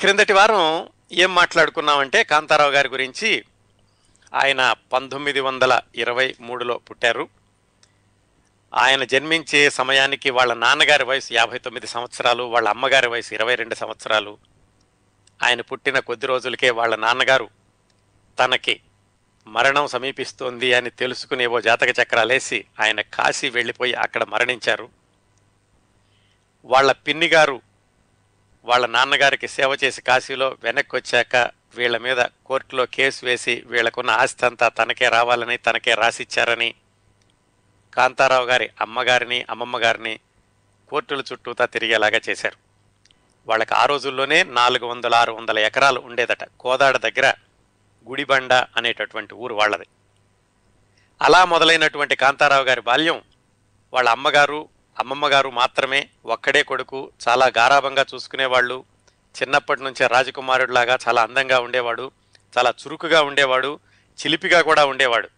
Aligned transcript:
క్రిందటి 0.00 0.32
వారం 0.32 0.88
ఏం 1.12 1.34
మాట్లాడుకున్నామంటే 1.34 2.24
కాంతారావు 2.24 2.70
గారి 2.70 2.88
గురించి 2.88 3.44
ఆయన 4.34 4.74
పంతొమ్మిది 4.92 5.40
వందల 5.40 5.80
ఇరవై 5.94 6.34
మూడులో 6.40 6.78
పుట్టారు. 6.78 7.28
ఆయన 8.74 9.04
జన్మించే 9.04 9.70
సమయానికి 9.70 10.30
వాళ్ళ 10.30 10.54
నాన్నగారి 10.54 11.04
వయసు 11.04 11.32
యాభై 11.32 11.58
తొమ్మిది 11.58 11.86
సంవత్సరాలు 11.86 12.42
వాళ్ళ 12.42 12.68
అమ్మగారి 12.68 13.08
వయసు 13.08 13.34
ఇరవై 13.34 13.54
రెండు 13.54 13.74
సంవత్సరాలు. 13.74 14.38
ఆయన 15.42 15.60
పుట్టిన 15.60 15.98
కొద్ది 15.98 16.26
రోజులకే 16.26 16.70
వాళ్ళ 16.70 16.96
నాన్నగారు 16.96 17.50
తనకి 18.38 18.80
మరణం 19.46 19.86
సమీపిస్తోంది 19.86 20.74
అని 20.74 20.90
తెలుసుకునేవో 20.90 21.60
జాతక 21.60 21.88
చక్రాలేసి 22.02 22.64
ఆయన 22.80 23.00
కాశీ 23.00 23.50
వెళ్ళిపోయి 23.50 23.94
అక్కడ 23.94 24.24
మరణించారు. 24.24 24.88
వాళ్ళ 26.64 26.92
పిన్ని 26.92 27.26
గారు 27.26 27.69
వాళ్ళ 28.64 28.86
నాన్నగారికి 28.86 29.48
సేవ 29.48 29.76
చేసి 29.84 30.02
కాశీలో 30.02 30.56
వెనక్కి 30.62 30.96
వచ్చాక 30.96 31.50
వీళ్ళ 31.76 31.96
మీద 31.96 32.24
కోర్టులో 32.46 32.86
కేసు 32.86 33.26
వేసి 33.26 33.62
వీళ్ళకున్న 33.66 34.10
ఆస్తి 34.10 34.46
అంతా 34.46 34.68
తనకే 34.68 35.08
రావాలని 35.08 35.56
తనకే 35.56 35.94
రాసిచ్చారని 35.94 36.74
కాంతారావు 37.94 38.46
గారి 38.46 38.70
అమ్మగారిని 38.80 39.46
అమ్మమ్మ 39.50 39.78
గారిని 39.78 40.20
కోర్టుల 40.88 41.22
చుట్టూతా 41.32 41.66
తిరిగేలాగా 41.66 42.20
చేశారు. 42.28 42.56
వాళ్ళకి 43.46 43.74
ఆ 43.74 43.84
రోజుల్లోనే 43.84 44.42
నాలుగు 44.42 44.86
వందల 44.86 45.14
ఆరు 45.14 45.32
వందల 45.32 45.58
ఎకరాలు 45.58 46.00
ఉండేదట. 46.00 46.44
కోదాడ 46.60 46.96
దగ్గర 46.96 47.34
గుడిబండ 48.08 48.52
అనేటటువంటి 48.52 49.34
ఊరు 49.34 49.54
వాళ్ళది. 49.54 49.86
అలా 51.22 51.44
మొదలైనటువంటి 51.44 52.16
కాంతారావు 52.16 52.64
గారి 52.64 52.80
బాల్యం 52.80 53.22
వాళ్ళ 53.92 54.08
అమ్మగారు 54.08 54.68
అమ్మమ్మ 55.00 55.28
గారు 55.28 55.50
మాత్రమే 55.50 56.08
ఒక్కడే 56.26 56.62
కొడుకు 56.62 57.12
చాలా 57.28 57.50
గారాభంగా 57.58 58.04
చూసుకునేవాళ్ళు. 58.14 58.84
చిన్నప్పటి 59.42 59.82
నుంచే 59.82 60.06
రాజకుమారుడిలాగా 60.06 60.98
చాలా 61.08 61.22
అందంగా 61.22 61.58
ఉండేవాడు 61.58 62.10
చాలా 62.58 62.70
చురుకుగా 62.70 63.22
ఉండేవాడు 63.22 63.78
చిలిపిగా 64.20 64.60
కూడా 64.60 64.84
ఉండేవాడు. 64.84 65.28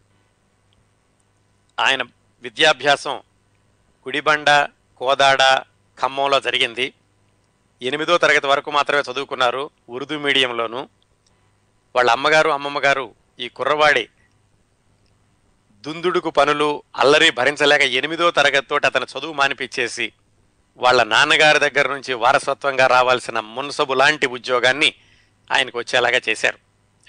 ఆయన 1.81 2.03
విద్యాభ్యాసం 2.43 3.17
గుడిబండ 4.09 4.69
కోదాడ 4.97 5.39
ఖమ్మంలో 6.01 6.41
జరిగింది. 6.41 6.93
ఎనిమిదో 7.83 8.19
తరగతి 8.19 8.47
వరకు 8.47 8.71
మాత్రమే 8.71 9.13
చదువుకున్నారు 9.13 9.71
ఉర్దూ 9.89 10.19
మీడియంలోను. 10.19 10.89
వాళ్ళ 11.97 12.11
అమ్మగారు 12.11 12.51
అమ్మమ్మగారు 12.51 13.15
ఈ 13.41 13.49
కుర్రవాడి 13.49 14.09
దుందుడుకు 15.85 16.31
పనులు 16.31 16.83
అల్లరి 16.97 17.31
భరించలేక 17.31 17.81
ఎనిమిదో 17.81 18.31
తరగతితో 18.31 18.77
అతను 18.85 19.07
చదువు 19.19 19.33
మానిపించేసి 19.33 20.13
వాళ్ళ 20.77 21.03
నాన్నగారి 21.03 21.59
దగ్గర 21.59 21.93
నుంచి 21.93 22.15
వారసత్వంగా 22.15 22.87
రావాల్సిన 22.87 23.41
మున్సబు 23.41 23.95
లాంటి 23.95 24.27
ఉద్యోగాన్ని 24.27 24.95
ఆయనకు 25.51 25.79
వచ్చేలాగా 25.79 26.21
చేశారు. 26.29 26.59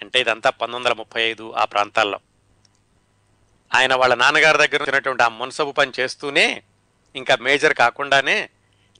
అంటే 0.01 0.21
ఇదంతా 0.21 0.49
పంతొమ్మిది 0.49 0.77
వందల 0.77 0.93
ముప్పై 0.93 1.21
ఐదు 1.21 1.53
ఆ 1.57 1.65
ప్రాంతాల్లో. 1.65 2.19
ఆయన 3.75 3.95
వాళ్ళ 3.95 4.15
నాన్నగారి 4.15 4.57
దగ్గర 4.57 4.83
వచ్చినటువంటి 4.83 5.23
ఆ 5.23 5.27
మున్సబు 5.27 5.71
పని 5.71 5.91
చేస్తూనే 5.99 6.63
ఇంకా 7.15 7.37
మేజర్ 7.41 7.73
కాకుండానే 7.73 8.49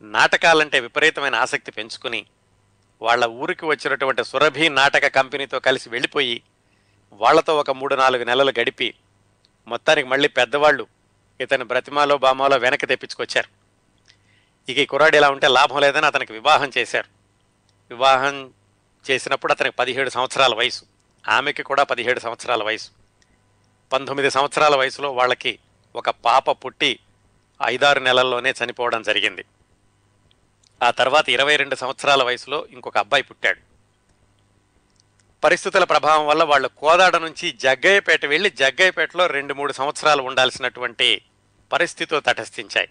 నాటకాలంటే 0.02 0.80
విపరీతమైన 0.80 1.36
ఆసక్తి 1.36 1.72
పెంచుకుని 1.72 2.26
వాళ్ళ 3.02 3.26
ఊరికి 3.26 3.66
వచ్చినటువంటి 3.66 4.24
సురభి 4.24 4.70
నాటక 4.70 5.08
కంపెనీతో 5.08 5.60
కలిసి 5.60 5.90
వెళ్ళిపోయి 5.90 6.42
వాళ్ళతో 7.12 7.58
ఒక 7.58 7.72
మూడు 7.72 7.96
నాలుగు 7.96 8.24
నెలలు 8.24 8.54
గడిపి 8.60 8.94
మొత్తానికి 9.68 10.08
మళ్ళీ 10.08 10.28
పెద్దవాళ్ళు 10.28 10.88
ఇతని 11.42 11.64
బ్రతిమాలో 11.64 12.18
బామాలో 12.18 12.58
వెనక్కి 12.58 12.88
తెప్పించుకొచ్చారు. 12.88 13.50
ఇక 14.72 14.78
ఈ 14.78 14.86
కుర్రాడు 14.86 15.16
ఇలా 15.16 15.30
ఉంటే 15.30 15.48
లాభం 15.48 15.80
లేదని 15.80 16.06
అతనికి 16.06 16.34
వివాహం 16.34 16.72
చేశారు. 16.78 17.08
వివాహం 17.90 18.54
చేసినప్పుడు 19.12 19.52
అతనికి 19.52 19.76
పదిహేడు 19.76 20.10
సంవత్సరాల 20.10 20.56
వయసు. 20.56 20.86
ఆమెకి 21.30 21.64
కూడా 21.64 21.84
పదిహేడు 21.84 22.20
సంవత్సరాల 22.20 22.64
వయసు. 22.64 22.90
పంతొమ్మిది 23.94 24.32
సంవత్సరాల 24.32 24.76
వయసులో 24.76 25.12
వాళ్ళకి 25.12 25.60
ఒక 25.96 26.10
పాప 26.10 26.66
పుట్టి 26.66 27.00
ఐదారు 27.66 28.00
నెలల్లోనే 28.00 28.54
చనిపోవడం 28.64 29.02
జరిగింది. 29.02 29.46
ఆ 30.84 30.92
తర్వాత 30.92 31.30
ఇరవై 31.30 31.56
రెండు 31.56 31.76
సంవత్సరాల 31.76 32.24
వయసులో 32.24 32.68
ఇంకొక 32.72 32.98
అబ్బాయి 32.98 33.24
పుట్టాడు. 33.24 33.73
పరిస్థితుల 35.44 35.84
ప్రభావం 35.84 36.26
వల్ల 36.28 36.44
వాళ్ళు 36.44 36.70
కోదాడ 36.82 37.16
నుంచి 37.26 37.48
జగ్గయ్యపేట 37.64 38.26
వెళ్ళి 38.34 38.50
జగ్గయ్యపేటలో 38.62 39.24
రెండు 39.28 39.54
మూడు 39.54 39.74
సంవత్సరాలు 39.80 40.22
ఉండాల్సినటువంటి 40.30 41.08
పరిస్థితులు 41.72 42.22
తటస్థించాయి. 42.28 42.90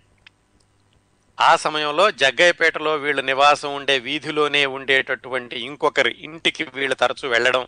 ఆ 1.38 1.50
సమయంలో 1.56 2.04
జగ్గయ్యపేటలో 2.22 2.92
వీళ్ళు 2.94 3.22
నివాసం 3.22 3.70
ఉండే 3.78 3.96
వీధిలోనే 3.98 4.62
ఉండేటటువంటి 4.76 5.56
ఇంకొకరి 5.68 6.12
ఇంటికి 6.26 6.64
వీళ్ళు 6.76 6.96
తరచూ 7.02 7.28
వెళ్ళడం 7.28 7.64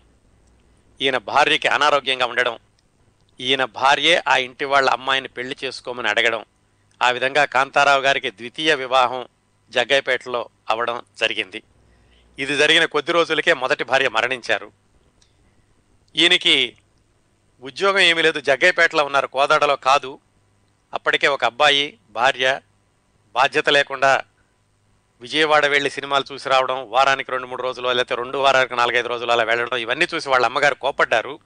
ఈయన 1.01 1.19
భార్యకి 1.31 1.69
అనారోగ్యంగా 1.77 2.27
ఉండడం 2.33 2.57
ఈయన 3.41 3.63
భార్యే 3.79 4.17
ఆ 4.33 4.35
ఇంటి 4.47 4.67
వాళ్ళ 4.73 4.89
అమ్మాయిని 4.91 5.31
పెళ్ళి 5.37 5.57
చేసుకోమని 5.65 6.09
అడగడం 6.09 6.43
ఆ 7.01 7.09
విధంగా 7.11 7.45
కాంతారావు 7.55 8.03
గారికి 8.03 8.31
ద్వితీయ 8.31 8.75
వివాహం 8.75 9.23
జగ్గయ్యపేటలో 9.73 10.43
అవడం 10.71 10.99
జరిగింది. 11.19 11.61
ఇది 12.39 12.57
జరిగిన 12.57 12.85
కొద్ది 12.85 13.13
రోజులకే 13.13 13.55
మొదటి 13.55 13.85
భార్య 13.85 14.09
మరణించారు. 14.09 14.73
ఈయనకి 16.17 16.77
ఉద్యోగం 17.63 17.99
ఏమీ 17.99 18.23
లేదు 18.23 18.41
జగ్గైపేటలో 18.41 19.05
ఉన్నారు 19.05 19.27
కోదాడలో 19.27 19.77
కాదు. 19.77 20.19
అప్పటికే 20.95 21.27
ఒక 21.27 21.45
అబ్బాయి 21.45 21.99
భార్య 22.11 22.61
బాధ్యత 23.35 23.69
లేకుండా 23.69 24.25
విజయవాడ 25.21 25.67
వెళ్ళి 25.67 25.91
సినిమాలు 25.91 26.25
చూసి 26.33 26.49
రావడం 26.49 26.91
వారానికి 26.91 27.31
రెండు 27.31 27.47
మూడు 27.47 27.63
రోజులు 27.63 27.89
లేకపోతే 27.89 28.15
రెండు 28.15 28.39
వారానికి 28.39 28.75
నాలుగైదు 28.75 29.09
రోజులు 29.09 29.33
అలా 29.33 29.45
వెళ్ళడం 29.45 29.77
ఇవన్నీ 29.77 30.07
చూసి 30.15 30.29
వాళ్ళ 30.29 30.47
అమ్మగారు 30.47 30.75
కోపడ్డారు 30.75 31.41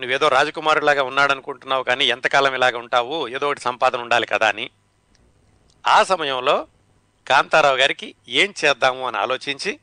నువ్వేదో 0.00 0.28
రాజకుమారులాగా 0.28 1.02
ఉన్నాడనుకుంటున్నావు 1.02 1.82
కానీ 1.82 2.04
ఎంతకాలం 2.04 2.54
ఇలాగ 2.54 2.76
ఉంటావు 2.76 3.28
ఏదో 3.28 3.46
ఒకటి 3.46 3.60
సంపాదన 3.60 4.00
ఉండాలి 4.00 4.26
కదా 4.26 4.48
అని. 4.48 4.70
ఆ 5.86 6.02
సమయంలో 6.02 6.66
కాంతారావు 7.26 7.76
గారికి 7.76 8.14
ఏం 8.28 8.54
చేద్దాము 8.64 9.06
అని 9.08 9.16
ఆలోచించి 9.16 9.78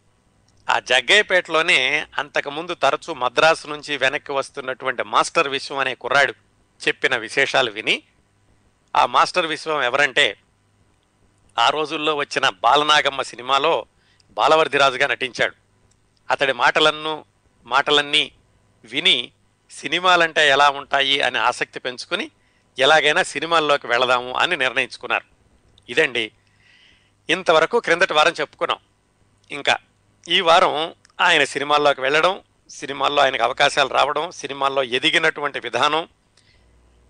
ఆ 0.70 0.80
జగ్గయ్యపేటలోనే 0.80 2.08
అంతకుముందు 2.18 2.74
తరచూ 2.74 3.14
మద్రాసు 3.14 3.68
నుంచి 3.68 3.98
వెనక్కి 3.98 4.32
వస్తున్నటువంటి 4.32 5.04
మాస్టర్ 5.04 5.48
విశ్వం 5.48 5.78
అనే 5.78 5.96
కుర్రాడు 5.96 6.34
చెప్పిన 6.88 7.18
విశేషాలు 7.18 7.72
విని 7.72 8.04
ఆ 8.96 9.06
మాస్టర్ 9.06 9.46
విశ్వం 9.46 9.84
ఎవరంటే 9.84 10.38
ఆ 11.60 11.70
రోజుల్లో 11.70 12.16
వచ్చిన 12.16 12.50
బాలనాగమ్మ 12.50 13.22
సినిమాలో 13.22 13.86
బాలవర్ధిరాజుగా 14.32 15.08
నటించాడు. 15.08 15.56
అతడి 16.32 16.54
మాటలన్ను 16.54 17.26
మాటలన్నీ 17.66 18.32
విని 18.84 19.32
సినిమాలంటే 19.72 20.50
ఎలా 20.50 20.70
ఉంటాయి 20.70 21.22
అని 21.22 21.38
ఆసక్తి 21.38 21.80
పెంచుకుని 21.80 22.32
ఎలాగైనా 22.80 23.24
సినిమాల్లోకి 23.24 23.88
వెళదాము 23.88 24.34
అని 24.34 24.58
నిర్ణయించుకున్నారు. 24.58 25.26
ఇదండి. 25.90 26.32
ఇంతవరకు 27.30 27.80
క్రిందటి 27.80 28.14
వారం 28.14 28.32
చెప్పుకున్నాం. 28.32 28.80
ఇంకా 29.52 29.78
ఈ 30.28 30.42
వారం 30.42 30.96
ఆయన 31.22 31.44
సినిమాల్లోకి 31.44 32.02
వెళ్ళడం 32.02 32.42
సినిమాల్లో 32.70 33.24
ఆయనకు 33.24 33.44
అవకాశాలు 33.44 33.90
రావడం 33.90 34.32
సినిమాల్లో 34.32 34.84
ఎదిగినటువంటి 34.84 35.60
విధానం 35.60 36.08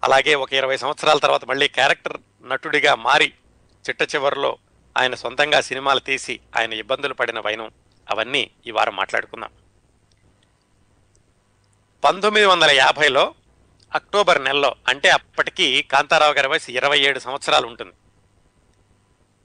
అలాగే 0.03 0.35
ఒక 0.35 0.53
ఇరవై 0.53 0.77
సంవత్సరాల 0.77 1.17
తర్వాత 1.17 1.45
మళ్ళీ 1.45 1.67
క్యారెక్టర్ 1.67 2.17
నటుడిగా 2.43 2.95
మారి 2.95 3.33
చిట్ట 3.89 4.15
చివరిలో 4.15 4.57
ఆయన 4.97 5.15
సొంతంగా 5.15 5.61
సినిమాలు 5.61 5.99
తీసి 5.99 6.39
ఆయన 6.57 6.73
ఇబ్బందులు 6.73 7.13
పడిన 7.13 7.39
వైనం 7.39 7.71
అవన్నీ 8.11 8.51
ఈ 8.67 8.71
వారం 8.71 8.95
మాట్లాడుకుందాం. 8.95 9.49
పంతొమ్మిది 12.03 12.45
వందల 12.45 12.71
యాభైలో 12.71 13.33
అక్టోబర్ 13.95 14.43
నెలలో 14.43 14.75
అంటే 14.87 15.09
అప్పటికి 15.09 15.81
కాంతారావు 15.81 16.33
గారి 16.33 16.47
వయసు 16.47 16.71
ఇరవై 16.71 16.99
ఏడు 16.99 17.19
సంవత్సరాలు 17.19 17.67
ఉంటుంది. 17.67 17.93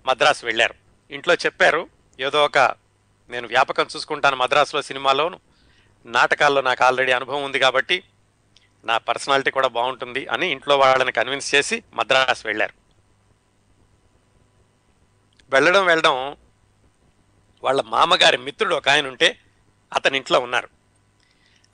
మద్రాసు 0.06 0.46
వెళ్ళారు. 0.46 0.74
ఇంట్లో 1.10 1.34
చెప్పారు 1.34 1.88
ఏదో 2.20 2.44
ఒక 2.44 2.79
నేను 3.30 3.48
వ్యాపకం 3.48 3.86
చూసుకుంటాను 3.96 4.36
మద్రాసులో 4.36 4.82
సినిమాలోను. 4.82 5.40
నాటకాల్లో 6.06 6.60
నాకు 6.60 6.84
ఆల్రెడీ 6.84 7.12
అనుభవం 7.12 7.42
ఉంది 7.44 7.58
కాబట్టి 7.58 8.04
నా 8.84 8.98
పర్సనాలిటీ 8.98 9.50
కూడా 9.50 9.68
బాగుంటుంది 9.68 10.26
అని 10.26 10.48
ఇంట్లో 10.48 10.78
వాళ్ళని 10.78 11.12
కన్విన్స్ 11.12 11.54
చేసి 11.54 11.82
మద్రాసు 11.94 12.46
వెళ్ళారు. 12.46 12.74
వెళ్ళడం 15.50 15.86
వెళ్ళడం 15.86 16.36
వాళ్ళ 17.64 17.82
మామగారి 17.82 18.38
మిత్రుడు 18.38 18.74
ఒక 18.74 18.88
ఆయన 18.88 19.06
ఉంటే 19.06 19.38
అతని 19.94 20.16
ఇంట్లో 20.16 20.38
ఉన్నారు. 20.40 20.68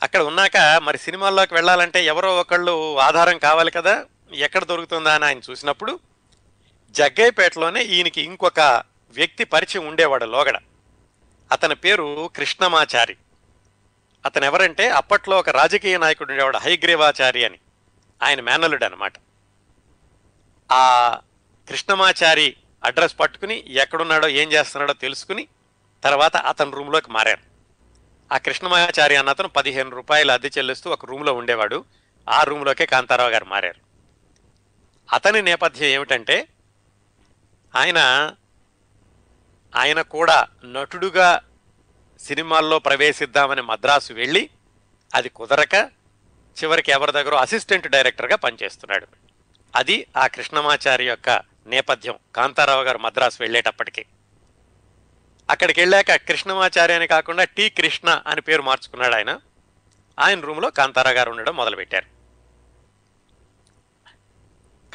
అక్కడ 0.03 0.21
ఉన్నాక 0.21 0.57
మరి 0.57 0.99
సినిమాల్లోకి 0.99 1.55
వెళ్ళాలంటే 1.55 2.05
ఎవరో 2.05 2.41
ఒకళ్ళు 2.41 2.99
ఆధారం 2.99 3.39
కావాలి 3.39 3.71
కదా 3.71 4.05
ఎక్కడ 4.33 4.65
దొరుకుతుందా 4.65 5.15
అని 5.15 5.25
ఆయన 5.25 5.41
చూసినప్పుడు 5.51 6.01
జగ్గయ్యపేటలోనే 6.91 7.83
ఈయనకి 7.83 8.23
ఇంకొక 8.23 8.61
వ్యక్తి 9.11 9.45
పరిచయం 9.45 9.87
ఉండేవాడు 9.87 10.25
లోగడ. 10.25 10.61
అతని 11.53 11.75
పేరు 11.75 12.31
కృష్ణమాచారి. 12.37 13.17
అతను 14.25 14.45
ఎవరంటే 14.45 14.89
అప్పట్లో 14.89 15.39
ఒక 15.39 15.51
రాజకీయ 15.51 15.99
నాయకుడు 15.99 16.31
ఉండేవాడు 16.33 16.59
హైగ్రీవాచారి 16.59 17.45
అని. 17.45 17.59
ఆయన 18.23 18.41
మేనలుడు 18.41 18.85
అనమాట 18.85 19.13
ఆ 20.73 21.17
కృష్ణమాచారి 21.69 22.57
అడ్రస్ 22.85 23.21
పట్టుకుని 23.21 23.65
ఎక్కడున్నాడో 23.69 24.29
ఏం 24.29 24.53
చేస్తున్నాడో 24.53 24.93
తెలుసుకుని 24.93 25.49
తర్వాత 26.05 26.37
అతని 26.37 26.71
రూమ్లోకి 26.71 27.11
మారారు. 27.11 27.41
ఆ 28.35 28.39
కృష్ణమాచారి 28.39 29.17
అన్న 29.17 29.31
అతను 29.31 29.49
పదిహేను 29.49 29.91
రూపాయలు 29.91 30.33
అద్దె 30.33 30.51
చెల్లిస్తూ 30.59 30.91
ఒక 30.91 31.07
రూమ్లో 31.07 31.35
ఉండేవాడు. 31.35 31.85
ఆ 32.29 32.43
రూమ్లోకే 32.43 32.87
కాంతారావు 32.87 33.31
గారు 33.31 33.45
మారారు. 33.45 33.81
అతని 35.13 35.43
నేపథ్యం 35.43 35.89
ఏమిటంటే 35.89 36.49
ఆయన 37.77 38.31
ఆయన 39.77 40.03
కూడా 40.03 40.47
నటుడుగా 40.65 41.41
సినిమాల్లో 42.21 42.79
ప్రవేశిద్దామని 42.79 43.63
మద్రాసు 43.63 44.13
వెళ్ళి 44.13 44.51
అది 45.15 45.29
కుదరక 45.29 45.75
చివరికి 46.65 46.91
ఎవరి 46.91 47.13
దగ్గర 47.13 47.35
అసిస్టెంట్ 47.35 47.87
డైరెక్టర్గా 47.87 48.37
పనిచేస్తున్నాడు. 48.37 49.07
అది 49.77 50.07
ఆ 50.17 50.27
కృష్ణమాచారి 50.27 51.09
యొక్క 51.09 51.43
నేపథ్యం. 51.67 52.15
కాంతారావు 52.37 52.83
గారు 52.83 52.99
మద్రాసు 52.99 53.37
వెళ్ళేటప్పటికి. 53.41 54.05
అక్కడికి 55.51 55.81
వెళ్ళాక 55.81 56.17
కృష్ణమాచారి 56.17 56.93
అని 56.93 57.07
కాకుండా 57.07 57.45
టి 57.45 57.71
కృష్ణ 57.71 58.23
అని 58.27 58.41
పేరు 58.41 58.63
మార్చుకున్నాడు 58.63 59.15
ఆయన. 59.15 59.41
ఆయన 60.21 60.41
రూమ్లో 60.41 60.71
కాంతారావు 60.71 61.15
గారు 61.15 61.31
ఉండడం 61.31 61.57
మొదలుపెట్టారు. 61.57 62.16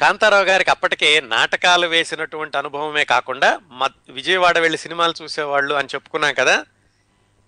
కాంతారావు 0.02 0.44
గారికి 0.44 0.70
అప్పటికే 0.70 1.20
నాటకాలు 1.20 1.86
వేసినటువంటి 1.86 2.58
అనుభవమే 2.58 3.04
కాకుండా 3.04 3.60
మ 3.70 3.88
విజయవాడ 4.08 4.58
వెళ్ళి 4.58 4.78
సినిమాలు 4.78 5.14
చూసేవాళ్ళు 5.22 5.74
అని 5.74 5.88
చెప్పుకున్నాం 5.94 6.34
కదా. 6.34 6.64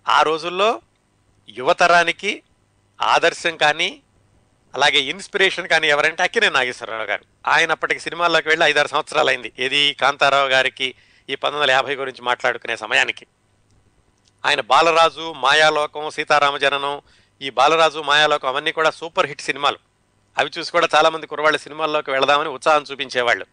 ఆ 0.08 0.22
రోజుల్లో 0.22 0.82
యువతరానికి 1.48 2.42
ఆదర్శం 3.02 3.56
కానీ 3.56 4.00
అలాగే 4.74 4.98
ఇన్స్పిరేషన్ 4.98 5.68
కానీ 5.68 5.88
ఎవరంటే 5.88 6.22
అక్కినే 6.22 6.50
నాగేశ్వరరావు 6.50 7.02
గారు. 7.02 7.24
ఆయన 7.46 7.70
అప్పటికి 7.70 8.00
సినిమాల్లోకి 8.00 8.48
వెళ్ళి 8.48 8.66
ఐదారు 8.66 8.88
సంవత్సరాలు 8.88 9.28
అయింది 9.28 9.52
ఏది 9.58 9.94
కాంతారావు 9.94 10.48
గారికి 10.48 10.94
ఈ 11.30 11.34
పంతొమ్మిది 11.34 11.60
వందల 11.60 11.70
యాభై 11.70 11.94
గురించి 11.94 12.22
మాట్లాడుకునే 12.22 12.76
సమయానికి. 12.76 13.26
ఆయన 14.46 14.60
బాలరాజు 14.60 15.32
మాయాలోకం 15.36 16.10
సీతారామ 16.10 16.56
జననం 16.56 17.00
ఈ 17.42 17.50
బాలరాజు 17.50 17.98
మాయాలోకం 17.98 18.48
అవన్నీ 18.48 18.72
కూడా 18.72 18.90
సూపర్ 18.90 19.26
హిట్ 19.26 19.40
సినిమాలు. 19.40 19.93
అవి 20.38 20.50
చూసి 20.58 20.72
కూడా 20.72 20.88
చాలామంది 20.94 21.26
కుర్రవాళ్ళు 21.26 21.58
సినిమాల్లోకి 21.58 22.10
వెళదామని 22.10 22.48
ఉత్సాహం 22.48 22.82
చూపించేవాళ్ళు. 22.82 23.46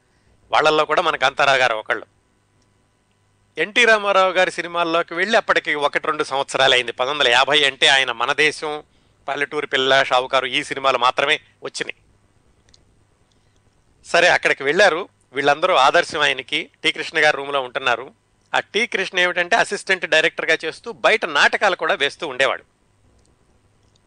వాళ్ళల్లో 0.51 0.85
కూడా 0.85 1.01
మన 1.01 1.15
కాంతారావు 1.15 1.57
గారు 1.57 1.75
ఒకళ్ళు. 1.75 2.05
ఎన్టీ 3.57 3.85
రామారావు 3.85 4.31
గారి 4.31 4.51
సినిమాల్లోకి 4.51 5.13
వెళ్ళి 5.13 5.37
అప్పటికి 5.37 5.73
ఒకటి 5.73 6.07
రెండు 6.07 6.23
సంవత్సరాలు 6.23 6.73
అయింది 6.73 6.91
పంతొమ్మిది 6.91 7.29
వందల 7.29 7.37
యాభై 7.37 7.63
అంటే 7.63 7.87
ఆయన 7.87 8.11
మన 8.11 8.33
దేశం 8.33 8.83
పల్లెటూరు 9.27 9.65
పిల్ల 9.65 10.03
షావుకారు 10.03 10.45
ఈ 10.45 10.63
సినిమాలు 10.63 10.97
మాత్రమే 10.97 11.39
వచ్చినాయి. 11.63 11.95
సరే 14.05 14.27
అక్కడికి 14.27 14.63
వెళ్ళారు. 14.63 15.09
వీళ్ళందరూ 15.33 15.73
ఆదర్శం 15.73 16.19
ఆయనకి. 16.19 16.69
టీ 16.83 16.91
కృష్ణ 16.91 17.17
గారు 17.17 17.37
రూమ్లో 17.37 17.61
ఉంటున్నారు. 17.61 18.11
ఆ 18.55 18.59
టీ 18.59 18.87
కృష్ణ 18.87 19.19
ఏమిటంటే 19.19 19.55
అసిస్టెంట్ 19.55 20.05
డైరెక్టర్గా 20.05 20.57
చేస్తూ 20.65 20.91
బయట 20.91 21.25
నాటకాలు 21.25 21.75
కూడా 21.75 21.93
వేస్తూ 21.93 22.27
ఉండేవాడు. 22.27 22.63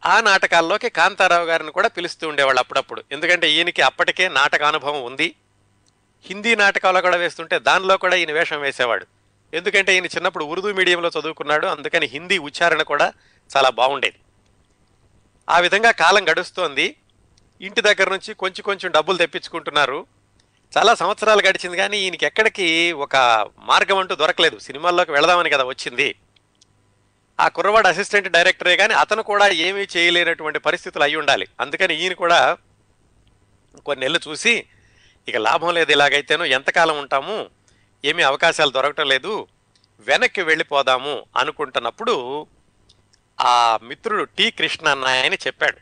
ఆ 0.06 0.20
నాటకాల్లోకి 0.20 0.90
కాంతారావు 0.90 1.44
గారిని 1.44 1.70
కూడా 1.70 1.88
పిలుస్తూ 1.88 2.28
ఉండేవాళ్ళు 2.28 2.58
అప్పుడప్పుడు. 2.60 3.04
ఎందుకంటే 3.12 3.50
ఈయనకి 3.50 3.82
అప్పటికే 3.82 4.28
నాటక 4.28 4.62
అనుభవం 4.62 5.02
ఉంది. 5.02 5.34
హిందీ 6.26 6.56
నాటకాలు 6.56 7.00
కూడా 7.00 7.16
వేస్తుంటే 7.16 7.58
దానిలో 7.58 7.96
కూడా 7.96 8.16
ఈయన 8.16 8.32
వేషం 8.32 8.60
వేసేవాడు. 8.60 9.06
ఎందుకంటే 9.54 9.94
ఈయన 9.94 10.04
చిన్నప్పుడు 10.04 10.44
ఉర్దూ 10.44 10.72
మీడియంలో 10.72 11.10
చదువుకున్నాడు. 11.20 11.66
అందుకని 11.66 12.06
హిందీ 12.06 12.38
ఉచ్చారణ 12.38 12.82
కూడా 12.82 13.12
చాలా 13.56 13.70
బాగుండేది. 13.70 14.16
ఆ 15.50 15.58
విధంగా 15.58 15.90
కాలం 15.90 16.30
గడుస్తోంది. 16.30 16.96
ఇంటి 17.60 17.80
దగ్గర 17.80 18.10
నుంచి 18.10 18.34
కొంచెం 18.34 18.62
కొంచెం 18.62 18.90
డబ్బులు 18.90 19.16
తెప్పించుకుంటున్నారు. 19.16 20.06
చాలా 20.78 20.94
సంవత్సరాలు 20.94 21.42
గడిచింది 21.42 21.76
కానీ 21.76 21.98
ఈయనకి 21.98 22.26
ఎక్కడికి 22.26 22.92
ఒక 22.92 23.16
మార్గం 23.58 23.98
అంటూ 23.98 24.14
దొరకలేదు. 24.14 24.58
సినిమాల్లోకి 24.58 25.12
వెళదామని 25.12 25.50
కదా 25.50 25.64
వచ్చింది. 25.64 26.14
ఆ 27.40 27.48
కుర్రవాడు 27.48 27.88
అసిస్టెంట్ 27.88 28.28
డైరెక్టరే 28.28 28.76
కానీ 28.76 28.94
అతను 28.94 29.22
కూడా 29.22 29.48
ఏమీ 29.48 29.86
చేయలేనటువంటి 29.96 30.58
పరిస్థితులు 30.58 31.04
అయి 31.04 31.16
ఉండాలి. 31.16 31.48
అందుకని 31.60 31.94
ఈయన 32.02 32.12
కూడా 32.12 32.56
కొన్ని 33.86 34.06
నెలలు 34.06 34.30
చూసి 34.30 34.64
ఇక 35.28 35.36
లాభం 35.36 35.74
లేదు 35.74 35.92
ఇలాగైతేనో 35.92 36.44
ఎంతకాలం 36.44 36.98
ఉంటాము? 36.98 37.50
ఏమీ 38.04 38.22
అవకాశాలు 38.22 38.70
దొరకటం 38.70 39.08
లేదు. 39.08 39.48
వెనక్కి 40.00 40.42
వెళ్ళిపోదాము 40.42 41.26
అనుకుంటున్నప్పుడు 41.36 42.46
ఆ 43.40 43.78
మిత్రుడు 43.82 44.24
టి 44.24 44.50
కృష్ణ 44.50 44.88
అన్న 44.88 45.34
చెప్పాడు. 45.46 45.78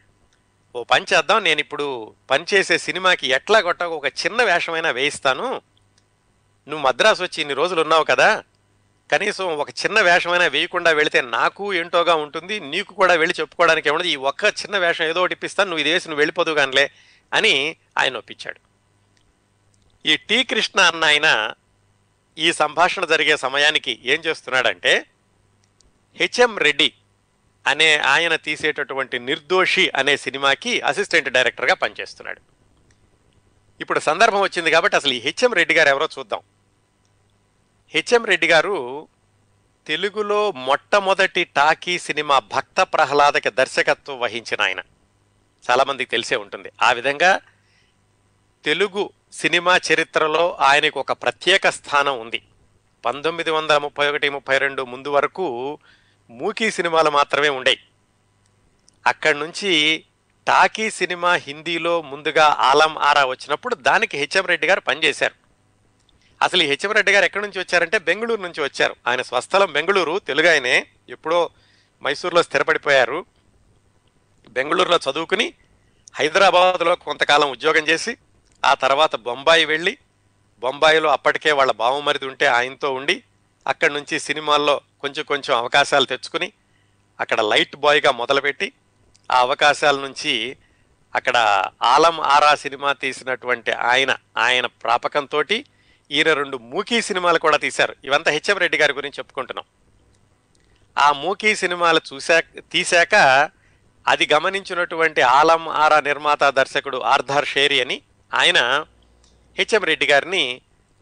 ఓ 0.79 0.85
పని 0.85 1.07
చేద్దాం 1.15 1.45
నేను 1.45 1.61
ఇప్పుడు 1.61 2.15
పనిచేసే 2.31 2.79
సినిమాకి 2.79 3.29
ఎట్లా 3.29 3.61
కొట్ట 3.61 3.83
ఒక 3.83 4.07
చిన్న 4.07 4.43
వేషమైనా 4.43 4.91
వేయిస్తాను. 4.91 5.63
నువ్వు 6.69 6.87
మద్రాసు 6.87 7.23
వచ్చి 7.23 7.41
ఇన్ని 7.41 7.55
రోజులు 7.55 7.81
ఉన్నావు 7.81 8.05
కదా 8.05 8.43
కనీసం 9.13 9.47
ఒక 9.63 9.71
చిన్న 9.81 9.99
వేషమైనా 10.09 10.47
వేయకుండా 10.55 10.91
వెళితే 10.99 11.21
నాకు 11.37 11.65
ఏంటోగా 11.79 12.15
ఉంటుంది 12.25 12.55
నీకు 12.73 12.93
కూడా 13.01 13.15
వెళ్ళి 13.23 13.35
చెప్పుకోవడానికి 13.41 13.89
ఏమన్నది 13.91 14.11
ఈ 14.13 14.19
ఒక్క 14.31 14.53
చిన్న 14.61 14.77
వేషం 14.85 15.05
ఏదో 15.13 15.21
ఒకటి 15.23 15.35
ఇప్పిస్తాను 15.37 15.69
నువ్వు 15.71 15.83
ఇది 15.85 15.91
వేసి 15.95 16.09
నువ్వు 16.09 16.23
వెళ్ళిపోదు 16.23 16.53
కానిలే 16.59 16.85
అని 17.33 17.55
ఆయన 18.01 18.21
ఒప్పించాడు. 18.21 18.61
ఈ 20.05 20.15
టి 20.29 20.39
కృష్ణ 20.53 20.79
అన్న 20.91 21.05
ఆయన 21.11 21.29
ఈ 22.37 22.49
సంభాషణ 22.61 23.05
జరిగే 23.13 23.37
సమయానికి 23.45 23.93
ఏం 24.13 24.21
చేస్తున్నాడంటే 24.27 24.95
హెచ్ఎం 26.21 26.55
రెడ్డి 26.67 26.89
అనే 27.67 27.91
ఆయన 28.13 28.35
తీసేటటువంటి 28.47 29.17
నిర్దోషి 29.29 29.85
అనే 30.01 30.15
సినిమాకి 30.25 30.73
అసిస్టెంట్ 30.91 31.31
డైరెక్టర్గా 31.37 31.75
పనిచేస్తున్నాడు. 31.83 32.41
ఇప్పుడు 33.81 34.01
సందర్భం 34.09 34.43
వచ్చింది 34.47 34.71
కాబట్టి 34.77 34.97
అసలు 35.01 35.13
ఈ 35.19 35.21
హెచ్ఎం 35.29 35.53
రెడ్డి 35.61 35.75
గారు 35.81 35.91
ఎవరో 35.95 36.09
చూద్దాం. 36.17 36.43
హెచ్ఎం 37.95 38.25
రెడ్డి 38.25 38.47
గారు 38.47 39.09
తెలుగులో 39.87 40.53
మొట్టమొదటి 40.53 41.45
టాకీ 41.45 41.99
సినిమా 41.99 42.39
భక్త 42.39 42.83
ప్రహ్లాదకి 42.83 43.51
దర్శకత్వం 43.51 44.21
వహించిన 44.21 44.63
ఆయన. 44.63 44.81
చాలామందికి 45.71 46.11
తెలిసే 46.11 46.37
ఉంటుంది. 46.37 46.73
ఆ 46.83 46.93
విధంగా 46.93 47.41
తెలుగు 48.65 49.11
సినిమా 49.33 49.81
చరిత్రలో 49.93 50.57
ఆయనకు 50.61 51.01
ఒక 51.01 51.13
ప్రత్యేక 51.13 51.69
స్థానం 51.69 52.21
ఉంది. 52.21 52.43
పంతొమ్మిది 53.05 53.51
వందల 53.51 53.79
ముప్పై 53.79 54.09
ఒకటి 54.09 54.29
ముప్పై 54.29 54.59
రెండు 54.59 54.83
ముందు 54.83 55.09
వరకు 55.09 55.79
మూకీ 56.31 56.71
సినిమాలు 56.71 57.11
మాత్రమే 57.11 57.49
ఉండేవి 57.49 57.79
అక్కడి 59.07 59.39
నుంచి 59.39 60.05
టాకీ 60.47 60.91
సినిమా 60.91 61.33
హిందీలో 61.33 62.03
ముందుగా 62.03 62.45
ఆలం 62.45 62.99
ఆరా 62.99 63.25
వచ్చినప్పుడు 63.25 63.75
దానికి 63.75 64.19
హెచ్ఎం 64.19 64.45
రెడ్డి 64.45 64.67
గారు 64.67 64.81
పనిచేశారు. 64.81 65.42
అసలు 66.43 66.63
ఈ 66.63 66.67
హెచ్ఎం 66.67 66.93
రెడ్డి 66.93 67.13
గారు 67.13 67.25
ఎక్కడి 67.25 67.45
నుంచి 67.45 67.59
వచ్చారంటే 67.59 67.99
బెంగళూరు 67.99 68.43
నుంచి 68.43 68.61
వచ్చారు. 68.63 68.95
ఆయన 69.07 69.23
స్వస్థలం 69.23 69.73
బెంగళూరు 69.73 70.15
తెలుగు 70.19 70.49
ఆయనే. 70.49 70.87
ఎప్పుడో 71.09 71.51
మైసూరులో 72.03 72.43
స్థిరపడిపోయారు. 72.43 73.27
బెంగళూరులో 74.51 74.99
చదువుకుని 75.11 75.47
హైదరాబాద్లో 76.15 76.95
కొంతకాలం 76.97 77.51
ఉద్యోగం 77.51 77.85
చేసి 77.89 78.17
ఆ 78.65 78.75
తర్వాత 78.75 79.17
బొంబాయి 79.17 79.65
వెళ్ళి 79.65 79.99
బొంబాయిలో 80.63 81.09
అప్పటికే 81.11 81.53
వాళ్ళ 81.53 81.73
బావమరిది 81.73 82.27
ఉంటే 82.27 82.47
ఆయనతో 82.47 82.89
ఉండి 82.95 83.17
అక్కడి 83.67 83.93
నుంచి 83.95 84.19
సినిమాల్లో 84.19 84.81
కొంచెం 85.01 85.25
కొంచెం 85.25 85.57
అవకాశాలు 85.57 86.07
తెచ్చుకుని 86.07 86.53
అక్కడ 87.21 87.41
లైట్ 87.41 87.77
బాయ్గా 87.77 88.11
మొదలుపెట్టి 88.13 88.69
ఆ 89.31 89.39
అవకాశాల 89.41 89.97
నుంచి 90.01 90.57
అక్కడ 91.15 91.37
ఆలం 91.83 92.21
ఆరా 92.21 92.55
సినిమా 92.55 92.93
తీసినటువంటి 92.93 93.73
ఆయన 93.73 94.17
ఆయన 94.37 94.67
ప్రాపకంతో 94.67 95.43
ఈయన 96.17 96.31
రెండు 96.41 96.57
మూకీ 96.73 96.99
సినిమాలు 97.09 97.39
కూడా 97.47 97.59
తీశారు. 97.65 97.95
ఇవంతా 98.09 98.31
హెచ్ఎం 98.37 98.59
రెడ్డి 98.63 98.79
గారి 98.83 98.93
గురించి 98.99 99.19
చెప్పుకుంటున్నాం. 99.21 99.67
ఆ 100.97 101.09
మూకీ 101.23 101.51
సినిమాలు 101.63 102.01
చూశాక 102.09 102.45
తీశాక 102.73 103.15
అది 104.07 104.25
గమనించినటువంటి 104.33 105.21
ఆలం 105.39 105.63
ఆరా 105.83 105.99
నిర్మాత 106.09 106.45
దర్శకుడు 106.59 106.99
ఆర్థర్ 107.13 107.49
షేరి 107.53 107.79
అని 107.85 107.97
ఆయన 108.33 108.59
హెచ్ఎం 109.59 109.85
రెడ్డి 109.91 110.07
గారిని 110.13 110.45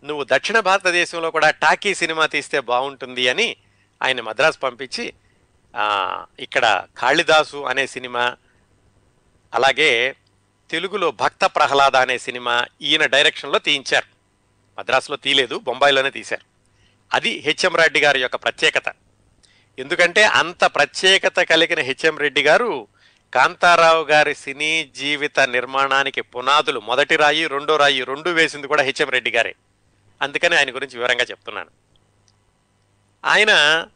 నువ్వు 0.04 0.24
దక్షిణ 0.32 0.58
భారతదేశంలో 0.68 1.28
కూడా 1.36 1.48
టాకీ 1.62 1.90
సినిమా 2.02 2.24
తీస్తే 2.34 2.58
బాగుంటుంది 2.70 3.24
అని 3.32 3.48
ఆయన 4.00 4.20
మద్రాసు 4.28 4.58
పంపించి 4.58 5.04
ఇక్కడ 6.46 6.64
కాళిదాసు 7.00 7.60
అనే 7.70 7.84
సినిమా 7.86 8.24
అలాగే 9.52 9.90
తెలుగులో 10.70 11.08
భక్త 11.22 11.44
ప్రహ్లాద 11.56 11.96
అనే 11.96 12.16
సినిమా 12.18 12.54
ఈయన 12.88 13.04
డైరెక్షన్లో 13.06 13.58
తీయించారు. 13.58 14.08
మద్రాసులో 14.80 15.16
తీయలేదు 15.16 15.58
బొంబాయిలోనే 15.58 16.10
తీశారు. 16.10 16.46
అది 17.14 17.38
హెచ్ఎం 17.38 17.76
రెడ్డి 17.76 18.00
గారి 18.00 18.20
యొక్క 18.20 18.36
ప్రత్యేకత. 18.36 18.82
ఎందుకంటే 19.78 20.24
అంత 20.24 20.64
ప్రత్యేకత 20.64 21.40
కలిగిన 21.40 21.78
హెచ్ఎం 21.78 22.18
రెడ్డి 22.18 22.42
గారు 22.42 22.88
కాంతారావు 23.34 24.04
గారి 24.04 24.34
సినీ 24.34 24.90
జీవిత 24.96 25.40
నిర్మాణానికి 25.40 26.20
పునాదులు 26.20 26.80
మొదటి 26.80 27.16
రాయి 27.16 27.46
రెండో 27.46 27.76
రాయి 27.76 28.04
రెండు 28.04 28.30
వేసింది 28.30 28.66
కూడా 28.66 28.82
హెచ్ఎం 28.82 29.08
రెడ్డి 29.08 29.30
గారే. 29.30 29.54
అందుకని 30.22 30.56
ఆయన 30.56 30.74
గురించి 30.74 30.98
వివరంగా 30.98 31.24
చెప్తున్నాను. 31.30 31.70
ఆయన 33.24 33.86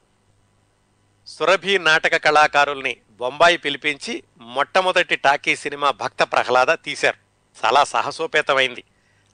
సురభి 1.26 1.78
నాటక 1.78 2.24
కళాకారుల్ని 2.24 2.96
బొంబాయి 3.10 3.56
పిలిపించి 3.56 4.22
మొట్టమొదటి 4.38 5.16
టాకీ 5.16 5.56
సినిమా 5.56 5.90
భక్త 5.90 6.22
ప్రహ్లాద 6.22 6.66
తీశారు. 6.66 7.16
చాలా 7.64 7.84
సాహసోపేతమైంది. 7.84 8.84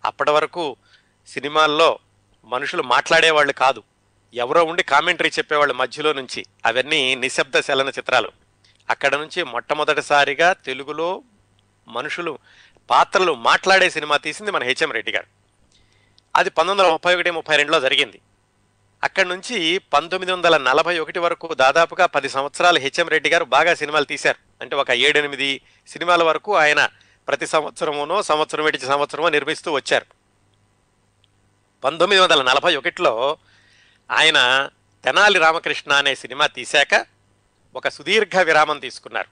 అప్పటి 0.05 0.31
వరకు 0.31 0.77
సినిమాల్లో 1.31 1.99
మనుషులు 2.45 2.83
మాట్లాడేవాళ్ళు 2.83 3.53
కాదు. 3.53 3.83
ఎవరో 4.35 4.65
ఉండి 4.65 4.83
కామెంటరీ 4.83 5.29
చెప్పేవాళ్ళు 5.29 5.75
మధ్యలో 5.75 6.13
నుంచి. 6.13 6.45
అవన్నీ 6.67 7.15
నిశ్శబ్ద 7.15 7.53
చలన 7.57 7.89
చిత్రాలు. 7.89 8.33
అక్కడ 8.91 9.15
నుంచి 9.15 9.43
మొట్టమొదటిసారిగా 9.43 10.53
తెలుగులో 10.53 11.23
మనుషులు 11.89 12.39
పాత్రలు 12.91 13.35
మాట్లాడే 13.35 13.91
సినిమా 13.91 14.17
తీసింది 14.17 14.51
మన 14.51 14.63
హెచ్ఎం 14.63 14.93
రెడ్డి 14.93 15.13
గారు. 15.13 15.27
అది 16.37 16.51
పంతొమ్మిది 16.51 16.83
వందల 16.83 16.93
ముప్పై 16.93 17.15
ఒకటి 17.15 17.31
ముప్పై 17.31 17.57
రెండులో 17.57 17.81
జరిగింది. 17.81 18.21
అక్కడి 19.05 19.29
నుంచి 19.29 19.79
పంతొమ్మిది 19.79 20.33
వందల 20.33 20.57
నలభై 20.57 20.99
ఒకటి 20.99 21.19
వరకు 21.19 21.55
దాదాపుగా 21.55 22.07
పది 22.07 22.29
సంవత్సరాలు 22.29 22.79
హెచ్ఎం 22.79 23.09
రెడ్డి 23.09 23.31
గారు 23.31 23.45
బాగా 23.45 23.75
సినిమాలు 23.75 24.05
తీశారు. 24.05 24.63
అంటే 24.63 24.77
ఒక 24.77 24.91
ఏడెనిమిది 24.91 25.61
సినిమాల 25.87 26.23
వరకు 26.23 26.57
ఆయన 26.57 26.89
ప్రతి 27.29 27.47
సంవత్సరమునో 27.47 28.23
సంవత్సరం 28.23 28.65
విడిచి 28.65 28.87
సంవత్సరమో 28.87 29.29
నిర్మిస్తూ 29.29 29.73
వచ్చారు. 29.73 30.20
పంతొమ్మిది 31.85 32.23
వందల 32.23 32.43
నలభై 32.43 32.77
ఒకటిలో 32.77 33.39
ఆయన 34.11 34.69
తెనాలి 35.05 35.39
రామకృష్ణ 35.39 35.93
అనే 35.93 36.15
సినిమా 36.15 36.47
తీశాక 36.47 37.07
ఒక 37.77 37.89
సుదీర్ఘ 37.89 38.39
విరామం 38.39 38.79
తీసుకున్నారు. 38.79 39.29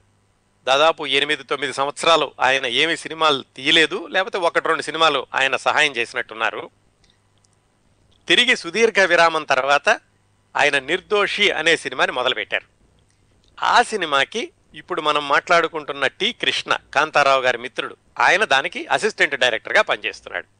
దాదాపు 0.63 1.07
ఎనిమిది 1.07 1.43
తొమ్మిది 1.43 1.73
సంవత్సరాలు 1.73 2.31
ఆయన 2.39 2.65
ఏమి 2.65 2.97
సినిమాలు 2.97 3.43
తీయలేదు 3.55 4.07
లేకపోతే 4.07 4.37
ఒకటి 4.37 4.67
రెండు 4.67 4.81
సినిమాలు 4.81 5.27
ఆయన 5.35 5.55
సహాయం 5.55 5.95
చేసినట్టున్నారు. 5.95 6.69
తిరిగి 8.27 8.55
సుదీర్ఘ 8.57 8.99
విరామం 8.99 9.43
తర్వాత 9.43 9.89
ఆయన 10.57 10.79
నిర్దోషి 10.79 11.51
అనే 11.51 11.77
సినిమాని 11.77 12.11
మొదలుపెట్టారు. 12.11 12.65
ఆ 13.63 13.81
సినిమాకి 13.81 14.51
ఇప్పుడు 14.73 15.01
మనం 15.01 15.27
మాట్లాడుకుంటున్న 15.27 16.07
టి 16.07 16.33
కృష్ణ 16.33 16.77
కాంతారావు 16.93 17.41
గారి 17.41 17.57
మిత్రుడు. 17.57 17.97
ఆయన 18.19 18.45
దానికి 18.45 18.87
అసిస్టెంట్ 18.87 19.35
డైరెక్టర్గా 19.35 19.81
పనిచేస్తున్నాడు. 19.81 20.58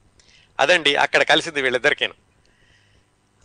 అదండి 0.59 0.95
అక్కడ 0.95 1.23
కలిసింది 1.23 1.61
వీళ్ళిద్దరికీను. 1.61 2.13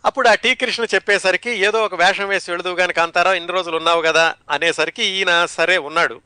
అప్పుడు 0.05 0.27
ఆ 0.27 0.35
టీ 0.35 0.55
కృష్ణ 0.55 0.85
చెప్పేసరికి 0.95 1.49
ఏదో 1.49 1.85
ఒక 1.85 1.95
వేషం 1.95 2.27
వేసి 2.27 2.51
వెళదు 2.51 2.75
కానీ 2.75 2.93
కాంతారావు 2.93 3.35
ఇన్ని 3.35 3.51
రోజులు 3.51 3.77
ఉన్నావు 3.77 4.01
కదా 4.01 4.35
అనేసరికి 4.49 5.03
ఈయన 5.03 5.45
సరే 5.45 5.77
ఉన్నాడు. 5.77 6.21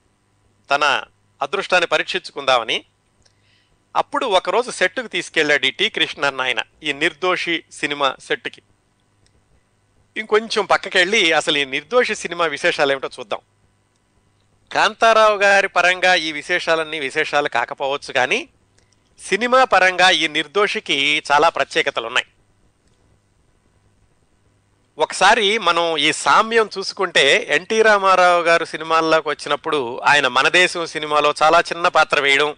తన 0.72 1.04
అదృష్టాన్ని 1.42 1.88
పరీక్షించుకుందామని. 1.88 2.86
అప్పుడు 3.96 4.26
ఒకరోజు 4.26 4.72
సెట్టుకు 4.72 5.08
తీసుకెళ్ళాడు 5.08 5.66
ఈ 5.66 5.72
టీ 5.72 5.90
కృష్ణ 5.90 6.26
అన్న 6.26 6.42
ఆయన 6.42 6.60
ఈ 6.84 6.94
నిర్దోషి 6.94 7.64
సినిమా 7.72 8.16
సెట్కి 8.24 8.62
ఇంకొంచెం 10.18 10.66
పక్కకెళ్ళి 10.66 11.32
అసలు 11.32 11.58
ఈ 11.58 11.66
నిర్దోషి 11.66 12.16
సినిమా 12.16 12.46
విశేషాలు 12.46 12.92
ఏమిటో 12.92 13.10
చూద్దాం. 13.20 13.40
కాంతారావు 14.72 15.38
గారి 15.38 15.68
పరంగా 15.68 16.16
ఈ 16.16 16.32
విశేషాలన్నీ 16.32 17.00
విశేషాలు 17.00 17.50
కాకపోవచ్చు 17.50 18.14
కానీ 18.14 18.50
సినిమా 19.28 19.64
పరంగా 19.64 20.10
ఈ 20.10 20.28
నిర్దోషికి 20.28 21.24
చాలా 21.32 21.50
ప్రత్యేకతలు 21.50 22.08
ఉన్నాయి 22.08 22.28
ఒకసారి 24.98 25.58
మనం 25.58 25.98
ఈ 25.98 26.12
సామ్యం 26.12 26.70
చూసుకుంటే 26.78 27.48
ఎన్టీ 27.50 27.82
రామారావు 27.82 28.42
గారు 28.42 28.66
సినిమాల్లోకి 28.66 29.30
వచ్చినప్పుడు 29.30 30.00
ఆయన 30.00 30.28
మన 30.28 30.48
దేశం 30.48 30.86
సినిమాలో 30.86 31.34
చాలా 31.44 31.60
చిన్న 31.60 31.88
పాత్ర 31.88 32.20
వేయడం 32.20 32.56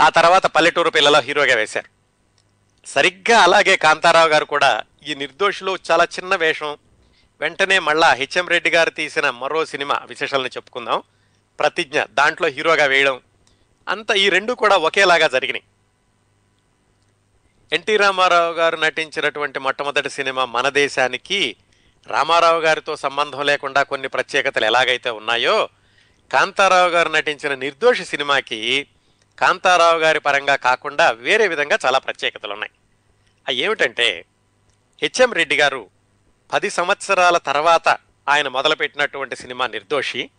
ఆ 0.00 0.08
తర్వాత 0.08 0.46
పల్లెటూరు 0.46 0.90
పిల్లలో 0.90 1.20
హీరోగా 1.20 1.54
వేశారు. 1.54 1.88
సరిగ్గా 2.86 3.40
అలాగే 3.40 3.76
కాంతారావు 3.76 4.28
గారు 4.28 4.44
కూడా 4.44 4.82
ఈ 5.06 5.14
నిర్దోషిలో 5.14 5.78
చాలా 5.90 6.04
చిన్న 6.04 6.34
వేషం 6.34 6.78
వెంటనే 7.40 7.78
మళ్ళా 7.78 8.12
హెచ్ఎం 8.12 8.48
రెడ్డి 8.48 8.70
గారు 8.70 8.90
తీసిన 8.90 9.30
మరో 9.30 9.64
సినిమా 9.64 10.00
విశేషాలను 10.06 10.48
చెప్పుకుందాం. 10.48 11.02
ప్రతిజ్ఞ 11.58 12.02
దాంట్లో 12.10 12.48
హీరోగా 12.48 12.84
వేయడం 12.84 13.20
అంత 13.90 14.10
ఈ 14.10 14.28
రెండు 14.28 14.52
కూడా 14.52 14.76
ఒకేలాగా 14.76 15.28
జరిగినాయి. 15.28 15.64
ఎన్టీ 17.72 17.96
రామారావు 17.96 18.52
గారు 18.52 18.76
నటించినటువంటి 18.76 19.58
మొట్టమొదటి 19.58 20.10
సినిమా 20.10 20.44
మన 20.44 20.68
దేశానికి 20.68 21.56
రామారావు 22.06 22.60
గారితో 22.60 22.96
సంబంధం 22.96 23.42
లేకుండా 23.46 23.82
కొన్ని 23.82 24.08
ప్రత్యేకతలు 24.08 24.64
ఎలాగైతే 24.64 25.10
ఉన్నాయో 25.10 25.68
కాంతారావు 26.32 26.90
గారు 26.90 27.08
నటించిన 27.08 27.54
నిర్దోషి 27.54 28.04
సినిమాకి 28.04 28.88
కాంతారావు 29.38 29.98
గారి 29.98 30.18
పరంగా 30.18 30.56
కాకుండా 30.56 31.10
వేరే 31.10 31.48
విధంగా 31.48 31.78
చాలా 31.86 31.98
ప్రత్యేకతలు 31.98 32.52
ఉన్నాయి. 32.52 32.72
అవి 33.48 33.56
ఏమిటంటే 33.56 34.26
హెచ్ఎం 35.02 35.32
రెడ్డి 35.32 35.56
గారు 35.56 35.90
పది 36.52 36.70
సంవత్సరాల 36.70 37.36
తర్వాత 37.38 37.88
ఆయన 38.28 38.48
మొదలుపెట్టినటువంటి 38.48 39.36
సినిమా 39.36 39.66
నిర్దోషి. 39.66 40.30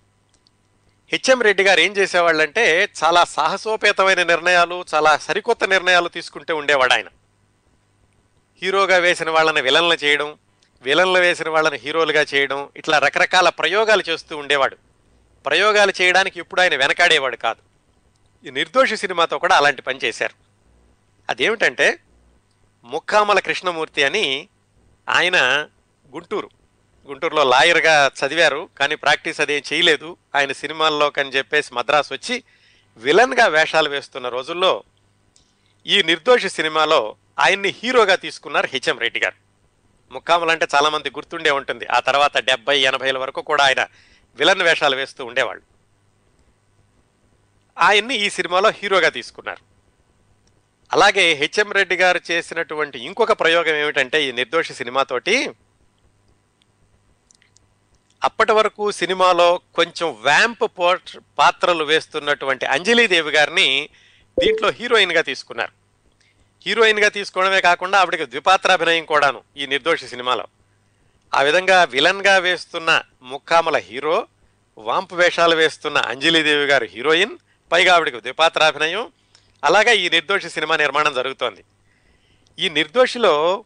హెచ్ఎం 1.12 1.42
రెడ్డి 1.42 1.64
గారు 1.64 1.80
ఏం 1.80 1.92
చేసేవాళ్ళంటే 1.92 2.90
చాలా 3.04 3.24
సాహసోపేతమైన 3.24 4.24
నిర్ణయాలు 4.24 4.86
చాలా 4.94 5.18
సరికొత్త 5.18 5.64
నిర్ణయాలు 5.64 6.10
తీసుకుంటూ 6.10 6.56
ఉండేవాడు 6.56 6.94
ఆయన. 6.94 7.08
హీరోగా 8.62 8.98
వేసిన 8.98 9.30
వాళ్ళని 9.30 9.62
విలన్లు 9.62 9.94
చేయడం 9.94 10.38
విలన్లు 10.82 11.20
వేసిన 11.20 11.50
వాళ్ళని 11.50 11.78
హీరోలుగా 11.78 12.26
చేయడం 12.34 12.70
ఇట్లా 12.78 13.00
రకరకాల 13.00 13.50
ప్రయోగాలు 13.50 14.04
చేస్తూ 14.10 14.38
ఉండేవాడు. 14.38 14.78
ప్రయోగాలు 15.46 15.94
చేయడానికి 16.02 16.40
ఇప్పుడు 16.40 16.62
ఆయన 16.62 16.76
వెనకాడేవాడు 16.76 17.36
కాదు. 17.36 17.62
ఈ 18.48 18.52
నిర్దోషి 18.52 18.98
సినిమాతో 18.98 19.40
కూడా 19.40 19.56
అలాంటి 19.56 19.82
పని 19.82 20.00
చేశారు. 20.04 20.36
అదేమిటంటే 21.30 22.00
ముక్కామల 22.84 23.40
కృష్ణమూర్తి 23.40 24.04
అని 24.04 24.48
ఆయన 25.10 25.68
గుంటూరు 26.16 26.50
గుంటూరులో 27.08 27.44
లాయర్గా 27.44 28.12
చదివారు 28.20 28.70
కానీ 28.78 28.96
ప్రాక్టీస్ 28.96 29.42
అదేం 29.42 29.62
చేయలేదు. 29.74 30.18
ఆయన 30.36 30.52
సినిమాల్లో 30.52 31.10
కని 31.10 31.30
చెప్పేసి 31.30 31.74
మద్రాసు 31.74 32.14
వచ్చి 32.14 32.44
విలన్గా 32.98 33.48
వేషాలు 33.48 33.90
వేస్తున్న 33.90 34.30
రోజుల్లో 34.30 34.84
ఈ 35.86 36.04
నిర్దోషి 36.04 36.50
సినిమాలో 36.50 37.16
ఆయన్ని 37.40 37.70
హీరోగా 37.70 38.16
తీసుకున్నారు 38.16 38.68
హెచ్ఎం 38.68 39.00
రెడ్డి 39.00 39.20
గారు. 39.20 39.38
ముక్కాములు 40.12 40.52
అంటే 40.52 40.68
చాలామంది 40.76 41.10
గుర్తుండే 41.10 41.52
ఉంటుంది. 41.52 41.86
ఆ 41.86 42.00
తర్వాత 42.00 42.38
డెబ్బై 42.38 42.80
ఎనభైల 42.80 43.18
వరకు 43.18 43.42
కూడా 43.42 43.64
ఆయన 43.64 43.88
విలన్ 44.36 44.62
వేషాలు 44.62 44.96
వేస్తూ 44.96 45.26
ఉండేవాళ్ళు. 45.26 45.64
ఆయన్ని 47.78 48.16
ఈ 48.16 48.30
సినిమాలో 48.30 48.70
హీరోగా 48.70 49.10
తీసుకున్నారు. 49.10 49.64
అలాగే 50.94 51.34
హెచ్ఎం 51.34 51.72
రెడ్డి 51.72 51.96
గారు 51.96 52.20
చేసినటువంటి 52.32 53.00
ఇంకొక 53.00 53.32
ప్రయోగం 53.32 53.76
ఏమిటంటే 53.76 54.24
ఈ 54.24 54.32
నిర్దోషి 54.32 54.74
సినిమాతోటి 54.74 55.50
అప్పటి 58.24 58.52
వరకు 58.52 58.92
సినిమాలో 58.92 59.62
కొంచెం 59.76 60.18
వ్యాంప్ 60.22 60.64
పోర్ట్ 60.80 61.18
పాత్రలు 61.40 61.84
వేస్తున్నటువంటి 61.84 62.66
అంజలీదేవి 62.66 63.32
గారిని 63.32 63.90
దీంట్లో 64.40 64.70
హీరోయిన్గా 64.70 65.22
తీసుకున్నారు. 65.22 65.72
హీరోయిన్గా 66.66 67.10
తీసుకోవడమే 67.10 67.62
కాకుండా 67.62 68.00
ఆవిడకి 68.00 68.26
ద్విపాత్రాభినయం 68.26 69.06
కూడాను 69.06 69.44
ఈ 69.58 69.66
నిర్దోషి 69.66 70.08
సినిమాలో. 70.08 70.48
ఆ 71.34 71.42
విధంగా 71.42 71.84
విలన్గా 71.84 72.38
వేస్తున్న 72.38 73.04
ముక్కామల 73.22 73.78
హీరో 73.78 74.28
వాంపు 74.78 75.16
వేషాలు 75.16 75.56
వేస్తున్న 75.56 75.98
అంజలీదేవి 75.98 76.66
గారు 76.66 76.86
హీరోయిన్ 76.86 77.38
పైగా 77.72 77.96
ఆవిడకి 77.96 78.22
ద్విపాత్రాభినయం. 78.22 79.12
అలాగే 79.64 79.96
ఈ 79.96 80.10
నిర్దోషి 80.10 80.50
సినిమా 80.50 80.78
నిర్మాణం 80.78 81.14
జరుగుతోంది. 81.14 81.64
ఈ 82.60 82.70
నిర్దోషిలో 82.70 83.64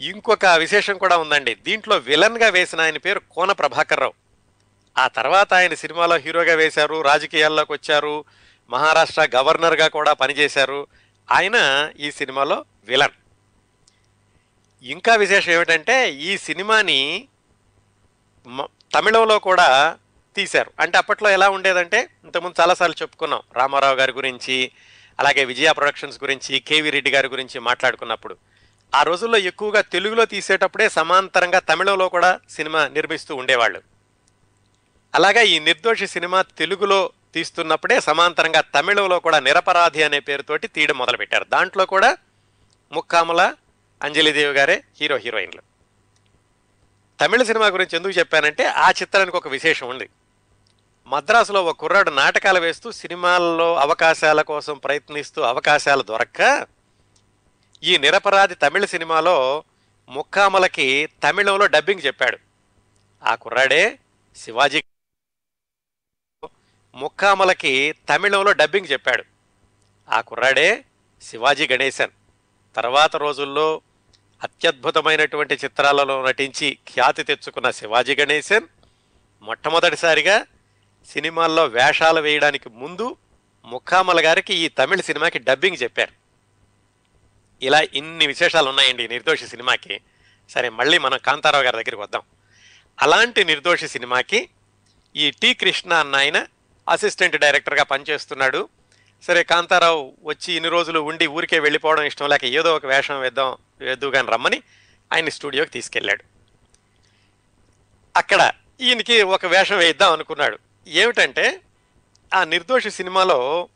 ఇంకొక 0.00 0.46
విశేషం 0.46 0.98
కూడా 0.98 1.16
ఉందండి. 1.16 1.54
దీంట్లో 1.54 1.96
విలన్గా 1.96 2.48
వేసిన 2.48 2.80
ఆయన 2.80 2.96
పేరు 2.96 3.20
కోన 3.30 3.52
ప్రభాకర్ 3.52 4.00
రావు. 4.00 4.12
ఆ 4.98 5.08
తర్వాత 5.08 5.54
ఆయన 5.54 5.74
సినిమాలో 5.74 6.16
హీరోగా 6.16 6.54
వేశారు 6.54 7.02
రాజకీయాల్లోకి 7.02 7.72
వచ్చారు 7.72 8.24
మహారాష్ట్ర 8.70 9.28
గవర్నర్గా 9.36 9.88
కూడా 9.88 10.12
పనిచేశారు. 10.12 10.86
ఆయన 11.32 11.88
ఈ 12.00 12.10
సినిమాలో 12.10 12.64
విలన్. 12.84 13.10
ఇంకా 14.82 15.14
విశేషం 15.14 15.52
ఏమిటంటే 15.52 16.12
ఈ 16.12 16.38
సినిమాని 16.38 17.28
మ- 18.46 18.66
తమిళంలో 18.94 19.38
కూడా 19.38 19.98
తీశారు. 20.36 20.70
అంటే 20.80 20.98
అప్పట్లో 20.98 21.30
ఎలా 21.30 21.48
ఉండేదంటే 21.48 22.08
ఇంతకుముందు 22.24 22.62
చాలాసార్లు 22.62 23.02
చెప్పుకున్నాం 23.02 23.42
రామారావు 23.56 23.94
గారి 23.94 24.12
గురించి 24.12 24.70
అలాగే 25.20 25.44
విజయ 25.44 25.72
ప్రొడక్షన్స్ 25.72 26.22
గురించి 26.22 26.58
కేవి 26.58 26.90
రెడ్డి 26.90 27.10
గారి 27.10 27.28
గురించి 27.28 27.60
మాట్లాడుకున్నప్పుడు. 27.60 28.36
ఆ 28.94 29.02
రోజుల్లో 29.02 29.38
ఎక్కువగా 29.38 29.80
తెలుగులో 29.80 30.24
తీసేటప్పుడే 30.24 30.88
సమాంతరంగా 30.88 31.58
తమిళంలో 31.58 32.08
కూడా 32.08 32.40
సినిమా 32.50 32.88
నిర్మిస్తూ 32.88 33.36
ఉండేవాళ్ళు. 33.36 33.82
అలాగా 35.14 35.40
ఈ 35.40 35.58
నిర్దోషి 35.58 36.06
సినిమా 36.06 36.42
తెలుగులో 36.42 37.10
తీస్తున్నప్పుడే 37.34 38.00
సమాంతరంగా 38.00 38.60
తమిళంలో 38.60 39.18
కూడా 39.18 39.40
నిరపరాధి 39.40 40.02
అనే 40.02 40.20
పేరుతోటి 40.20 40.68
తీయడం 40.68 40.98
మొదలుపెట్టారు. 40.98 41.44
దాంట్లో 41.44 41.86
కూడా 41.86 42.16
ముక్కాముల 42.92 43.54
అంజలిదేవి 44.02 44.52
గారే 44.52 44.84
హీరో 45.00 45.16
హీరోయిన్లు. 45.16 45.62
తమిళ 47.20 47.42
సినిమా 47.42 47.66
గురించి 47.66 47.96
ఎందుకు 47.96 48.18
చెప్పానంటే 48.18 48.64
ఆ 48.64 48.90
చిత్రానికి 48.90 49.36
ఒక 49.36 49.48
విశేషం 49.48 49.88
ఉంది. 49.88 50.08
మద్రాసులో 51.06 51.64
ఒక 51.64 51.76
కుర్రాడు 51.76 52.10
నాటకాలు 52.10 52.60
వేస్తూ 52.60 52.92
సినిమాల్లో 52.92 53.74
అవకాశాల 53.74 54.42
కోసం 54.42 54.78
ప్రయత్నిస్తూ 54.78 55.42
అవకాశాలు 55.42 56.02
దొరక్క 56.02 56.66
ఈ 57.82 57.98
నిరపరాధి 57.98 58.54
తమిళ 58.54 58.84
సినిమాలో 58.84 59.64
ముక్కామలకి 60.08 61.08
తమిళంలో 61.22 61.66
డబ్బింగ్ 61.66 62.06
చెప్పాడు. 62.06 62.38
ఆ 63.24 63.34
కుర్రాడే 63.34 63.98
శివాజీ 64.36 64.82
ముక్కామలకి 66.94 67.92
తమిళంలో 67.92 68.52
డబ్బింగ్ 68.52 68.92
చెప్పాడు. 68.92 69.24
ఆ 70.08 70.20
కుర్రాడే 70.20 70.84
శివాజీ 71.22 71.68
గణేశన్. 71.72 72.10
తర్వాత 72.76 73.16
రోజుల్లో 73.16 73.80
అత్యద్భుతమైనటువంటి 74.42 75.54
చిత్రాలలో 75.54 76.26
నటించి 76.26 76.78
ఖ్యాతి 76.88 77.22
తెచ్చుకున్న 77.22 77.70
శివాజీ 77.70 78.16
గణేశన్ 78.16 78.66
మొట్టమొదటిసారిగా 79.42 80.46
సినిమాల్లో 81.08 81.66
వేషాలు 81.66 82.20
వేయడానికి 82.20 82.68
ముందు 82.68 83.16
ముక్కామల 83.64 84.26
గారికి 84.26 84.54
ఈ 84.54 84.68
తమిళ 84.68 85.00
సినిమాకి 85.00 85.38
డబ్బింగ్ 85.38 85.82
చెప్పారు. 85.82 86.25
ఇలా 87.62 87.80
ఇన్ని 87.80 88.26
విశేషాలు 88.26 88.68
ఉన్నాయండి 88.68 89.08
నిర్దోషి 89.08 89.48
సినిమాకి. 89.48 90.00
సరే 90.50 90.68
మళ్ళీ 90.68 90.98
మనం 90.98 91.18
కాంతారావు 91.18 91.64
గారి 91.64 91.74
దగ్గరికి 91.74 92.02
వద్దాం. 92.02 92.22
అలాంటి 93.02 93.44
నిర్దోషి 93.44 93.88
సినిమాకి 93.88 94.48
ఈ 95.16 95.30
టి 95.30 95.54
కృష్ణ 95.54 95.92
అన్న 95.92 96.16
ఆయన 96.16 96.46
అసిస్టెంట్ 96.88 97.36
డైరెక్టర్గా 97.36 97.82
పనిచేస్తున్నాడు. 97.82 98.68
సరే 99.22 99.42
కాంతారావు 99.42 100.12
వచ్చి 100.24 100.54
ఇన్ని 100.54 100.70
రోజులు 100.70 101.00
ఉండి 101.00 101.26
ఊరికే 101.26 101.58
వెళ్ళిపోవడం 101.58 102.02
ఇష్టం 102.02 102.28
లేక 102.28 102.44
ఏదో 102.44 102.76
ఒక 102.76 102.86
వేషం 102.86 103.20
వేద్దాం 103.20 103.56
వేద్దు 103.80 104.06
కానీ 104.06 104.28
రమ్మని 104.30 104.62
ఆయన 105.12 105.28
స్టూడియోకి 105.28 105.70
తీసుకెళ్ళాడు. 105.70 106.24
అక్కడ 108.16 108.52
ఈయనకి 108.80 109.22
ఒక 109.22 109.46
వేషం 109.46 109.78
వేద్దాం 109.78 110.12
అనుకున్నాడు. 110.12 110.58
ఏమిటంటే 110.86 111.60
ఆ 112.34 112.44
నిర్దోషి 112.44 112.90
సినిమాలో 112.90 113.68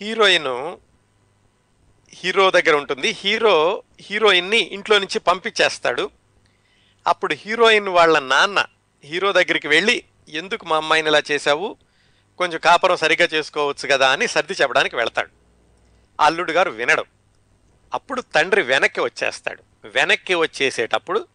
హీరోయిన్ 0.00 0.76
హీరో 2.12 2.50
దగ్గర 2.50 2.76
ఉంటుంది. 2.76 3.10
హీరో 3.10 3.82
హీరోయిన్ని 4.00 4.58
ఇంట్లో 4.58 4.98
నుంచి 4.98 5.18
పంపించేస్తాడు. 5.18 6.10
అప్పుడు 7.06 7.34
హీరోయిన్ 7.34 7.88
వాళ్ళ 7.88 8.18
నాన్న 8.18 8.66
హీరో 9.04 9.32
దగ్గరికి 9.32 9.68
వెళ్ళి 9.68 10.04
ఎందుకు 10.28 10.66
మా 10.66 10.76
అమ్మాయిని 10.76 11.08
ఇలా 11.08 11.22
చేశావు? 11.30 11.76
కొంచెం 12.38 12.60
కాపురం 12.64 12.96
సరిగ్గా 12.96 13.28
చేసుకోవచ్చు 13.34 13.88
కదా 13.88 14.10
అని 14.10 14.26
సర్ది 14.26 14.52
చెప్పడానికి 14.52 14.96
వెళ్తాడు. 14.96 15.30
అల్లుడు 16.20 16.52
గారు 16.52 16.70
వినడం. 16.70 17.04
అప్పుడు 17.94 18.20
తండ్రి 18.20 18.62
వెనక్కి 18.62 19.00
వచ్చేస్తాడు. 19.00 19.88
వెనక్కి 19.88 20.34
వచ్చేసేటప్పుడు 20.34 21.26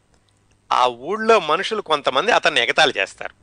ఆ 0.72 0.88
ఊళ్ళో 0.88 1.40
మనుషులు 1.40 1.82
కొంతమంది 1.82 2.32
అతన్ని 2.32 2.62
ఎగతాళి 2.62 2.94
చేస్తారు. 2.98 3.36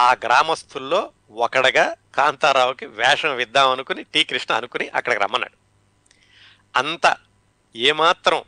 ఆ 0.00 0.12
గ్రామస్తుల్లో 0.12 1.10
ఒకడగా 1.30 1.96
కాంతారావుకి 2.14 2.86
వేషం 2.86 3.36
విద్దాం 3.36 3.70
అనుకుని 3.70 4.04
టీ 4.04 4.24
కృష్ణ 4.24 4.54
అనుకుని 4.54 4.88
అక్కడికి 4.88 5.22
రమ్మన్నాడు. 5.22 5.59
అంత 6.76 7.16
ఏమాత్రం 7.76 8.42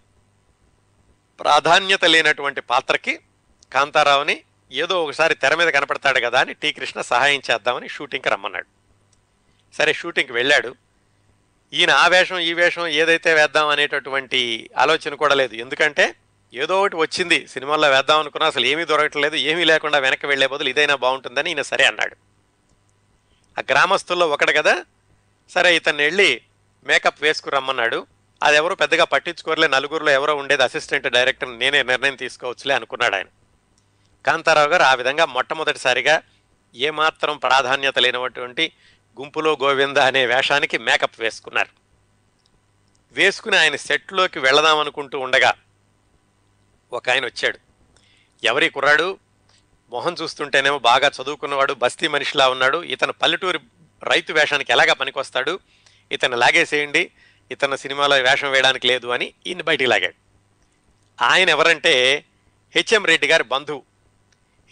ప్రాధాన్యత 1.41 2.05
లేనటువంటి 2.05 2.61
పాత్రకి 2.61 3.19
కాంతారావుని 3.73 4.43
ఏదో 4.73 5.05
ఒకసారి 5.05 5.35
తెర 5.35 5.55
మీద 5.55 5.69
కనపడతాడు 5.69 6.21
కదా 6.21 6.41
అని 6.41 6.55
టీ 6.55 6.73
కృష్ణ 6.73 7.01
సహాయం 7.01 7.43
చేద్దామని 7.51 7.89
షూటింగ్కి 7.89 8.29
రమ్మన్నాడు. 8.29 8.67
సరే 9.77 9.93
షూటింగ్కి 9.93 10.33
వెళ్ళాడు. 10.33 10.77
ఈయన 11.73 11.91
ఆ 11.91 12.07
వేషం 12.07 12.39
ఈ 12.39 12.53
వేషం 12.53 12.87
ఏదైతే 12.87 13.35
వేద్దాం 13.35 13.69
అనేటటువంటి 13.69 14.71
ఆలోచన 14.77 15.15
కూడా 15.15 15.35
లేదు. 15.35 15.55
ఎందుకంటే 15.55 16.15
ఏదో 16.55 16.81
ఒకటి 16.81 16.97
వచ్చింది 16.97 17.47
సినిమాల్లో 17.47 17.91
వేద్దాం 17.91 18.19
అనుకున్నా 18.19 18.47
అసలు 18.47 18.67
ఏమీ 18.67 18.85
దొరకట్లేదు 18.85 19.37
ఏమీ 19.37 19.65
లేకుండా 19.65 19.99
వెనక్కి 19.99 20.27
వెళ్ళే 20.27 20.47
బదులు 20.47 20.69
ఇదైనా 20.69 20.95
బాగుంటుందని 20.95 21.51
ఈయన 21.51 21.63
సరే 21.63 21.85
అన్నాడు. 21.85 22.17
ఆ 23.61 23.63
గ్రామస్తుల్లో 23.71 24.29
ఒకడు 24.29 24.53
కదా 24.53 24.85
సరే 25.51 25.77
ఇతన్ని 25.77 26.03
వెళ్ళి 26.03 26.41
మేకప్ 26.85 27.23
వేసుకురమ్మన్నాడు. 27.23 28.07
అది 28.43 28.57
ఎవరు 28.57 28.75
పెద్దగా 28.75 29.05
పట్టించుకోరలే 29.05 29.69
నలుగురిలో 29.69 30.11
ఎవరో 30.11 30.37
ఉండేది 30.37 30.63
అసిస్టెంట్ 30.63 31.09
డైరెక్టర్ 31.09 31.59
నేనే 31.59 31.83
నిర్ణయం 31.83 32.15
తీసుకోవచ్చులే 32.15 32.75
అనుకున్నాడు 32.75 33.15
ఆయన. 33.15 33.27
కాంతారావు 34.27 34.69
గారు 34.69 34.83
ఆ 34.83 34.95
విధంగా 34.95 35.25
మొట్టమొదటిసారిగా 35.25 36.23
ఏమాత్రం 36.75 37.37
ప్రాధాన్యత 37.37 37.99
లేనటువంటి 37.99 38.73
గుంపులో 39.21 39.59
గోవింద 39.63 39.97
అనే 39.97 40.27
వేషానికి 40.27 40.79
మేకప్ 40.79 41.21
వేసుకున్నారు. 41.21 41.69
వేసుకుని 43.13 43.57
ఆయన 43.57 43.77
సెట్లోకి 43.77 44.39
వెళదాం 44.39 44.79
అనుకుంటూ 44.79 45.19
ఉండగా 45.19 45.55
ఒక 46.93 47.11
ఆయన 47.11 47.25
వచ్చాడు. 47.25 47.59
ఎవరి 48.45 48.69
కుర్రాడు? 48.69 49.19
మొహం 49.91 50.17
చూస్తుంటేనేమో 50.23 50.79
బాగా 50.79 51.09
చదువుకున్నవాడు 51.09 51.73
బస్తీ 51.73 52.09
మనిషిలా 52.09 52.49
ఉన్నాడు. 52.49 52.83
ఇతను 52.83 53.13
పల్లెటూరి 53.13 53.59
రైతు 54.03 54.33
వేషానికి 54.33 54.73
ఎలాగా 54.73 54.93
పనికొస్తాడు? 54.93 55.59
ఇతను 56.13 56.37
లాగేసేయండి 56.37 57.11
ఇతను 57.51 57.77
సినిమాలో 57.77 58.17
వేషం 58.17 58.51
వేయడానికి 58.51 58.87
లేదు 58.87 59.07
అని 59.07 59.33
ఈయన 59.47 59.63
బయటికి 59.63 59.91
లాగాడు. 59.91 60.15
ఆయన 61.25 61.49
ఎవరంటే 61.49 62.25
హెచ్ఎం 62.77 63.05
రెడ్డి 63.05 63.27
గారి 63.27 63.45
బంధువు. 63.45 63.83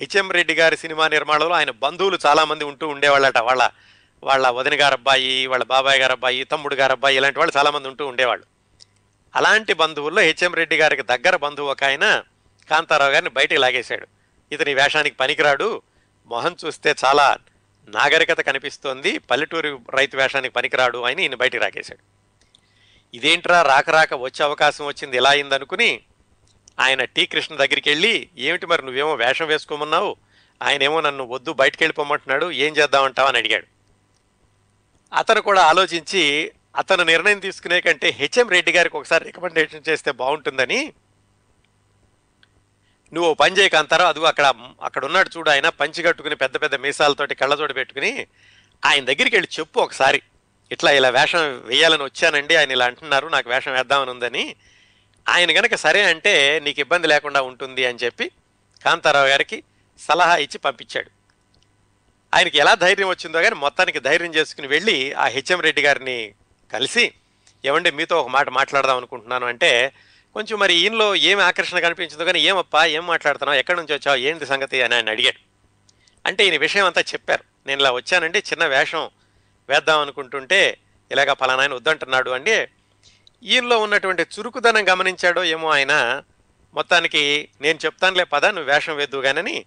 హెచ్ఎం 0.00 0.30
రెడ్డి 0.30 0.54
గారి 0.54 0.76
సినిమా 0.76 1.08
నిర్మాణంలో 1.08 1.54
ఆయన 1.54 1.70
బంధువులు 1.70 2.18
చాలామంది 2.26 2.64
ఉంటూ 2.64 2.88
ఉండేవాళ్ళట. 2.88 3.38
వాళ్ళ 3.38 3.70
వాళ్ళ 4.22 4.48
వదిన 4.48 4.82
గారు 4.82 4.92
అబ్బాయి 4.94 5.46
వాళ్ళ 5.46 5.64
బాబాయ్ 5.64 6.00
గారు 6.00 6.12
అబ్బాయి 6.12 6.44
తమ్ముడు 6.44 6.74
గారు 6.74 6.92
అబ్బాయి 6.92 7.16
ఇలాంటి 7.16 7.38
వాళ్ళు 7.38 7.58
చాలామంది 7.58 7.88
ఉంటూ 7.88 8.06
ఉండేవాళ్ళు. 8.06 8.44
అలాంటి 9.36 9.72
బంధువుల్లో 9.74 10.22
హెచ్ఎం 10.22 10.54
రెడ్డి 10.54 10.76
గారికి 10.76 11.02
దగ్గర 11.02 11.36
బంధువు 11.36 11.70
ఒక 11.70 11.84
ఆయన 11.84 12.22
కాంతారావు 12.70 13.10
గారిని 13.10 13.30
బయటికి 13.30 13.60
లాగేశాడు. 13.60 14.06
ఇతని 14.52 14.74
వేషానికి 14.74 15.16
పనికిరాడు. 15.16 15.82
మొహం 16.26 16.56
చూస్తే 16.64 16.94
చాలా 17.04 17.36
నాగరికత 17.88 18.40
కనిపిస్తోంది 18.40 19.18
పల్లెటూరు 19.18 19.80
రైతు 19.90 20.16
వేషానికి 20.16 20.54
పనికిరాడు 20.54 20.98
అని 20.98 21.22
ఈయన 21.22 21.34
బయటికి 21.34 21.62
రాకేశాడు. 21.62 22.20
ఇదేంట్రా 23.16 23.62
రాక 23.62 23.90
రాక 23.90 24.14
వచ్చే 24.14 24.44
అవకాశం 24.44 24.86
వచ్చింది 24.86 25.16
ఎలా 25.16 25.30
అయిందనుకుని 25.30 26.00
ఆయన 26.80 27.04
టీ 27.04 27.26
కృష్ణ 27.26 27.54
దగ్గరికి 27.54 27.90
వెళ్ళి 27.90 28.28
ఏమిటి 28.38 28.66
మరి 28.66 28.84
నువ్వేమో 28.84 29.14
వేషం 29.14 29.46
వేసుకోమన్నావు? 29.46 30.16
ఆయనేమో 30.62 31.00
నన్ను 31.00 31.24
వద్దు 31.24 31.52
బయటికి 31.52 31.84
వెళ్ళిపోమంటున్నాడు 31.84 32.50
ఏం 32.50 32.76
చేద్దామంటావు? 32.76 33.28
అని 33.28 33.38
అడిగాడు. 33.38 33.66
అతను 35.12 35.40
కూడా 35.40 35.62
ఆలోచించి 35.62 36.52
అతను 36.76 37.02
నిర్ణయం 37.02 37.38
తీసుకునే 37.38 37.80
కంటే 37.80 38.08
హెచ్ఎం 38.08 38.48
రెడ్డి 38.48 38.72
గారికి 38.72 38.96
ఒకసారి 38.96 39.24
రికమెండేషన్ 39.24 39.88
చేస్తే 39.88 40.10
బాగుంటుందని 40.10 40.92
నువ్వు 43.12 43.34
పని 43.34 43.56
చేయక 43.58 43.76
అంటారో 43.76 44.04
అదిగో 44.06 44.26
అక్కడ 44.26 44.46
అక్కడ 44.82 45.04
ఉన్నాడు 45.04 45.30
చూడు 45.36 45.50
ఆయన 45.50 45.68
పంచి 45.68 46.02
కట్టుకుని 46.02 46.34
పెద్ద 46.34 46.56
పెద్ద 46.56 46.74
మీసాలతోటి 46.74 47.34
కళ్ళజోడు 47.34 47.72
పెట్టుకుని 47.72 48.26
ఆయన 48.82 49.02
దగ్గరికి 49.04 49.36
వెళ్ళి 49.36 49.60
చెప్పు 49.60 49.80
ఒకసారి. 49.80 50.22
ఇట్లా 50.72 50.90
ఇలా 50.90 51.08
వేషం 51.08 51.62
వేయాలని 51.64 52.02
వచ్చానండి 52.02 52.54
ఆయన 52.56 52.70
ఇలా 52.70 52.86
అంటున్నారు 52.86 53.26
నాకు 53.28 53.48
వేషం 53.48 53.72
వేద్దామని 53.72 54.10
ఉందని. 54.10 54.44
ఆయన 55.28 55.52
కనుక 55.52 55.74
సరే 55.74 56.02
అంటే 56.02 56.60
నీకు 56.60 56.80
ఇబ్బంది 56.80 57.06
లేకుండా 57.08 57.40
ఉంటుంది 57.42 57.86
అని 57.86 57.98
చెప్పి 58.04 58.30
కాంతారావు 58.84 59.28
గారికి 59.28 59.62
సలహా 59.98 60.36
ఇచ్చి 60.36 60.58
పంపించాడు. 60.58 61.10
ఆయనకి 62.34 62.58
ఎలా 62.58 62.74
ధైర్యం 62.74 63.08
వచ్చిందో 63.08 63.42
కానీ 63.42 63.54
మొత్తానికి 63.54 64.00
ధైర్యం 64.00 64.34
చేసుకుని 64.34 64.66
వెళ్ళి 64.66 65.12
ఆ 65.12 65.26
హెచ్ఎం 65.26 65.60
రెడ్డి 65.60 65.82
గారిని 65.82 66.34
కలిసి 66.72 67.12
ఏమండి 67.64 67.90
మీతో 67.90 68.20
ఒక 68.20 68.28
మాట 68.28 68.48
మాట్లాడదాం 68.50 68.96
అనుకుంటున్నాను 68.96 69.46
అంటే 69.46 69.92
కొంచెం 70.34 70.58
మరి 70.58 70.74
ఈయనలో 70.74 71.14
ఏం 71.16 71.40
ఆకర్షణ 71.40 71.78
కనిపించిందో 71.78 72.24
కానీ 72.24 72.40
ఏమప్పా 72.40 72.84
ఏం 72.84 73.06
మాట్లాడుతున్నావు 73.06 73.58
ఎక్కడి 73.58 73.78
నుంచి 73.80 73.94
వచ్చావు 73.94 74.16
ఏంటి 74.16 74.46
సంగతి 74.46 74.82
అని 74.82 74.94
ఆయన 74.94 75.10
అడిగాడు. 75.10 75.40
అంటే 76.26 76.44
ఈయన 76.44 76.56
విషయం 76.56 76.86
అంతా 76.86 77.00
చెప్పారు. 77.00 77.44
నేను 77.66 77.80
ఇలా 77.80 77.92
వచ్చానంటే 77.92 78.38
చిన్న 78.38 78.66
వేషం 78.66 79.10
వేద్దాం 79.68 80.00
అనుకుంటుంటే 80.00 80.78
ఇలాగ 81.12 81.32
పలానా 81.32 81.60
ఆయన 81.60 81.74
వద్దంటున్నాడు 81.74 82.30
అంటే 82.30 82.70
ఈయనలో 83.42 83.78
ఉన్నటువంటి 83.78 84.22
చురుకుదనం 84.22 84.88
గమనించాడో 84.88 85.44
ఏమో 85.44 85.68
ఆయన 85.68 86.22
మొత్తానికి 86.74 87.48
నేను 87.60 87.78
చెప్తానులే 87.84 88.24
పద 88.24 88.46
నువ్వు 88.46 88.72
వేషం 88.72 88.96
వేద్దుగానని 88.96 89.64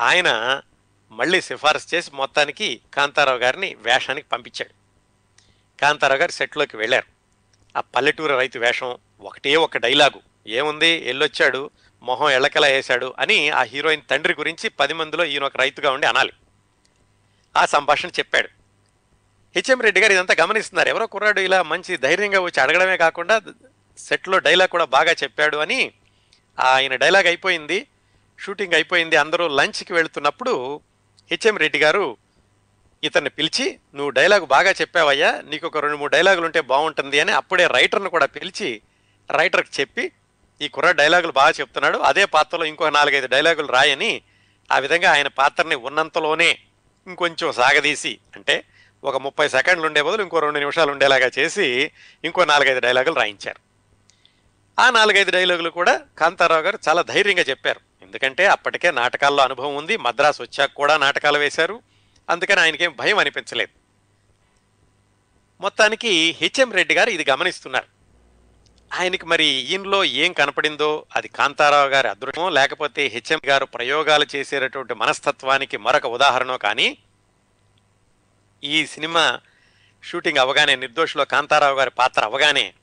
ఆయన 0.00 0.62
మళ్ళీ 1.10 1.40
సిఫారసు 1.40 1.94
చేసి 1.94 2.10
మొత్తానికి 2.14 2.80
కాంతారావు 2.94 3.38
గారిని 3.38 3.74
వేషానికి 3.74 4.28
పంపించాడు. 4.28 4.74
కాంతారావు 5.80 6.20
గారు 6.20 6.30
సెట్లోకి 6.30 6.76
వెళ్ళారు. 6.76 7.13
ఆ 7.76 7.80
పల్లెటూరు 7.80 8.34
రైతు 8.36 8.58
వేషం 8.58 8.98
ఒకటే 9.20 9.56
ఒక 9.56 9.76
డైలాగు. 9.76 10.20
ఏముంది? 10.46 10.90
ఎల్లొచ్చాడు 11.10 11.70
మొహం 12.02 12.30
ఎళ్ళకలా 12.30 12.68
వేశాడు 12.68 13.14
అని 13.18 13.50
ఆ 13.50 13.62
హీరోయిన్ 13.62 14.02
తండ్రి 14.10 14.34
గురించి 14.34 14.68
పది 14.68 14.94
మందిలో 14.94 15.24
ఈయన 15.24 15.44
ఒక 15.44 15.56
రైతుగా 15.56 15.90
ఉండి 15.90 16.06
అనాలి. 16.06 16.32
ఆ 17.56 17.66
సంభాషణ 17.66 18.08
చెప్పాడు. 18.08 18.48
హెచ్ఎం 19.56 19.80
రెడ్డి 19.80 20.00
గారు 20.00 20.12
ఇదంతా 20.12 20.34
గమనిస్తున్నారు. 20.40 20.88
ఎవరో 20.88 21.06
కుర్రాడు 21.06 21.40
ఇలా 21.40 21.62
మంచి 21.62 21.96
ధైర్యంగా 21.96 22.40
వచ్చి 22.40 22.62
అడగడమే 22.62 22.96
కాకుండా 22.96 23.42
సెట్లో 23.98 24.38
డైలాగ్ 24.38 24.68
కూడా 24.68 24.84
బాగా 24.84 25.12
చెప్పాడు 25.12 25.56
అని 25.56 25.92
ఆయన 26.58 26.94
డైలాగ్ 26.94 27.26
అయిపోయింది 27.26 27.86
షూటింగ్ 28.38 28.74
అయిపోయింది 28.74 29.16
అందరూ 29.16 29.48
లంచ్కి 29.48 29.92
వెళుతున్నప్పుడు 29.92 30.80
హెచ్ఎం 31.30 31.56
రెడ్డి 31.56 31.78
గారు 31.78 32.16
ఇతన్ని 33.06 33.30
పిలిచి 33.30 33.66
నువ్వు 33.94 34.10
డైలాగ్ 34.10 34.44
బాగా 34.46 34.70
చెప్పావయ్యా 34.80 35.30
నీకు 35.44 35.64
ఒక 35.66 35.78
రెండు 35.78 35.96
మూడు 35.96 36.12
డైలాగులు 36.12 36.46
ఉంటే 36.46 36.60
బాగుంటుంది 36.60 37.20
అని 37.20 37.32
అప్పుడే 37.32 37.66
రైటర్ను 37.66 38.10
కూడా 38.10 38.26
పిలిచి 38.26 38.70
రైటర్కి 39.30 39.80
చెప్పి 39.80 40.04
ఈ 40.62 40.68
కుర్ర 40.68 40.90
డైలాగులు 40.90 41.32
బాగా 41.32 41.52
చెప్తున్నాడు 41.60 41.98
అదే 41.98 42.24
పాత్రలో 42.24 42.64
ఇంకో 42.64 42.90
నాలుగైదు 42.90 43.26
డైలాగులు 43.26 43.66
రాయని 43.66 44.12
ఆ 44.72 44.78
విధంగా 44.78 45.12
ఆయన 45.12 45.28
పాత్రని 45.28 45.74
ఉన్నంతలోనే 45.74 46.58
ఇంకొంచెం 47.06 47.52
సాగదీసి 47.52 48.18
అంటే 48.36 48.64
ఒక 49.04 49.16
ముప్పై 49.16 49.46
సెకండ్లు 49.48 49.86
ఉండే 49.86 50.02
బదులు 50.02 50.22
ఇంకో 50.22 50.40
రెండు 50.40 50.58
నిమిషాలు 50.58 50.90
ఉండేలాగా 50.90 51.30
చేసి 51.38 51.66
ఇంకో 52.24 52.44
నాలుగైదు 52.44 52.80
డైలాగులు 52.80 53.14
రాయించారు. 53.14 53.60
ఆ 54.78 54.90
నాలుగైదు 54.90 55.30
డైలాగులు 55.30 55.70
కూడా 55.70 55.94
కాంతారావు 56.18 56.62
గారు 56.62 56.78
చాలా 56.88 57.02
ధైర్యంగా 57.02 57.42
చెప్పారు. 57.42 57.80
ఎందుకంటే 58.02 58.46
అప్పటికే 58.46 58.90
నాటకాల్లో 58.90 59.42
అనుభవం 59.42 59.74
ఉంది 59.76 59.96
మద్రాసు 59.96 60.42
వచ్చాక 60.42 60.72
కూడా 60.72 60.96
నాటకాలు 60.96 61.38
వేశారు. 61.38 61.76
అందుకని 62.28 62.60
ఆయనకేం 62.60 62.92
భయం 62.98 63.18
అనిపించలేదు. 63.18 63.72
మొత్తానికి 65.60 66.32
హెచ్ఎం 66.40 66.72
రెడ్డి 66.72 66.94
గారు 66.94 67.10
ఇది 67.10 67.24
గమనిస్తున్నారు. 67.30 67.86
ఆయనకి 68.94 69.26
మరి 69.26 69.44
ఈయనలో 69.44 70.04
ఏం 70.04 70.32
కనపడిందో 70.32 71.06
అది 71.16 71.28
కాంతారావు 71.28 71.88
గారి 71.88 72.08
అదృష్టమో 72.08 72.48
లేకపోతే 72.50 73.06
హెచ్ఎం 73.06 73.40
గారు 73.46 73.64
ప్రయోగాలు 73.64 74.26
చేసేటటువంటి 74.36 74.94
మనస్తత్వానికి 74.94 75.76
మరొక 75.76 76.06
ఉదాహరణ 76.06 76.56
కానీ 76.56 76.98
ఈ 78.62 78.86
సినిమా 78.86 79.40
షూటింగ్ 80.02 80.38
అవగానే 80.38 80.76
నిర్దోషిలో 80.76 81.24
కాంతారావు 81.24 81.76
గారి 81.76 81.90
పాత్ర 81.90 82.24
అవగానే 82.24 82.74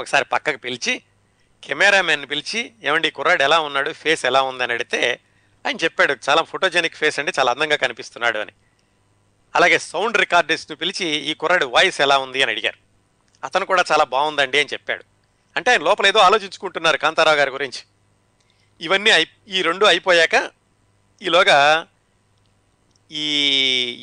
ఒకసారి 0.00 0.24
పక్కకు 0.24 0.56
పిలిచి 0.56 1.02
కెమెరామెన్ 1.64 2.26
పిలిచి 2.30 2.72
ఏమండి 2.82 3.10
కుర్రాడు 3.10 3.42
ఎలా 3.42 3.60
ఉన్నాడు 3.60 3.92
ఫేస్ 3.92 4.24
ఎలా 4.24 4.42
ఉందని 4.42 4.72
అడిగితే 4.72 5.20
ఆయన 5.66 5.76
చెప్పాడు 5.76 6.16
చాలా 6.30 6.42
ఫోటోజెనిక్ 6.42 6.96
ఫేస్ 6.96 7.18
అండి 7.18 7.32
చాలా 7.38 7.50
అందంగా 7.50 7.76
కనిపిస్తున్నాడు 7.76 8.38
అని. 8.38 8.52
అలాగే 9.56 9.78
సౌండ్ 9.78 10.16
రికార్డిస్ట్ను 10.16 10.76
పిలిచి 10.76 11.06
ఈ 11.06 11.34
కుర్రాడి 11.34 11.64
వాయిస్ 11.64 12.00
ఎలా 12.00 12.18
ఉంది 12.18 12.42
అని 12.42 12.52
అడిగారు. 12.52 12.78
అతను 13.44 13.66
కూడా 13.66 13.84
చాలా 13.92 14.04
బాగుందండి 14.04 14.58
అని 14.58 14.68
చెప్పాడు. 14.72 15.04
అంటే 15.56 15.70
ఆయన 15.70 15.82
లోపల 15.82 16.06
ఏదో 16.06 16.18
ఆలోచించుకుంటున్నారు 16.18 16.96
కాంతారావు 16.96 17.36
గారి 17.36 17.50
గురించి. 17.50 17.82
ఇవన్నీ 18.80 19.10
అయి 19.10 19.28
ఈ 19.48 19.62
రెండు 19.62 19.86
అయిపోయాక 19.86 20.50
ఈలోగా 21.22 21.86
ఈ 23.12 23.26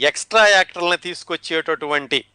ఎక్స్ట్రా 0.03 0.47
యాక్టర్లను 0.47 0.95
తీసుకొచ్చేటటువంటి 0.95 2.25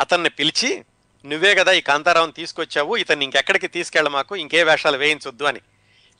అతన్ని 0.00 0.30
పిలిచి 0.30 0.84
నువ్వే 1.26 1.54
కదా 1.54 1.72
ఈ 1.72 1.80
కాంతారావుని 1.80 2.32
తీసుకొచ్చావు 2.32 2.96
ఇతన్ని 2.96 3.24
ఇంకెక్కడికి 3.24 3.68
తీసుకెళ్ళ 3.68 4.08
మాకు 4.08 4.36
ఇంకే 4.36 4.62
వేషాలు 4.62 4.96
వేయించొద్దు 4.96 5.44
అని. 5.44 5.60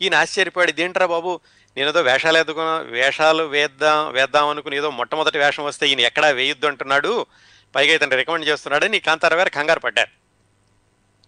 ఈయన 0.02 0.14
ఆశ్చర్యపోయాడు 0.14 0.70
ఇదేంట్రా 0.70 1.06
బాబు 1.06 1.40
నేనేదో 1.76 2.00
వేషాలు 2.00 2.38
ఎదుగున్నా 2.38 2.78
వేషాలు 2.78 3.42
వేద్దాం 3.42 4.12
వేద్దాం 4.12 4.48
అనుకుని 4.48 4.76
ఏదో 4.76 4.90
మొట్టమొదటి 4.90 5.38
వేషం 5.38 5.64
వస్తే 5.64 5.88
ఈయన 5.88 6.00
ఎక్కడా 6.00 6.28
వేయొద్దు 6.28 6.66
అంటున్నాడు. 6.66 7.26
పైగా 7.74 7.94
ఇతను 7.94 8.16
రికమెండ్ 8.16 8.48
చేస్తున్నాడని 8.48 8.88
నీ 8.88 9.00
కాంతారావు 9.00 9.38
గారు 9.38 9.50
కంగారు 9.50 9.80
పడ్డారు 9.80 10.18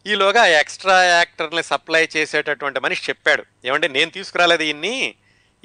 ఈలోగా 0.08 0.46
ఎక్స్ట్రా 0.46 1.02
యాక్టర్ని 1.02 1.62
సప్లై 1.62 2.08
చేసేటటువంటి 2.16 2.80
మనిషి 2.80 3.02
చెప్పాడు. 3.08 3.44
ఏమంటే 3.64 3.88
నేను 3.88 4.10
తీసుకురాలేదు 4.10 4.62
ఈయన్ని 4.62 5.14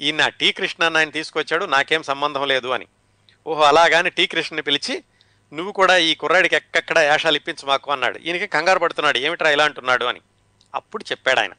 ఈయన 0.00 0.28
టీ 0.28 0.52
కృష్ణ 0.52 0.84
అన్న 0.84 0.96
ఆయన 0.96 1.10
తీసుకొచ్చాడు. 1.10 1.64
నాకేం 1.64 2.02
సంబంధం 2.02 2.48
లేదు 2.48 2.68
అని. 2.68 2.86
ఓహో 3.46 3.62
అలాగాని 3.62 4.10
టీ 4.10 4.26
కృష్ణని 4.26 4.62
పిలిచి 4.62 5.04
నువ్వు 5.52 5.72
కూడా 5.72 5.96
ఈ 5.96 6.14
కుర్రాడికి 6.14 6.56
ఎక్కక్కడ 6.56 6.98
వేషాలు 6.98 7.36
ఇప్పించు 7.36 7.68
మాకు 7.68 7.92
అన్నాడు. 7.92 8.18
ఈయనకి 8.18 8.46
కంగారు 8.46 8.78
పడుతున్నాడు. 8.78 9.18
ఏమిట్రా 9.18 9.50
ఇలా 9.50 9.64
అంటున్నాడు 9.64 10.04
అని. 10.04 10.20
అప్పుడు 10.74 11.04
చెప్పాడు 11.10 11.40
ఆయన. 11.40 11.52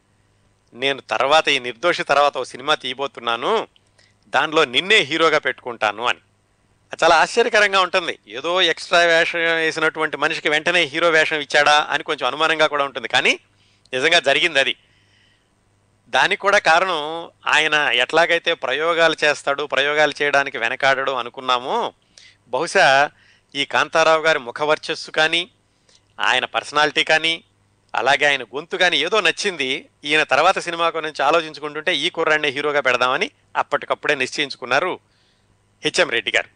నేను 0.74 1.02
తర్వాత 1.02 1.48
ఈ 1.48 1.60
నిర్దోషి 1.60 2.04
తర్వాత 2.04 2.38
ఓ 2.38 2.44
సినిమా 2.44 2.76
తీయబోతున్నాను 2.76 3.68
దానిలో 4.28 4.66
నిన్నే 4.66 4.98
హీరోగా 4.98 5.38
పెట్టుకుంటాను 5.38 6.06
అని. 6.06 6.20
చాలా 7.04 7.16
ఆశ్చర్యకరంగా 7.16 7.82
ఉంటుంది. 7.82 8.20
ఏదో 8.28 8.62
ఎక్స్ట్రా 8.62 9.00
వేషం 9.00 9.40
వేసినటువంటి 9.40 10.18
మనిషికి 10.18 10.50
వెంటనే 10.50 10.82
హీరో 10.82 11.10
వేషం 11.10 11.40
ఇచ్చాడా 11.40 11.88
అని 11.90 12.04
కొంచెం 12.04 12.28
అనుమానంగా 12.28 12.68
కూడా 12.68 12.86
ఉంటుంది. 12.86 13.08
కానీ 13.08 13.40
నిజంగా 13.94 14.20
జరిగింది 14.20 14.60
అది. 14.60 14.76
దానికి 16.10 16.42
కూడా 16.42 16.58
కారణం 16.58 17.30
ఆయన 17.48 17.74
ఎట్లాగైతే 17.94 18.54
ప్రయోగాలు 18.54 19.16
చేస్తాడు 19.24 19.66
ప్రయోగాలు 19.66 20.14
చేయడానికి 20.22 20.58
వెనకాడడు 20.58 21.12
అనుకున్నామో 21.12 21.94
బహుశా 22.48 23.10
ఈ 23.56 23.66
కాంతారావు 23.66 24.24
గారి 24.24 24.40
ముఖవర్చస్సు 24.40 25.12
కానీ 25.12 25.50
ఆయన 26.20 26.46
పర్సనాలిటీ 26.46 27.04
కానీ 27.04 27.44
అలాగే 27.98 28.26
ఆయన 28.26 28.44
గొంతు 28.44 28.78
కానీ 28.78 28.98
ఏదో 28.98 29.22
నచ్చింది 29.22 29.90
ఈయన 30.06 30.24
తర్వాత 30.24 30.60
సినిమా 30.60 30.88
గురించి 30.88 31.26
ఆలోచించుకుంటుంటే 31.26 31.96
ఈ 31.96 32.10
కుర్రాన్ని 32.10 32.48
హీరోగా 32.48 32.80
పెడదామని 32.80 33.32
అప్పటికప్పుడే 33.56 34.16
నిశ్చయించుకున్నారు 34.16 35.00
హెచ్ఎం 35.84 36.10
రెడ్డి 36.10 36.32
గారు. 36.32 36.50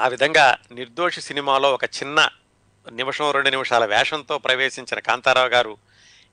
ఆ 0.00 0.08
విధంగా 0.08 0.58
నిర్దోషి 0.72 1.20
సినిమాలో 1.20 1.74
ఒక 1.74 1.84
చిన్న 1.84 2.28
నిమిషం 2.92 3.30
రెండు 3.30 3.50
నిమిషాల 3.50 3.84
వేషంతో 3.84 4.38
ప్రవేశించిన 4.38 4.98
కాంతారావు 4.98 5.48
గారు 5.48 5.78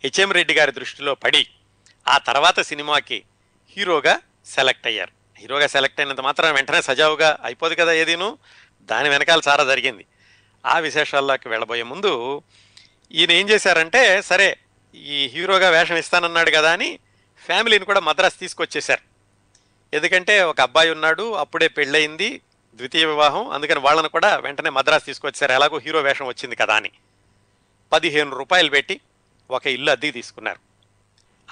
హెచ్ఎం 0.03 0.31
రెడ్డి 0.31 0.53
గారి 0.53 0.71
దృష్టిలో 0.71 1.15
పడి 1.15 1.47
ఆ 2.07 2.17
తర్వాత 2.17 2.59
సినిమాకి 2.59 3.23
హీరోగా 3.77 4.19
సెలెక్ట్ 4.45 4.87
అయ్యారు. 4.87 5.39
హీరోగా 5.39 5.67
సెలెక్ట్ 5.67 5.99
అయినంత 5.99 6.21
మాత్రం 6.21 6.53
వెంటనే 6.53 6.81
సజావుగా 6.81 7.37
అయిపోదు 7.43 7.75
కదా 7.75 7.93
ఏదీను? 7.93 8.37
దాని 8.83 9.09
వెనకాల 9.09 9.41
చాలా 9.47 9.63
జరిగింది. 9.63 10.05
ఆ 10.65 10.79
విశేషాల్లోకి 10.79 11.49
వెళ్ళబోయే 11.49 11.83
ముందు 11.83 12.41
ఈయన 13.11 13.31
ఏం 13.31 13.49
చేశారంటే 13.49 14.21
సరే 14.21 14.57
ఈ 14.95 15.27
హీరోగా 15.33 15.69
వేషం 15.69 15.95
ఇస్తానన్నాడు 15.95 16.51
కదా 16.51 16.71
అని 16.71 16.99
ఫ్యామిలీని 17.45 17.85
కూడా 17.85 17.99
మద్రాసు 17.99 18.39
తీసుకొచ్చేశారు. 18.39 19.01
ఎందుకంటే 19.95 20.43
ఒక 20.43 20.61
అబ్బాయి 20.61 20.91
ఉన్నాడు 20.91 21.33
అప్పుడే 21.33 21.67
పెళ్ళయింది 21.67 22.41
ద్వితీయ 22.75 23.05
వివాహం 23.05 23.49
అందుకని 23.49 23.79
వాళ్ళను 23.79 24.09
కూడా 24.09 24.37
వెంటనే 24.37 24.69
మద్రాసు 24.69 25.05
తీసుకొచ్చారు. 25.05 25.51
ఎలాగో 25.51 25.77
హీరో 25.77 26.01
వేషం 26.01 26.25
వచ్చింది 26.25 26.55
కదా 26.55 26.75
అని. 26.75 26.91
పదిహేను 27.91 28.37
రూపాయలు 28.37 28.69
పెట్టి 28.69 29.01
ఒక 29.51 29.67
ఇల్లు 29.67 29.91
అద్దెకి 29.91 30.13
తీసుకున్నారు. 30.13 30.59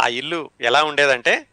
ఆ 0.01 0.07
ఇల్లు 0.07 0.49
ఎలా 0.61 0.83
ఉండేదంటే 0.83 1.45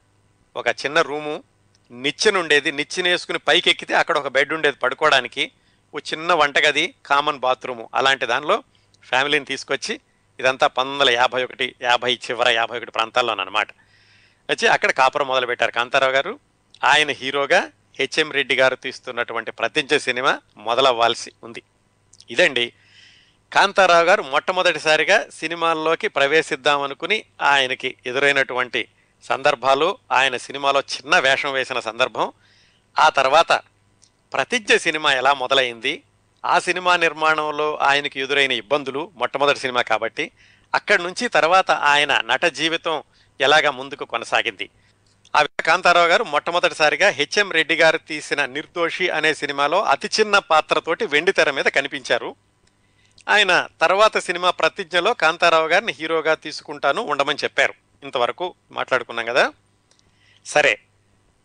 ఒక 0.57 0.69
చిన్న 0.69 1.01
రూము 1.01 1.43
నిచ్చెన 1.91 2.37
ఉండేది. 2.37 2.73
నిచ్చెన 2.73 3.07
వేసుకుని 3.07 3.39
పైకి 3.39 3.71
ఎక్కితే 3.71 3.95
అక్కడ 3.95 4.19
ఒక 4.19 4.29
బెడ్ 4.29 4.53
ఉండేది 4.53 4.77
పడుకోవడానికి. 4.77 5.51
ఓ 5.95 5.99
చిన్న 5.99 6.33
వంటగది 6.33 6.95
కామన్ 7.07 7.39
బాత్రూము. 7.39 7.89
అలాంటి 7.95 8.27
దానిలో 8.27 8.63
ఫ్యామిలీని 9.05 9.45
తీసుకొచ్చి 9.45 9.95
ఇదంతా 10.39 10.67
పంతొమ్మిది 10.67 10.99
వందల 10.99 11.11
యాభై 11.21 11.41
ఒకటి 11.45 11.75
యాభై 11.83 12.13
చివర 12.15 12.49
యాభై 12.49 12.77
ఒకటి 12.77 12.91
ప్రాంతాల్లోనమాట 12.91 13.69
వచ్చి 14.51 14.67
అక్కడ 14.69 14.91
కాపురం 14.91 15.29
మొదలుపెట్టారు 15.29 15.73
కాంతారావు 15.73 16.13
గారు. 16.13 16.33
ఆయన 16.85 17.11
హీరోగా 17.11 17.61
హెచ్ఎం 17.99 18.31
రెడ్డి 18.33 18.55
గారు 18.55 18.75
తీస్తున్నటువంటి 18.75 19.51
ప్రతించ 19.51 19.99
సినిమా 19.99 20.33
మొదలవ్వాల్సి 20.57 21.33
ఉంది. 21.43 21.63
ఇదండి 22.31 22.73
కాంతారావు 23.53 24.05
గారు 24.05 24.23
మొట్టమొదటిసారిగా 24.23 25.27
సినిమాల్లోకి 25.41 26.09
ప్రవేశిద్దామనుకుని 26.09 27.25
ఆయనకి 27.43 27.97
ఎదురైనటువంటి 28.07 28.89
సందర్భాలు 29.25 29.99
ఆయన 30.13 30.37
సినిమాలో 30.37 30.81
చిన్న 30.81 31.19
వేషం 31.19 31.53
వేసిన 31.53 31.81
సందర్భం 31.81 32.33
ఆ 32.99 33.09
తర్వాత 33.09 33.53
ప్రతిజ్ఞ 34.33 34.77
సినిమా 34.77 35.13
ఎలా 35.13 35.33
మొదలైంది 35.35 36.03
ఆ 36.45 36.59
సినిమా 36.59 36.97
నిర్మాణంలో 36.97 37.77
ఆయనకి 37.77 38.21
ఎదురైన 38.21 38.53
ఇబ్బందులు 38.53 39.13
మొట్టమొదటి 39.17 39.59
సినిమా 39.59 39.83
కాబట్టి 39.83 40.31
అక్కడి 40.75 41.03
నుంచి 41.03 41.29
తర్వాత 41.29 41.71
ఆయన 41.71 42.23
నట 42.25 42.45
జీవితం 42.45 43.03
ఎలాగా 43.41 43.71
ముందుకు 43.71 44.05
కొనసాగింది. 44.05 44.71
ఆ 45.37 45.43
విధంగా 45.43 45.73
కాంతారావు 45.73 46.07
గారు 46.07 46.25
మొట్టమొదటిసారిగా 46.25 47.09
హెచ్ఎం 47.09 47.53
రెడ్డి 47.53 47.77
గారు 47.77 47.99
తీసిన 47.99 48.45
నిర్దోషి 48.45 49.09
అనే 49.09 49.35
సినిమాలో 49.35 49.83
అతి 49.83 50.09
చిన్న 50.21 50.39
పాత్రతోటి 50.39 51.07
వెండి 51.07 51.33
తెర 51.33 51.51
మీద 51.51 51.65
కనిపించారు. 51.65 52.37
ఆయన 53.29 53.69
తర్వాత 53.81 54.19
సినిమా 54.19 54.51
ప్రతిజ్ఞలో 54.51 55.15
కాంతారావు 55.15 55.69
గారిని 55.69 55.93
హీరోగా 55.93 56.35
తీసుకుంటాను 56.35 57.03
ఉండమని 57.03 57.39
చెప్పారు. 57.45 57.75
ఇంతవరకు 58.03 58.55
మాట్లాడుకున్నాం 58.71 59.27
కదా. 59.27 59.53
సరే 60.47 60.79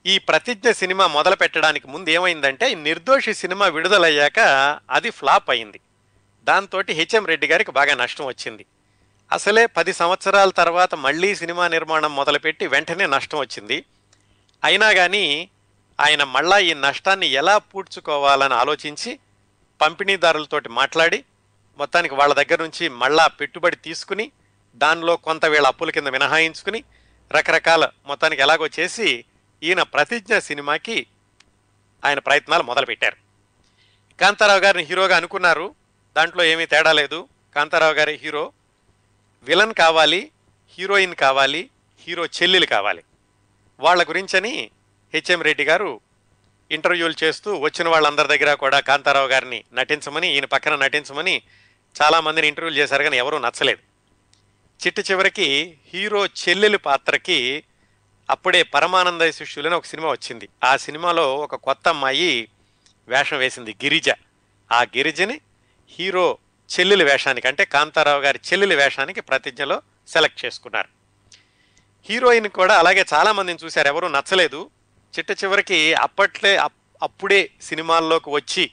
ఈ 0.05 0.15
ప్రతిజ్ఞ 0.19 0.71
సినిమా 0.71 1.05
మొదలు 1.07 1.35
పెట్టడానికి 1.35 1.87
ముందు 1.87 2.09
ఏమైందంటే 2.09 2.67
నిర్దోషి 2.87 3.31
సినిమా 3.33 3.65
విడుదలయ్యాక 3.67 4.39
అది 4.89 5.09
ఫ్లాప్ 5.09 5.49
అయింది. 5.49 5.79
దాంతో 6.47 6.79
హెచ్ఎం 6.99 7.25
రెడ్డి 7.25 7.47
గారికి 7.47 7.71
బాగా 7.71 7.93
నష్టం 7.95 8.25
వచ్చింది. 8.27 8.65
అసలే 9.31 9.63
పది 9.77 9.93
సంవత్సరాల 9.93 10.49
తర్వాత 10.49 10.95
మళ్ళీ 10.95 11.29
సినిమా 11.35 11.67
నిర్మాణం 11.67 12.11
మొదలుపెట్టి 12.15 12.67
వెంటనే 12.67 13.05
నష్టం 13.05 13.39
వచ్చింది. 13.39 13.77
అయినా 14.63 14.89
కానీ 14.93 15.25
ఆయన 15.99 16.23
మళ్ళా 16.35 16.57
ఈ 16.59 16.73
నష్టాన్ని 16.85 17.27
ఎలా 17.41 17.57
పూడ్చుకోవాలని 17.57 18.53
ఆలోచించి 18.53 19.11
పంపిణీదారులతోటి 19.79 20.69
మాట్లాడి 20.69 21.19
మొత్తానికి 21.79 22.15
వాళ్ళ 22.15 22.33
దగ్గర 22.33 22.59
నుంచి 22.63 22.85
మళ్ళా 23.01 23.25
పెట్టుబడి 23.39 23.75
తీసుకుని 23.75 24.25
దానిలో 24.81 25.13
కొంత 25.27 25.45
వీళ్ళ 25.45 25.67
అప్పుల 25.67 25.89
కింద 25.89 26.07
మినహాయించుకుని 26.07 26.79
రకరకాల 27.31 27.83
మొత్తానికి 28.07 28.41
ఎలాగో 28.41 28.67
చేసి 28.79 29.09
ఈయన 29.63 29.83
ప్రతిజ్ఞ 29.83 30.37
సినిమాకి 30.37 31.07
ఆయన 32.05 32.19
ప్రయత్నాలు 32.19 32.63
మొదలుపెట్టారు. 32.63 33.15
కాంతారావు 34.19 34.59
గారిని 34.59 34.83
హీరోగా 34.83 35.17
అనుకున్నారు. 35.17 35.75
దాంట్లో 36.17 36.43
ఏమీ 36.43 36.65
తేడా 36.65 36.93
లేదు. 36.93 37.27
కాంతారావు 37.55 37.93
గారి 37.93 38.19
హీరో 38.23 38.51
విలన్ 39.43 39.73
కావాలి 39.73 40.31
హీరోయిన్ 40.77 41.15
కావాలి 41.15 41.69
హీరో 42.07 42.25
చెల్లెలు 42.25 42.65
కావాలి. 42.65 43.03
వాళ్ళ 43.79 44.03
గురించని 44.03 44.71
హెచ్ఎం 45.13 45.41
రెడ్డి 45.41 45.63
గారు 45.63 45.99
ఇంటర్వ్యూలు 46.71 47.23
చేస్తూ 47.23 47.59
వచ్చిన 47.59 47.89
వాళ్ళందరి 47.89 48.37
దగ్గర 48.37 48.53
కూడా 48.53 48.79
కాంతారావు 48.79 49.27
గారిని 49.27 49.63
నటించమని 49.73 50.33
ఈయన 50.33 50.45
పక్కన 50.45 50.75
నటించమని 50.75 51.41
చాలామందిని 52.01 52.47
ఇంటర్వ్యూలు 52.47 52.77
చేశారు 52.77 53.03
కానీ 53.03 53.17
ఎవరూ 53.17 53.37
నచ్చలేదు. 53.37 53.79
చిట్ట 54.87 55.11
చివరికి 55.11 55.77
హీరో 55.93 56.25
చెల్లెలు 56.25 56.77
పాత్రకి 56.77 57.63
అప్పుడే 58.29 58.63
పరమానంద 58.63 59.29
శిష్యులని 59.31 59.75
ఒక 59.75 59.85
సినిమా 59.85 60.11
వచ్చింది. 60.11 60.49
ఆ 60.63 60.77
సినిమాలో 60.77 61.35
ఒక 61.35 61.55
కొత్త 61.55 61.87
అమ్మాయి 61.87 62.49
వేషం 63.07 63.37
వేసింది 63.37 63.71
గిరిజ. 63.83 64.09
ఆ 64.71 64.81
గిరిజని 64.81 65.41
హీరో 65.89 66.37
చెల్లెలి 66.79 67.03
వేషానికి 67.03 67.47
అంటే 67.47 67.65
కాంతారావు 67.65 68.21
గారి 68.21 68.39
చెల్లెలి 68.53 68.75
వేషానికి 68.75 69.21
ప్రతిజ్ఞలో 69.21 69.81
సెలెక్ట్ 70.07 70.45
చేసుకున్నారు. 70.45 70.87
హీరోయిన్ 72.05 72.47
కూడా 72.47 72.77
అలాగే 72.77 73.05
చాలామందిని 73.13 73.59
చూశారు 73.65 73.87
ఎవరూ 73.87 74.07
నచ్చలేదు. 74.07 74.69
చిట్ట 75.17 75.43
చివరికి 75.43 75.93
అప్పట్లే 75.93 76.57
అప్- 76.57 76.97
అప్పుడే 77.03 77.49
సినిమాల్లోకి 77.61 78.29
వచ్చి 78.29 78.71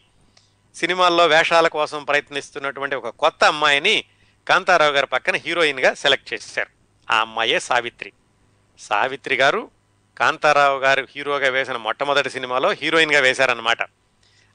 సినిమాల్లో 0.75 1.27
వేషాల 1.27 1.69
కోసం 1.69 2.05
ప్రయత్నిస్తున్నటువంటి 2.05 2.95
ఒక 2.95 3.09
కొత్త 3.09 3.45
అమ్మాయిని 3.45 4.05
కాంతారావు 4.49 4.93
గారి 4.93 5.07
పక్కన 5.07 5.37
హీరోయిన్గా 5.37 5.95
సెలెక్ట్ 5.95 6.35
చేశారు. 6.35 6.69
ఆ 7.12 7.21
అమ్మాయే 7.21 7.61
సావిత్రి. 7.61 8.12
సావిత్రి 8.79 9.37
గారు 9.37 9.71
కాంతారావు 10.19 10.79
గారు 10.79 11.09
హీరోగా 11.17 11.49
వేసిన 11.49 11.77
మొట్టమొదటి 11.77 12.31
సినిమాలో 12.31 12.73
హీరోయిన్గా 12.73 13.21
వేశారనమాట 13.21 13.83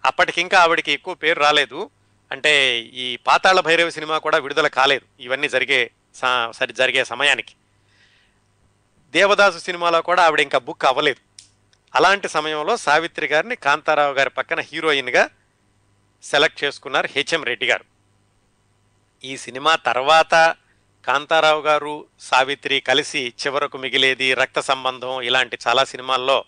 అప్పటికింకా 0.06 0.60
ఆవిడకి 0.60 0.92
ఎక్కువ 0.92 1.14
పేరు 1.14 1.40
రాలేదు. 1.40 1.90
అంటే 2.32 2.80
ఈ 2.80 3.18
పాతాళ 3.18 3.60
భైరవి 3.60 3.92
సినిమా 3.92 4.18
కూడా 4.18 4.38
విడుదల 4.38 4.68
కాలేదు. 4.68 5.22
ఇవన్నీ 5.22 5.50
జరిగే 5.50 5.92
సరి 6.52 6.74
జరిగే 6.74 7.04
సమయానికి. 7.04 7.56
దేవదాసు 9.12 9.58
సినిమాలో 9.58 10.02
కూడా 10.02 10.24
ఆవిడ 10.24 10.40
ఇంకా 10.40 10.60
బుక్ 10.60 10.86
అవ్వలేదు. 10.86 11.20
అలాంటి 11.96 12.30
సమయంలో 12.30 12.78
సావిత్రి 12.78 13.28
గారిని 13.28 13.56
కాంతారావు 13.56 14.14
గారి 14.14 14.30
పక్కన 14.30 14.60
హీరోయిన్గా 14.60 15.30
సెలెక్ట్ 16.24 16.64
చేసుకున్నారు 16.64 17.08
హెచ్ఎం 17.12 17.44
రెడ్డి 17.44 17.66
గారు. 17.66 17.86
ఈ 19.24 19.38
సినిమా 19.38 19.76
తర్వాత 19.76 20.56
కాంతారావు 21.06 21.62
గారు 21.62 22.06
సావిత్రి 22.20 22.80
కలిసి 22.82 23.34
చివరకు 23.46 23.78
మిగిలేది 23.78 24.34
రక్త 24.34 24.60
సంబంధం 24.60 25.22
ఇలాంటి 25.22 25.58
చాలా 25.68 25.84
సినిమాల్లో 25.84 26.46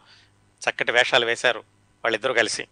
చక్కటి 0.69 0.91
వేషాలు 0.91 1.25
వేశారు 1.25 1.59
వాళ్ళిద్దరూ 2.03 2.33
కలిసి. 2.33 2.67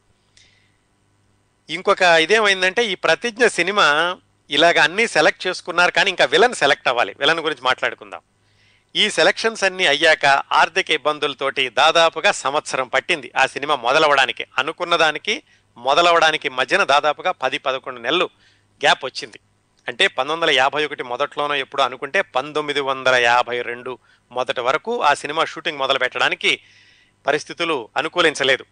ఇంకొక 1.70 2.02
ఇదేమైందంటే 2.02 2.86
ఈ 2.86 2.96
ప్రతిజ్ఞ 2.96 3.48
సినిమా 3.48 4.18
ఇలాగ 4.50 4.82
అన్నీ 4.82 5.08
సెలెక్ట్ 5.08 5.48
చేసుకున్నారు 5.48 5.92
కానీ 5.92 6.10
ఇంకా 6.10 6.26
విలన్ 6.26 6.54
సెలెక్ట్ 6.54 6.88
అవ్వాలి. 6.88 7.16
విలన్ 7.20 7.40
గురించి 7.40 7.62
మాట్లాడుకుందాం. 7.62 8.22
ఈ 8.96 9.10
సెలక్షన్స్ 9.10 9.64
అన్నీ 9.64 9.86
అయ్యాక 9.86 10.26
ఆర్థిక 10.26 10.92
ఇబ్బందులతోటి 10.92 11.70
దాదాపుగా 11.70 12.32
సంవత్సరం 12.32 12.88
పట్టింది 12.88 13.32
ఆ 13.38 13.46
సినిమా 13.46 13.76
మొదలవడానికి. 13.76 14.46
అనుకున్న 14.58 14.96
దానికి 14.96 15.44
మొదలవడానికి 15.78 16.50
మధ్యన 16.50 16.84
దాదాపుగా 16.84 17.32
పది 17.32 17.58
పదకొండు 17.58 18.00
నెలలు 18.00 18.26
గ్యాప్ 18.84 19.06
వచ్చింది. 19.06 19.40
అంటే 19.88 20.08
పంతొమ్మిది 20.08 20.52
వందల 20.52 20.64
యాభై 20.64 20.86
ఒకటి 20.86 21.04
మొదట్లోనో 21.04 21.56
ఎప్పుడు 21.56 21.82
అనుకుంటే 21.82 22.22
పంతొమ్మిది 22.22 22.80
వందల 22.80 23.16
యాభై 23.16 23.62
రెండు 23.62 23.98
మొదటి 24.32 24.62
వరకు 24.62 25.02
ఆ 25.02 25.14
సినిమా 25.14 25.46
షూటింగ్ 25.46 25.78
మొదలు 25.78 26.00
పెట్టడానికి 26.00 26.60
పరిస్థితులు 27.28 27.90
అనుకూలించలేదు. 27.98 28.66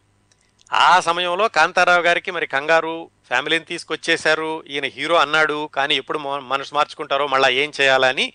ఆ 0.73 0.99
సమయంలో 0.99 1.47
కాంతారావు 1.47 2.01
గారికి 2.01 2.31
మరి 2.31 2.47
కంగారు 2.47 3.09
ఫ్యామిలీని 3.27 3.65
తీసుకొచ్చేశారు 3.65 4.63
ఈయన 4.69 4.85
హీరో 4.85 5.15
అన్నాడు 5.15 5.69
కానీ 5.75 5.95
ఎప్పుడు 5.95 6.17
మనసు 6.39 6.75
మార్చుకుంటారో 6.75 7.27
మళ్ళీ 7.27 7.57
ఏం 7.57 7.71
చేయాలని 7.81 8.33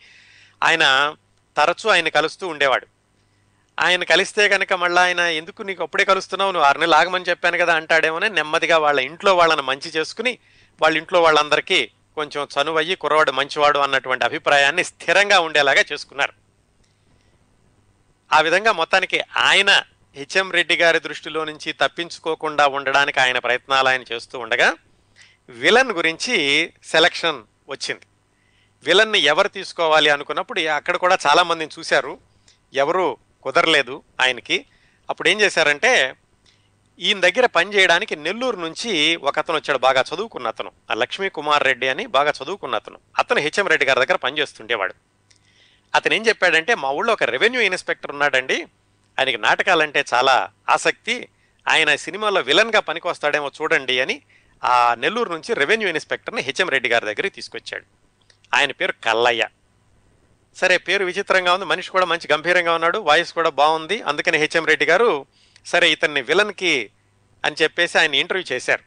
ఆయన 0.63 1.15
తరచూ 1.57 1.91
ఆయన 1.91 2.09
కలుస్తూ 2.09 2.49
ఉండేవాడు. 2.49 2.87
ఆయన 3.81 4.05
కలిస్తే 4.05 4.49
కనుక 4.49 4.73
మళ్ళీ 4.73 5.01
ఆయన 5.03 5.21
ఎందుకు 5.21 5.63
నీకు 5.63 5.83
అప్పుడే 5.83 6.05
కలుస్తున్నావు? 6.05 6.53
నువ్వు 6.53 6.69
ఆరు 6.69 6.79
నెలలు 6.79 6.95
ఆగమని 6.95 7.25
చెప్పాను 7.29 7.59
కదా 7.59 7.75
అంటాడేమోనే 7.75 8.29
నెమ్మదిగా 8.29 8.79
వాళ్ళ 8.79 9.01
ఇంట్లో 9.01 9.37
వాళ్ళని 9.37 9.63
మంచి 9.63 9.91
చేసుకుని 9.91 10.39
వాళ్ళ 10.83 10.99
ఇంట్లో 10.99 11.23
వాళ్ళందరికీ 11.23 11.91
కొంచెం 12.15 12.49
చనువయ్యి 12.61 12.95
కుర్రవాడు 12.97 13.33
మంచివాడు 13.33 13.79
అన్నటువంటి 13.79 14.25
అభిప్రాయాన్ని 14.25 14.85
స్థిరంగా 14.85 15.41
ఉండేలాగా 15.41 15.85
చేసుకున్నారు. 15.93 16.33
ఆ 18.33 18.41
విధంగా 18.41 18.73
మొత్తానికి 18.73 19.21
ఆయన 19.37 19.83
హెచ్ఎం 20.17 20.53
రెడ్డి 20.53 20.77
గారి 20.77 20.99
దృష్టిలో 20.99 21.45
నుంచి 21.45 21.73
తప్పించుకోకుండా 21.73 22.67
ఉండడానికి 22.67 23.21
ఆయన 23.21 23.39
ప్రయత్నాలు 23.39 23.89
ఆయన 23.89 24.03
చేస్తూ 24.13 24.39
ఉండగా 24.39 24.75
విలన్ 25.49 25.93
గురించి 25.93 26.35
సెలక్షన్ 26.85 27.43
వచ్చింది. 27.69 28.01
విలన్ని 28.83 29.19
ఎవరు 29.19 29.49
తీసుకోవాలి 29.49 30.11
అనుకున్నప్పుడు 30.11 30.61
అక్కడ 30.61 30.97
కూడా 30.97 31.19
చాలామందిని 31.27 31.71
చూశారు. 31.79 32.19
ఎవరు 32.75 33.17
కుదరలేదు 33.43 34.03
ఆయనకి. 34.21 34.67
అప్పుడు 35.11 35.29
ఏం 35.29 35.41
చేశారంటే 35.41 36.15
ఈయన 37.03 37.21
దగ్గర 37.21 37.47
పనిచేయడానికి 37.47 38.17
నెల్లూరు 38.17 38.57
నుంచి 38.57 39.17
ఒక 39.17 39.39
అతను 39.39 39.57
వచ్చాడు 39.57 39.79
బాగా 39.79 40.05
చదువుకున్న 40.15 40.47
అతను. 40.47 40.73
ఆ 40.91 40.95
లక్ష్మీ 40.95 41.29
కుమార్ 41.29 41.63
రెడ్డి 41.63 41.89
అని 41.89 42.07
బాగా 42.07 42.33
చదువుకున్న 42.43 42.75
అతను. 42.75 42.99
అతను 43.19 43.41
హెచ్ఎం 43.41 43.67
రెడ్డి 43.67 43.87
గారి 43.87 44.01
దగ్గర 44.01 44.17
పనిచేస్తుండేవాడు 44.17 44.95
అతను 45.95 46.15
ఏం 46.15 46.27
చెప్పాడంటే 46.27 46.75
మా 46.75 46.91
ఊళ్ళో 46.91 47.13
ఒక 47.13 47.23
రెవెన్యూ 47.23 47.61
ఇన్స్పెక్టర్ 47.61 48.11
ఉన్నాడండి. 48.11 48.67
ఆయనకి 49.19 49.39
నాటకాలంటే 49.39 50.05
చాలా 50.15 50.49
ఆసక్తి. 50.71 51.29
ఆయన 51.69 51.95
సినిమాలో 51.95 52.41
విలన్గా 52.41 52.81
పనికి 52.81 53.09
వస్తాడేమో 53.09 53.51
చూడండి 53.63 54.01
అని 54.01 54.23
ఆ 54.65 54.95
నెల్లూరు 54.95 55.33
నుంచి 55.33 55.55
రెవెన్యూ 55.55 55.89
ఇన్స్పెక్టర్ని 55.89 56.43
హెచ్ఎం 56.43 56.69
రెడ్డి 56.69 56.89
గారి 56.89 57.05
దగ్గరికి 57.05 57.35
తీసుకొచ్చాడు. 57.35 57.85
ఆయన 58.55 58.73
పేరు 58.73 58.93
కల్లయ్య. 59.05 59.49
సరే 60.57 60.79
పేరు 60.79 61.05
విచిత్రంగా 61.05 61.55
ఉంది. 61.55 61.65
మనిషి 61.65 61.91
కూడా 61.91 62.05
మంచి 62.05 62.33
గంభీరంగా 62.33 62.75
ఉన్నాడు. 62.75 62.99
వాయిస్ 62.99 63.33
కూడా 63.33 63.51
బాగుంది. 63.51 64.03
అందుకని 64.03 64.39
హెచ్ఎం 64.39 64.67
రెడ్డి 64.67 64.87
గారు 64.87 65.27
సరే 65.67 65.91
ఇతన్ని 65.91 66.23
విలన్కి 66.23 66.91
అని 67.45 67.57
చెప్పేసి 67.63 67.99
ఆయన 67.99 68.15
ఇంటర్వ్యూ 68.15 68.47
చేశారు. 68.53 68.85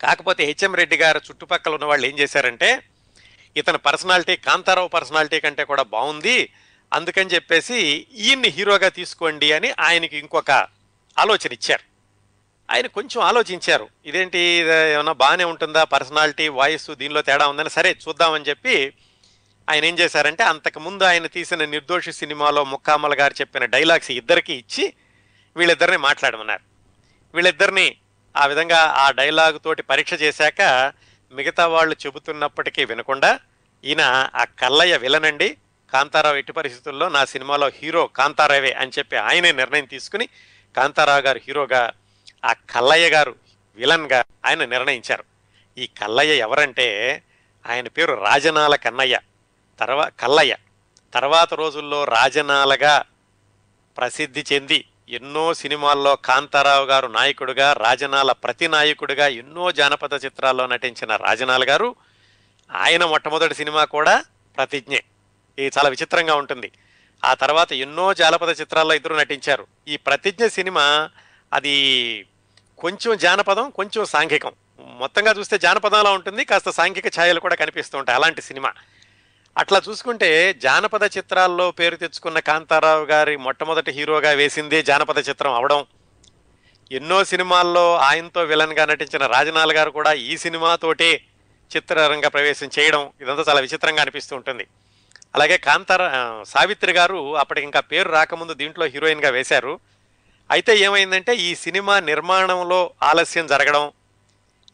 కాకపోతే 0.00 0.44
హెచ్ఎం 0.44 0.74
రెడ్డి 0.74 0.96
గారు 0.96 1.20
చుట్టుపక్కల 1.30 1.72
ఉన్న 1.74 1.84
వాళ్ళు 1.84 2.06
ఏం 2.06 2.18
చేశారంటే 2.18 2.82
ఇతని 3.56 3.78
పర్సనాలిటీ 3.78 4.36
కాంతారావు 4.36 4.88
పర్సనాలిటీ 4.88 5.40
కంటే 5.40 5.64
కూడా 5.64 5.82
బాగుంది 5.82 6.50
అందుకని 6.92 7.30
చెప్పేసి 7.30 7.78
ఈయన్ని 8.12 8.48
హీరోగా 8.48 8.88
తీసుకోండి 8.88 9.52
అని 9.52 9.70
ఆయనకి 9.78 10.18
ఇంకొక 10.18 10.50
ఆలోచన 11.18 11.52
ఇచ్చారు. 11.52 11.84
ఆయన 12.70 12.86
కొంచెం 12.86 13.22
ఆలోచించారు. 13.22 13.88
ఇదేంటి 14.06 14.38
ఇది 14.38 14.72
ఏమన్నా 14.94 15.12
బాగానే 15.12 15.44
ఉంటుందా? 15.44 15.84
పర్సనాలిటీ 15.84 16.48
వాయిస్ 16.48 16.90
దీనిలో 16.90 17.22
తేడా 17.22 17.46
ఉందని 17.48 17.70
సరే 17.70 17.96
చూద్దామని 18.04 18.48
చెప్పి 18.48 18.92
ఆయన 19.68 19.84
ఏం 19.84 19.98
చేశారంటే 19.98 20.44
అంతకుముందు 20.44 21.04
ఆయన 21.04 21.26
తీసిన 21.26 21.64
నిర్దోషి 21.64 22.12
సినిమాలో 22.12 22.64
ముక్కామల 22.64 23.14
గారు 23.20 23.34
చెప్పిన 23.40 23.64
డైలాగ్స్ 23.64 24.10
ఇద్దరికి 24.10 24.52
ఇచ్చి 24.52 24.84
వీళ్ళిద్దరిని 25.56 25.96
మాట్లాడమన్నారు. 25.96 26.62
వీళ్ళిద్దరిని 27.34 27.96
ఆ 28.36 28.46
విధంగా 28.46 28.78
ఆ 28.78 29.10
డైలాగ్ 29.10 29.58
తోటి 29.64 29.82
పరీక్ష 29.82 30.14
చేశాక 30.14 30.92
మిగతా 31.32 31.66
వాళ్ళు 31.66 31.96
చెబుతున్నప్పటికీ 32.06 32.84
వినకుండా 32.84 33.40
ఈయన 33.84 34.30
ఆ 34.34 34.44
కల్లయ్య 34.44 34.96
విలనండి 34.96 35.56
కాంతారావు 35.92 36.36
ఎట్టి 36.36 36.52
పరిస్థితుల్లో 36.52 37.08
నా 37.08 37.24
సినిమాలో 37.24 37.68
హీరో 37.68 38.06
కాంతారావే 38.06 38.72
అని 38.72 38.90
చెప్పి 38.98 39.16
ఆయనే 39.16 39.52
నిర్ణయం 39.52 39.84
తీసుకుని 39.84 40.28
కాంతారావు 40.76 41.20
గారు 41.20 41.40
హీరోగా 41.46 41.92
ఆ 42.44 42.52
కల్లయ్య 42.52 43.10
గారు 43.10 43.36
విలన్గా 43.76 44.24
ఆయన 44.46 44.64
నిర్ణయించారు. 44.64 45.24
ఈ 45.78 45.86
కల్లయ్య 45.86 46.34
ఎవరంటే 46.34 47.22
ఆయన 47.70 47.88
పేరు 47.88 48.14
రాజనాల 48.14 48.76
కన్నయ్య 48.76 49.20
తర్వా 49.80 50.08
కల్లయ్య. 50.08 50.56
తర్వాత 51.14 51.54
రోజుల్లో 51.54 52.04
రాజనాలగా 52.04 53.04
ప్రసిద్ధి 53.98 54.44
చెంది 54.52 54.84
ఎన్నో 55.10 55.54
సినిమాల్లో 55.54 56.16
కాంతారావు 56.16 56.86
గారు 56.86 57.06
నాయకుడుగా 57.06 57.72
రాజనాల 57.72 58.32
ప్రతి 58.32 58.68
నాయకుడిగా 58.68 59.28
ఎన్నో 59.28 59.72
జానపద 59.72 60.24
చిత్రాల్లో 60.24 60.66
నటించిన 60.66 61.16
రాజనాల 61.16 61.64
గారు 61.68 61.96
ఆయన 62.72 63.04
మొట్టమొదటి 63.04 63.54
సినిమా 63.54 63.84
కూడా 63.84 64.24
ప్రతిజ్ఞే. 64.56 65.02
ఇది 65.58 65.78
చాలా 65.78 65.88
విచిత్రంగా 65.88 66.34
ఉంటుంది. 66.34 66.72
ఆ 67.24 67.34
తర్వాత 67.34 67.72
ఎన్నో 67.72 68.14
జానపద 68.14 68.60
చిత్రాల్లో 68.60 68.94
ఇద్దరు 68.94 69.14
నటించారు. 69.14 69.66
ఈ 69.88 69.96
ప్రతిజ్ఞ 69.96 70.46
సినిమా 70.46 71.10
అది 71.52 72.26
కొంచెం 72.78 73.18
జానపదం 73.18 73.70
కొంచెం 73.70 74.04
సాంఘికం. 74.04 74.52
మొత్తంగా 74.80 75.34
చూస్తే 75.38 75.58
జానపదంలా 75.58 76.10
ఉంటుంది 76.10 76.44
కాస్త 76.44 76.70
సాంఘిక 76.70 77.06
ఛాయలు 77.06 77.40
కూడా 77.40 77.54
కనిపిస్తూ 77.54 77.98
ఉంటాయి 77.98 78.16
అలాంటి 78.16 78.42
సినిమా. 78.42 78.72
అట్లా 79.60 79.78
చూసుకుంటే 79.88 80.28
జానపద 80.64 81.04
చిత్రాల్లో 81.16 81.70
పేరు 81.78 81.96
తెచ్చుకున్న 81.96 82.38
కాంతారావు 82.38 83.04
గారి 83.04 83.34
మొట్టమొదటి 83.36 83.90
హీరోగా 83.96 84.30
వేసిందే 84.30 84.78
జానపద 84.82 85.18
చిత్రం 85.28 85.54
అవడం. 85.54 85.80
ఎన్నో 86.92 87.18
సినిమాల్లో 87.24 87.96
ఆయనతో 87.96 88.42
విలన్గా 88.42 88.84
నటించిన 88.86 89.26
రాజనాల్ 89.26 89.72
గారు 89.72 89.90
కూడా 89.90 90.12
ఈ 90.12 90.36
సినిమాతోటే 90.36 91.10
చిత్రరంగ 91.70 92.26
ప్రవేశం 92.26 92.70
చేయడం 92.78 93.02
ఇదంతా 93.22 93.44
చాలా 93.48 93.60
విచిత్రంగా 93.60 94.02
అనిపిస్తూ 94.02 94.36
ఉంటుంది. 94.36 94.64
అలాగే 95.34 95.56
కాంతార 95.58 96.02
సావిత్రి 96.46 96.92
గారు 96.92 97.36
అప్పటికి 97.36 97.64
ఇంకా 97.64 97.80
పేరు 97.80 98.08
రాకముందు 98.10 98.54
దీంట్లో 98.54 98.86
హీరోయిన్గా 98.86 99.30
వేశారు. 99.30 99.74
అయితే 100.50 100.72
ఏమైందంటే 100.78 101.32
ఈ 101.36 101.54
సినిమా 101.54 102.00
నిర్మాణంలో 102.00 102.80
ఆలస్యం 103.02 103.46
జరగడం 103.46 103.84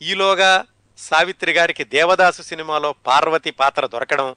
ఈలోగా 0.02 0.64
సావిత్రి 0.98 1.52
గారికి 1.52 1.84
దేవదాసు 1.84 2.42
సినిమాలో 2.42 2.94
పార్వతి 3.06 3.50
పాత్ర 3.50 3.86
దొరకడం 3.86 4.28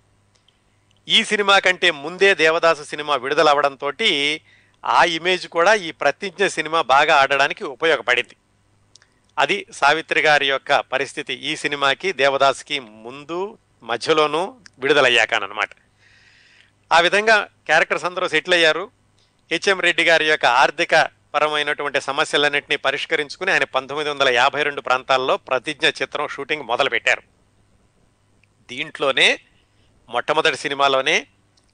ఈ 1.07 1.23
సినిమా 1.23 1.59
కంటే 1.59 1.91
ముందే 1.91 2.35
దేవదాసు 2.35 2.83
సినిమా 2.83 3.15
విడుదలవ్వడంతో 3.15 3.91
ఆ 4.85 5.03
ఇమేజ్ 5.03 5.47
కూడా 5.47 5.73
ఈ 5.73 5.91
ప్రతిజ్ఞ 5.91 6.47
సినిమా 6.47 6.81
బాగా 6.81 7.15
ఆడడానికి 7.15 7.63
ఉపయోగపడింది. 7.63 8.35
అది 9.37 9.65
సావిత్రి 9.73 10.21
గారి 10.21 10.47
యొక్క 10.47 10.79
పరిస్థితి. 10.79 11.33
ఈ 11.33 11.55
సినిమాకి 11.55 12.13
దేవదాస్కి 12.13 12.79
ముందు 12.79 13.57
మధ్యలోనూ 13.83 14.55
విడుదలయ్యాకనమాట. 14.79 15.69
ఆ 16.91 16.99
విధంగా 16.99 17.47
క్యారెక్టర్స్ 17.65 18.05
అందరూ 18.05 18.27
సెటిల్ 18.27 18.53
అయ్యారు. 18.53 18.91
హెచ్ఎం 19.51 19.79
రెడ్డి 19.79 20.03
గారి 20.03 20.25
యొక్క 20.25 20.45
ఆర్థిక 20.45 21.09
పరమైనటువంటి 21.33 22.01
సమస్యలన్నింటినీ 22.01 22.75
పరిష్కరించుకుని 22.75 23.51
ఆయన 23.51 23.63
పంతొమ్మిది 23.63 24.09
వందల 24.09 24.29
యాభై 24.29 24.63
రెండు 24.63 24.81
ప్రాంతాల్లో 24.81 25.37
ప్రతిజ్ఞ 25.37 25.87
చిత్రం 25.87 26.27
షూటింగ్ 26.27 26.63
మొదలుపెట్టారు. 26.63 27.21
దీంట్లోనే 28.69 29.39
మొట్టమొదటి 30.09 30.57
సినిమాలోనే 30.57 31.27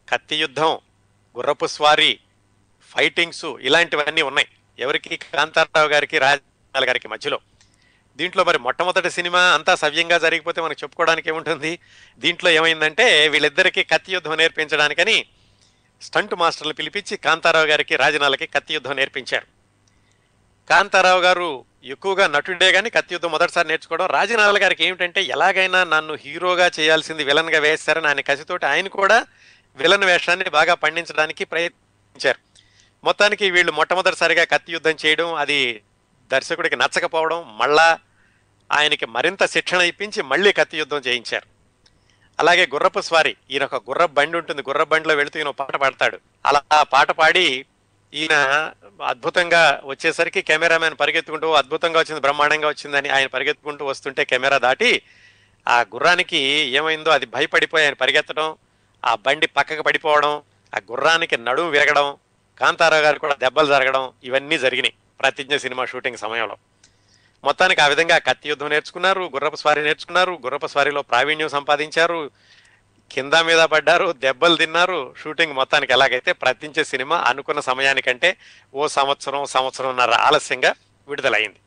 కత్తి 0.09 0.35
యుద్ధం 0.35 0.79
గుర్రపు 1.37 1.65
స్వారీ 1.65 2.19
ఫైటింగ్స్ 2.81 3.45
ఇలాంటివన్నీ 3.45 4.21
ఉన్నాయి. 4.21 4.47
ఎవరికి? 4.79 5.17
కాంతారావు 5.17 5.87
గారికి 5.87 6.19
రాజాల 6.19 6.89
గారికి 6.89 7.07
మధ్యలో. 7.07 7.39
దీంట్లో 8.15 8.43
మరి 8.43 8.59
మొట్టమొదటి 8.59 9.09
సినిమా 9.09 9.39
అంతా 9.39 9.75
సవ్యంగా 9.75 10.17
జరిగిపోతే 10.17 10.61
మనకు 10.61 10.83
చెప్పుకోవడానికి 10.83 11.29
ఏముంటుంది? 11.29 11.79
దీంట్లో 12.17 12.51
ఏమైందంటే 12.51 13.27
వీళ్ళిద్దరికీ 13.27 13.83
కత్తి 13.83 14.13
యుద్ధం 14.13 14.35
నేర్పించడానికని 14.35 15.25
స్టంట్ 16.01 16.35
మాస్టర్లు 16.35 16.73
పిలిపించి 16.73 17.17
కాంతారావు 17.17 17.65
గారికి 17.65 17.95
రాజనాలకి 17.95 18.47
కత్తి 18.47 18.73
యుద్ధం 18.73 18.95
నేర్పించారు. 18.95 19.54
కాంతారావు 20.69 21.21
గారు 21.21 21.65
ఎక్కువగా 21.83 22.27
నటుడే 22.27 22.71
కానీ 22.71 22.89
కత్తి 22.89 23.15
యుద్ధం 23.15 23.31
మొదటిసారి 23.31 23.67
నేర్చుకోవడం 23.67 24.05
రాజనాల 24.05 24.63
గారికి 24.63 24.85
ఏమిటంటే 24.85 25.23
ఎలాగైనా 25.23 25.83
నన్ను 25.83 26.13
హీరోగా 26.13 26.71
చేయాల్సింది 26.79 27.23
విలన్గా 27.23 27.59
వేస్తారని 27.59 28.07
ఆయన 28.07 28.19
కసితోటి 28.19 28.65
ఆయన 28.65 28.87
కూడా 28.87 29.25
విలన్ 29.75 30.03
వేషాన్ని 30.03 30.49
బాగా 30.49 30.73
పండించడానికి 30.73 31.45
ప్రయత్నించారు. 31.45 32.39
మొత్తానికి 33.03 33.51
వీళ్ళు 33.51 33.71
మొట్టమొదటిసారిగా 33.71 34.43
కత్తి 34.43 34.71
యుద్ధం 34.71 34.95
చేయడం 35.05 35.35
అది 35.35 35.81
దర్శకుడికి 36.31 36.75
నచ్చకపోవడం 36.75 37.57
మళ్ళా 37.57 37.99
ఆయనకి 38.71 39.05
మరింత 39.05 39.45
శిక్షణ 39.45 39.81
ఇప్పించి 39.81 40.21
మళ్ళీ 40.21 40.53
కత్తి 40.53 40.77
యుద్ధం 40.77 40.97
చేయించారు. 40.97 41.47
అలాగే 42.39 42.65
గుర్రపు 42.65 43.01
స్వారీ 43.01 43.35
ఈయన 43.51 43.63
ఒక 43.63 43.75
గుర్రపు 43.75 44.11
బండి 44.11 44.37
ఉంటుంది 44.37 44.61
గుర్ర 44.61 44.83
బండిలో 44.83 45.15
వెళుతూ 45.15 45.39
ఈయన 45.39 45.49
పాట 45.49 45.75
పాడతాడు. 45.75 46.19
అలా 46.45 46.61
ఆ 46.73 46.83
పాట 46.83 47.11
పాడి 47.11 47.65
ఈయన 48.15 48.35
అద్భుతంగా 49.03 49.61
వచ్చేసరికి 49.85 50.41
కెమెరామెన్ 50.41 50.95
పరిగెత్తుకుంటూ 50.95 51.47
అద్భుతంగా 51.51 51.99
వచ్చింది 51.99 52.21
బ్రహ్మాండంగా 52.21 52.67
వచ్చిందని 52.67 53.09
ఆయన 53.09 53.27
పరిగెత్తుకుంటూ 53.27 53.85
వస్తుంటే 53.85 54.25
కెమెరా 54.25 54.57
దాటి 54.57 54.91
ఆ 55.67 55.81
గుర్రానికి 55.95 56.41
ఏమైందో 56.71 57.11
అది 57.11 57.25
భయపడిపోయి 57.25 57.83
ఆయన 57.85 57.93
పరిగెత్తడం 57.93 58.49
ఆ 59.03 59.13
బండి 59.15 59.47
పక్కకు 59.47 59.83
పడిపోవడం 59.83 60.33
ఆ 60.73 60.79
గుర్రానికి 60.91 61.37
నడుము 61.37 61.69
విరగడం 61.69 62.07
కాంతారావు 62.57 63.03
గారు 63.03 63.19
కూడా 63.19 63.35
దెబ్బలు 63.35 63.67
జరగడం 63.67 64.11
ఇవన్నీ 64.23 64.57
జరిగినాయి 64.57 64.95
ప్రతిజ్ఞ 65.19 65.55
సినిమా 65.55 65.85
షూటింగ్ 65.85 66.17
సమయంలో. 66.17 66.55
మొత్తానికి 67.43 67.81
ఆ 67.81 67.87
విధంగా 67.87 68.17
కత్తి 68.17 68.49
యుద్ధం 68.49 68.69
నేర్చుకున్నారు 68.69 69.23
గుర్రపు 69.35 69.55
స్వారీ 69.55 69.81
నేర్చుకున్నారు 69.81 70.39
గుర్రపు 70.45 70.67
స్వారీలో 70.67 71.01
ప్రావీణ్యం 71.01 71.49
సంపాదించారు 71.49 72.19
కింద 73.11 73.33
మీద 73.33 73.59
పడ్డారు 73.59 74.11
దెబ్బలు 74.11 74.55
తిన్నారు. 74.55 75.15
షూటింగ్ 75.23 75.53
మొత్తానికి 75.53 75.93
ఎలాగైతే 75.93 76.33
ప్రతించే 76.33 76.83
సినిమా 76.83 77.17
అనుకున్న 77.17 77.59
సమయానికంటే 77.59 78.37
ఓ 78.73 78.87
సంవత్సరం 78.87 79.45
సంవత్సరంన్నర 79.45 80.11
ఆలస్యంగా 80.11 80.75
విడుదలైంది 81.07 81.59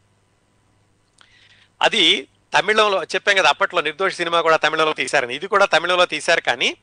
అది 1.83 2.29
తమిళంలో 2.55 3.05
చెప్పాం 3.05 3.37
కదా 3.37 3.49
అప్పట్లో 3.49 3.81
నిర్దోషి 3.81 4.17
సినిమా 4.17 4.43
కూడా 4.43 4.57
తమిళంలో 4.57 4.93
తీశారని. 4.93 5.35
ఇది 5.35 5.47
కూడా 5.47 5.65
తమిళంలో 5.65 6.07
తీశారు 6.07 6.41
కానీ 6.41 6.77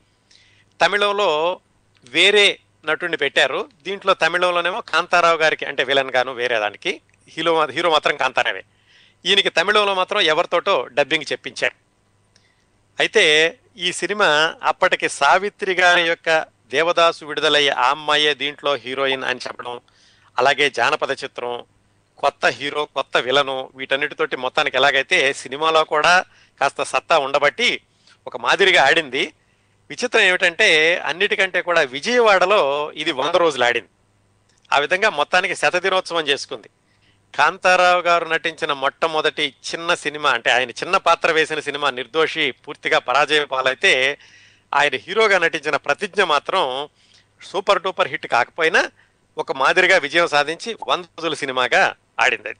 తమిళంలో 0.80 1.60
వేరే 2.04 2.60
నటుడిని 2.84 3.16
పెట్టారు. 3.16 3.68
దీంట్లో 3.82 4.14
తమిళంలోనేమో 4.14 4.80
కాంతారావు 4.80 5.36
గారికి 5.36 5.64
అంటే 5.64 5.84
విలన్ 5.84 6.10
గాను 6.10 6.32
వేరే 6.32 6.58
దానికి 6.58 7.00
హీరో 7.28 7.66
హీరో 7.66 7.90
మాత్రం 7.90 8.16
కాంతారావే. 8.16 8.64
ఈయనకి 9.26 9.50
తమిళంలో 9.50 9.94
మాత్రం 9.94 10.20
ఎవరితోటో 10.20 10.86
డబ్బింగ్ 10.86 11.32
చెప్పించారు. 11.32 11.85
అయితే 13.00 13.58
ఈ 13.76 13.92
సినిమా 13.92 14.54
అప్పటికి 14.62 15.08
సావిత్రి 15.08 15.74
గారి 15.74 16.02
యొక్క 16.02 16.46
దేవదాసు 16.70 17.24
విడుదలయ్యే 17.24 17.70
ఆ 17.70 17.90
అమ్మాయే 17.90 18.34
దీంట్లో 18.34 18.74
హీరోయిన్ 18.74 19.24
అని 19.24 19.40
చెప్పడం 19.48 19.80
అలాగే 20.38 20.70
జానపద 20.70 21.10
చిత్రం 21.10 21.64
కొత్త 22.18 22.46
హీరో 22.46 22.84
కొత్త 22.84 23.16
విలను 23.16 23.70
వీటన్నిటితోటి 23.74 24.36
మొత్తానికి 24.36 24.76
ఎలాగైతే 24.76 25.32
సినిమాలో 25.32 25.84
కూడా 25.84 26.24
కాస్త 26.60 26.82
సత్తా 26.82 27.18
ఉండబట్టి 27.18 27.80
ఒక 28.26 28.36
మాదిరిగా 28.36 28.84
ఆడింది. 28.84 29.32
విచిత్రం 29.90 30.22
ఏమిటంటే 30.22 30.98
అన్నిటికంటే 30.98 31.62
కూడా 31.62 31.80
విజయవాడలో 31.80 32.92
ఇది 32.94 33.12
వంద 33.12 33.34
రోజులు 33.34 33.64
ఆడింది. 33.64 33.88
ఆ 34.72 34.78
విధంగా 34.78 35.10
మొత్తానికి 35.10 35.56
శత 35.56 35.76
దినోత్సవం 35.76 36.28
చేసుకుంది. 36.28 36.68
కాంతారావు 37.38 38.02
గారు 38.02 38.24
నటించిన 38.24 38.72
మొట్టమొదటి 38.72 39.54
చిన్న 39.70 39.94
సినిమా 39.94 40.30
అంటే 40.30 40.50
ఆయన 40.50 40.70
చిన్న 40.70 40.96
పాత్ర 40.96 41.32
వేసిన 41.32 41.60
సినిమా 41.60 41.90
నిర్దోషి 41.90 42.50
పూర్తిగా 42.50 42.98
పరాజయ 42.98 43.44
పాలైతే 43.44 44.18
ఆయన 44.74 44.94
హీరోగా 44.94 45.38
నటించిన 45.38 45.76
ప్రతిజ్ఞ 45.76 46.22
మాత్రం 46.22 46.88
సూపర్ 47.42 47.82
డూపర్ 47.82 48.08
హిట్ 48.08 48.26
కాకపోయినా 48.26 48.90
ఒక 49.38 49.52
మాదిరిగా 49.52 49.98
విజయం 49.98 50.26
సాధించి 50.26 50.76
వంద 50.88 51.04
రోజుల 51.04 51.34
సినిమాగా 51.34 51.94
ఆడింది. 52.20 52.48
అది 52.48 52.58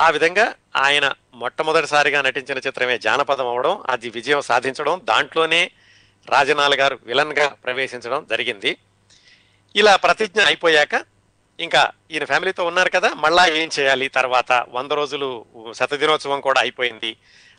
ఆ 0.00 0.10
విధంగా 0.10 0.54
ఆయన 0.76 1.12
మొట్టమొదటిసారిగా 1.34 2.22
నటించిన 2.22 2.58
చిత్రమే 2.58 2.98
జానపదం 2.98 3.46
అవడం 3.46 3.82
అది 3.88 4.10
విజయం 4.10 4.40
సాధించడం 4.40 5.00
దాంట్లోనే 5.04 5.70
రాజనాల్ 6.28 6.74
గారు 6.74 6.98
విలన్గా 7.02 7.48
ప్రవేశించడం 7.48 8.26
జరిగింది. 8.30 8.76
ఇలా 9.76 9.96
ప్రతిజ్ఞ 9.96 10.40
అయిపోయాక 10.40 10.94
ఇంకా 11.60 11.90
ఈయన 12.10 12.24
ఫ్యామిలీతో 12.24 12.64
ఉన్నారు 12.64 12.90
కదా 12.90 13.12
మళ్ళా 13.14 13.46
ఏం 13.46 13.70
చేయాలి? 13.80 14.08
తర్వాత 14.08 14.66
వంద 14.68 14.92
రోజులు 14.92 15.46
శతదినోత్సవం 15.74 16.40
కూడా 16.40 16.60
అయిపోయింది. 16.60 17.16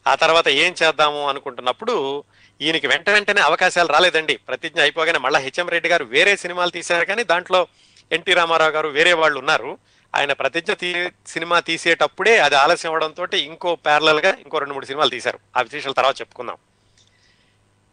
ఆ 0.07 0.15
తర్వాత 0.15 0.47
ఏం 0.47 0.75
చేద్దాము 0.83 1.29
అనుకుంటున్నప్పుడు 1.29 2.23
ఈయనకి 2.61 2.87
వెంట 2.87 3.09
వెంటనే 3.09 3.41
అవకాశాలు 3.41 3.87
రాలేదండి. 3.87 4.35
ప్రతిజ్ఞ 4.35 4.81
అయిపోగానే 4.81 5.19
మళ్ళా 5.19 5.39
హెచ్ఎం 5.39 5.69
రెడ్డి 5.69 5.89
గారు 5.89 6.05
వేరే 6.05 6.35
సినిమాలు 6.35 6.69
తీశారు 6.69 7.05
కానీ 7.05 7.23
దాంట్లో 7.23 7.67
ఎన్టీ 8.11 8.33
రామారావు 8.33 8.71
గారు 8.71 8.87
వేరే 8.87 9.13
వాళ్ళు 9.13 9.39
ఉన్నారు. 9.39 9.77
ఆయన 10.15 10.33
ప్రతిజ్ఞ 10.33 10.73
తీ 10.73 11.09
సినిమా 11.27 11.59
తీసేటప్పుడే 11.59 12.37
అది 12.37 12.55
ఆలస్యం 12.55 12.91
అవడంతో 12.91 13.27
ఇంకో 13.37 13.75
ప్యారలల్గా 13.75 14.29
ఇంకో 14.29 14.57
రెండు 14.57 14.73
మూడు 14.73 14.85
సినిమాలు 14.85 15.09
తీశారు. 15.09 15.39
ఆ 15.57 15.61
విశేషాలు 15.61 15.93
తర్వాత 15.93 16.21
చెప్పుకుందాం. 16.21 16.57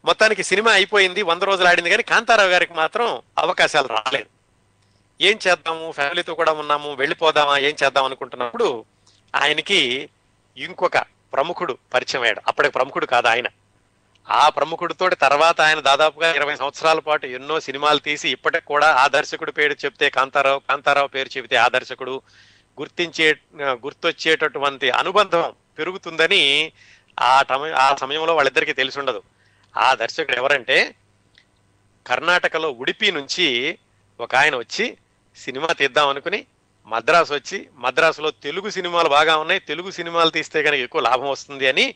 మొత్తానికి 0.04 0.42
సినిమా 0.42 0.72
అయిపోయింది 0.72 1.22
వంద 1.22 1.42
రోజులు 1.42 1.68
ఆడింది 1.68 1.90
కానీ 1.90 2.02
కాంతారావు 2.02 2.48
గారికి 2.48 2.74
మాత్రం 2.74 3.22
అవకాశాలు 3.38 3.88
రాలేదు. 3.88 4.31
ఏం 5.20 5.38
చేద్దాము? 5.48 5.92
ఫ్యామిలీతో 5.92 6.34
కూడా 6.34 6.52
ఉన్నాము 6.52 6.94
వెళ్ళిపోదామా? 6.94 7.58
ఏం 7.58 7.74
చేద్దాం 7.84 8.04
అనుకుంటున్నప్పుడు 8.04 8.84
ఆయనకి 9.34 10.08
ఇంకొక 10.56 10.98
ప్రముఖుడు 11.32 11.78
పరిచయం 11.94 12.22
అయ్యాడు. 12.22 12.40
అప్పటికి 12.48 12.72
ప్రముఖుడు 12.72 13.06
కాదు 13.06 13.26
ఆయన. 13.26 13.46
ఆ 14.30 14.48
ప్రముఖుడితో 14.48 15.08
తర్వాత 15.08 15.60
ఆయన 15.60 15.80
దాదాపుగా 15.80 16.34
ఇరవై 16.34 16.56
సంవత్సరాల 16.56 16.98
పాటు 16.98 17.26
ఎన్నో 17.26 17.60
సినిమాలు 17.60 17.98
తీసి 17.98 18.28
ఇప్పటికి 18.28 18.64
కూడా 18.66 18.94
ఆ 18.94 19.06
దర్శకుడు 19.06 19.50
పేరు 19.50 19.72
చెప్తే 19.72 20.10
కాంతారావు 20.10 20.58
కాంతారావు 20.58 21.06
పేరు 21.08 21.28
చెబితే 21.36 21.56
ఆ 21.56 21.68
దర్శకుడు 21.68 22.22
గుర్తించే 22.80 23.36
గుర్తొచ్చేటటువంటి 23.62 24.90
అనుబంధం 24.90 25.52
పెరుగుతుందని 25.78 26.72
ఆ 27.20 27.42
టమ- 27.42 27.74
ఆ 27.74 27.94
సమయంలో 27.94 28.34
వాళ్ళిద్దరికీ 28.34 28.72
తెలిసి 28.72 28.98
ఉండదు. 28.98 29.22
ఆ 29.76 29.94
దర్శకుడు 29.94 30.36
ఎవరంటే 30.36 30.94
కర్ణాటకలో 32.06 32.70
ఉడిపి 32.70 33.12
నుంచి 33.12 33.78
ఒక 34.22 34.34
ఆయన 34.34 34.56
వచ్చి 34.56 34.96
సినిమా 35.36 35.66
తీద్దాం 35.66 36.08
అనుకుని 36.08 36.46
మద్రాసు 36.86 37.34
వచ్చి 37.34 37.68
మద్రాసులో 37.74 38.30
తెలుగు 38.30 38.70
సినిమాలు 38.70 39.08
బాగా 39.08 39.36
ఉన్నాయి 39.36 39.60
తెలుగు 39.60 39.90
సినిమాలు 39.90 40.30
తీస్తే 40.30 40.62
కనుక 40.62 40.78
ఎక్కువ 40.78 41.00
లాభం 41.00 41.28
వస్తుంది 41.28 41.68
అని 41.68 41.94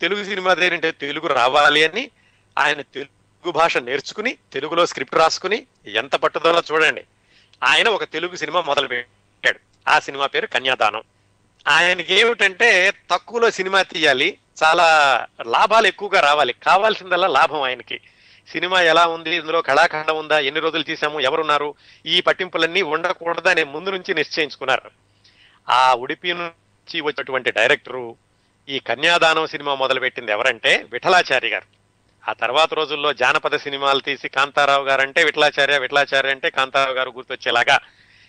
తెలుగు 0.00 0.24
సినిమా 0.24 0.56
ఏంటంటే 0.62 0.90
తెలుగు 0.90 1.26
రావాలి 1.26 1.84
అని 1.84 2.10
ఆయన 2.58 2.80
తెలుగు 2.80 3.50
భాష 3.50 3.76
నేర్చుకుని 3.76 4.38
తెలుగులో 4.52 4.86
స్క్రిప్ట్ 4.86 5.14
రాసుకుని 5.14 5.66
ఎంత 5.86 6.14
పట్టుదల 6.14 6.62
చూడండి. 6.72 7.04
ఆయన 7.62 7.88
ఒక 7.88 8.04
తెలుగు 8.04 8.36
సినిమా 8.36 8.60
మొదలు 8.60 8.88
పెట్టాడు 8.88 9.60
ఆ 9.88 9.98
సినిమా 9.98 10.26
పేరు 10.26 10.46
కన్యాదానం. 10.46 11.02
ఆయనకి 11.68 12.14
ఏమిటంటే 12.14 12.92
తక్కువలో 13.10 13.50
సినిమా 13.50 13.82
తీయాలి 13.82 14.38
చాలా 14.64 14.86
లాభాలు 15.46 15.86
ఎక్కువగా 15.86 16.20
రావాలి 16.20 16.52
కావాల్సిందల్లా 16.52 17.26
లాభం 17.26 17.62
ఆయనకి. 17.62 18.00
సినిమా 18.52 18.80
ఎలా 18.80 19.06
ఉంది? 19.06 19.36
ఇందులో 19.36 19.62
కళాఖండం 19.62 20.18
ఉందా? 20.18 20.38
ఎన్ని 20.38 20.60
రోజులు 20.60 20.82
తీసాము 20.82 21.20
ఎవరున్నారు? 21.20 21.74
ఈ 22.06 22.20
పట్టింపులన్నీ 22.20 22.82
ఉండకూడదని 22.82 23.64
ముందు 23.64 23.90
నుంచి 23.90 24.14
నిశ్చయించుకున్నారు. 24.14 24.90
ఆ 25.68 25.94
ఉడిపి 25.94 26.32
నుంచి 26.32 27.00
వచ్చినటువంటి 27.00 27.50
డైరెక్టరు 27.50 28.16
ఈ 28.68 28.78
కన్యాదానం 28.78 29.46
సినిమా 29.46 29.74
మొదలుపెట్టింది 29.74 30.32
ఎవరంటే 30.32 30.86
విఠలాచారి 30.92 31.48
గారు. 31.48 31.82
ఆ 32.28 32.32
తర్వాత 32.32 32.74
రోజుల్లో 32.74 33.12
జానపద 33.12 33.56
సినిమాలు 33.56 34.00
తీసి 34.00 34.28
కాంతారావు 34.28 34.84
గారు 34.84 35.00
అంటే 35.00 35.24
విఠలాచార్య 35.24 35.78
విఠలాచార్య 35.78 36.30
అంటే 36.30 36.50
కాంతారావు 36.50 36.96
గారు 36.96 37.10
గుర్తొచ్చేలాగా 37.10 37.80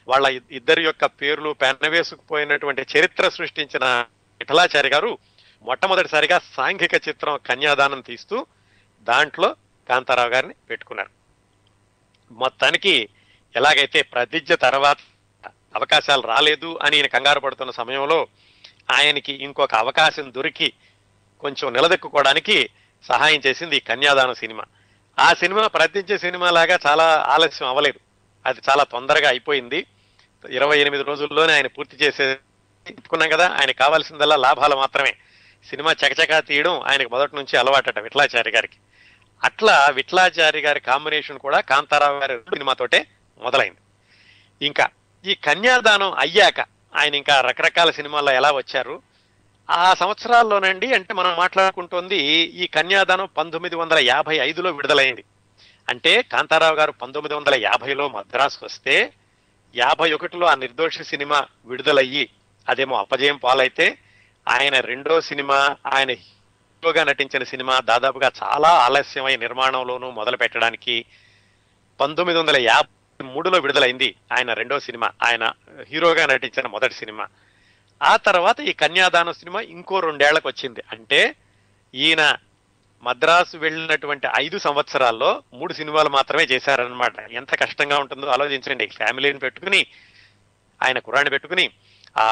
వాళ్ళ 0.08 0.42
ఇద్దరి 0.52 0.84
యొక్క 0.84 1.06
పేర్లు 1.06 1.50
పెన్నవేసుకుపోయినటువంటి 1.50 2.86
చరిత్ర 2.98 3.30
సృష్టించిన 3.30 4.06
విఠలాచారి 4.40 4.90
గారు 4.90 5.18
మొట్టమొదటిసారిగా 5.62 6.42
సాంఘిక 6.54 6.94
చిత్రం 6.94 7.40
కన్యాదానం 7.46 8.02
తీస్తూ 8.02 8.46
దాంట్లో 9.02 9.56
కాంతారావు 9.90 10.30
గారిని 10.30 10.54
పెట్టుకున్నారు. 10.70 11.10
మొత్తానికి 12.32 13.10
ఎలాగైతే 13.56 14.02
ప్రతిజ్ఞ 14.02 14.54
తర్వాత 14.54 14.98
అవకాశాలు 15.76 16.22
రాలేదు 16.22 16.80
అని 16.84 16.98
ఈయన 16.98 17.06
కంగారు 17.06 17.40
పడుతున్న 17.40 17.72
సమయంలో 17.72 18.28
ఆయనకి 18.92 19.34
ఇంకొక 19.34 19.76
అవకాశం 19.76 20.34
దొరికి 20.36 20.74
కొంచెం 21.40 21.74
నిలదొక్కుకోవడానికి 21.74 22.70
సహాయం 23.04 23.42
చేసింది 23.46 23.78
ఈ 23.78 23.80
కన్యాదానం 23.80 24.34
సినిమా. 24.34 24.64
ఆ 25.20 25.34
సినిమా 25.34 25.68
ప్రతిజ్ఞ 25.68 26.16
సినిమా 26.16 26.52
లాగా 26.52 26.80
చాలా 26.88 27.26
ఆలస్యం 27.28 27.70
అవ్వలేదు. 27.70 28.00
అది 28.46 28.60
చాలా 28.70 28.84
తొందరగా 28.84 29.30
అయిపోయింది. 29.30 29.86
ఇరవై 30.50 30.80
ఎనిమిది 30.80 31.04
రోజుల్లోనే 31.04 31.54
ఆయన 31.54 31.68
పూర్తి 31.68 31.98
చేసే 31.98 32.24
చెప్పుకున్నాం 32.88 33.30
కదా 33.30 33.50
ఆయన 33.50 33.72
కావాల్సిందల్లా 33.72 34.36
లాభాలు 34.36 34.76
మాత్రమే. 34.76 35.16
సినిమా 35.70 35.92
చకచకా 35.92 36.40
తీయడం 36.40 36.80
ఆయనకు 36.80 37.10
మొదటి 37.10 37.36
నుంచి 37.36 37.58
అలవాటట 37.58 38.00
విఠలాచారి 38.00 38.52
గారికి. 38.52 38.76
అట్లా 39.44 39.88
విట్లాచారి 39.94 40.60
గారి 40.60 40.80
కాంబినేషన్ 40.80 41.40
కూడా 41.40 41.60
కాంతారావు 41.60 42.20
గారి 42.20 42.38
సినిమాతోటే 42.38 43.08
మొదలైంది. 43.42 43.80
ఇంకా 44.66 44.88
ఈ 45.26 45.34
కన్యాదానం 45.34 46.12
అయ్యాక 46.12 46.60
ఆయన 46.96 47.16
ఇంకా 47.16 47.42
రకరకాల 47.42 47.92
సినిమాల్లో 47.92 48.32
ఎలా 48.32 48.52
వచ్చారు? 48.52 49.02
ఆ 49.70 49.94
సంవత్సరాల్లోనండి 49.94 50.94
అంటే 50.94 51.14
మనం 51.14 51.36
మాట్లాడుకుంటోంది 51.36 52.18
ఈ 52.36 52.68
కన్యాదానం 52.68 53.30
పంతొమ్మిది 53.38 53.76
వందల 53.76 53.98
యాభై 54.00 54.38
ఐదులో 54.38 54.72
విడుదలైంది. 54.72 55.24
అంటే 55.90 56.22
కాంతారావు 56.22 56.76
గారు 56.76 56.92
పంతొమ్మిది 56.92 57.36
వందల 57.36 57.54
యాభైలో 57.56 58.10
మద్రాసుకు 58.10 58.66
వస్తే 58.66 59.14
యాభై 59.76 60.14
ఒకటిలో 60.14 60.48
ఆ 60.48 60.56
నిర్దోష 60.56 61.02
సినిమా 61.02 61.46
విడుదలయ్యి 61.66 62.30
అదేమో 62.70 62.96
అపజయం 62.96 63.38
పాలైతే 63.38 63.98
ఆయన 64.48 64.80
రెండో 64.80 65.22
సినిమా 65.22 65.76
ఆయన 65.94 66.12
హీరోగా 66.84 67.04
నటించిన 67.04 67.44
సినిమా 67.44 67.80
దాదాపుగా 67.80 68.32
చాలా 68.44 68.70
ఆలస్యమై 68.70 69.36
నిర్మాణంలోనూ 69.36 70.12
మొదలు 70.12 70.38
పెట్టడానికి 70.38 71.06
పంతొమ్మిది 72.02 72.40
వందల 72.40 72.58
యాభై 72.58 73.26
మూడులో 73.26 73.60
విడుదలైంది 73.60 74.16
ఆయన 74.32 74.54
రెండో 74.54 74.80
సినిమా. 74.80 75.12
ఆయన 75.24 75.52
హీరోగా 75.88 76.26
నటించిన 76.26 76.68
మొదటి 76.68 76.94
సినిమా. 76.94 77.28
ఆ 78.04 78.16
తర్వాత 78.16 78.60
ఈ 78.60 78.74
కన్యాదానం 78.74 79.34
సినిమా 79.34 79.62
ఇంకో 79.62 80.00
రెండేళ్ళకు 80.00 80.48
వచ్చింది. 80.48 80.84
అంటే 80.92 81.36
ఈయన 81.96 82.36
మద్రాసు 83.04 83.58
వెళ్ళినటువంటి 83.58 84.28
ఐదు 84.40 84.58
సంవత్సరాల్లో 84.58 85.44
మూడు 85.54 85.74
సినిమాలు 85.74 86.10
మాత్రమే 86.10 86.44
చేశారనమాట 86.44 87.20
ఎంత 87.20 87.56
కష్టంగా 87.56 88.00
ఉంటుందో 88.00 88.28
ఆలోచించండి. 88.28 88.88
ఫ్యామిలీని 88.88 89.40
పెట్టుకుని 89.40 89.86
ఆయన 90.84 91.00
కుర్రాన్ని 91.00 91.30
పెట్టుకుని 91.30 91.70
ఆ 92.18 92.28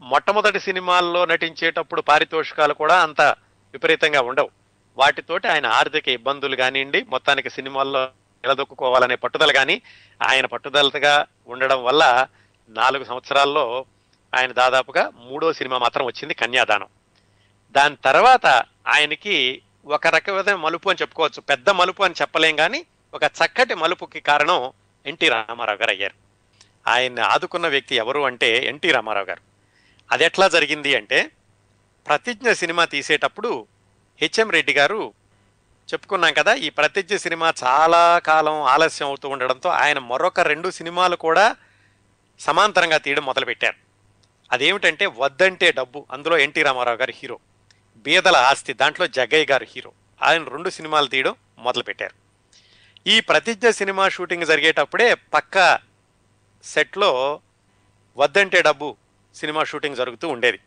మొట్టమొదటి 0.00 0.60
సినిమాల్లో 0.60 1.24
నటించేటప్పుడు 1.24 2.00
పారితోషికాలు 2.00 2.74
కూడా 2.74 3.02
అంత 3.02 3.20
విపరీతంగా 3.72 4.20
ఉండవు. 4.20 4.50
వాటితోటి 4.98 5.48
ఆయన 5.48 5.66
ఆర్థిక 5.66 6.08
ఇబ్బందులు 6.08 6.56
కానివ్వండి 6.56 7.02
మొత్తానికి 7.02 7.50
సినిమాల్లో 7.50 8.04
నిలదొక్కుకోవాలనే 8.44 9.14
పట్టుదల 9.14 9.52
కానీ 9.52 9.82
ఆయన 10.28 10.46
పట్టుదలగా 10.46 11.26
ఉండడం 11.46 11.84
వల్ల 11.84 12.26
నాలుగు 12.68 13.04
సంవత్సరాల్లో 13.04 13.84
ఆయన 14.34 14.52
దాదాపుగా 14.52 15.10
మూడో 15.16 15.52
సినిమా 15.52 15.78
మాత్రం 15.78 16.06
వచ్చింది 16.06 16.34
కన్యాదానం. 16.34 16.86
దాని 17.70 17.96
తర్వాత 18.04 18.46
ఆయనకి 18.88 19.62
ఒక 19.86 20.06
రకమైన 20.06 20.54
మలుపు 20.54 20.88
అని 20.88 20.98
చెప్పుకోవచ్చు. 21.02 21.40
పెద్ద 21.40 21.70
మలుపు 21.70 22.02
అని 22.02 22.14
చెప్పలేం 22.20 22.56
కానీ 22.56 22.86
ఒక 23.14 23.22
చక్కటి 23.24 23.74
మలుపుకి 23.74 24.20
కారణం 24.20 24.72
ఎన్టీ 25.06 25.28
రామారావు 25.28 25.78
గారు 25.78 25.90
అయ్యారు. 25.90 26.14
ఆయన్ని 26.90 27.20
ఆదుకున్న 27.20 27.68
వ్యక్తి 27.68 27.94
ఎవరు 27.94 28.20
అంటే 28.20 28.66
ఎన్టీ 28.66 28.92
రామారావు 28.92 29.26
గారు. 29.26 29.53
అది 30.10 30.24
ఎట్లా 30.24 30.46
జరిగింది 30.48 30.90
అంటే 30.94 31.18
ప్రతిజ్ఞ 32.06 32.52
సినిమా 32.52 32.84
తీసేటప్పుడు 32.84 33.50
హెచ్ఎం 34.20 34.50
రెడ్డి 34.50 34.72
గారు 34.72 35.02
చెప్పుకున్నాం 35.88 36.32
కదా 36.32 36.52
ఈ 36.54 36.68
ప్రతిజ్ఞ 36.70 37.16
సినిమా 37.16 37.48
చాలా 37.64 38.02
కాలం 38.18 38.56
ఆలస్యం 38.74 39.08
అవుతూ 39.08 39.28
ఉండడంతో 39.28 39.68
ఆయన 39.82 39.98
మరొక 40.10 40.40
రెండు 40.40 40.68
సినిమాలు 40.70 41.16
కూడా 41.16 41.46
సమాంతరంగా 42.40 42.98
తీయడం 42.98 43.24
మొదలుపెట్టారు. 43.24 43.78
అదేమిటంటే 44.52 45.06
వద్దంటే 45.06 45.68
డబ్బు 45.72 46.06
అందులో 46.10 46.38
ఎన్టీ 46.38 46.62
రామారావు 46.62 46.96
గారు 46.96 47.12
హీరో 47.16 47.36
బీదల 48.06 48.36
ఆస్తి 48.50 48.72
దాంట్లో 48.72 49.06
జగ్గయ్య 49.06 49.46
గారు 49.52 49.66
హీరో 49.72 49.92
ఆయన 50.22 50.44
రెండు 50.54 50.70
సినిమాలు 50.70 51.06
తీయడం 51.06 51.34
మొదలుపెట్టారు. 51.58 52.14
ఈ 53.06 53.16
ప్రతిజ్ఞ 53.20 53.70
సినిమా 53.70 54.04
షూటింగ్ 54.08 54.46
జరిగేటప్పుడే 54.46 55.14
పక్క 55.34 55.78
సెట్లో 56.64 57.40
వద్దంటే 58.16 58.62
డబ్బు 58.62 58.88
సినిమా 59.34 59.64
షూటింగ్ 59.64 59.96
జరుగుతూ 59.96 60.28
ఉండేది. 60.28 60.58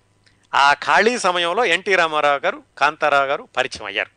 ఆ 0.53 0.73
ఖాళీ 0.73 1.17
సమయంలో 1.17 1.65
ఎన్టీ 1.65 1.95
రామారావు 1.95 2.39
గారు 2.39 2.63
కాంతారావు 2.77 3.25
గారు 3.25 3.47
పరిచయం 3.57 3.85
అయ్యారు. 3.85 4.09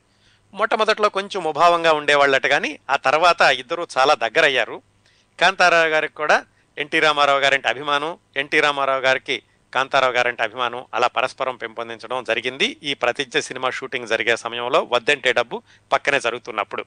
మొట్టమొదట్లో 0.56 1.08
కొంచెం 1.08 1.42
ముభావంగా 1.42 1.92
ఉండేవాళ్ళట 1.92 2.46
కానీ 2.46 2.78
ఆ 2.90 2.96
తర్వాత 2.96 3.40
ఇద్దరూ 3.40 3.86
చాలా 3.98 4.14
దగ్గరయ్యారు. 4.14 4.82
కాంతారావు 5.40 5.86
గారికి 5.86 6.14
కూడా 6.14 6.44
ఎన్టీ 6.78 7.00
రామారావు 7.00 7.38
గారంటే 7.40 7.68
అభిమానం 7.68 8.18
ఎన్టీ 8.36 8.60
రామారావు 8.60 9.00
గారికి 9.00 9.42
కాంతారావు 9.74 10.12
గారంటే 10.12 10.42
అభిమానం 10.42 10.84
అలా 10.94 11.06
పరస్పరం 11.06 11.56
పెంపొందించడం 11.56 12.24
జరిగింది. 12.24 12.76
ఈ 12.82 12.94
ప్రతిజ్ఞ 12.94 13.38
సినిమా 13.38 13.70
షూటింగ్ 13.70 14.06
జరిగే 14.06 14.36
సమయంలో 14.36 14.88
వద్దంటే 14.92 15.32
డబ్బు 15.32 15.62
పక్కనే 15.92 16.20
జరుగుతున్నప్పుడు. 16.20 16.84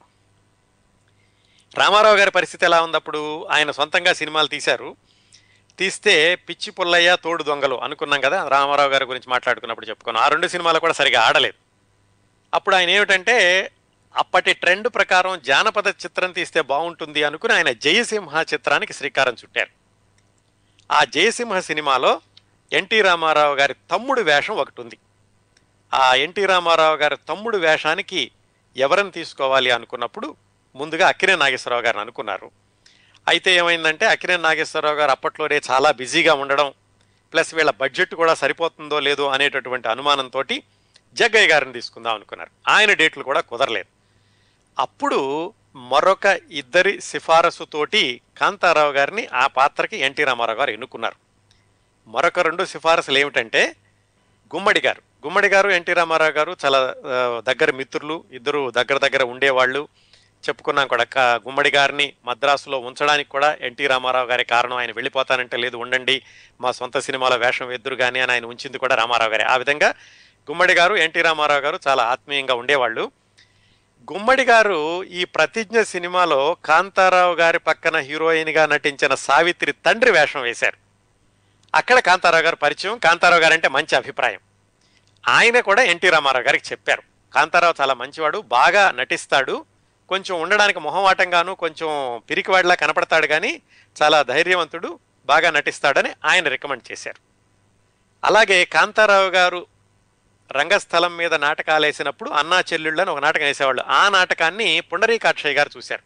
రామారావు 1.77 2.15
గారి 2.15 2.31
పరిస్థితి 2.31 2.65
ఎలా 2.65 2.81
ఉందప్పుడు 2.81 3.45
ఆయన 3.45 3.71
సొంతంగా 3.71 4.13
సినిమాలు 4.13 4.47
తీశారు. 4.47 4.95
తీస్తే 5.79 6.35
పిచ్చి 6.35 6.71
పుల్లయ్య 6.71 7.17
తోడు 7.23 7.43
దొంగలు 7.43 7.75
అనుకున్నాం 7.75 8.21
కదా 8.21 8.47
రామారావు 8.47 8.89
గారి 8.89 9.05
గురించి 9.05 9.29
మాట్లాడుకున్నప్పుడు 9.29 9.85
చెప్పుకున్నాం. 9.85 10.23
ఆ 10.23 10.27
రెండు 10.27 10.47
సినిమాలు 10.47 10.79
కూడా 10.79 10.93
సరిగా 10.93 11.21
ఆడలేదు. 11.21 11.53
అప్పుడు 12.53 12.75
ఆయన 12.75 12.89
ఏమిటంటే 12.89 13.71
అప్పటి 14.15 14.53
ట్రెండ్ 14.53 14.87
ప్రకారం 14.87 15.41
జానపద 15.45 15.87
చిత్రం 15.87 16.31
తీస్తే 16.31 16.61
బాగుంటుంది 16.61 17.23
అనుకుని 17.23 17.53
ఆయన 17.53 17.71
జయసింహ 17.71 18.45
చిత్రానికి 18.53 18.93
శ్రీకారం 18.93 19.33
చుట్టారు. 19.33 19.69
ఆ 20.91 21.03
జయసింహ 21.03 21.59
సినిమాలో 21.59 22.21
ఎన్టీ 22.73 23.01
రామారావు 23.01 23.55
గారి 23.55 23.73
తమ్ముడు 23.73 24.21
వేషం 24.21 24.53
ఒకటి 24.53 24.81
ఉంది 24.81 24.97
ఆ 25.93 26.15
ఎన్టీ 26.15 26.45
రామారావు 26.45 26.95
గారి 26.95 27.17
తమ్ముడు 27.29 27.57
వేషానికి 27.57 28.31
ఎవరిని 28.77 29.11
తీసుకోవాలి 29.11 29.71
అనుకున్నప్పుడు 29.71 30.35
ముందుగా 30.75 31.07
అక్కినే 31.07 31.35
నాగేశ్వరరావు 31.35 31.83
గారిని 31.83 32.01
అనుకున్నారు. 32.01 32.51
అయితే 33.27 33.55
ఏమైందంటే 33.55 34.05
అక్కినే 34.05 34.37
నాగేశ్వరరావు 34.37 34.95
గారు 34.95 35.11
అప్పట్లోనే 35.11 35.61
చాలా 35.71 35.91
బిజీగా 35.91 36.33
ఉండడం 36.33 36.73
ప్లస్ 37.33 37.55
వీళ్ళ 37.55 37.71
బడ్జెట్ 37.71 38.15
కూడా 38.15 38.33
సరిపోతుందో 38.33 38.99
లేదో 38.99 39.27
అనేటటువంటి 39.27 39.87
అనుమానంతో 39.87 40.43
జగ్గయ్య 41.13 41.47
గారిని 41.47 41.73
తీసుకుందాం 41.73 42.13
అనుకున్నారు. 42.13 42.49
ఆయన 42.67 42.93
డేట్లు 42.93 43.23
కూడా 43.23 43.41
కుదరలేదు. 43.41 43.89
అప్పుడు 44.79 45.53
మరొక 45.75 46.39
ఇద్దరి 46.51 47.01
సిఫారసుతోటి 47.01 48.21
కాంతారావు 48.37 48.91
గారిని 48.91 49.27
ఆ 49.33 49.47
పాత్రకి 49.47 49.97
ఎన్టీ 49.97 50.23
రామారావు 50.23 50.59
గారు 50.59 50.71
ఎన్నుకున్నారు. 50.71 51.15
మరొక 52.07 52.39
రెండు 52.39 52.65
సిఫారసులు 52.65 53.17
ఏమిటంటే 53.17 53.75
గుమ్మడి 54.55 54.81
గారు. 54.85 55.01
గుమ్మడి 55.25 55.47
గారు 55.47 55.69
ఎన్టీ 55.69 55.93
రామారావు 55.93 56.31
గారు 56.31 56.55
చాలా 56.65 56.93
దగ్గర 57.51 57.71
మిత్రులు 57.71 58.23
ఇద్దరు 58.31 58.71
దగ్గర 58.71 58.97
దగ్గర 58.97 59.23
ఉండేవాళ్ళు. 59.23 59.87
చెప్పుకున్నాం 60.49 60.87
కూడా. 60.87 61.05
గుమ్మడి 61.17 61.71
గారిని 61.71 62.13
మద్రాసులో 62.25 62.79
ఉంచడానికి 62.79 63.29
కూడా 63.29 63.57
ఎన్టీ 63.61 63.87
రామారావు 63.87 64.27
గారి 64.27 64.43
కారణం. 64.43 64.77
ఆయన 64.77 64.91
వెళ్ళిపోతానంటే 64.91 65.57
లేదు 65.57 65.77
ఉండండి. 65.77 66.21
మా 66.61 66.71
సొంత 66.71 66.99
సినిమాలో 66.99 67.35
వేషం 67.35 67.71
ఎదురు 67.71 67.95
కానీ 67.95 68.19
అని 68.19 68.31
ఆయన 68.31 68.45
ఉంచింది 68.45 68.77
కూడా 68.77 68.95
రామారావు 68.95 69.31
గారే. 69.31 69.43
ఆ 69.43 69.57
విధంగా 69.57 69.87
గుమ్మడి 70.51 70.73
గారు 70.73 70.95
ఎన్టీ 70.95 71.21
రామారావు 71.21 71.59
గారు 71.59 71.79
చాలా 71.87 72.03
ఆత్మీయంగా 72.03 72.53
ఉండేవాళ్ళు. 72.53 73.11
గుమ్మడి 74.13 74.43
గారు 74.43 75.03
ఈ 75.03 75.25
ప్రతిజ్ఞ 75.25 75.81
సినిమాలో 75.81 76.57
కాంతారావు 76.65 77.35
గారి 77.35 77.59
పక్కన 77.59 77.97
హీరోయిన్గా 77.97 78.65
నటించిన 78.65 79.15
సావిత్రి 79.15 79.71
తండ్రి 79.71 80.11
వేషం 80.11 80.41
వేశారు. 80.41 80.77
అక్కడ 81.75 81.99
కాంతారావు 81.99 82.43
గారు 82.43 82.55
పరిచయం. 82.55 82.97
కాంతారావు 82.97 83.41
గారు 83.41 83.53
అంటే 83.53 83.67
మంచి 83.67 83.95
అభిప్రాయం. 83.95 84.39
ఆయన 85.27 85.59
కూడా 85.59 85.83
ఎన్టీ 85.83 86.09
రామారావు 86.09 86.43
గారికి 86.43 86.65
చెప్పారు. 86.71 87.03
కాంతారావు 87.35 87.81
చాలా 87.81 87.93
మంచివాడు 87.93 88.39
బాగా 88.39 88.91
నటిస్తాడు. 88.91 89.65
కొంచెం 90.13 90.41
ఉండడానికి 90.41 90.79
మొహమాటంగాను 90.79 91.55
కొంచెం 91.55 92.21
పిరికివాడిలా 92.29 92.75
కనపడతాడు 92.75 93.27
కానీ 93.27 93.61
చాలా 94.03 94.23
ధైర్యవంతుడు 94.23 94.99
బాగా 95.25 95.51
నటిస్తాడని 95.51 96.11
ఆయన 96.25 96.47
రికమెండ్ 96.47 96.91
చేశారు. 96.91 97.21
అలాగే 98.27 98.65
కాంతారావు 98.65 99.27
గారు 99.27 99.65
రంగస్థలం 100.51 101.17
మీద 101.17 101.33
నాటకాలు 101.33 101.85
వేసినప్పుడు 101.85 102.29
అన్నా 102.29 102.59
చెల్లెళ్ళని 102.59 103.09
ఒక 103.09 103.19
నాటకం 103.19 103.43
వేసేవాళ్ళు. 103.43 103.83
ఆ 103.87 104.09
నాటకాన్ని 104.09 104.81
పుండరీకాక్షయ్య 104.81 105.55
గారు 105.55 105.69
చూశారు. 105.77 106.01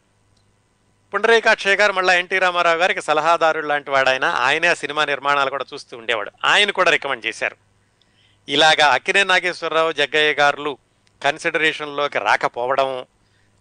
పుండరీకాక్షయ్య 1.14 1.76
గారు 1.76 1.92
మళ్ళీ 1.92 2.18
ఎన్టీ 2.18 2.38
రామారావు 2.38 2.76
గారికి 2.76 3.02
సలహాదారుడు 3.02 3.66
లాంటి 3.66 3.90
వాడు 3.90 4.08
ఆయన 4.08 4.24
ఆయనే 4.24 4.68
ఆ 4.68 4.74
సినిమా 4.74 5.04
నిర్మాణాలు 5.04 5.50
కూడా 5.50 5.64
చూస్తూ 5.74 5.96
ఉండేవాడు. 5.96 6.30
ఆయన 6.44 6.70
కూడా 6.70 6.90
రికమెండ్ 6.90 7.26
చేశారు. 7.26 7.56
ఇలాగా 8.48 8.86
అక్కినే 8.86 9.24
నాగేశ్వరరావు 9.24 9.92
జగ్గయ్య 9.92 10.32
గారులు 10.32 10.78
కన్సిడరేషన్లోకి 11.22 12.18
రాకపోవడం 12.18 13.06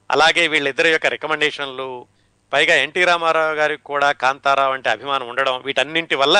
అలాగే 0.09 0.47
వీళ్ళిద్దరి 0.47 0.89
యొక్క 0.91 1.07
రికమెండేషన్లు 1.07 2.07
పైగా 2.53 2.75
ఎన్టీ 2.75 3.03
రామారావు 3.03 3.55
గారికి 3.55 3.83
కూడా 3.83 4.11
కాంతారావు 4.11 4.73
అంటే 4.73 4.89
అభిమానం 4.89 5.27
ఉండడం 5.27 5.61
వీటన్నింటి 5.65 6.15
వల్ల 6.15 6.37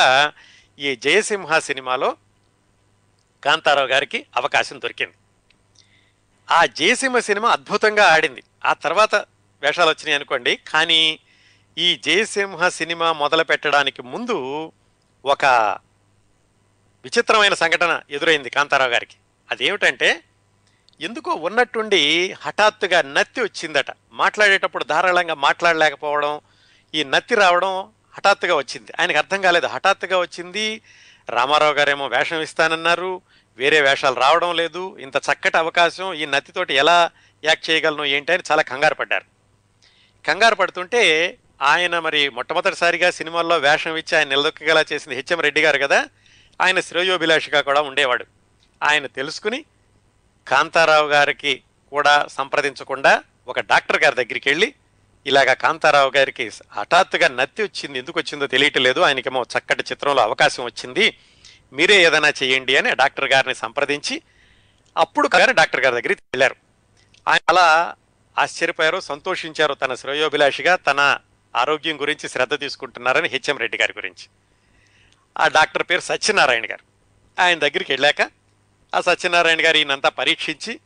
ఈ 0.80 0.96
జయసింహ 0.96 1.60
సినిమాలో 1.60 2.18
కాంతారావు 3.44 3.88
గారికి 3.88 4.26
అవకాశం 4.38 4.80
దొరికింది. 4.80 5.16
ఆ 6.52 6.66
జయసింహ 6.66 7.20
సినిమా 7.20 7.50
అద్భుతంగా 7.50 8.06
ఆడింది. 8.08 8.44
ఆ 8.66 8.74
తర్వాత 8.74 9.16
వేషాలు 9.62 9.90
వచ్చినాయి 9.90 10.16
అనుకోండి 10.16 10.56
కానీ 10.56 11.20
ఈ 11.78 12.00
జయసింహ 12.04 12.70
సినిమా 12.70 13.14
మొదలు 13.14 13.44
పెట్టడానికి 13.44 14.02
ముందు 14.02 14.38
ఒక 15.26 15.46
విచిత్రమైన 17.04 17.54
సంఘటన 17.54 18.02
ఎదురైంది 18.10 18.50
కాంతారావు 18.50 18.92
గారికి. 18.92 19.18
అదేమిటంటే 19.52 20.24
ఎందుకో 21.02 21.32
ఉన్నట్టుండి 21.32 22.32
హఠాత్తుగా 22.32 23.02
నత్తి 23.02 23.42
వచ్చిందట. 23.42 23.86
మాట్లాడేటప్పుడు 24.12 24.84
ధారాళంగా 24.84 25.34
మాట్లాడలేకపోవడం 25.34 26.40
ఈ 26.96 27.04
నత్తి 27.04 27.36
రావడం 27.36 27.90
హఠాత్తుగా 28.18 28.56
వచ్చింది. 28.56 28.92
ఆయనకు 29.00 29.18
అర్థం 29.18 29.42
కాలేదు. 29.42 29.68
హఠాత్తుగా 29.68 30.20
వచ్చింది. 30.20 30.82
రామారావు 31.30 31.74
గారేమో 31.74 32.08
వేషం 32.08 32.42
ఇస్తానన్నారు. 32.42 33.22
వేరే 33.58 33.82
వేషాలు 33.82 34.16
రావడం 34.16 34.56
లేదు. 34.56 34.98
ఇంత 35.00 35.16
చక్కటి 35.16 35.58
అవకాశం 35.58 36.14
ఈ 36.14 36.26
నత్తితోటి 36.26 36.74
ఎలా 36.74 37.12
యాక్ట్ 37.44 37.70
చేయగలను 37.70 38.06
ఏంటి 38.06 38.34
అని 38.34 38.44
చాలా 38.52 38.62
కంగారు 38.62 38.96
పడ్డారు. 38.96 39.26
కంగారు 40.28 40.56
పడుతుంటే 40.56 41.38
ఆయన 41.62 42.00
మరి 42.00 42.30
మొట్టమొదటిసారిగా 42.30 43.12
సినిమాల్లో 43.12 43.58
వేషం 43.58 43.96
ఇచ్చి 43.96 44.18
ఆయన 44.18 44.28
నిలదొక్కగలా 44.28 44.86
చేసింది 44.94 45.16
హెచ్ఎం 45.16 45.40
రెడ్డి 45.40 45.62
గారు 45.62 45.78
కదా. 45.78 46.06
ఆయన 46.62 46.80
శ్రేయోభిలాషిగా 46.80 47.62
కూడా 47.62 47.82
ఉండేవాడు. 47.82 48.26
ఆయన 48.84 49.06
తెలుసుకుని 49.08 49.66
కాంతారావు 50.52 51.08
గారికి 51.08 51.54
కూడా 51.92 52.14
సంప్రదించకుండా 52.38 53.14
ఒక 53.48 53.60
డాక్టర్ 53.72 54.00
గారి 54.04 54.16
దగ్గరికి 54.22 54.48
వెళ్ళి 54.50 54.70
ఇలాగ 55.26 55.52
కాంతారావు 55.64 56.12
గారికి 56.18 56.46
హఠాత్తుగా 56.78 57.28
నత్తి 57.40 57.62
వచ్చింది 57.64 57.98
ఎందుకు 58.02 58.18
వచ్చిందో 58.20 58.46
తెలియట్లేదు 58.54 59.00
ఆయనకేమో 59.02 59.42
చక్కటి 59.54 59.84
చిత్రంలో 59.92 60.22
అవకాశం 60.22 60.64
వచ్చింది 60.66 61.06
మీరే 61.74 61.96
ఏదైనా 62.08 62.32
చేయండి 62.40 62.74
అని 62.80 62.90
ఆ 62.94 62.98
డాక్టర్ 63.02 63.30
గారిని 63.34 63.56
సంప్రదించి 63.64 64.16
అప్పుడు 64.96 65.28
గారు 65.36 65.54
డాక్టర్ 65.60 65.84
గారి 65.86 65.96
దగ్గరికి 65.96 66.22
వెళ్ళారు. 66.34 66.56
ఆయన 67.28 67.44
అలా 67.54 67.68
ఆశ్చర్యపోయారు 68.38 69.00
సంతోషించారు 69.12 69.74
తన 69.74 69.94
శ్రేయోభిలాషిగా 69.94 70.74
తన 70.88 71.02
ఆరోగ్యం 71.54 71.96
గురించి 72.02 72.26
శ్రద్ధ 72.30 72.54
తీసుకుంటున్నారని 72.64 73.30
హెచ్ఎం 73.34 73.58
రెడ్డి 73.64 73.78
గారి 73.82 73.94
గురించి. 73.98 74.26
ఆ 75.36 75.48
డాక్టర్ 75.58 75.86
పేరు 75.90 76.04
సత్యనారాయణ 76.12 76.66
గారు. 76.72 76.84
ఆయన 77.38 77.58
దగ్గరికి 77.66 77.92
వెళ్ళాక 77.94 78.22
ఆ 78.94 79.02
సత్యనారాయణ 79.02 79.66
గారు 79.66 79.78
ఈయనంతా 79.78 80.10
పరీక్షించి 80.10 80.80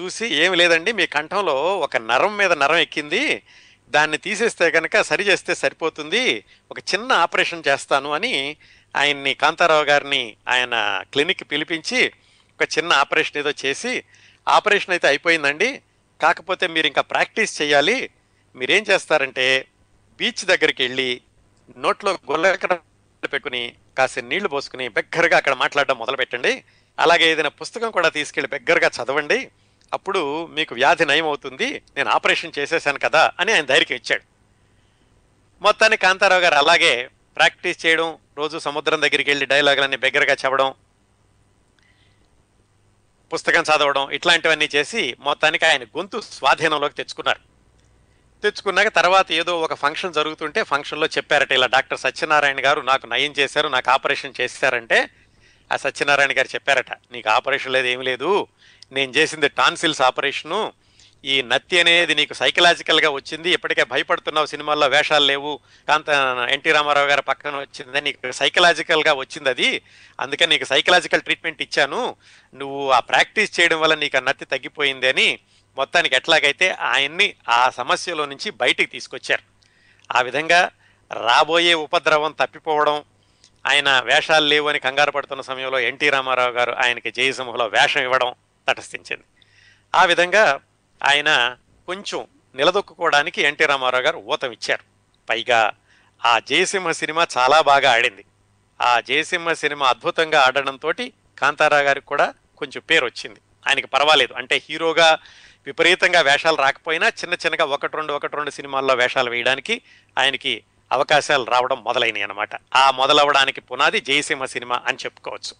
చూసి 0.00 0.26
ఏమి 0.34 0.56
లేదండి 0.56 0.92
మీ 0.92 1.06
కంఠంలో 1.06 1.78
ఒక 1.78 1.96
నరం 1.96 2.36
మీద 2.36 2.52
నరం 2.52 2.76
ఎక్కింది. 2.76 3.42
దాన్ని 3.90 4.18
తీసేస్తే 4.18 4.70
కనుక 4.70 5.00
సరి 5.00 5.24
చేస్తే 5.24 5.54
సరిపోతుంది. 5.54 6.44
ఒక 6.70 6.78
చిన్న 6.78 7.12
ఆపరేషన్ 7.12 7.62
చేస్తాను 7.68 8.12
అని 8.12 8.56
ఆయన్ని 8.96 9.34
కాంతారావు 9.34 9.84
గారిని 9.84 10.36
ఆయన 10.48 11.04
క్లినిక్ 11.12 11.50
పిలిపించి 11.50 12.12
ఒక 12.60 12.78
చిన్న 12.78 12.92
ఆపరేషన్ 12.92 13.38
ఏదో 13.38 13.52
చేసి 13.64 14.04
ఆపరేషన్ 14.48 14.90
అయితే 14.90 15.06
అయిపోయిందండి. 15.06 15.82
కాకపోతే 16.20 16.66
మీరు 16.66 16.86
ఇంకా 16.86 17.02
ప్రాక్టీస్ 17.02 17.62
చేయాలి. 17.62 18.10
మీరేం 18.56 18.84
చేస్తారంటే 18.90 19.68
బీచ్ 20.18 20.44
దగ్గరికి 20.44 20.82
వెళ్ళి 20.82 21.20
నోట్లో 21.76 22.12
గొల్లెక్కడ 22.12 22.72
పెట్టుకుని 23.24 23.74
కాస్త 23.98 24.18
నీళ్ళు 24.18 24.48
పోసుకుని 24.48 24.88
బెగ్గరగా 24.88 25.36
అక్కడ 25.36 25.52
మాట్లాడడం 25.52 25.98
మొదలు 25.98 26.16
పెట్టండి 26.16 26.64
అలాగే 26.98 27.30
ఏదైనా 27.32 27.48
పుస్తకం 27.48 27.90
కూడా 27.90 28.08
తీసుకెళ్ళి 28.08 28.48
బెగ్గరగా 28.48 28.90
చదవండి. 28.96 29.50
అప్పుడు 29.92 30.46
మీకు 30.46 30.74
వ్యాధి 30.74 31.04
నయం 31.06 31.26
అవుతుంది 31.26 31.82
నేను 31.96 32.10
ఆపరేషన్ 32.10 32.56
చేసేసాను 32.58 32.98
కదా 32.98 33.32
అని 33.40 33.52
ఆయన 33.52 33.64
ధైర్యం 33.64 33.96
ఇచ్చాడు. 33.96 34.24
మొత్తాన్ని 35.62 35.96
కాంతారావు 35.96 36.40
గారు 36.40 36.54
అలాగే 36.54 37.08
ప్రాక్టీస్ 37.36 37.86
చేయడం 37.86 38.18
రోజు 38.38 38.58
సముద్రం 38.58 39.00
దగ్గరికి 39.00 39.30
వెళ్ళి 39.30 39.46
డైలాగులన్నీ 39.46 39.96
బిగ్గరగా 39.96 40.32
చెప్పడం 40.32 40.74
పుస్తకం 43.32 43.62
చదవడం 43.62 44.10
ఇట్లాంటివన్నీ 44.10 44.68
చేసి 44.74 45.16
మొత్తానికి 45.20 45.64
ఆయన 45.66 45.84
గొంతు 45.84 46.20
స్వాధీనంలోకి 46.20 46.94
తెచ్చుకున్నారు. 46.94 47.40
తెచ్చుకున్నాక 48.42 48.88
తర్వాత 48.88 49.32
ఏదో 49.32 49.60
ఒక 49.60 49.74
ఫంక్షన్ 49.74 50.12
జరుగుతుంటే 50.12 50.62
ఫంక్షన్లో 50.62 51.06
చెప్పారట 51.06 51.52
ఇలా 51.52 51.66
డాక్టర్ 51.66 51.98
సత్యనారాయణ 51.98 52.64
గారు 52.64 52.80
నాకు 52.80 53.06
నయం 53.06 53.32
చేశారు 53.38 53.68
నాకు 53.68 53.90
ఆపరేషన్ 53.90 54.34
చేశారంటే 54.40 55.10
ఆ 55.72 55.76
సత్యనారాయణ 55.76 56.30
గారు 56.30 56.48
చెప్పారట 56.54 56.92
నీకు 57.12 57.30
ఆపరేషన్ 57.30 57.72
లేదు 57.72 57.86
ఏమి 57.86 58.04
లేదు. 58.04 58.46
నేను 58.92 59.12
చేసింది 59.12 59.48
టాన్సిల్స్ 59.48 60.02
ఆపరేషను. 60.02 60.72
ఈ 61.24 61.42
నత్తి 61.42 61.80
అనేది 61.80 62.14
నీకు 62.14 62.34
సైకలాజికల్గా 62.34 63.10
వచ్చింది. 63.10 63.50
ఇప్పటికే 63.50 63.84
భయపడుతున్నావు 63.84 64.46
సినిమాల్లో 64.46 64.86
వేషాలు 64.86 65.24
లేవు. 65.24 65.60
కాంత 65.88 66.08
ఎన్టీ 66.50 66.72
రామారావు 66.72 67.06
గారి 67.06 67.22
పక్కన 67.22 67.56
వచ్చింది 67.56 68.00
నీకు 68.00 68.32
సైకలాజికల్గా 68.32 69.12
వచ్చింది 69.12 69.48
అది. 69.48 69.82
అందుకని 70.20 70.46
నీకు 70.46 70.64
సైకలాజికల్ 70.64 71.22
ట్రీట్మెంట్ 71.22 71.62
ఇచ్చాను. 71.62 72.16
నువ్వు 72.54 72.90
ఆ 72.90 73.00
ప్రాక్టీస్ 73.00 73.60
చేయడం 73.60 73.80
వల్ల 73.80 73.94
నీకు 73.94 74.16
ఆ 74.16 74.20
నత్తి 74.20 74.44
తగ్గిపోయింది 74.44 75.08
అని 75.08 75.38
మొత్తానికి 75.76 76.16
ఎట్లాగైతే 76.16 76.70
ఆయన్ని 76.70 77.34
ఆ 77.48 77.70
సమస్యలో 77.70 78.26
నుంచి 78.26 78.50
బయటికి 78.50 78.90
తీసుకొచ్చారు. 78.90 79.42
ఆ 80.16 80.20
విధంగా 80.20 80.70
రాబోయే 81.12 81.74
ఉపద్రవం 81.74 82.32
తప్పిపోవడం 82.32 83.02
ఆయన 83.66 84.00
వేషాలు 84.04 84.46
లేవు 84.46 84.68
అని 84.68 84.78
కంగారు 84.78 85.10
పడుతున్న 85.10 85.42
సమయంలో 85.42 85.78
ఎన్టీ 85.78 86.10
రామారావు 86.10 86.50
గారు 86.50 86.72
ఆయనకి 86.72 87.10
జయసింహలో 87.10 87.66
వేషం 87.66 88.02
ఇవ్వడం 88.02 88.34
తటస్థించింది. 88.68 89.22
ఆ 89.94 90.04
విధంగా 90.04 90.60
ఆయన 91.04 91.56
కొంచెం 91.86 92.26
నిలదొక్కుకోవడానికి 92.54 93.42
ఎన్టీ 93.42 93.66
రామారావు 93.66 94.02
గారు 94.02 94.18
ఊతం 94.18 94.52
ఇచ్చారు. 94.52 94.84
పైగా 95.30 95.72
ఆ 96.24 96.38
జయసింహ 96.38 96.90
సినిమా 96.90 97.26
చాలా 97.38 97.60
బాగా 97.60 97.92
ఆడింది. 97.92 98.24
ఆ 98.82 99.00
జయసింహ 99.00 99.52
సినిమా 99.52 99.86
అద్భుతంగా 99.86 100.40
ఆడడంతో 100.40 100.92
కాంతారావు 101.38 101.82
గారికి 101.82 102.06
కూడా 102.06 102.34
కొంచెం 102.56 102.82
పేరు 102.90 103.04
వచ్చింది. 103.04 103.40
ఆయనకి 103.68 103.86
పర్వాలేదు. 103.86 104.32
అంటే 104.32 104.62
హీరోగా 104.70 105.18
విపరీతంగా 105.66 106.20
వేషాలు 106.20 106.56
రాకపోయినా 106.56 107.08
చిన్న 107.08 107.34
చిన్నగా 107.34 107.64
ఒకటి 107.64 107.96
రెండు 107.96 108.12
ఒకటి 108.12 108.36
రెండు 108.36 108.50
సినిమాల్లో 108.50 108.94
వేషాలు 108.94 109.30
వేయడానికి 109.30 109.82
ఆయనకి 110.18 110.64
అవకాశాలు 110.92 111.44
రావడం 111.44 111.84
మొదలైనవి 111.84 112.22
అనమాట 112.22 112.50
ఆ 112.76 112.90
మొదలవడానికి 112.90 113.60
పునాది 113.60 114.00
జయసింహ 114.00 114.44
సినిమా 114.44 114.82
అని 114.86 114.98
చెప్పుకోవచ్చు. 115.04 115.54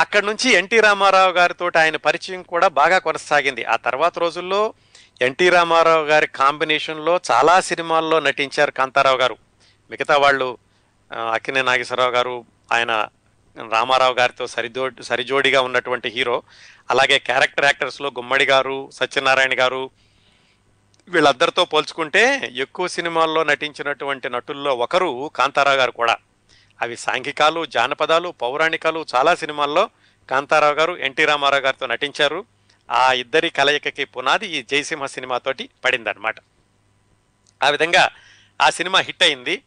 అక్కడి 0.00 0.26
నుంచి 0.26 0.50
ఎన్టీ 0.50 0.80
రామారావు 0.80 1.32
గారితో 1.32 1.70
ఆయన 1.78 1.96
పరిచయం 1.96 2.42
కూడా 2.42 2.68
బాగా 2.68 2.98
కొనసాగింది. 2.98 3.64
ఆ 3.64 3.76
తర్వాత 3.76 4.18
రోజుల్లో 4.18 4.74
ఎన్టీ 5.22 5.48
రామారావు 5.48 6.04
గారి 6.04 6.26
కాంబినేషన్లో 6.26 7.20
చాలా 7.30 7.60
సినిమాల్లో 7.60 8.20
నటించారు 8.20 8.70
కాంతారావు 8.70 9.16
గారు. 9.16 9.36
మిగతా 9.90 10.16
వాళ్ళు 10.16 10.58
అక్కినే 11.32 11.62
నాగేశ్వరరావు 11.62 12.10
గారు 12.10 12.44
ఆయన 12.72 13.08
రామారావు 13.72 14.14
గారితో 14.14 14.46
సరిదో 14.46 14.90
సరిజోడిగా 15.02 15.60
ఉన్నటువంటి 15.60 16.08
హీరో. 16.08 16.42
అలాగే 16.90 17.18
క్యారెక్టర్ 17.18 17.64
యాక్టర్స్లో 17.64 18.08
గుమ్మడి 18.08 18.44
గారు 18.44 18.90
సత్యనారాయణ 18.92 19.60
గారు 19.60 19.90
వీళ్ళందరితో 21.08 21.64
పోల్చుకుంటే 21.64 22.52
ఎక్కువ 22.54 22.88
సినిమాల్లో 22.88 23.44
నటించినటువంటి 23.44 24.30
నటుల్లో 24.30 24.74
ఒకరు 24.74 25.30
కాంతారావు 25.36 25.76
గారు 25.76 25.90
కూడా. 25.90 26.16
అవి 26.82 26.96
సాంఘికాలు 26.96 27.66
జానపదాలు 27.66 28.34
పౌరాణికాలు 28.42 29.06
చాలా 29.14 29.34
సినిమాల్లో 29.34 29.90
కాంతారావు 30.30 30.74
గారు 30.74 30.96
ఎన్టీ 30.96 31.24
రామారావు 31.24 31.62
గారితో 31.62 31.86
నటించారు. 31.86 32.44
ఆ 32.90 33.12
ఇద్దరి 33.12 33.50
కలయికకి 33.50 34.04
పునాది 34.04 34.46
ఈ 34.46 34.62
జయసింహ 34.62 35.06
సినిమాతోటి 35.06 35.68
పడిందనమాట 35.84 36.36
ఆ 37.62 37.68
విధంగా 37.70 38.10
ఆ 38.62 38.70
సినిమా 38.70 38.98
హిట్ 38.98 39.22
అయింది. 39.22 39.62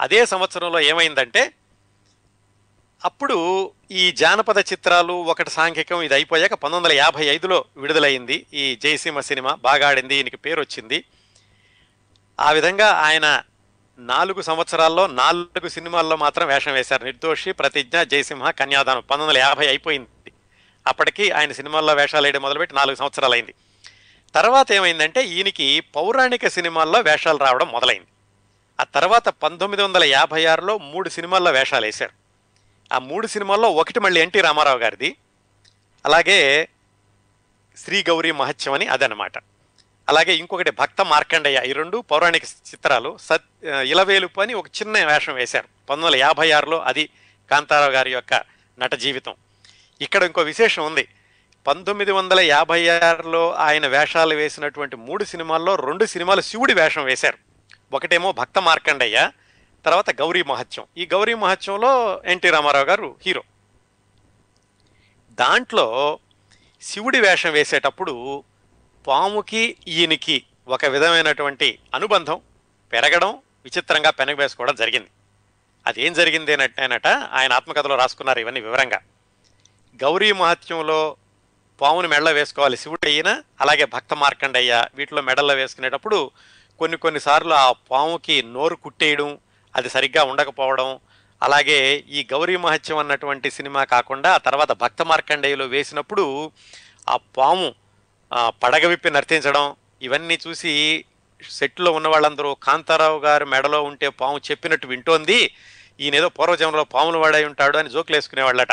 అదే 0.00 0.26
సంవత్సరంలో 0.26 0.80
ఏమైందంటే 0.80 1.52
అప్పుడు 3.04 3.70
ఈ 3.90 4.12
జానపద 4.12 4.58
చిత్రాలు 4.58 5.12
ఒకటి 5.12 5.50
సాంఘికం 5.50 6.02
ఇది 6.02 6.14
అయిపోయాక 6.14 6.54
పంతొమ్మిది 6.54 6.84
వందల 6.84 6.92
యాభై 6.92 7.24
ఐదులో 7.24 7.64
విడుదలైంది. 7.76 8.46
ఈ 8.54 8.76
జయసీమ 8.82 9.20
సినిమా 9.20 9.54
బాగా 9.54 9.88
ఆడింది 9.88 10.14
ఈయనకి 10.14 10.36
పేరు 10.36 10.60
వచ్చింది. 10.60 11.04
ఆ 12.40 12.50
విధంగా 12.50 12.88
ఆయన 12.90 13.42
నాలుగు 13.98 14.42
సంవత్సరాల్లో 14.42 15.06
నాలుగు 15.06 15.68
సినిమాల్లో 15.68 16.16
మాత్రం 16.16 16.48
వేషం 16.48 16.72
వేశారు. 16.72 17.04
నిర్దోషి 17.04 17.52
ప్రతిజ్ఞ 17.52 18.02
జయసింహ 18.02 18.50
కన్యాదానం 18.50 19.00
పంతొమ్మిది 19.00 19.28
వందల 19.28 19.38
యాభై 19.38 19.66
అయిపోయింది. 19.66 20.32
అప్పటికి 20.86 21.30
ఆయన 21.30 21.52
సినిమాల్లో 21.52 21.94
వేషాలు 21.94 22.22
వేయడం 22.22 22.42
మొదలుపెట్టి 22.42 22.76
నాలుగు 22.76 22.96
సంవత్సరాలు 22.96 23.32
అయింది 23.32 23.54
తర్వాత 24.34 24.72
ఏమైందంటే 24.72 25.24
ఈయనకి 25.24 25.80
పౌరాణిక 25.80 26.46
సినిమాల్లో 26.46 27.00
వేషాలు 27.00 27.38
రావడం 27.38 27.68
మొదలైంది. 27.68 28.06
ఆ 28.80 28.84
తర్వాత 28.84 29.28
పంతొమ్మిది 29.28 29.82
వందల 29.82 30.04
యాభై 30.04 30.44
ఆరులో 30.44 30.78
మూడు 30.78 31.08
సినిమాల్లో 31.08 31.50
వేషాలు 31.50 31.86
వేశారు. 31.86 32.25
ఆ 32.92 32.98
మూడు 32.98 33.26
సినిమాల్లో 33.26 33.70
ఒకటి 33.70 34.00
మళ్ళీ 34.00 34.20
ఎన్టీ 34.20 34.40
రామారావు 34.40 34.78
గారిది. 34.78 35.16
అలాగే 36.06 36.68
శ్రీ 37.76 38.02
గౌరీ 38.08 38.32
మహత్యం 38.32 38.74
అని 38.74 38.86
అదనమాట 38.86 39.32
అలాగే 40.08 40.34
ఇంకొకటి 40.34 40.70
భక్త 40.70 41.00
మార్కండయ్య 41.00 41.62
ఈ 41.66 41.72
రెండు 41.72 42.04
పౌరాణిక 42.10 42.44
చిత్రాలు 42.44 43.18
సత్ 43.20 43.66
ఇలవేలుపు 43.66 44.40
అని 44.40 44.54
ఒక 44.54 44.66
చిన్న 44.68 45.04
వేషం 45.04 45.34
వేశారు. 45.34 45.64
పంతొమ్మిది 45.64 46.06
వందల 46.06 46.20
యాభై 46.20 46.50
ఆరులో 46.50 46.80
అది 46.80 47.08
కాంతారావు 47.50 47.90
గారి 47.90 48.12
యొక్క 48.12 48.34
నట 48.78 48.94
జీవితం. 48.94 49.34
ఇక్కడ 50.00 50.22
ఇంకో 50.22 50.42
విశేషం 50.42 50.86
ఉంది. 50.86 51.08
పంతొమ్మిది 51.66 52.12
వందల 52.12 52.40
యాభై 52.40 52.88
ఆరులో 52.88 53.54
ఆయన 53.54 53.86
వేషాలు 53.86 54.34
వేసినటువంటి 54.34 54.96
మూడు 54.96 55.24
సినిమాల్లో 55.24 55.74
రెండు 55.76 56.04
సినిమాలు 56.04 56.40
శివుడి 56.40 56.74
వేషం 56.74 57.04
వేశారు. 57.04 57.38
ఒకటేమో 57.92 58.32
భక్త 58.32 58.58
మార్కండయ్య 58.58 59.30
తర్వాత 59.86 60.10
గౌరీ 60.10 60.42
మహత్యం. 60.42 60.86
ఈ 60.96 61.08
గౌరీ 61.12 61.34
మహత్యంలో 61.34 62.22
ఎన్టీ 62.24 62.50
రామారావు 62.50 62.84
గారు 62.84 63.16
హీరో. 63.26 63.42
దాంట్లో 65.30 66.18
శివుడి 66.82 67.20
వేషం 67.20 67.52
వేసేటప్పుడు 67.52 68.44
పాముకి 69.06 69.76
ఈయనకి 69.88 70.42
ఒక 70.68 70.84
విధమైనటువంటి 70.84 71.78
అనుబంధం 71.94 72.40
పెరగడం 72.92 73.38
విచిత్రంగా 73.64 74.10
పెనగవేసుకోవడం 74.10 74.74
జరిగింది. 74.74 75.08
అదేం 75.86 76.12
జరిగింది 76.12 76.54
అనట 76.54 77.06
ఆయన 77.06 77.52
ఆత్మకథలో 77.52 77.96
రాసుకున్నారు 77.96 78.38
ఇవన్నీ 78.38 78.60
వివరంగా. 78.60 79.00
గౌరీ 80.02 80.32
మహత్యంలో 80.32 81.16
పాముని 81.80 82.08
మెడలో 82.08 82.32
వేసుకోవాలి 82.32 82.76
శివుడు 82.76 83.08
అయినా 83.08 83.44
అలాగే 83.60 83.84
భక్త 83.84 84.14
మార్కండయ్య 84.14 84.84
వీటిలో 84.94 85.22
మెడల్లో 85.22 85.54
వేసుకునేటప్పుడు 85.54 86.30
కొన్ని 86.78 86.98
కొన్నిసార్లు 86.98 87.54
ఆ 87.54 87.72
పాముకి 87.72 88.42
నోరు 88.42 88.76
కుట్టేయడం 88.76 89.38
అది 89.76 89.88
సరిగ్గా 89.88 90.22
ఉండకపోవడం 90.22 90.88
అలాగే 91.42 91.80
ఈ 92.08 92.20
గౌరీ 92.32 92.56
మహత్యం 92.56 92.98
అన్నటువంటి 92.98 93.48
సినిమా 93.50 93.82
కాకుండా 93.84 94.28
ఆ 94.34 94.40
తర్వాత 94.46 94.72
భక్త 94.72 95.02
మార్కండేయులో 95.02 95.66
వేసినప్పుడు 95.66 96.24
ఆ 97.08 97.16
పాము 97.38 97.68
పడగ 98.62 98.84
విప్పి 98.88 99.10
నర్తించడం 99.10 99.66
ఇవన్నీ 100.02 100.36
చూసి 100.46 100.72
సెట్లో 101.50 101.90
ఉన్న 101.92 102.08
వాళ్ళందరూ 102.08 102.50
కాంతారావు 102.62 103.18
గారు 103.18 103.44
మెడలో 103.44 103.80
ఉంటే 103.82 104.08
పాము 104.20 104.38
చెప్పినట్టు 104.50 104.86
వింటోంది 104.86 105.38
ఈయనేదో 106.00 106.28
పూర్వజన్మలో 106.28 106.84
పాములు 106.94 107.18
వాడై 107.18 107.42
ఉంటాడు 107.44 107.76
అని 107.78 107.90
జోకులు 107.90 108.16
వేసుకునేవాళ్ళట. 108.16 108.72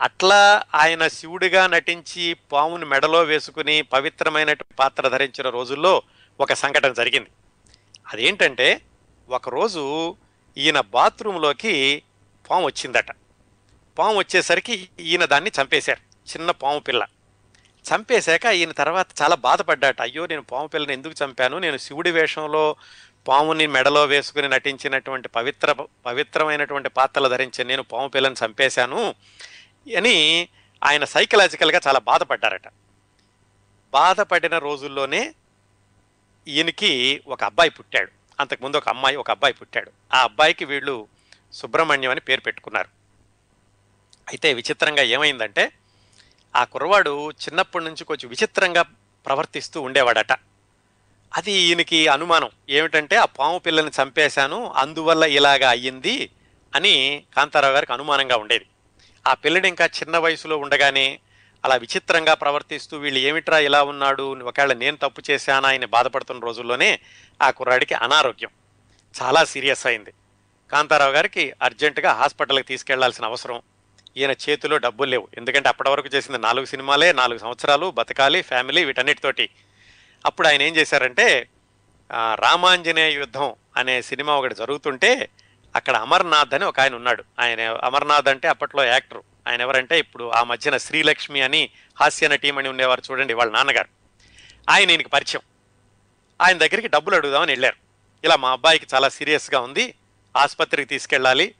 అట్లా 0.00 0.40
ఆయన 0.74 1.02
శివుడిగా 1.08 1.62
నటించి 1.66 2.24
పాముని 2.52 2.86
మెడలో 2.86 3.20
వేసుకుని 3.22 3.76
పవిత్రమైన 3.94 4.52
పాత్ర 4.78 5.08
ధరించిన 5.08 5.48
రోజుల్లో 5.48 5.92
ఒక 6.40 6.52
సంఘటన 6.52 6.92
జరిగింది. 6.92 7.30
అదేంటంటే 8.08 8.68
ఒకరోజు 9.30 10.16
ఈయన 10.58 10.80
బాత్రూంలోకి 10.80 12.02
పాము 12.50 12.66
వచ్చిందట. 12.66 13.06
పాము 13.98 14.18
వచ్చేసరికి 14.18 14.88
ఈయన 15.00 15.24
దాన్ని 15.24 15.52
చంపేశారు. 15.62 16.32
చిన్న 16.32 16.50
పాము 16.50 16.78
పిల్ల. 16.78 17.06
చంపేశాక 17.94 18.44
ఈయన 18.44 18.72
తర్వాత 18.72 19.06
చాలా 19.22 19.34
బాధపడ్డాట. 19.34 20.02
అయ్యో 20.02 20.26
నేను 20.26 20.42
పాము 20.42 20.66
పిల్లని 20.66 20.92
ఎందుకు 20.92 21.24
చంపాను? 21.24 21.58
నేను 21.58 21.76
శివుడి 21.76 22.10
వేషంలో 22.10 22.76
పాముని 23.28 23.66
మెడలో 23.66 24.04
వేసుకుని 24.04 24.48
నటించినటువంటి 24.48 25.28
పవిత్ర 25.28 25.72
పవిత్రమైనటువంటి 26.06 26.88
పాత్రలు 26.88 27.28
ధరించి 27.28 27.64
నేను 27.64 27.82
పాము 27.82 28.08
పిల్లని 28.08 28.34
చంపేశాను 28.46 29.14
అని 29.96 30.48
ఆయన 30.84 31.04
సైకలాజికల్గా 31.04 31.80
చాలా 31.86 31.98
బాధపడ్డారట. 31.98 32.68
బాధపడిన 33.92 34.58
రోజుల్లోనే 34.58 35.34
ఈయనకి 36.48 37.20
ఒక 37.26 37.44
అబ్బాయి 37.44 37.70
పుట్టాడు. 37.70 38.19
అంతకుముందు 38.40 38.76
ఒక 38.76 38.88
అమ్మాయి 38.88 39.16
ఒక 39.16 39.30
అబ్బాయి 39.30 39.54
పుట్టాడు. 39.54 39.92
ఆ 40.12 40.22
అబ్బాయికి 40.22 40.64
వీళ్ళు 40.64 41.08
సుబ్రహ్మణ్యం 41.52 42.10
అని 42.10 42.20
పేరు 42.20 42.40
పెట్టుకున్నారు. 42.40 42.88
అయితే 44.28 44.54
విచిత్రంగా 44.54 45.02
ఏమైందంటే 45.02 45.72
ఆ 46.56 46.64
కుర్రవాడు 46.64 47.30
చిన్నప్పటి 47.30 47.84
నుంచి 47.84 48.04
కొంచెం 48.04 48.28
విచిత్రంగా 48.30 48.82
ప్రవర్తిస్తూ 49.26 49.82
ఉండేవాడట. 49.82 50.32
అది 51.36 51.52
ఈయనకి 51.52 52.08
అనుమానం. 52.08 52.50
ఏమిటంటే 52.68 53.16
ఆ 53.16 53.24
పాము 53.24 53.58
పిల్లని 53.58 53.90
చంపేశాను 54.02 54.72
అందువల్ల 54.72 55.24
ఇలాగా 55.24 55.70
అయ్యింది 55.70 56.30
అని 56.74 57.24
కాంతారావు 57.36 57.72
గారికి 57.72 57.92
అనుమానంగా 57.92 58.36
ఉండేది. 58.36 58.66
ఆ 59.26 59.34
పిల్లడు 59.34 59.66
ఇంకా 59.66 59.86
చిన్న 59.86 60.18
వయసులో 60.18 60.56
ఉండగానే 60.56 61.20
అలా 61.64 61.76
విచిత్రంగా 61.76 62.34
ప్రవర్తిస్తూ 62.34 62.98
వీళ్ళు 62.98 63.20
ఏమిట్రా 63.20 63.58
ఇలా 63.58 63.82
ఉన్నాడు? 63.82 64.22
ఒకవేళ 64.42 64.72
నేను 64.72 64.96
తప్పు 64.96 65.22
చేశానా? 65.30 65.68
ఆయన 65.68 65.84
బాధపడుతున్న 65.84 66.44
రోజుల్లోనే 66.44 66.98
ఆ 67.42 67.50
కుర్రాడికి 67.50 67.94
అనారోగ్యం. 67.94 68.50
చాలా 69.22 69.44
సీరియస్ 69.44 69.86
అయింది. 69.86 70.12
కాంతారావు 70.72 71.12
గారికి 71.12 71.52
అర్జెంటుగా 71.62 72.12
హాస్పిటల్కి 72.12 72.64
తీసుకెళ్ళాల్సిన 72.64 73.24
అవసరం. 73.24 73.62
ఈయన 74.16 74.30
చేతిలో 74.30 74.78
డబ్బులు 74.78 75.10
లేవు. 75.10 75.28
ఎందుకంటే 75.36 75.68
అప్పటి 75.68 75.90
వరకు 75.90 76.08
చేసింది 76.08 76.38
నాలుగు 76.38 76.64
సినిమాలే 76.64 77.12
నాలుగు 77.12 77.38
సంవత్సరాలు 77.38 77.90
బతకాలి 77.90 78.42
ఫ్యామిలీ 78.42 78.84
వీటన్నిటితోటి. 78.84 79.48
అప్పుడు 80.26 80.48
ఆయన 80.48 80.62
ఏం 80.62 80.76
చేశారంటే 80.76 81.48
రామాంజనేయ 82.34 83.14
యుద్ధం 83.14 83.54
అనే 83.76 84.02
సినిమా 84.02 84.36
ఒకటి 84.36 84.54
జరుగుతుంటే 84.54 85.28
అక్కడ 85.76 85.96
అమర్నాథ్ 85.96 86.54
అని 86.54 86.64
ఒక 86.64 86.80
ఆయన 86.80 86.94
ఉన్నాడు. 86.94 87.24
ఆయన 87.40 87.60
అమర్నాథ్ 87.84 88.28
అంటే 88.28 88.48
అప్పట్లో 88.48 88.84
యాక్టర్. 88.84 89.22
ఆయన 89.48 89.60
ఎవరంటే 89.60 89.98
ఇప్పుడు 89.98 90.30
ఆ 90.34 90.42
మధ్యన 90.42 90.76
శ్రీలక్ష్మి 90.76 91.40
అని 91.40 91.70
హాస్య 92.00 92.28
నటీమణి 92.28 92.68
ఉండేవారు 92.68 93.02
చూడండి 93.10 93.34
వాళ్ళ 93.34 93.52
నాన్నగారు. 93.52 93.88
ఆయన 94.70 94.90
ఈయనకి 94.90 95.08
పరిచయం. 95.08 95.40
ఆయన 96.42 96.58
దగ్గరికి 96.58 96.88
డబ్బులు 96.88 97.16
అడుగుదామని 97.16 97.52
వెళ్ళారు. 97.52 97.76
ఇలా 98.24 98.36
మా 98.36 98.50
అబ్బాయికి 98.50 98.86
చాలా 98.94 99.08
సీరియస్గా 99.08 99.60
ఉంది 99.60 99.94
ఆసుపత్రికి 100.36 100.88
తీసుకెళ్ళాలి 100.88 101.54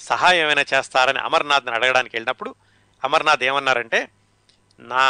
సహాయం 0.00 0.44
ఏమైనా 0.44 0.64
చేస్తారని 0.74 1.18
అమర్నాథ్ని 1.18 1.72
అడగడానికి 1.72 2.16
వెళ్ళినప్పుడు 2.16 2.54
అమర్నాథ్ 3.04 3.42
ఏమన్నారంటే 3.42 4.08
నా 4.80 5.02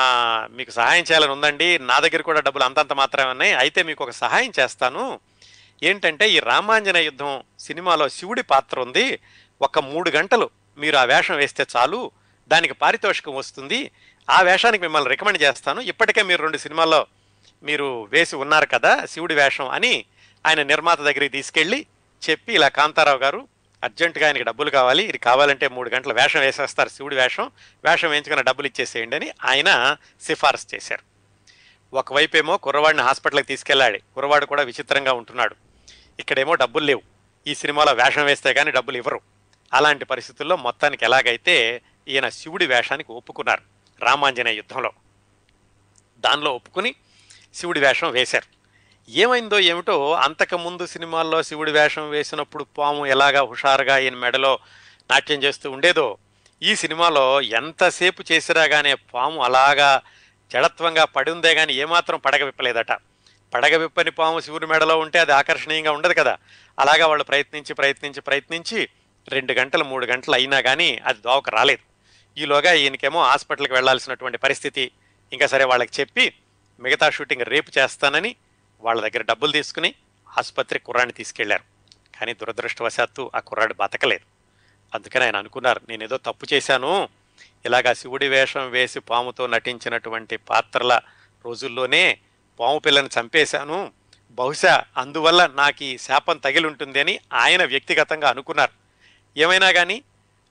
మీకు 0.50 0.70
సహాయం 0.70 1.04
చేయాలని 1.04 1.32
ఉందండి 1.32 1.78
నా 1.78 1.98
దగ్గర 1.98 2.22
కూడా 2.22 2.40
డబ్బులు 2.40 2.64
అంతంత 2.64 2.92
మాత్రమే 2.92 3.30
ఉన్నాయి 3.30 3.52
అయితే 3.52 3.82
మీకు 3.82 4.04
ఒక 4.04 4.10
సహాయం 4.10 4.52
చేస్తాను. 4.60 5.20
ఏంటంటే 5.82 6.30
ఈ 6.30 6.38
రామాంజన 6.38 6.96
యుద్ధం 6.96 7.42
సినిమాలో 7.58 8.08
శివుడి 8.08 8.42
పాత్ర 8.42 8.80
ఉంది 8.80 9.18
ఒక 9.62 9.78
మూడు 9.78 10.10
గంటలు 10.10 10.50
మీరు 10.78 10.96
ఆ 10.96 11.04
వేషం 11.04 11.36
వేస్తే 11.36 11.66
చాలు 11.76 12.10
దానికి 12.48 12.74
పారితోషికం 12.74 13.34
వస్తుంది. 13.34 13.90
ఆ 14.30 14.42
వేషానికి 14.42 14.82
మిమ్మల్ని 14.82 15.10
రికమెండ్ 15.10 15.42
చేస్తాను. 15.42 15.80
ఇప్పటికే 15.80 16.22
మీరు 16.22 16.42
రెండు 16.42 16.56
సినిమాల్లో 16.56 17.06
మీరు 17.62 18.08
వేసి 18.10 18.36
ఉన్నారు 18.36 18.66
కదా 18.66 19.04
శివుడి 19.04 19.34
వేషం 19.34 19.68
అని 19.68 20.04
ఆయన 20.46 20.62
నిర్మాత 20.62 20.98
దగ్గరికి 20.98 21.28
తీసుకెళ్ళి 21.28 21.86
చెప్పి 22.30 22.54
ఇలా 22.54 22.68
కాంతారావు 22.68 23.18
గారు 23.18 23.48
అర్జెంటుగా 23.84 24.26
ఆయనకి 24.26 24.42
డబ్బులు 24.42 24.70
కావాలి 24.70 25.04
ఇది 25.04 25.18
కావాలంటే 25.18 25.68
మూడు 25.68 25.90
గంటల 25.90 26.12
వేషం 26.12 26.40
వేసేస్తారు 26.40 26.88
శివుడి 26.88 27.16
వేషం 27.16 27.50
వేషం 27.84 28.08
వేయించుకున్న 28.08 28.42
డబ్బులు 28.42 28.66
ఇచ్చేసేయండి 28.66 29.16
అని 29.16 29.30
ఆయన 29.44 29.96
సిఫార్సు 30.22 30.66
చేశారు. 30.74 31.14
ఒకవైపు 31.96 32.36
ఏమో 32.36 32.56
కుర్రవాడిని 32.56 33.02
హాస్పిటల్కి 33.02 33.46
తీసుకెళ్ళాడు 33.46 33.98
కుర్రవాడు 33.98 34.46
కూడా 34.46 34.62
విచిత్రంగా 34.62 35.12
ఉంటున్నాడు. 35.12 35.54
ఇక్కడేమో 36.20 36.54
డబ్బులు 36.54 36.84
లేవు. 36.84 37.02
ఈ 37.46 37.54
సినిమాలో 37.54 37.92
వేషం 37.92 38.24
వేస్తే 38.24 38.52
కానీ 38.52 38.70
డబ్బులు 38.70 38.96
ఇవ్వరు. 38.96 39.20
అలాంటి 39.74 40.04
పరిస్థితుల్లో 40.04 40.56
మొత్తానికి 40.56 41.04
ఎలాగైతే 41.04 41.82
ఈయన 42.08 42.28
శివుడి 42.28 42.66
వేషానికి 42.66 43.12
ఒప్పుకున్నారు 43.12 43.62
రామాంజనేయ 44.00 44.54
యుద్ధంలో. 44.54 44.92
దానిలో 46.18 46.54
ఒప్పుకుని 46.54 46.94
శివుడి 47.54 47.80
వేషం 47.80 48.10
వేశారు. 48.10 48.54
ఏమైందో 49.10 49.58
ఏమిటో 49.60 50.12
అంతకుముందు 50.12 50.86
సినిమాల్లో 50.86 51.42
శివుడి 51.42 51.72
వేషం 51.72 52.10
వేసినప్పుడు 52.10 52.64
పాము 52.64 53.06
ఎలాగా 53.06 53.40
హుషారుగా 53.40 53.98
ఈయన 53.98 54.14
మెడలో 54.14 54.58
నాట్యం 55.10 55.42
చేస్తూ 55.42 55.70
ఉండేదో 55.70 56.16
ఈ 56.62 56.74
సినిమాలో 56.74 57.40
ఎంతసేపు 57.40 58.24
చేసినా 58.32 58.66
కానీ 58.66 58.94
పాము 58.94 59.42
అలాగా 59.42 60.02
జడత్వంగా 60.52 61.04
పడి 61.04 61.30
ఉందే 61.30 61.54
కానీ 61.54 61.74
ఏమాత్రం 61.74 62.18
పడగ 62.18 62.44
విప్పలేదట 62.44 62.92
పడగ 63.54 63.76
విప్పని 63.76 64.10
పాము 64.10 64.40
శివుడి 64.40 64.66
మెడలో 64.66 64.98
ఉంటే 64.98 65.18
అది 65.18 65.32
ఆకర్షణీయంగా 65.32 65.92
ఉండదు 65.92 66.12
కదా. 66.12 66.38
అలాగా 66.78 67.06
వాళ్ళు 67.06 67.24
ప్రయత్నించి 67.24 67.74
ప్రయత్నించి 67.74 68.20
ప్రయత్నించి 68.20 68.88
రెండు 69.28 69.52
గంటలు 69.52 69.84
మూడు 69.84 70.06
గంటలు 70.06 70.34
అయినా 70.34 70.60
కానీ 70.60 71.00
అది 71.04 71.18
దోవకు 71.20 71.50
రాలేదు. 71.50 71.94
ఈలోగా 72.40 72.72
ఈయనకేమో 72.72 73.22
హాస్పిటల్కి 73.22 73.72
వెళ్ళాల్సినటువంటి 73.72 74.38
పరిస్థితి. 74.38 74.90
ఇంకా 75.32 75.46
సరే 75.46 75.64
వాళ్ళకి 75.64 76.00
చెప్పి 76.00 76.34
మిగతా 76.80 77.10
షూటింగ్ 77.10 77.42
రేపు 77.42 77.70
చేస్తానని 77.78 78.36
వాళ్ళ 78.80 79.00
దగ్గర 79.00 79.22
డబ్బులు 79.22 79.52
తీసుకుని 79.52 79.94
ఆసుపత్రి 80.38 80.78
కుర్రాన్ని 80.78 81.12
తీసుకెళ్ళారు. 81.12 81.62
కానీ 82.18 82.34
దురదృష్టవశాత్తు 82.34 83.30
ఆ 83.34 83.38
కుర్రాడు 83.38 83.74
బతకలేదు. 83.74 84.24
అందుకని 84.94 85.24
ఆయన 85.24 85.36
అనుకున్నారు 85.36 85.80
నేను 85.88 86.04
ఏదో 86.04 86.16
తప్పు 86.16 86.46
చేశాను. 86.52 87.08
ఇలాగా 87.66 87.92
శివుడి 87.92 88.28
వేషం 88.28 88.70
వేసి 88.70 89.00
పాముతో 89.00 89.46
నటించినటువంటి 89.46 90.36
పాత్రల 90.36 91.00
రోజుల్లోనే 91.44 92.18
పాము 92.60 92.78
పిల్లని 92.78 93.08
చంపేశాను. 93.20 93.92
బహుశా 94.30 94.84
అందువల్ల 94.96 95.46
నాకు 95.46 95.84
ఈ 95.84 95.98
శాపం 95.98 96.36
తగిలి 96.36 96.66
ఉంటుంది 96.66 97.00
అని 97.00 97.20
ఆయన 97.32 97.64
వ్యక్తిగతంగా 97.64 98.30
అనుకున్నారు. 98.30 98.83
ఏమైనా 99.36 99.72
కానీ 99.72 100.02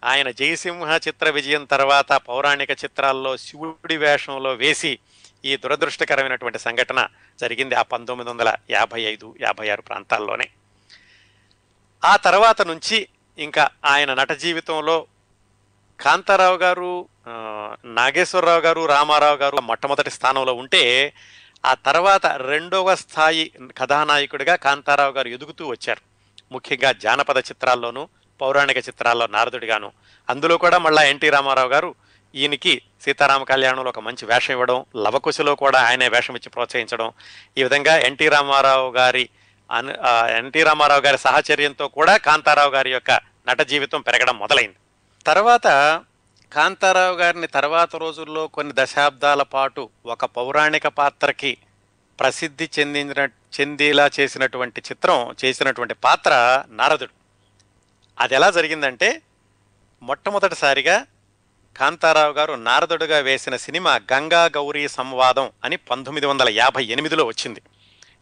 ఆయన 0.03 0.29
జయసింహ 0.29 0.99
చిత్ర 1.07 1.29
విజయం 1.29 1.65
తర్వాత 1.65 2.13
పౌరాణిక 2.13 2.71
చిత్రాల్లో 2.71 3.37
శివుడి 3.37 3.97
వేషంలో 3.97 4.53
వేసి 4.53 4.99
ఈ 5.45 5.57
దురదృష్టకరమైనటువంటి 5.57 6.59
సంఘటన 6.59 7.07
జరిగింది 7.39 7.75
ఆ 7.75 7.81
పంతొమ్మిది 7.81 8.29
వందల 8.31 8.55
యాభై 8.69 9.01
ఐదు 9.01 9.35
యాభై 9.41 9.69
ఆరు 9.69 9.81
ప్రాంతాల్లోనే. 9.81 10.49
ఆ 12.05 12.15
తర్వాత 12.15 12.61
నుంచి 12.61 13.07
ఇంకా 13.37 13.69
ఆయన 13.85 14.13
నట 14.13 14.31
జీవితంలో 14.31 15.07
కాంతారావు 15.99 16.57
గారు 16.57 17.07
నాగేశ్వరరావు 17.85 18.61
గారు 18.61 18.85
రామారావు 18.85 19.35
గారు 19.35 19.57
మొట్టమొదటి 19.57 20.09
స్థానంలో 20.09 20.53
ఉంటే 20.53 21.13
ఆ 21.65 21.73
తర్వాత 21.73 22.25
రెండవ 22.25 22.95
స్థాయి 22.95 23.51
కథానాయకుడిగా 23.77 24.55
కాంతారావు 24.55 25.11
గారు 25.11 25.27
ఎదుగుతూ 25.27 25.67
వచ్చారు. 25.67 26.01
ముఖ్యంగా 26.51 26.91
జానపద 26.91 27.37
చిత్రాల్లోనూ 27.37 28.09
పౌరాణిక 28.41 28.77
చిత్రాల్లో 28.77 29.27
నారదుడిగాను. 29.27 29.91
అందులో 30.29 30.57
కూడా 30.57 30.77
మళ్ళా 30.77 31.03
ఎన్టీ 31.03 31.29
రామారావు 31.29 31.69
గారు 31.69 31.95
ఈయనకి 32.35 32.81
సీతారామ 33.01 33.43
కళ్యాణంలో 33.43 33.89
ఒక 33.89 33.99
మంచి 33.99 34.25
వేషం 34.25 34.53
ఇవ్వడం 34.53 34.85
లవకుశలో 34.95 35.55
కూడా 35.55 35.79
ఆయనే 35.81 36.07
వేషం 36.07 36.35
ఇచ్చి 36.35 36.49
ప్రోత్సహించడం. 36.49 37.11
ఈ 37.57 37.63
విధంగా 37.63 37.97
ఎన్టీ 37.97 38.27
రామారావు 38.27 38.91
గారి 38.91 39.29
అను 39.71 39.93
ఎన్టీ 40.37 40.63
రామారావు 40.63 41.01
గారి 41.01 41.17
సహచర్యంతో 41.17 41.87
కూడా 41.87 42.17
కాంతారావు 42.17 42.71
గారి 42.71 42.91
యొక్క 42.91 43.11
నట 43.49 43.61
జీవితం 43.61 44.01
పెరగడం 44.01 44.37
మొదలైంది. 44.37 44.75
తర్వాత 45.25 45.67
కాంతారావు 46.51 47.15
గారిని 47.15 47.47
తర్వాత 47.47 47.95
రోజుల్లో 47.95 48.47
కొన్ని 48.47 48.73
దశాబ్దాల 48.77 49.41
పాటు 49.41 49.89
ఒక 50.05 50.25
పౌరాణిక 50.25 50.87
పాత్రకి 50.87 51.57
ప్రసిద్ధి 52.19 52.69
చెందిన 52.79 53.27
చెందేలా 53.59 54.09
చేసినటువంటి 54.19 54.81
చిత్రం 54.81 55.35
చేసినటువంటి 55.45 55.93
పాత్ర 55.93 56.63
నారదుడు. 56.69 57.22
అది 58.19 58.35
ఎలా 58.35 58.51
జరిగిందంటే 58.51 59.21
మొట్టమొదటిసారిగా 60.01 61.05
కాంతారావు 61.77 62.33
గారు 62.33 62.53
నారదుడుగా 62.53 63.17
వేసిన 63.17 63.55
సినిమా 63.55 64.01
గంగా 64.13 64.45
గౌరీ 64.45 64.87
సంవాదం 64.87 65.51
అని 65.63 65.75
పంతొమ్మిది 65.75 66.27
వందల 66.27 66.49
యాభై 66.49 66.85
ఎనిమిదిలో 66.85 67.25
వచ్చింది. 67.25 67.61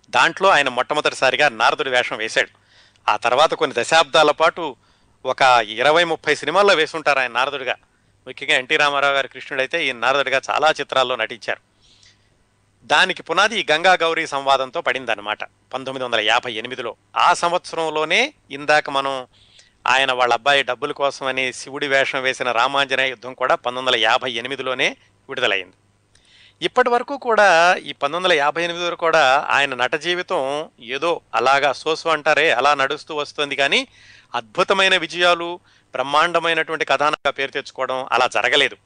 దాంట్లో 0.09 0.49
ఆయన 0.49 0.69
మొట్టమొదటిసారిగా 0.69 1.49
నారదుడి 1.49 1.89
వేషం 1.89 2.17
వేశాడు. 2.17 2.49
ఆ 3.11 3.17
తర్వాత 3.17 3.53
కొన్ని 3.53 3.81
దశాబ్దాల 3.81 4.31
పాటు 4.31 4.75
ఒక 5.25 5.41
ఇరవై 5.67 6.03
ముప్పై 6.03 6.35
సినిమాల్లో 6.35 6.73
వేసుంటారు 6.73 7.19
ఆయన 7.19 7.31
నారదుడిగా. 7.31 7.75
ముఖ్యంగా 8.27 8.55
ఎన్టీ 8.55 8.77
రామారావు 8.77 9.13
గారి 9.13 9.27
కృష్ణుడైతే 9.27 9.87
ఈ 9.87 9.91
నారదుడిగా 9.91 10.41
చాలా 10.49 10.71
చిత్రాల్లో 10.71 11.15
నటించారు. 11.15 11.59
దానికి 12.83 13.23
పునాది 13.23 13.59
ఈ 13.59 13.65
గంగా 13.71 13.93
గౌరీ 13.93 14.27
సంవాదంతో 14.27 14.81
పడిందన్నమాట 14.81 15.43
పంతొమ్మిది 15.43 16.05
వందల 16.05 16.19
యాభై 16.19 16.53
ఎనిమిదిలో. 16.53 16.95
ఆ 17.17 17.33
సంవత్సరంలోనే 17.33 18.33
ఇందాక 18.51 18.89
మనం 18.89 19.27
ఆయన 19.85 20.11
వాళ్ళ 20.11 20.33
అబ్బాయి 20.33 20.63
డబ్బుల 20.63 20.91
కోసమని 20.91 21.45
శివుడి 21.59 21.87
వేషం 21.87 22.21
వేసిన 22.23 22.49
రామాంజనేయ 22.51 23.13
యుద్ధం 23.13 23.33
కూడా 23.33 23.55
పంతొమ్మిది 23.55 23.81
వందల 23.81 23.97
యాభై 24.09 24.31
ఎనిమిదిలోనే 24.31 24.87
విడుదలైంది. 25.29 25.77
ఇప్పటి 26.61 26.89
వరకు 26.89 27.15
కూడా 27.17 27.47
ఈ 27.89 27.91
పంతొమ్మిది 27.91 28.17
వందల 28.17 28.33
యాభై 28.39 28.61
ఎనిమిది 28.63 28.85
వరకు 28.85 29.01
కూడా 29.05 29.23
ఆయన 29.55 29.75
నట 29.75 29.95
జీవితం 30.05 30.41
ఏదో 30.95 31.11
అలాగా 31.39 31.69
సోసు 31.81 32.07
అంటారే 32.15 32.47
అలా 32.59 32.71
నడుస్తూ 32.81 33.15
వస్తుంది 33.21 33.55
కానీ 33.55 33.79
అద్భుతమైన 34.39 34.97
విజయాలు 35.05 35.49
బ్రహ్మాండమైనటువంటి 35.93 36.85
కథానంగా 36.91 37.31
పేరు 37.39 37.51
తెచ్చుకోవడం 37.51 37.99
అలా 38.11 38.27
జరగలేదు. 38.37 38.77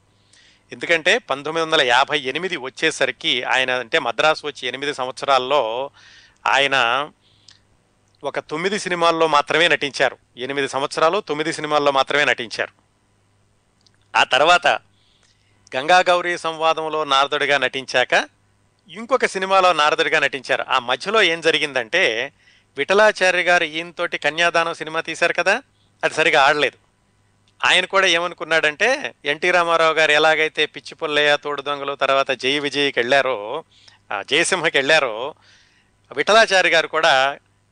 ఎందుకంటే 0.72 1.12
పంతొమ్మిది 1.30 1.64
వందల 1.66 1.82
యాభై 1.94 2.18
ఎనిమిది 2.30 2.56
వచ్చేసరికి 2.66 3.34
ఆయన 3.54 3.70
అంటే 3.82 3.98
మద్రాసు 4.06 4.42
వచ్చి 4.46 4.62
ఎనిమిది 4.70 4.94
సంవత్సరాల్లో 5.00 5.62
ఆయన 6.56 6.76
ఒక 8.22 8.38
తొమ్మిది 8.42 8.78
సినిమాల్లో 8.78 9.26
మాత్రమే 9.28 9.68
నటించారు. 9.68 10.16
ఎనిమిది 10.36 10.68
సంవత్సరాలు 10.68 11.20
తొమ్మిది 11.20 11.52
సినిమాల్లో 11.52 11.90
మాత్రమే 11.90 12.24
నటించారు. 12.24 12.72
ఆ 14.14 14.24
తర్వాత 14.24 14.66
గంగా 15.72 15.98
గౌరీ 16.08 16.38
సంవాదంలో 16.38 17.04
నారదుడిగా 17.04 17.58
నటించాక 17.58 18.12
ఇంకొక 18.90 19.26
సినిమాలో 19.26 19.72
నారదుడిగా 19.72 20.20
నటించారు. 20.20 20.64
ఆ 20.68 20.78
మధ్యలో 20.80 21.22
ఏం 21.22 21.40
జరిగిందంటే 21.40 22.02
విఠలాచార్య 22.76 23.42
గారు 23.42 23.64
ఈయనతోటి 23.70 24.18
కన్యాదానం 24.18 24.74
సినిమా 24.74 25.00
తీశారు 25.00 25.32
కదా 25.32 25.54
అది 26.02 26.14
సరిగా 26.14 26.42
ఆడలేదు. 26.42 26.78
ఆయన 27.60 27.84
కూడా 27.86 28.06
ఏమనుకున్నాడంటే 28.06 28.88
ఎన్టీ 29.24 29.50
రామారావు 29.50 29.94
గారు 29.94 30.12
ఎలాగైతే 30.12 30.66
పిచ్చి 30.66 30.94
పుల్లయ్య 30.94 31.36
తోడు 31.36 31.62
దొంగలు 31.62 31.94
తర్వాత 31.94 32.30
జై 32.36 32.58
విజయ్కి 32.58 32.98
వెళ్ళారో 32.98 33.36
ఆ, 34.10 34.22
జయసింహకి 34.22 34.76
వెళ్ళారో 34.78 35.14
విఠలాచార్య 36.10 36.70
గారు 36.70 36.88
కూడా 36.88 37.14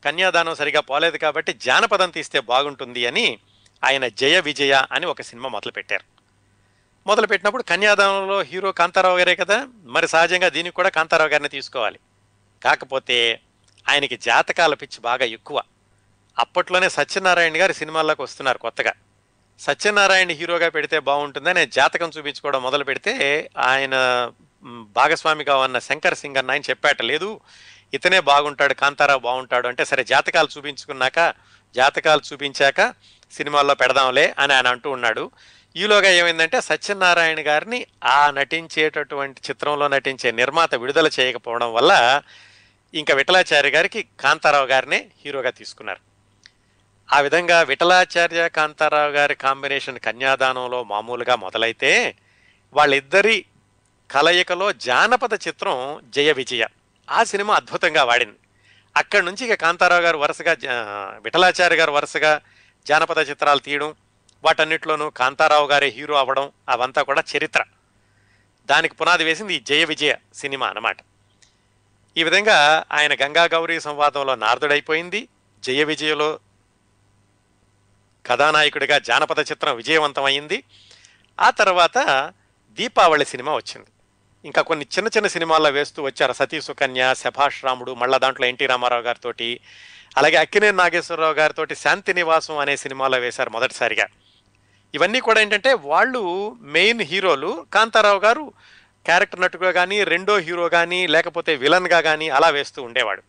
కన్యాదానం 0.04 0.54
సరిగా 0.54 0.80
పోలేదు 0.80 1.16
కాబట్టి 1.16 1.52
జానపదం 1.52 2.10
తీస్తే 2.10 2.40
బాగుంటుంది 2.40 3.06
అని 3.06 3.38
ఆయన 3.84 4.08
జయ 4.08 4.40
విజయ 4.40 4.82
అని 4.92 5.06
ఒక 5.06 5.22
సినిమా 5.22 5.48
మొదలుపెట్టారు. 5.48 6.04
మొదలుపెట్టినప్పుడు 7.06 7.62
కన్యాదానంలో 7.62 8.42
హీరో 8.42 8.72
కాంతారావు 8.72 9.18
గారే 9.18 9.36
కదా 9.36 9.68
మరి 9.84 10.08
సహజంగా 10.08 10.48
దీనికి 10.48 10.74
కూడా 10.74 10.88
కాంతారావు 10.88 11.30
గారిని 11.30 11.48
తీసుకోవాలి. 11.48 11.98
కాకపోతే 12.64 13.40
ఆయనకి 13.88 14.16
జాతకాల 14.16 14.74
పిచ్చి 14.74 15.00
బాగా 15.00 15.24
ఎక్కువ. 15.24 15.62
అప్పట్లోనే 16.38 16.88
సత్యనారాయణ 16.88 17.60
గారు 17.60 17.72
సినిమాల్లోకి 17.72 18.22
వస్తున్నారు 18.22 18.58
కొత్తగా. 18.58 18.92
సత్యనారాయణ 19.58 20.30
హీరోగా 20.30 20.68
పెడితే 20.68 20.98
బాగుంటుందని 20.98 21.66
జాతకం 21.66 22.10
చూపించుకోవడం 22.18 22.62
మొదలు 22.62 22.84
పెడితే 22.84 23.12
ఆయన 23.58 23.94
భాగస్వామిగా 24.66 25.56
ఉన్న 25.56 25.78
శంకర్ 25.78 26.14
సింగ్ 26.14 26.36
అన్న 26.36 26.50
ఆయన 26.50 26.62
చెప్పాట 26.70 27.02
లేదు 27.02 27.40
ఇతనే 27.94 28.20
బాగుంటాడు 28.20 28.74
కాంతారావు 28.74 29.20
బాగుంటాడు 29.20 29.68
అంటే 29.68 29.84
సరే 29.84 30.04
జాతకాలు 30.04 30.48
చూపించుకున్నాక 30.56 31.34
జాతకాలు 31.74 32.20
చూపించాక 32.32 32.94
సినిమాల్లో 33.32 33.74
పెడదాంలే 33.74 34.34
అని 34.38 34.52
ఆయన 34.52 34.66
అంటూ 34.66 34.90
ఉన్నాడు. 34.90 35.30
ఈలోగా 35.76 36.08
ఏమైందంటే 36.08 36.60
సత్యనారాయణ 36.60 37.36
గారిని 37.40 37.86
ఆ 38.04 38.30
నటించేటటువంటి 38.30 39.40
చిత్రంలో 39.50 39.88
నటించే 39.88 40.32
నిర్మాత 40.32 40.74
విడుదల 40.74 41.10
చేయకపోవడం 41.20 41.74
వల్ల 41.74 42.22
ఇంకా 42.94 43.14
విఠలాచార్య 43.14 43.70
గారికి 43.70 44.06
కాంతారావు 44.20 44.66
గారినే 44.66 45.06
హీరోగా 45.24 45.50
తీసుకున్నారు. 45.50 46.00
ఆ 47.12 47.20
విధంగా 47.20 47.62
విఠలాచార్య 47.62 48.48
కాంతారావు 48.48 49.10
గారి 49.10 49.34
కాంబినేషన్ 49.34 49.98
కన్యాదానంలో 49.98 50.84
మామూలుగా 50.84 51.34
మొదలైతే 51.34 52.16
వాళ్ళిద్దరి 52.72 53.44
కలయికలో 54.10 54.72
జానపద 54.72 55.38
చిత్రం 55.48 56.02
జయ 56.14 56.32
విజయ. 56.32 56.64
ఆ 57.10 57.24
సినిమా 57.24 57.54
అద్భుతంగా 57.54 58.04
వాడింది. 58.04 58.36
అక్కడి 58.96 59.26
నుంచి 59.26 59.46
ఇక 59.46 59.60
కాంతారావు 59.60 60.00
గారు 60.00 60.18
వరుసగా 60.18 60.56
విఠలాచార్య 61.22 61.76
గారు 61.76 61.92
వరుసగా 61.92 62.40
జానపద 62.86 63.30
చిత్రాలు 63.30 63.58
తీయడం 63.58 63.94
వాటన్నిటిలోనూ 64.44 65.10
కాంతారావు 65.10 65.66
గారే 65.66 65.88
హీరో 65.88 66.14
అవ్వడం 66.14 66.52
అవంతా 66.68 67.02
కూడా 67.02 67.24
చరిత్ర. 67.36 67.64
దానికి 68.66 68.94
పునాది 68.94 69.24
వేసింది 69.24 69.54
ఈ 69.54 69.60
జయ 69.60 69.84
విజయ 69.84 70.14
సినిమా 70.34 70.66
అన్నమాట. 70.66 70.96
ఈ 72.16 72.24
విధంగా 72.24 72.84
ఆయన 72.92 73.14
గంగా 73.14 73.44
గౌరీ 73.44 73.80
సంవాదంలో 73.80 74.34
నారదుడైపోయింది. 74.34 75.28
జయ 75.62 75.84
విజయలో 75.84 76.38
కథానాయకుడిగా 78.26 78.98
జానపద 78.98 79.38
చిత్రం 79.38 79.76
విజయవంతమైంది 79.76 80.62
ఆ 81.40 81.50
తర్వాత 81.50 82.32
దీపావళి 82.72 83.24
సినిమా 83.24 83.54
వచ్చింది. 83.54 83.86
ఇంకా 84.44 84.62
కొన్ని 84.62 84.86
చిన్న 84.94 85.08
చిన్న 85.16 85.26
సినిమాల్లో 85.26 85.70
వేస్తూ 85.70 86.02
వచ్చారు 86.02 86.32
సతీ 86.32 86.60
సుకన్య 86.60 87.14
శభాష్ 87.14 87.64
రాముడు 87.64 87.94
మళ్ళా 87.94 88.18
దాంట్లో 88.18 88.46
ఎన్టీ 88.46 88.66
రామారావు 88.66 89.02
గారితో 89.02 89.30
అలాగే 90.18 90.36
అక్కినేని 90.36 90.76
నాగేశ్వరరావు 90.76 91.34
గారితో 91.34 91.74
శాంతి 91.74 92.14
నివాసం 92.14 92.58
అనే 92.58 92.76
సినిమాలో 92.76 93.18
వేశారు 93.18 93.50
మొదటిసారిగా. 93.50 94.06
ఇవన్నీ 94.94 95.20
కూడా 95.20 95.40
ఏంటంటే 95.40 95.74
వాళ్ళు 95.74 96.22
మెయిన్ 96.60 97.00
హీరోలు. 97.00 97.66
కాంతారావు 97.74 98.18
గారు 98.18 98.52
క్యారెక్టర్ 99.06 99.40
నటుగా 99.40 99.72
కానీ 99.72 100.04
రెండో 100.04 100.38
హీరో 100.38 100.68
కానీ 100.68 101.06
లేకపోతే 101.06 101.56
విలన్గా 101.56 102.00
కానీ 102.00 102.28
అలా 102.28 102.48
వేస్తూ 102.48 102.82
ఉండేవాడు. 102.82 103.22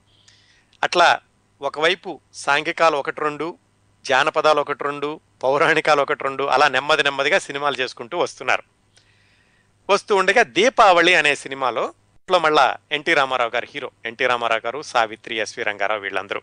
అట్లా 0.84 1.20
ఒకవైపు 1.62 2.20
సాంఘికాలు 2.34 2.98
ఒకటి 2.98 3.22
రెండు 3.22 3.58
జానపదాలు 4.06 4.60
ఒకటి 4.62 4.84
రెండు 4.84 5.20
పౌరాణికాలు 5.44 6.02
ఒకటి 6.02 6.24
రెండు 6.24 6.44
అలా 6.44 6.68
నెమ్మది 6.68 7.04
నెమ్మదిగా 7.04 7.40
సినిమాలు 7.40 7.76
చేసుకుంటూ 7.76 8.18
వస్తున్నారు. 8.18 8.75
వస్తూ 9.90 10.16
ఉండగా 10.16 10.44
దీపావళి 10.44 11.14
అనే 11.14 11.36
సినిమాలో 11.36 11.94
ఇట్లో 12.16 12.40
మళ్ళా 12.40 12.76
ఎన్టీ 12.92 13.14
రామారావు 13.14 13.52
గారు 13.56 13.68
హీరో. 13.76 13.92
ఎన్టీ 14.06 14.26
రామారావు 14.26 14.62
గారు 14.66 14.82
సావిత్రి 14.82 15.36
ఎస్వి 15.36 15.64
రంగారావు 15.64 16.00
వీళ్ళందరూ. 16.00 16.42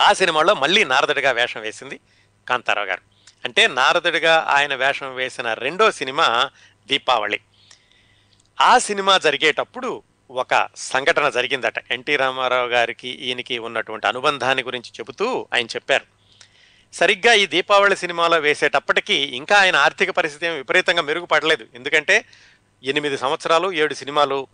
ఆ 0.00 0.12
సినిమాలో 0.12 0.54
మళ్ళీ 0.54 0.84
నారదుడిగా 0.84 1.32
వేషం 1.32 1.60
వేసింది 1.60 2.00
కాంతారావు 2.48 2.86
గారు. 2.86 3.00
అంటే 3.44 3.66
నారదుడిగా 3.66 4.46
ఆయన 4.48 4.74
వేషం 4.74 5.14
వేసిన 5.14 5.54
రెండో 5.54 5.90
సినిమా 5.90 6.50
దీపావళి. 6.86 7.40
ఆ 8.60 8.78
సినిమా 8.78 9.18
జరిగేటప్పుడు 9.18 10.02
ఒక 10.30 10.68
సంఘటన 10.76 11.28
జరిగిందట. 11.28 11.92
ఎన్టీ 11.92 12.16
రామారావు 12.16 12.68
గారికి 12.68 13.08
ఈయనకి 13.08 13.58
ఉన్నటువంటి 13.58 14.06
అనుబంధాన్ని 14.06 14.64
గురించి 14.64 14.90
చెబుతూ 15.00 15.48
ఆయన 15.54 15.66
చెప్పారు. 15.66 16.19
సరిగ్గా 16.92 17.32
ఈ 17.32 17.46
దీపావళి 17.46 17.96
సినిమాలో 17.96 18.38
వేసేటప్పటికీ 18.38 19.14
ఇంకా 19.14 19.56
ఆయన 19.56 19.76
ఆర్థిక 19.76 20.10
పరిస్థితి 20.10 20.46
ఏమి 20.46 20.56
విపరీతంగా 20.56 21.02
మెరుగుపడలేదు. 21.02 21.66
ఎందుకంటే 21.74 22.24
ఎనిమిది 22.84 23.18
సంవత్సరాలు 23.18 23.72
ఏడు 23.72 23.94
సినిమాలు. 23.94 24.46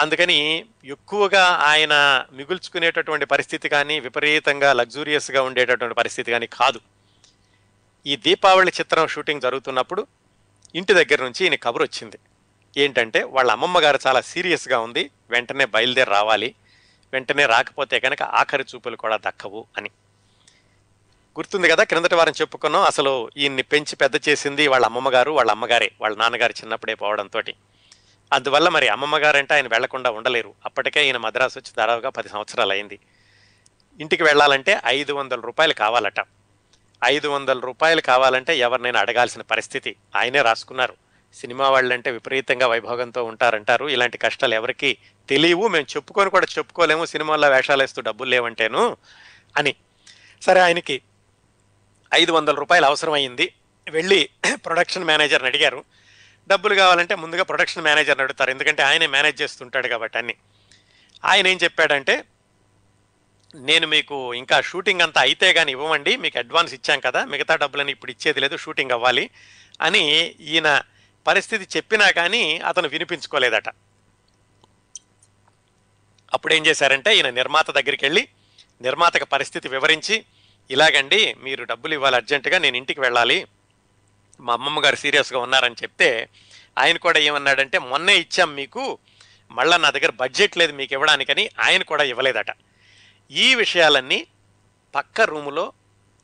అందుకని 0.00 0.64
ఎక్కువగా 0.84 1.44
ఆయన 1.44 2.24
మిగుల్చుకునేటటువంటి 2.32 3.24
పరిస్థితి 3.24 3.68
కానీ 3.68 4.00
విపరీతంగా 4.00 4.72
లగ్జూరియస్గా 4.72 5.42
ఉండేటటువంటి 5.42 5.94
పరిస్థితి 5.94 6.30
కానీ 6.30 6.46
కాదు. 6.46 6.80
ఈ 8.06 8.16
దీపావళి 8.16 8.72
చిత్రం 8.80 9.06
షూటింగ్ 9.06 9.40
జరుగుతున్నప్పుడు 9.40 10.06
ఇంటి 10.74 10.94
దగ్గర 10.94 11.22
నుంచి 11.22 11.44
ఈయన 11.44 11.54
కబురు 11.54 11.82
వచ్చింది. 11.82 12.18
ఏంటంటే 12.76 13.22
వాళ్ళ 13.22 13.50
అమ్మమ్మ 13.50 13.80
గారు 13.80 13.98
చాలా 14.06 14.20
సీరియస్గా 14.20 14.78
ఉంది 14.78 15.10
వెంటనే 15.30 15.64
బయలుదేరి 15.64 16.10
రావాలి. 16.10 16.54
వెంటనే 17.12 17.46
రాకపోతే 17.46 18.00
కనుక 18.00 18.22
ఆఖరి 18.22 18.64
చూపులు 18.74 18.96
కూడా 18.96 19.16
దక్కవు 19.16 19.66
అని. 19.78 19.90
గుర్తుంది 21.40 21.68
కదా 21.68 21.84
క్రిందటి 21.84 22.14
వారం 22.14 22.32
చెప్పుకున్నాం 22.40 22.82
అసలు 22.82 23.30
ఈయన్ని 23.36 23.62
పెంచి 23.62 23.96
పెద్ద 23.96 24.28
చేసింది 24.28 24.68
వాళ్ళ 24.68 24.86
అమ్మమ్మ 24.86 25.10
గారు 25.10 25.30
వాళ్ళ 25.30 25.50
అమ్మగారే 25.50 25.92
వాళ్ళ 26.00 26.16
నాన్నగారు 26.16 26.52
చిన్నప్పుడే 26.52 26.94
పోవడంతో 26.94 27.42
అందువల్ల 28.32 28.68
మరి 28.68 28.88
అమ్మమ్మ 28.88 29.18
గారంటే 29.18 29.54
ఆయన 29.54 29.66
వెళ్ళకుండా 29.66 30.10
ఉండలేరు. 30.10 30.54
అప్పటికే 30.64 31.06
ఈయన 31.06 31.16
మద్రాసు 31.16 31.58
వచ్చి 31.58 31.72
దాదాపుగా 31.78 32.08
పది 32.08 32.28
సంవత్సరాలు 32.28 32.72
అయింది. 32.72 32.98
ఇంటికి 34.00 34.22
వెళ్ళాలంటే 34.22 34.80
ఐదు 34.86 35.12
వందల 35.12 35.40
రూపాయలు 35.40 35.72
కావాలట. 35.72 36.14
ఐదు 37.04 37.28
వందల 37.28 37.58
రూపాయలు 37.58 38.00
కావాలంటే 38.00 38.58
ఎవరినైనా 38.58 39.00
అడగాల్సిన 39.00 39.42
పరిస్థితి 39.42 39.96
ఆయనే 40.16 40.42
రాసుకున్నారు. 40.42 40.94
సినిమా 41.34 41.70
వాళ్ళంటే 41.70 42.10
విపరీతంగా 42.10 42.66
వైభోగంతో 42.66 43.24
ఉంటారంటారు. 43.24 43.88
ఇలాంటి 43.88 44.18
కష్టాలు 44.18 44.54
ఎవరికి 44.54 44.98
తెలియవు. 45.28 45.68
మేము 45.68 45.86
చెప్పుకొని 45.96 46.30
కూడా 46.30 46.46
చెప్పుకోలేము. 46.58 47.04
సినిమాల్లో 47.04 47.48
వేషాలు 47.48 47.82
వేస్తూ 47.82 48.02
డబ్బులు 48.02 48.30
లేవంటేను 48.30 48.96
అని. 49.56 49.74
సరే 50.42 50.60
ఆయనకి 50.60 51.02
ఐదు 52.14 52.32
వందల 52.32 52.54
రూపాయలు 52.54 52.86
అవసరం 52.86 53.12
అయింది 53.12 53.52
వెళ్ళి 53.90 54.28
ప్రొడక్షన్ 54.66 55.04
మేనేజర్ని 55.04 55.48
అడిగారు. 55.48 55.84
డబ్బులు 56.48 56.74
కావాలంటే 56.74 57.14
ముందుగా 57.14 57.42
ప్రొడక్షన్ 57.42 57.84
మేనేజర్ని 57.84 58.22
అడుగుతారు. 58.22 58.50
ఎందుకంటే 58.50 58.82
ఆయనే 58.82 59.06
మేనేజ్ 59.06 59.42
చేస్తుంటాడు 59.42 59.88
కాబట్టి 59.88 60.18
అన్ని. 60.18 60.34
ఆయన 61.24 61.46
ఏం 61.46 61.58
చెప్పాడంటే 61.64 62.24
నేను 63.54 63.86
మీకు 63.86 64.34
ఇంకా 64.34 64.60
షూటింగ్ 64.60 65.00
అంతా 65.00 65.20
అయితే 65.20 65.52
కానీ 65.52 65.72
ఇవ్వమండి. 65.72 66.16
మీకు 66.16 66.38
అడ్వాన్స్ 66.38 66.74
ఇచ్చాం 66.74 67.00
కదా. 67.00 67.24
మిగతా 67.24 67.56
డబ్బులని 67.56 67.92
ఇప్పుడు 67.92 68.10
ఇచ్చేది 68.10 68.40
లేదు. 68.40 68.56
షూటింగ్ 68.56 68.90
అవ్వాలి 68.90 69.30
అని 69.80 70.34
ఈయన 70.40 70.82
పరిస్థితి 71.26 71.68
చెప్పినా 71.76 72.10
కానీ 72.10 72.58
అతను 72.58 72.88
వినిపించుకోలేదట. 72.88 73.68
అప్పుడు 76.34 76.54
ఏం 76.54 76.66
చేశారంటే 76.66 77.16
ఈయన 77.16 77.30
నిర్మాత 77.30 77.70
దగ్గరికి 77.70 78.04
వెళ్ళి 78.04 78.28
నిర్మాతకు 78.80 79.24
పరిస్థితి 79.24 79.68
వివరించి 79.68 80.24
ఇలాగండి 80.70 81.34
మీరు 81.34 81.64
డబ్బులు 81.64 81.94
ఇవ్వాలి 81.94 82.16
అర్జెంటుగా 82.16 82.58
నేను 82.58 82.76
ఇంటికి 82.76 83.00
వెళ్ళాలి. 83.00 83.46
మా 84.40 84.52
అమ్మమ్మ 84.52 84.84
గారు 84.84 84.96
సీరియస్గా 84.96 85.38
ఉన్నారని 85.38 85.74
చెప్తే 85.82 86.28
ఆయన 86.78 86.96
కూడా 86.96 87.18
ఏమన్నాడంటే 87.18 87.78
మొన్నే 87.78 88.18
ఇచ్చాం 88.18 88.54
మీకు 88.54 88.98
మళ్ళా 89.50 89.76
నా 89.76 89.90
దగ్గర 89.90 90.10
బడ్జెట్ 90.10 90.58
లేదు 90.58 90.72
మీకు 90.72 90.92
ఇవ్వడానికని 90.92 91.50
ఆయన 91.58 91.82
కూడా 91.82 92.04
ఇవ్వలేదట. 92.04 92.46
ఈ 93.30 93.54
విషయాలన్నీ 93.54 94.26
పక్క 94.94 95.20
రూములో 95.20 95.72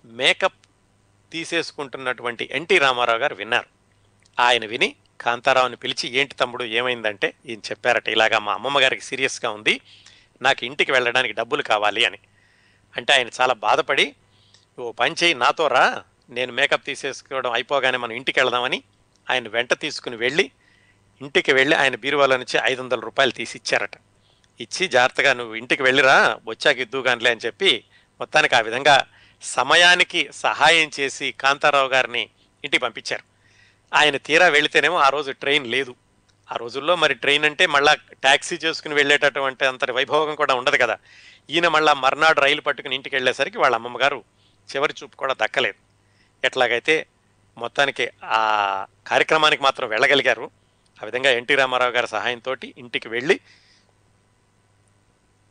మేకప్ 0.05 0.67
తీసేసుకుంటున్నటువంటి 1.33 2.49
ఎన్టీ 2.53 2.79
రామారావు 2.79 3.19
గారు 3.19 3.35
విన్నారు. 3.35 3.67
ఆయన 4.41 4.67
విని 4.67 4.97
కాంతారావుని 5.21 5.77
పిలిచి 5.77 6.17
ఏంటి 6.17 6.35
తమ్ముడు 6.35 6.65
ఏమైందంటే? 6.65 7.35
ఈయన 7.47 7.59
చెప్పారట 7.59 8.09
ఇలాగా 8.09 8.39
మా 8.39 8.55
అమ్మమ్మ 8.55 8.81
గారికి 8.81 9.03
సీరియస్గా 9.03 9.51
ఉంది 9.51 9.81
నాకు 10.43 10.65
ఇంటికి 10.65 10.93
వెళ్ళడానికి 10.93 11.35
డబ్బులు 11.35 11.63
కావాలి 11.63 12.05
అని. 12.05 12.19
అంటే 12.97 13.13
ఆయన 13.13 13.29
చాలా 13.41 13.55
బాధపడి 13.55 14.15
ఓ 14.79 14.93
పని 14.93 15.35
నాతో 15.35 15.69
రా. 15.69 16.03
నేను 16.31 16.53
మేకప్ 16.53 16.85
తీసేసుకోవడం 16.85 17.53
అయిపోగానే 17.53 17.97
మనం 17.97 18.13
ఇంటికి 18.13 18.41
వెళదామని 18.41 18.83
ఆయన 19.31 19.49
వెంట 19.49 19.75
తీసుకుని 19.75 20.17
వెళ్ళి 20.17 20.51
ఇంటికి 21.23 21.53
వెళ్ళి 21.53 21.77
ఆయన 21.77 21.97
బీరువాలో 21.97 22.37
నుంచి 22.37 22.61
ఐదు 22.65 22.83
వందల 22.83 23.01
రూపాయలు 23.01 23.31
తీసి 23.31 23.59
ఇచ్చారట. 23.59 23.91
ఇచ్చి 24.61 24.89
జాగ్రత్తగా 24.89 25.33
నువ్వు 25.33 25.55
ఇంటికి 25.55 25.83
వెళ్ళిరా 25.83 26.39
వచ్చాక 26.47 26.79
ఇద్దుగానిలే 26.79 27.31
అని 27.31 27.41
చెప్పి 27.47 27.85
మొత్తానికి 28.21 28.57
ఆ 28.57 28.61
విధంగా 28.61 29.07
సమయానికి 29.43 30.29
సహాయం 30.35 30.91
చేసి 31.01 31.33
కాంతారావు 31.33 31.89
గారిని 31.89 32.29
ఇంటికి 32.65 32.79
పంపించారు. 32.79 33.23
ఆయన 33.95 34.17
తీరా 34.17 34.49
వెళితేనేమో 34.49 34.97
ఆ 34.97 35.09
రోజు 35.09 35.33
ట్రైన్ 35.33 35.67
లేదు. 35.67 35.95
ఆ 36.53 36.57
రోజుల్లో 36.57 36.97
మరి 36.97 37.15
ట్రైన్ 37.15 37.45
అంటే 37.45 37.67
మళ్ళా 37.67 37.95
ట్యాక్సీ 37.95 38.57
చేసుకుని 38.57 38.95
వెళ్ళేటటువంటి 38.95 39.67
అంతటి 39.67 39.93
వైభవం 39.93 40.35
కూడా 40.35 40.55
ఉండదు 40.55 40.77
కదా. 40.77 40.99
ఈయన 41.51 41.69
మళ్ళా 41.69 41.93
మర్నాడు 41.95 42.41
రైలు 42.41 42.61
పట్టుకుని 42.61 42.95
ఇంటికి 42.95 43.17
వెళ్ళేసరికి 43.17 43.59
వాళ్ళ 43.59 43.77
అమ్మమ్మగారు 43.77 44.25
చివరి 44.77 44.95
చూపు 45.03 45.17
కూడా 45.17 45.35
దక్కలేదు. 45.35 45.75
ఎట్లాగైతే 46.47 47.07
మొత్తానికి 47.59 48.11
ఆ 48.25 48.87
కార్యక్రమానికి 49.07 49.63
మాత్రం 49.63 49.89
వెళ్ళగలిగారు. 49.89 50.51
ఆ 51.03 51.05
విధంగా 51.05 51.31
ఎన్టీ 51.31 51.55
రామారావు 51.55 51.91
గారి 51.91 52.09
సహాయంతో 52.09 52.57
ఇంటికి 52.79 53.09
వెళ్ళి 53.09 53.41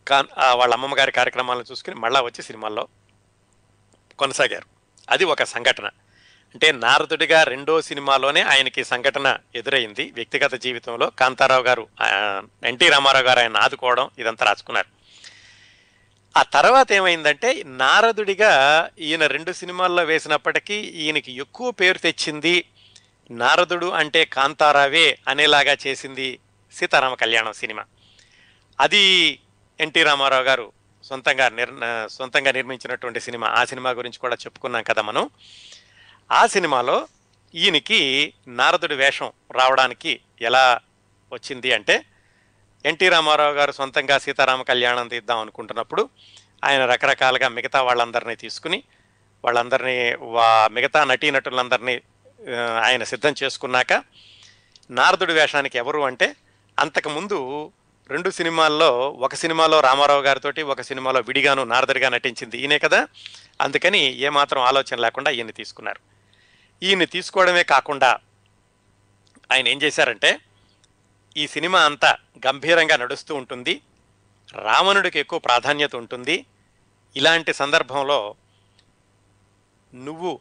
కా- 0.07 0.55
వాళ్ళ 0.55 0.73
అమ్మమ్మ 0.73 0.99
గారి 0.99 1.11
కార్యక్రమాలను 1.11 1.65
చూసుకుని 1.71 1.95
మళ్ళా 1.95 2.21
వచ్చి 2.21 2.43
సినిమాల్లో 2.43 2.87
కొనసాగారు. 4.19 4.65
అది 5.09 5.25
ఒక 5.25 5.43
సంఘటన. 5.43 5.85
అంటే 6.53 6.71
నారదుడిగా 6.71 7.43
రెండో 7.43 7.81
సినిమాలోనే 7.81 8.41
ఆయనకి 8.41 8.83
సంఘటన 8.83 9.37
ఎదురైంది. 9.55 10.11
వ్యక్తిగత 10.11 10.53
జీవితంలో 10.55 11.09
కాంతారావు 11.09 11.63
గారు 11.63 11.87
ఎన్టీ 12.65 12.89
రామారావు 12.89 13.25
గారు 13.25 13.39
ఆయన 13.39 13.57
ఆదుకోవడం 13.57 14.09
ఇదంతా 14.19 14.45
రాసుకున్నారు. 14.45 14.94
ఆ 16.37 16.43
తర్వాత 16.43 16.91
ఏమైందంటే 16.91 17.63
నారదుడిగా 17.65 18.53
ఈయన 18.99 19.27
రెండు 19.27 19.51
సినిమాల్లో 19.51 20.03
వేసినప్పటికీ 20.03 20.73
ఈయనకి 20.73 21.31
ఎక్కువ 21.31 21.71
పేరు 21.71 21.97
తెచ్చింది 21.97 22.65
నారదుడు 23.31 23.85
అంటే 23.85 24.25
కాంతారావే 24.25 25.17
అనేలాగా 25.27 25.77
చేసింది 25.87 26.39
సీతారామ 26.73 27.13
కళ్యాణం 27.13 27.53
సినిమా. 27.53 27.85
అది 28.79 29.03
ఎన్టీ 29.79 30.03
రామారావు 30.03 30.43
గారు 30.43 30.71
సొంతంగా 31.03 31.49
నిర్ 31.49 31.71
సొంతంగా 32.07 32.51
నిర్మించినటువంటి 32.51 33.19
సినిమా. 33.19 33.47
ఆ 33.47 33.65
సినిమా 33.65 33.89
గురించి 33.89 34.19
కూడా 34.19 34.35
చెప్పుకున్నాం 34.35 34.83
కదా 34.83 35.01
మనం. 35.01 35.29
ఆ 36.31 36.47
సినిమాలో 36.47 37.07
ఈయనకి 37.55 38.33
నారదుడి 38.47 38.95
వేషం 38.95 39.31
రావడానికి 39.51 40.19
ఎలా 40.41 40.79
వచ్చింది 41.33 41.73
అంటే 41.73 42.03
ఎన్టీ 42.85 43.09
రామారావు 43.09 43.53
గారు 43.53 43.71
సొంతంగా 43.71 44.17
సీతారామ 44.17 44.61
కళ్యాణం 44.61 45.07
తీద్దాం 45.07 45.39
అనుకుంటున్నప్పుడు 45.39 46.09
ఆయన 46.63 46.85
రకరకాలుగా 46.85 47.47
మిగతా 47.47 47.81
వాళ్ళందరినీ 47.81 48.35
తీసుకుని 48.35 48.83
వాళ్ళందరినీ 49.43 50.15
వా 50.21 50.67
మిగతా 50.71 51.03
నటీనటులందరినీ 51.03 52.01
ఆయన 52.83 53.03
సిద్ధం 53.03 53.33
చేసుకున్నాక 53.43 54.03
నారదుడి 54.89 55.33
వేషానికి 55.33 55.77
ఎవరు 55.77 56.01
అంటే 56.01 56.35
అంతకుముందు 56.79 57.71
రెండు 58.09 58.29
సినిమాల్లో 58.29 59.11
ఒక 59.11 59.35
సినిమాలో 59.35 59.79
రామారావు 59.79 60.21
గారితో 60.21 60.67
ఒక 60.67 60.81
సినిమాలో 60.81 61.19
విడిగాను 61.19 61.63
నారదుడిగా 61.63 62.09
నటించింది 62.09 62.57
ఈయనే 62.57 62.79
కదా 62.79 63.07
అందుకని 63.61 63.99
ఏమాత్రం 63.99 64.61
ఆలోచన 64.61 64.95
లేకుండా 64.95 65.31
ఈయన్ని 65.31 65.53
తీసుకున్నారు. 65.53 65.99
ఈయన్ని 66.83 67.05
తీసుకోవడమే 67.05 67.63
కాకుండా 67.63 68.19
ఆయన 69.51 69.67
ఏం 69.67 69.81
చేశారంటే 69.81 70.39
ఈ 71.37 71.47
సినిమా 71.47 71.85
అంతా 71.85 72.17
గంభీరంగా 72.47 72.97
నడుస్తూ 72.97 73.35
ఉంటుంది. 73.35 73.81
రావణుడికి 74.53 75.19
ఎక్కువ 75.19 75.39
ప్రాధాన్యత 75.39 75.95
ఉంటుంది. 75.95 76.45
ఇలాంటి 77.15 77.53
సందర్భంలో 77.53 78.35
నువ్వు 79.93 80.39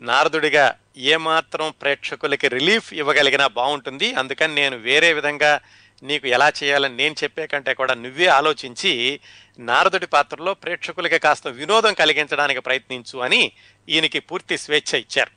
నారదుడిగా 0.00 0.78
ఏమాత్రం 0.96 1.74
ప్రేక్షకులకి 1.82 2.48
రిలీఫ్ 2.48 2.94
ఇవ్వగలిగినా 2.94 3.46
బాగుంటుంది. 3.46 4.14
అందుకని 4.14 4.54
నేను 4.54 4.76
వేరే 4.76 5.12
విధంగా 5.12 5.60
నీకు 6.02 6.26
ఎలా 6.26 6.52
చేయాలని 6.62 6.96
నేను 6.96 7.14
చెప్పే 7.22 7.46
కంటే 7.46 7.74
కూడా 7.74 7.94
నువ్వే 7.94 8.26
ఆలోచించి 8.26 9.20
నారదుడి 9.58 10.06
పాత్రలో 10.06 10.54
ప్రేక్షకులకి 10.54 11.18
కాస్త 11.18 11.46
వినోదం 11.46 11.94
కలిగించడానికి 11.94 12.60
ప్రయత్నించు 12.60 13.18
అని 13.18 13.52
ఈయనకి 13.88 14.20
పూర్తి 14.20 14.58
స్వేచ్ఛ 14.58 14.98
ఇచ్చారు. 14.98 15.30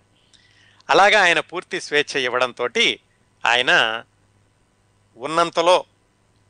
అలాగా 0.90 1.22
ఆయన 1.22 1.40
పూర్తి 1.40 1.82
స్వేచ్ఛ 1.82 2.20
ఇవ్వడంతో 2.20 2.68
ఆయన 3.46 4.04
ఉన్నంతలో 5.20 5.86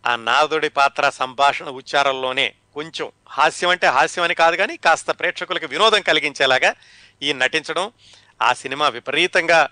ఆ 0.05 0.15
నారదుడి 0.15 0.69
పాత్ర 0.69 1.09
సంభాషణ 1.09 1.69
ఉచ్చారంలోనే 1.69 2.53
కొంచెం 2.73 3.11
హాస్యం 3.29 3.69
అంటే 3.69 3.87
హాస్యం 3.87 4.23
అని 4.23 4.35
కాదు 4.35 4.55
కానీ 4.55 4.77
కాస్త 4.77 5.11
ప్రేక్షకులకు 5.11 5.65
వినోదం 5.65 6.01
కలిగించేలాగా 6.01 6.75
ఈ 7.23 7.33
నటించడం 7.33 7.91
ఆ 8.41 8.53
సినిమా 8.53 8.89
విపరీతంగా 8.89 9.69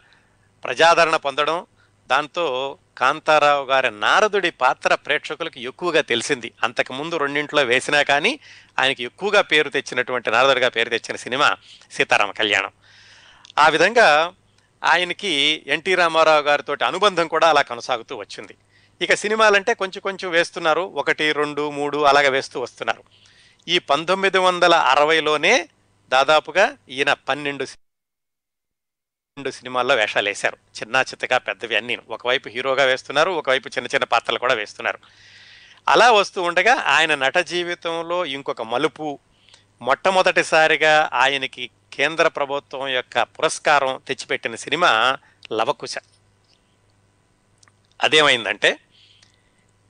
ప్రజాదరణ 0.64 1.16
పొందడం 1.16 1.66
దాంతో 2.08 2.78
కాంతారావు 2.98 3.66
గారి 3.66 4.00
నారదుడి 4.00 4.50
పాత్ర 4.52 4.96
ప్రేక్షకులకు 4.96 5.60
ఎక్కువగా 5.60 6.02
తెలిసింది. 6.02 6.52
అంతకుముందు 6.64 7.18
రెండింట్లో 7.18 7.64
వేసినా 7.64 8.04
కానీ 8.04 8.40
ఆయనకి 8.80 9.04
ఎక్కువగా 9.04 9.42
పేరు 9.42 9.70
తెచ్చినటువంటి 9.70 10.32
నారదుడిగా 10.32 10.70
పేరు 10.70 10.90
తెచ్చిన 10.90 11.16
సినిమా 11.16 11.56
సీతారామ 11.92 12.32
కళ్యాణం. 12.32 12.72
ఆ 13.60 13.70
విధంగా 13.70 14.34
ఆయనకి 14.84 15.64
ఎన్టీ 15.68 15.96
రామారావు 15.96 16.42
గారితో 16.42 16.76
అనుబంధం 16.88 17.28
కూడా 17.28 17.50
అలా 17.50 17.62
కొనసాగుతూ 17.62 18.16
వచ్చింది. 18.16 18.56
ఇక 19.02 19.14
సినిమాలంటే 19.14 19.74
కొంచెం 19.74 20.00
కొంచెం 20.00 20.32
వేస్తున్నారు. 20.32 20.82
ఒకటి 20.82 21.32
రెండు 21.32 21.72
మూడు 21.72 21.98
అలాగ 21.98 22.30
వేస్తూ 22.30 22.60
వస్తున్నారు. 22.60 23.04
ఈ 23.68 23.80
పంతొమ్మిది 23.80 24.38
వందల 24.38 24.76
అరవైలోనే 24.76 25.70
దాదాపుగా 26.10 26.78
ఈయన 26.90 27.14
పన్నెండు 27.14 27.64
రెండు 29.38 29.52
సినిమాల్లో 29.52 29.96
వేషాలు 29.96 30.30
వేశారు. 30.30 30.58
చిన్న 30.80 30.96
చిత్తగా 30.96 31.38
పెద్దవి 31.38 31.76
అన్నీ. 31.76 31.98
ఒకవైపు 32.10 32.50
హీరోగా 32.50 32.86
వేస్తున్నారు 32.86 33.32
ఒకవైపు 33.32 33.68
చిన్న 33.68 33.88
చిన్న 33.88 34.04
పాత్రలు 34.04 34.40
కూడా 34.40 34.54
వేస్తున్నారు. 34.54 35.00
అలా 35.88 36.12
వస్తూ 36.12 36.42
ఉండగా 36.42 36.74
ఆయన 36.74 37.16
నట 37.16 37.38
జీవితంలో 37.38 38.26
ఇంకొక 38.26 38.62
మలుపు. 38.62 39.20
మొట్టమొదటిసారిగా 39.82 41.10
ఆయనకి 41.14 41.70
కేంద్ర 41.94 42.28
ప్రభుత్వం 42.28 42.88
యొక్క 42.88 43.24
పురస్కారం 43.24 44.02
తెచ్చిపెట్టిన 44.08 44.56
సినిమా 44.56 45.18
లవకుశ. 45.52 45.96
అదేమైందంటే 48.04 48.80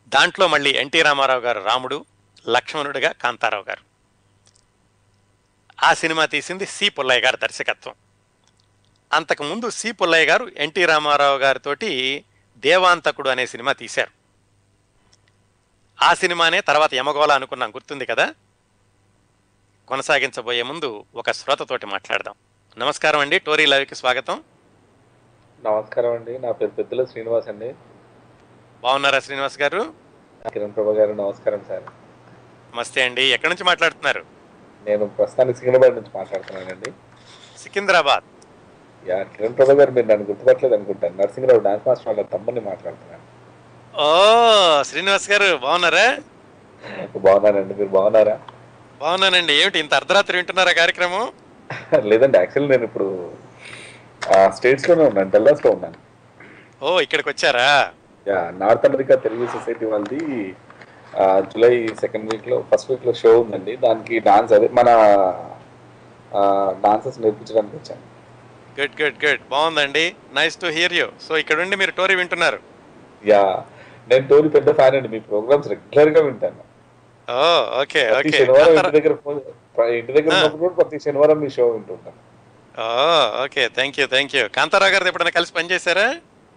దాంట్లో 0.07 0.47
మళ్ళీ 0.47 0.69
ఎన్టీ 0.69 1.01
రామారావు 1.01 1.39
గారు 1.39 1.59
రాముడు 1.59 2.05
లక్ష్మణుడిగా 2.49 3.11
కాంతారావు 3.11 3.65
గారు. 3.69 3.81
ఆ 5.83 5.93
సినిమా 5.93 6.25
తీసింది 6.25 6.65
సి 6.65 6.89
పుల్లయ్య 6.89 7.21
గారి 7.21 7.37
దర్శకత్వం. 7.37 7.93
అంతకుముందు 9.13 9.69
సి 9.69 9.91
పుల్లయ్య 9.91 10.25
గారు 10.25 10.51
ఎన్టీ 10.57 10.85
రామారావు 10.85 11.37
గారితోటి 11.37 12.23
దేవాంతకుడు 12.57 13.29
అనే 13.29 13.45
సినిమా 13.47 13.73
తీశారు. 13.73 14.11
ఆ 16.03 16.13
సినిమానే 16.13 16.61
తర్వాత 16.61 16.93
యమగోళ 16.93 17.31
అనుకున్నాం 17.31 17.69
గుర్తుంది 17.69 18.05
కదా? 18.05 18.35
కొనసాగించబోయే 19.87 20.63
ముందు 20.63 21.05
ఒక 21.15 21.31
శ్రోతతోటి 21.31 21.85
మాట్లాడదాం. 21.85 22.35
నమస్కారం 22.77 23.19
అండి 23.19 23.39
టోరీ 23.39 23.65
లైవ్కి 23.65 23.95
స్వాగతం. 23.95 24.43
నమస్కారం 25.65 26.11
అండి 26.11 26.39
నా 26.39 26.51
పేరు 26.51 26.71
పెద్దల 26.71 27.05
శ్రీనివాస్ 27.05 27.47
అండి. 27.47 27.75
బాగున్నారా 28.83 29.19
శ్రీనివాస్ 29.25 29.59
గారు? 29.63 29.81
కిరణ్ 30.53 30.73
ప్రభా 30.75 30.93
గారు 30.99 31.13
నమస్కారం 31.21 31.61
సార్. 31.69 31.85
నమస్తే 32.73 32.99
అండి. 33.07 33.23
ఎక్కడి 33.35 33.51
నుంచి 33.53 33.65
మాట్లాడుతున్నారు? 33.69 34.21
నేను 34.87 35.05
ప్రస్తుతానికి 35.17 35.57
సికింద్రాబాద్ 35.59 35.95
నుంచి 35.99 36.11
మాట్లాడుతున్నానండి. 36.19 36.89
సికింద్రాబాద్. 37.61 38.25
యా 39.03 39.17
కిరణ్ 39.33 39.55
ప్రభా 39.57 39.75
గారు 39.79 39.91
మీరు 39.97 40.07
నన్ను 40.11 40.25
గుర్తుపట్టలేదు 40.29 40.75
అనుకుంటాను. 40.77 41.15
నరసింహరావు 41.21 41.63
డాన్స్ 41.67 41.87
మాస్టర్ 41.87 42.07
వాళ్ళ 42.09 42.23
తమ్ముని 42.35 42.61
మాట్లాడుతున్నాను. 42.69 43.23
ఓ 43.93 44.07
శ్రీనివాస్ 44.89 45.29
గారు 45.31 45.49
బాగున్నారా? 45.65 46.07
బాగున్నానండి. 47.27 47.73
మీరు 47.79 47.91
బాగున్నారా? 47.97 48.35
బాగున్నానండి. 49.01 49.53
ఏమిటి 49.61 49.79
ఇంత 49.83 49.93
అర్ధరాత్రి 49.93 50.37
వింటున్నారా 50.37 50.73
కార్యక్రమం? 50.81 51.25
లేదండి 52.11 52.37
యాక్చువల్లీ 52.41 52.69
నేను 52.73 52.85
ఇప్పుడు 52.89 53.07
స్టేట్స్లోనే 54.57 55.03
ఉన్నాను 55.11 55.31
డల్లాస్లో 55.35 55.69
ఉన్నాను. 55.77 55.97
ఓ 56.81 56.99
ఇక్కడికి 57.05 57.29
వచ్చారా? 57.29 57.69
నార్త్ 58.61 58.85
అమెరికా 58.89 59.15
తెలుగు 59.25 59.45
సొసైటీ 59.55 59.85
వాళ్ళది 59.91 60.23
జూలై 61.51 61.75
సెకండ్ 62.01 62.27
వీక్లో 62.31 62.57
ఫస్ట్ 62.69 62.89
వీక్లో 62.91 63.13
షో 63.21 63.31
ఉందండి. 63.43 63.73
దానికి 63.85 64.15
డాన్స్ 64.27 64.53
అదే 64.57 64.67
మన 64.79 64.89
డాన్సెస్ 66.85 67.19
నేర్పించడానికి 67.23 67.75
వచ్చాను 67.79 68.03
గుడ్ 68.77 68.95
గుడ్ 69.01 69.19
గుడ్ 69.25 69.43
బాగుందండి. 69.53 70.05
Nice 70.37 70.57
to 70.63 70.69
hear 70.77 70.95
you 70.99 71.07
so 71.25 71.33
ఇక్కడ 71.41 71.57
ఉండి 71.65 71.75
మీరు 71.81 71.93
టోరీ 71.99 72.15
వింటున్నారు? 72.21 72.59
యా 73.31 73.43
నేను 74.09 74.23
టోరీ 74.31 74.49
పెద్ద 74.55 74.69
ఫ్యాన్ 74.79 74.95
అండి. 74.97 75.09
మీ 75.13 75.19
ప్రోగ్రామ్స్ 75.29 75.69
రెగ్యులర్గా 75.73 76.21
వింటాను. 76.27 76.63
ఓ 77.27 77.47
ఓకే 77.81 78.01
ప్రతి 78.13 78.29
ఓకే 78.29 78.37
శనివారం 78.39 78.73
ఇంటి 78.77 78.95
దగ్గర 78.97 79.13
ఇంటి 79.99 80.11
దగ్గర. 80.17 80.31
ఉన్నప్పుడు 80.35 80.61
కూడా 80.65 80.75
ప్రతి 80.79 80.97
శనివారం 81.05 81.39
మీ 81.43 81.49
షో 81.55 81.65
వింటుంటాను. 81.75 82.19
ఓ 82.85 82.87
okay 83.43 83.63
thank 83.77 83.97
you 83.99 84.05
thank 84.15 84.35
you 84.37 84.43
Kantharao 84.57 84.93
గారితో 84.95 85.11
ఎప్పుడైనా 85.11 85.35
కలిసి 85.39 85.55
పనిచేశారా? 85.59 86.07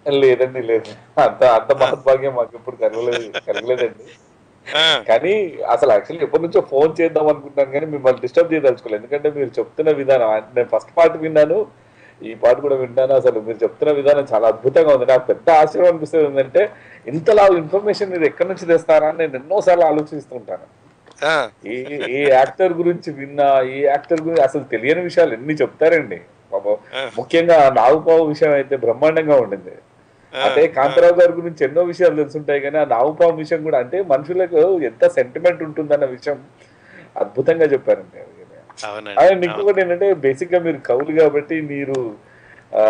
లేదండి 0.06 0.60
లేదు. 0.70 0.90
అంత 1.24 1.42
అంత 1.58 1.70
మహద్భాగ్యం 1.80 2.34
మాకు 2.38 2.52
ఎప్పుడు 2.58 2.76
కలగలేదు 2.82 3.26
కలగలేదండి. 3.48 4.04
కానీ 5.08 5.34
అసలు 5.74 5.90
యాక్చువల్లీ 5.94 6.24
ఎప్పటి 6.26 6.42
నుంచో 6.44 6.60
ఫోన్ 6.72 6.90
చేద్దాం 7.00 7.26
అనుకుంటాను 7.32 7.70
కానీ 7.74 7.86
మిమ్మల్ని 7.94 8.22
డిస్టర్బ్ 8.24 8.52
చేయదలుచుకోలేదు. 8.52 9.00
ఎందుకంటే 9.00 9.28
మీరు 9.36 9.50
చెప్తున్న 9.58 9.90
విధానం 10.00 10.30
నేను 10.56 10.68
ఫస్ట్ 10.74 10.92
పార్ట్ 10.98 11.16
విన్నాను 11.24 11.58
ఈ 12.20 12.32
పాట 12.42 12.56
కూడా 12.64 12.76
వింటాను 12.80 13.14
అసలు 13.20 13.38
మీరు 13.46 13.58
చెప్తున్న 13.62 13.90
విధానం 13.98 14.24
చాలా 14.32 14.46
అద్భుతంగా 14.52 14.90
ఉంది. 14.96 15.06
నాకు 15.12 15.24
పెద్ద 15.30 15.46
ఆశ్చర్యం 15.60 15.88
అనిపిస్తుంది 15.92 16.24
ఏంటంటే 16.28 16.62
ఇంతలా 17.12 17.44
ఇన్ఫర్మేషన్ 17.62 18.10
మీరు 18.14 18.24
ఎక్కడి 18.30 18.48
నుంచి 18.50 18.68
తెస్తారా 18.72 19.08
అని 19.12 19.18
నేను 19.22 19.36
ఎన్నోసార్లు 19.40 19.84
ఆలోచిస్తుంటాను. 19.90 20.66
ఏ 21.72 21.76
ఏ 22.16 22.20
యాక్టర్ 22.38 22.72
గురించి 22.80 23.08
విన్నా 23.20 23.46
ఏ 23.76 23.78
యాక్టర్ 23.92 24.20
గురించి 24.26 24.42
అసలు 24.48 24.64
తెలియని 24.74 25.02
విషయాలు 25.08 25.32
ఎన్ని 25.38 25.54
చెప్తారండి. 25.62 26.18
పాపం. 26.52 26.76
ముఖ్యంగా 27.18 27.58
నాగుపావు 27.78 28.22
విషయం 28.32 28.52
అయితే 28.60 28.76
బ్రహ్మాండంగా 28.84 29.36
ఉండింది. 29.44 29.74
అంటే 30.32 30.62
కాంతారావు 30.78 31.16
గారి 31.20 31.32
గురించి 31.32 31.64
ఎన్నో 31.64 31.82
విషయాలు 31.82 32.16
తెలుసుంటాయి 32.16 32.60
కానీ 32.60 32.78
ఆ 32.78 32.84
నాగుపాము 32.94 33.36
విషయం 33.36 33.60
కూడా 33.64 33.78
అంటే 33.78 33.98
మనుషులకు 34.12 34.60
ఎంత 34.90 35.04
సెంటిమెంట్ 35.18 35.62
ఉంటుందన్న 35.62 36.06
విషయం 36.16 36.38
అద్భుతంగా 37.16 37.66
చెప్పారండి 37.72 38.18
ఆయన 39.20 39.38
ఇంకొకటి. 39.46 39.80
ఏంటంటే 39.82 40.08
బేసిక్గా 40.24 40.58
మీరు 40.66 40.78
కవులు 40.90 41.12
కాబట్టి 41.20 41.56
మీరు 41.72 41.96
ఆ 42.80 42.84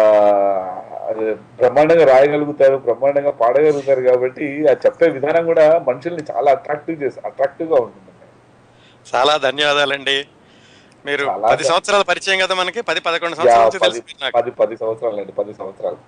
బ్రహ్మాండంగా 1.61 2.05
రాయగలుగుతారు 2.05 2.77
బ్రహ్మాండంగా 2.87 3.33
పాడగలుగుతారు 3.41 4.03
కాబట్టి 4.11 4.47
ఆ 4.71 4.75
చెప్పే 4.85 5.07
విధానం 5.17 5.45
కూడా 5.47 5.65
మనుషుల్ని 5.89 6.25
చాలా 6.33 6.51
అట్రాక్టివ్ 6.57 7.03
చేసి 7.03 7.19
అట్రాక్టివ్గా 7.29 7.79
ఉంటుంది. 7.87 8.07
చాలా 9.07 9.35
ధన్యవాదాలండి. 9.47 10.19
మీరు 11.05 11.25
పది 11.53 11.65
సంవత్సరాల 11.65 12.03
పరిచయం 12.03 12.39
కదా 12.45 12.55
మనకి? 12.55 12.81
పది 12.91 13.01
పదకొండు 13.01 13.37
సంవత్సరాల 13.37 14.33
పది 14.39 14.51
పది 14.61 14.77
సంవత్సరాలు 14.77 15.21
అండి 15.23 15.35
పది 15.41 15.53
సంవత్సరాలు. 15.61 15.99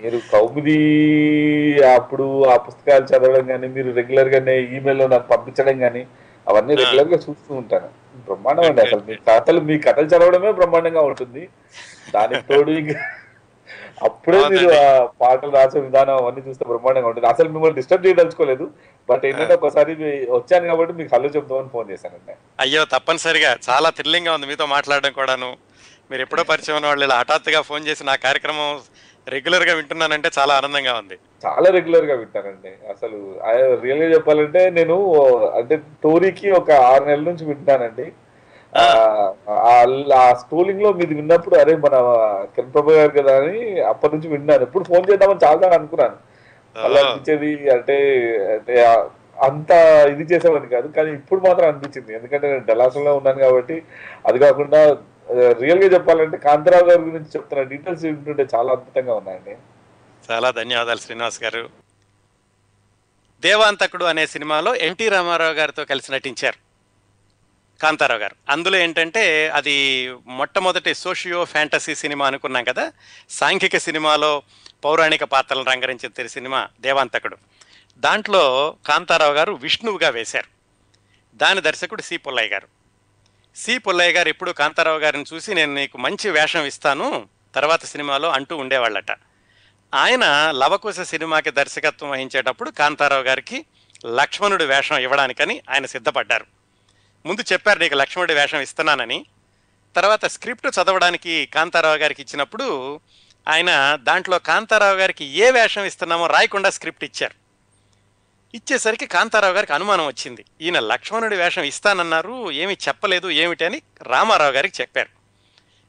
మీరు 0.00 0.18
కౌముది 0.32 0.78
అప్పుడు 1.96 2.26
ఆ 2.52 2.56
పుస్తకాలు 2.66 3.04
చదవడం 3.10 3.44
కానీ 3.52 3.68
మీరు 3.76 3.90
రెగ్యులర్ 3.98 4.32
గానే 4.34 4.56
ఈమెయిల్లో 4.76 5.06
నాకు 5.14 5.26
పంపించడం 5.32 5.78
కానీ 5.84 6.02
అవన్నీ. 6.46 6.74
రెగ్యులర్గా 6.82 7.18
చూస్తూ 7.26 7.50
ఉంటాను. 7.62 7.88
బ్రహ్మాండం 8.26 8.66
అండి 8.68 8.80
అసలు 8.86 9.02
మీ 9.08 9.16
కథలు 9.28 9.60
మీ 9.70 9.78
కథలు 9.86 10.08
చదవడమే 10.12 10.52
బ్రహ్మాండంగా 10.60 11.02
ఉంటుంది. 11.10 11.42
దానికి 12.14 12.42
తోడు 12.50 12.72
ఇంకా 12.82 12.96
అప్పుడే 14.06 14.38
మీరు. 14.50 14.68
ఆ 14.82 14.84
పాటలు 15.22 15.52
రాసే 15.56 15.78
విధానం 15.86 16.14
అవన్నీ 16.20 16.42
చూస్తే 16.46 16.64
బ్రహ్మాండంగా 16.70 17.08
ఉంటుంది. 17.10 17.28
అసలు 17.32 17.48
మిమ్మల్ని 17.54 17.78
డిస్టర్బ్ 17.78 18.06
చేయదలుచుకోలేదు. 18.06 18.66
బట్ 19.08 19.24
ఏంటంటే 19.28 19.54
ఒకసారి 19.58 19.92
వచ్చాను 20.36 20.68
కాబట్టి 20.70 20.92
మీకు 21.00 21.10
హలో 21.14 21.30
చెప్తామని 21.36 21.72
ఫోన్ 21.74 21.90
చేశానండి 21.92 22.34
అయ్యో 22.64 22.84
తప్పనిసరిగా. 22.94 23.50
చాలా 23.68 23.90
థ్రిల్లింగ్గా 23.98 24.34
ఉంది 24.36 24.48
మీతో 24.52 24.66
మాట్లాడడం 24.76 25.12
కూడాను. 25.20 25.50
మీరు 26.10 26.22
ఎప్పుడో 26.24 26.42
పరిచయం 26.50 26.76
ఉన్న 26.78 26.88
వాళ్ళు 26.90 27.04
ఇలా 27.06 27.16
హఠాత్తుగా 27.20 27.60
ఫోన్ 27.70 27.84
చేసి 27.88 28.02
నా 28.10 28.14
కార్యక్రమం 28.26 28.70
రెగ్యులర్గా 29.30 29.72
వింటున్నానంటే 29.74 30.28
చాలా 30.36 30.52
ఆనందంగా 30.54 30.92
ఉంది. 31.00 31.16
చాలా 31.44 31.68
రెగ్యులర్గా 31.70 32.14
వింటానండి. 32.14 32.72
అసలు 32.92 33.18
రియల్గా 33.82 34.08
చెప్పాలంటే 34.14 34.62
నేను 34.70 34.96
అంటే 35.58 35.74
టోరీకి 36.04 36.48
ఒక 36.60 36.70
ఆరు 36.90 37.04
నెలల 37.04 37.26
నుంచి 37.30 37.44
వింటానండి 37.44 38.06
ఆ, 38.72 38.82
స్టోలింగ్లో 40.40 40.90
మీది 40.92 41.14
విన్నప్పుడు 41.14 41.56
అరే 41.56 41.72
మన 41.76 41.94
కిరణ్ 42.54 42.74
గారు 42.90 43.12
కదా 43.16 43.32
అని 43.40 43.56
అప్పటి 43.90 44.12
నుంచి 44.14 44.28
విన్నాను. 44.28 44.62
ఎప్పుడు 44.62 44.84
ఫోన్ 44.84 45.06
చేద్దామని 45.08 45.44
చాలా 45.44 45.70
అనుకున్నాను. 45.78 46.16
అలా 46.76 47.00
అనిపించేది 47.02 47.48
అంటే 47.76 47.96
అంటే 48.54 48.74
అంత 49.38 49.70
ఇది 50.12 50.24
చేసేవాడిని 50.30 50.70
కాదు. 50.74 50.88
కానీ 50.96 51.10
ఇప్పుడు 51.18 51.40
మాత్రం 51.46 51.66
అనిపించింది. 51.68 52.10
ఎందుకంటే 52.18 52.46
నేను 52.48 52.64
డలాసంలో 52.68 53.12
ఉన్నాను 53.18 53.40
కాబట్టి 53.40 53.76
అది 54.24 54.38
కాకుండా 54.38 54.80
రియల్గా 55.32 55.94
చెప్పాలంటే 55.94 56.36
కాంతారావు 56.36 56.84
గారి 56.84 57.00
గురించి 57.00 57.24
చెప్తున్న 57.24 57.62
డీటెయిల్స్ 57.62 58.04
వింటుంటే 58.04 58.46
చాలా 58.54 58.72
అద్భుతంగా 58.72 59.14
ఉన్నాయండి. 59.14 59.56
చాలా 60.30 60.50
ధన్యవాదాలు 60.50 60.98
శ్రీనివాస్ 60.98 61.42
గారు. 61.42 61.70
దేవాంతకుడు 63.40 64.04
అనే 64.04 64.26
సినిమాలో 64.26 64.74
ఎన్టీ 64.74 65.08
రామారావు 65.08 65.52
గారితో 65.52 65.84
కలిసి 65.84 66.12
నటించారు 66.12 66.70
కాంతారావు 67.82 68.20
గారు. 68.20 68.36
అందులో 68.48 68.78
ఏంటంటే 68.78 69.48
అది 69.48 70.08
మొట్టమొదటి 70.26 70.94
సోషియో 70.94 71.44
ఫ్యాంటసీ 71.44 71.94
సినిమా 71.94 72.26
అనుకున్నాం 72.26 72.64
కదా. 72.64 72.92
సాంఘిక 73.30 73.76
సినిమాలో 73.76 74.42
పౌరాణిక 74.84 75.24
పాత్రలను 75.24 75.64
రంగరించిన 75.64 76.10
తెరి 76.16 76.28
సినిమా 76.28 76.68
దేవాంతకుడు. 76.80 77.36
దాంట్లో 77.98 78.76
కాంతారావు 78.86 79.32
గారు 79.32 79.52
విష్ణువుగా 79.52 80.08
వేశారు. 80.08 80.60
దాని 81.36 81.60
దర్శకుడు 81.60 82.02
సి 82.02 82.16
పుల్లయ్య 82.16 82.48
గారు. 82.48 82.79
సి 83.54 83.78
పుల్లయ్య 83.78 84.12
గారు 84.12 84.28
ఎప్పుడు 84.28 84.50
కాంతారావు 84.50 84.98
గారిని 84.98 85.24
చూసి 85.34 85.54
నేను 85.54 85.74
నీకు 85.74 85.98
మంచి 85.98 86.30
వేషం 86.30 86.64
ఇస్తాను 86.64 87.28
తర్వాత 87.54 87.84
సినిమాలో 87.84 88.30
అంటూ 88.30 88.56
ఉండేవాళ్ళట. 88.56 89.10
ఆయన 89.94 90.52
లవకుశ 90.54 91.00
సినిమాకి 91.00 91.50
దర్శకత్వం 91.50 92.10
వహించేటప్పుడు 92.10 92.70
కాంతారావు 92.70 93.22
గారికి 93.22 93.64
లక్ష్మణుడి 94.06 94.64
వేషం 94.64 94.98
ఇవ్వడానికని 94.98 95.62
ఆయన 95.70 95.86
సిద్ధపడ్డారు. 95.86 96.46
ముందు 97.26 97.44
చెప్పారు 97.52 97.78
నీకు 97.78 97.94
లక్ష్మణుడి 97.94 98.34
వేషం 98.34 98.60
ఇస్తున్నానని. 98.60 99.26
తర్వాత 99.96 100.24
స్క్రిప్ట్ 100.24 100.66
చదవడానికి 100.66 101.46
కాంతారావు 101.46 101.96
గారికి 101.96 102.22
ఇచ్చినప్పుడు 102.22 103.00
ఆయన 103.48 103.98
దాంట్లో 104.02 104.38
కాంతారావు 104.38 104.96
గారికి 104.96 105.24
ఏ 105.24 105.50
వేషం 105.50 105.84
ఇస్తున్నామో 105.84 106.26
రాయకుండా 106.26 106.70
స్క్రిప్ట్ 106.70 107.04
ఇచ్చారు. 107.04 107.39
ఇచ్చేసరికి 108.54 109.06
కాంతారావు 109.06 109.54
గారికి 109.54 109.72
అనుమానం 109.72 110.06
వచ్చింది. 110.06 110.44
ఈయన 110.60 110.78
లక్ష్మణుడి 110.78 111.36
వేషం 111.36 111.62
ఇస్తానన్నారు 111.62 112.50
ఏమి 112.50 112.76
చెప్పలేదు 112.88 113.30
ఏమిటి 113.30 113.64
అని 113.64 113.82
రామారావు 114.02 114.52
గారికి 114.52 114.82
చెప్పారు 114.82 115.08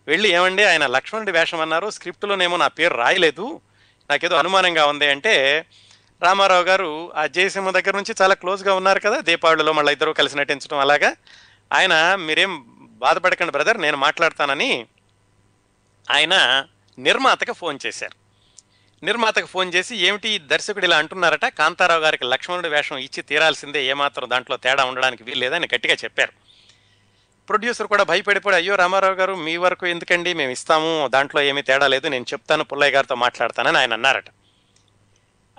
వెళ్ళి 0.08 0.30
ఏమండి 0.30 0.64
ఆయన 0.64 0.88
లక్ష్మణుడి 0.88 1.32
వేషం 1.32 1.62
అన్నారు 1.62 1.90
స్క్రిప్ట్లోనేమో 1.90 2.58
నా 2.58 2.68
పేరు 2.68 2.94
రాయలేదు 2.94 3.62
నాకేదో 4.10 4.36
అనుమానంగా 4.36 4.86
ఉంది 4.86 5.08
అంటే 5.08 5.66
రామారావు 6.24 6.64
గారు 6.64 7.12
ఆ 7.16 7.26
జయసింహ 7.26 7.70
దగ్గర 7.70 7.96
నుంచి 7.96 8.16
చాలా 8.22 8.34
క్లోజ్గా 8.34 8.74
ఉన్నారు 8.74 9.00
కదా 9.00 9.20
దీపావళిలో 9.20 9.74
మళ్ళీ 9.74 9.92
ఇద్దరు 9.92 10.12
కలిసి 10.12 10.38
నటించడం 10.38 10.78
అలాగా. 10.78 11.16
ఆయన 11.74 12.16
మీరేం 12.16 12.66
బాధపడకండి 12.82 13.52
బ్రదర్ 13.52 13.82
నేను 13.82 13.98
మాట్లాడతానని 13.98 14.88
ఆయన 16.12 16.66
నిర్మాతకు 17.00 17.54
ఫోన్ 17.54 17.80
చేశారు. 17.86 18.21
నిర్మాతకు 19.04 19.46
ఫోన్ 19.46 19.74
చేసి 19.74 19.98
ఏమిటి 20.08 20.40
దర్శకుడు 20.40 20.86
ఇలా 20.86 20.98
అంటున్నారట? 20.98 21.46
కాంతారావు 21.46 22.02
గారికి 22.02 22.26
లక్ష్మణుడి 22.26 22.70
వేషం 22.70 22.98
ఇచ్చి 22.98 23.22
తీరాల్సిందే 23.22 23.86
ఏమాత్రం 23.86 24.30
దాంట్లో 24.30 24.58
తేడా 24.58 24.84
ఉండడానికి 24.86 25.24
వీల్లేదని 25.24 25.68
గట్టిగా 25.74 25.96
చెప్పారు. 26.04 26.34
ప్రొడ్యూసర్ 27.48 27.88
కూడా 27.88 28.04
భయపడిపోయి 28.04 28.56
అయ్యో 28.56 28.76
రామారావు 28.76 29.14
గారు 29.14 29.36
మీ 29.36 29.58
వరకు 29.58 29.86
ఎందుకండి? 29.86 30.34
మేము 30.34 30.52
ఇస్తాము 30.52 31.08
దాంట్లో 31.08 31.42
ఏమీ 31.42 31.62
తేడా 31.62 31.88
లేదు 31.88 32.08
నేను 32.08 32.26
చెప్తాను 32.34 32.64
పుల్లయ్య 32.64 32.92
గారితో 32.92 33.16
మాట్లాడతానని 33.16 33.78
ఆయన 33.78 33.94
అన్నారట. 33.94 34.30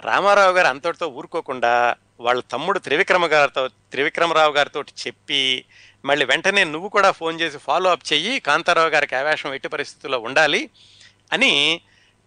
రామారావు 0.05 0.53
గారు 0.53 0.66
అంతటితో 0.66 1.07
ఊరుకోకుండా 1.09 1.97
వాళ్ళ 2.20 2.43
తమ్ముడు 2.53 2.78
త్రివిక్రమ 2.78 3.26
గారితో 3.26 3.68
త్రివిక్రమరావు 3.68 4.53
గారితో 4.53 4.80
చెప్పి 5.07 5.64
మళ్ళీ 6.05 6.24
వెంటనే 6.24 6.64
నువ్వు 6.64 6.88
కూడా 6.88 7.11
ఫోన్ 7.11 7.40
చేసి 7.40 7.59
ఫాలో 7.59 7.90
అప్ 7.90 8.12
చెయ్యి 8.12 8.40
కాంతారావు 8.40 8.88
గారికి 8.88 9.14
ఆవేశం 9.14 9.55
ఎట్టి 9.55 9.68
పరిస్థితుల్లో 9.68 10.18
ఉండాలి 10.18 10.70
అని 11.32 11.80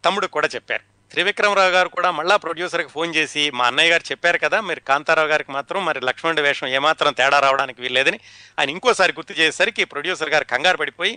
తమ్ముడు 0.06 0.28
కూడా 0.28 0.50
చెప్పారు. 0.56 0.95
త్రివిక్రమరావు 1.12 1.72
గారు 1.76 1.90
కూడా 1.96 2.10
మళ్ళా 2.12 2.36
ప్రొడ్యూసర్కి 2.36 2.90
ఫోన్ 2.90 3.12
చేసి 3.16 3.44
మా 3.58 3.66
అన్నయ్య 3.68 3.92
గారు 3.92 4.04
చెప్పారు 4.12 4.38
కదా 4.46 4.58
మీరు 4.62 4.82
కాంతారావు 4.90 5.28
గారికి 5.28 5.52
మాత్రం 5.52 5.86
మరి 5.86 6.00
లక్ష్మణుడి 6.06 6.42
వేషం 6.42 6.68
ఏమాత్రం 6.68 7.14
తేడా 7.14 7.40
రావడానికి 7.40 7.82
వీల్లేదని 7.82 8.20
ఆయన 8.60 8.70
ఇంకోసారి 8.70 9.14
గుర్తు 9.14 9.34
చేసేసరికి 9.34 9.86
ప్రొడ్యూసర్ 9.86 10.34
గారు 10.36 10.46
కంగారు 10.54 10.78
పడిపోయి 10.78 11.14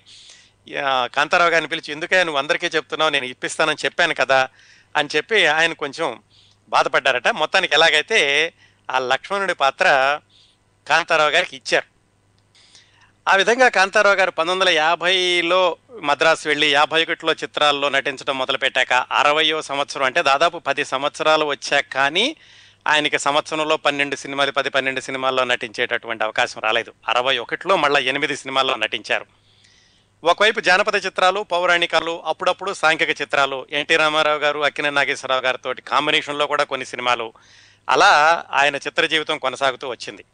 కాంతారావు 1.16 1.50
గారిని 1.50 1.68
పిలిచి 1.68 1.92
ఎందుకే 1.92 2.24
నువ్వు 2.24 2.38
అందరికీ 2.38 2.66
చెప్తున్నావు 2.76 3.10
నేను 3.10 3.24
ఇప్పిస్తానని 3.24 3.84
చెప్పాను 3.84 4.14
కదా 4.14 4.40
అని 4.96 5.08
చెప్పి 5.16 5.38
ఆయన 5.46 5.72
కొంచెం 5.72 6.08
బాధపడ్డారట. 6.68 7.28
మొత్తానికి 7.42 7.74
ఎలాగైతే 7.74 8.18
ఆ 8.88 8.98
లక్ష్మణుడి 9.12 9.54
పాత్ర 9.54 9.86
కాంతారావు 10.86 11.30
గారికి 11.30 11.56
ఇచ్చారు. 11.56 11.97
ఆ 13.28 13.36
విధంగా 13.36 13.68
కాంతారావు 13.68 14.14
గారు 14.14 14.30
పంతొమ్మిది 14.30 14.70
వందల 14.70 14.82
యాభైలో 14.82 15.76
మద్రాసు 16.00 16.48
వెళ్ళి 16.48 16.70
యాభై 16.70 17.02
ఒకటిలో 17.02 17.32
చిత్రాల్లో 17.32 17.88
నటించడం 17.88 18.38
మొదలుపెట్టాక 18.38 18.92
అరవయో 18.92 19.62
సంవత్సరం 19.62 20.02
అంటే 20.02 20.22
దాదాపు 20.22 20.58
పది 20.58 20.84
సంవత్సరాలు 20.84 21.44
వచ్చాక 21.44 21.84
కానీ 21.92 22.36
ఆయనకి 22.88 23.18
సంవత్సరంలో 23.18 23.76
పన్నెండు 23.76 24.16
సినిమాలు 24.16 24.52
పది 24.52 24.70
పన్నెండు 24.70 25.00
సినిమాల్లో 25.00 25.44
నటించేటటువంటి 25.44 26.24
అవకాశం 26.24 26.60
రాలేదు. 26.60 26.92
అరవై 27.08 27.38
ఒకటిలో 27.38 27.76
మళ్ళీ 27.76 28.02
ఎనిమిది 28.02 28.36
సినిమాల్లో 28.36 28.74
నటించారు. 28.74 29.26
ఒకవైపు 30.24 30.60
జానపద 30.60 31.06
చిత్రాలు 31.06 31.40
పౌరాణికాలు 31.40 32.22
అప్పుడప్పుడు 32.26 32.72
సాంఘిక 32.72 33.20
చిత్రాలు 33.20 33.66
ఎన్టీ 33.70 33.96
రామారావు 33.96 34.38
గారు 34.38 34.60
అక్కిన 34.60 34.90
నాగేశ్వరరావు 34.90 35.40
గారితో 35.40 35.74
కాంబినేషన్లో 35.88 36.46
కూడా 36.46 36.64
కొన్ని 36.64 36.86
సినిమాలు. 36.86 37.32
అలా 37.88 38.44
ఆయన 38.52 38.76
చిత్ర 38.76 39.06
జీవితం 39.06 39.38
కొనసాగుతూ 39.38 39.88
వచ్చింది. 39.88 40.24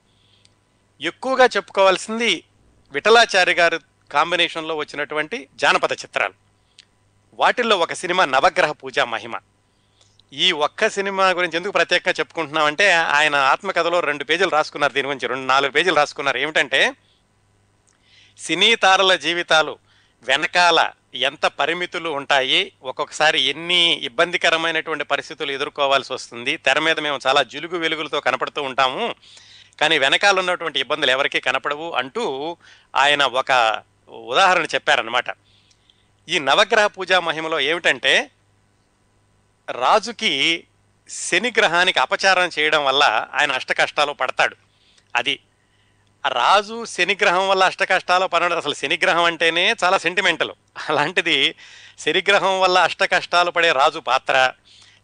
ఎక్కువగా 1.02 1.44
చెప్పుకోవాల్సింది 1.44 2.44
విఠలాచారి 2.94 3.52
గారు 3.52 3.80
కాంబినేషన్లో 4.12 4.76
వచ్చినటువంటి 4.76 5.48
జానపద 5.54 5.92
చిత్రాలు. 5.92 6.34
వాటిల్లో 7.34 7.78
ఒక 7.78 7.92
సినిమా 7.92 8.24
నవగ్రహ 8.24 8.72
పూజ 8.72 8.98
మహిమ. 8.98 9.34
ఈ 10.32 10.52
ఒక్క 10.52 10.88
సినిమా 10.88 11.30
గురించి 11.30 11.56
ఎందుకు 11.56 11.72
ప్రత్యేకంగా 11.72 12.14
చెప్పుకుంటున్నామంటే 12.20 12.92
ఆయన 12.92 13.34
ఆత్మకథలో 13.34 14.00
రెండు 14.00 14.24
పేజీలు 14.24 14.50
రాసుకున్నారు 14.50 14.92
దీని 14.92 15.08
గురించి. 15.08 15.28
రెండు 15.28 15.46
నాలుగు 15.46 15.70
పేజీలు 15.70 15.94
రాసుకున్నారు. 15.94 16.38
ఏమిటంటే 16.38 16.94
సినీ 18.38 18.74
తారల 18.74 19.16
జీవితాలు 19.16 19.78
వెనకాల 20.22 20.90
ఎంత 21.14 21.46
పరిమితులు 21.46 22.10
ఉంటాయి 22.10 22.72
ఒక్కొక్కసారి 22.82 23.40
ఎన్ని 23.40 23.92
ఇబ్బందికరమైనటువంటి 23.92 25.04
పరిస్థితులు 25.04 25.52
ఎదుర్కోవాల్సి 25.52 26.12
వస్తుంది 26.12 26.56
తెర 26.56 26.78
మీద 26.78 27.00
మేము 27.00 27.20
చాలా 27.26 27.42
జులుగు 27.42 27.78
వెలుగులతో 27.78 28.20
కనపడుతూ 28.20 28.62
ఉంటాము 28.62 29.14
కానీ 29.78 29.98
వెనకాల 29.98 30.38
ఉన్నటువంటి 30.38 30.80
ఇబ్బందులు 30.80 31.10
ఎవరికీ 31.10 31.40
కనపడవు 31.40 31.92
అంటూ 31.92 32.56
ఆయన 32.96 33.22
ఒక 33.22 33.52
ఉదాహరణ 34.08 34.64
చెప్పారనమాట 34.64 35.24
ఈ 36.28 36.38
నవగ్రహ 36.38 36.86
పూజా 36.86 37.20
మహిమలో 37.20 37.60
ఏమిటంటే 37.60 38.30
రాజుకి 39.70 40.66
శని 41.08 41.52
గ్రహానికి 41.58 41.98
అపచారం 41.98 42.50
చేయడం 42.58 42.84
వల్ల 42.84 43.28
ఆయన 43.34 43.52
అష్ట 43.52 43.72
కష్టాలు 43.72 44.12
పడతాడు. 44.12 44.56
అది 45.16 45.40
రాజు 46.26 46.84
శనిగ్రహం 46.84 47.48
వల్ల 47.48 47.64
అష్టకష్టాలు 47.64 48.26
పడడం 48.26 48.56
అసలు 48.56 48.74
శనిగ్రహం 48.74 49.24
అంటేనే 49.24 49.76
చాలా 49.84 49.98
సెంటిమెంటల్ 49.98 50.52
అలాంటిది 50.88 51.56
శనిగ్రహం 51.98 52.60
వల్ల 52.60 52.78
అష్టకష్టాలు 52.78 53.50
పడే 53.50 53.72
రాజు 53.72 53.98
పాత్ర 53.98 54.52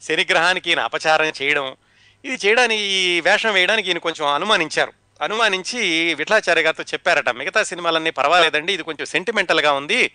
శనిగ్రహానికి 0.02 0.70
ఈయన 0.70 0.80
అపచారం 0.80 1.32
చేయడం 1.42 1.76
ఇది 2.24 2.46
చేయడానికి 2.46 2.82
ఈ 2.82 3.20
వేషం 3.20 3.52
వేయడానికి 3.52 3.88
ఈయన 3.88 3.98
కొంచెం 3.98 4.26
అనుమానించారు. 4.26 4.92
అనుమానించి 5.22 6.14
విఠలాచార్య 6.14 6.62
గారితో 6.62 6.82
చెప్పారట 6.82 7.28
మిగతా 7.28 7.62
సినిమాలన్నీ 7.62 8.10
పర్వాలేదండి 8.10 8.72
ఇది 8.74 8.82
కొంచెం 8.82 9.06
సెంటిమెంటల్గా 9.06 9.72
ఉంది. 9.72 10.10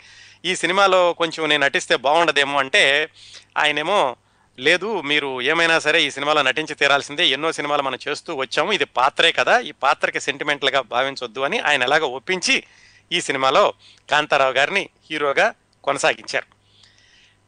ఈ 0.46 0.56
సినిమాలో 0.56 1.14
కొంచెం 1.14 1.50
నేను 1.50 1.66
నటిస్తే 1.66 1.96
బాగుండదేమో 1.96 2.60
అంటే 2.60 3.10
ఆయనేమో 3.58 4.16
లేదు 4.60 5.02
మీరు 5.02 5.42
ఏమైనా 5.42 5.80
సరే 5.80 6.04
ఈ 6.04 6.10
సినిమాలో 6.12 6.42
నటించి 6.42 6.76
తీరాల్సిందే 6.76 7.28
ఎన్నో 7.28 7.52
సినిమాలు 7.52 7.82
మనం 7.82 7.98
చేస్తూ 8.08 8.36
వచ్చాము 8.36 8.72
ఇది 8.72 8.86
పాత్రే 8.86 9.32
కదా 9.32 9.60
ఈ 9.60 9.72
పాత్రకి 9.72 10.20
సెంటిమెంటల్గా 10.20 10.82
భావించొద్దు 10.82 11.40
అని 11.40 11.60
ఆయన 11.60 11.84
ఎలాగో 11.84 12.08
ఒప్పించి 12.08 12.64
ఈ 13.12 13.22
సినిమాలో 13.22 13.74
కాంతారావు 14.10 14.54
గారిని 14.54 14.90
హీరోగా 15.12 15.54
కొనసాగించారు. 15.84 16.46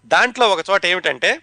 దాంట్లో 0.05 0.49
ఒక 0.49 0.65
చోట 0.69 0.85
ఏమిటంటే 0.85 1.39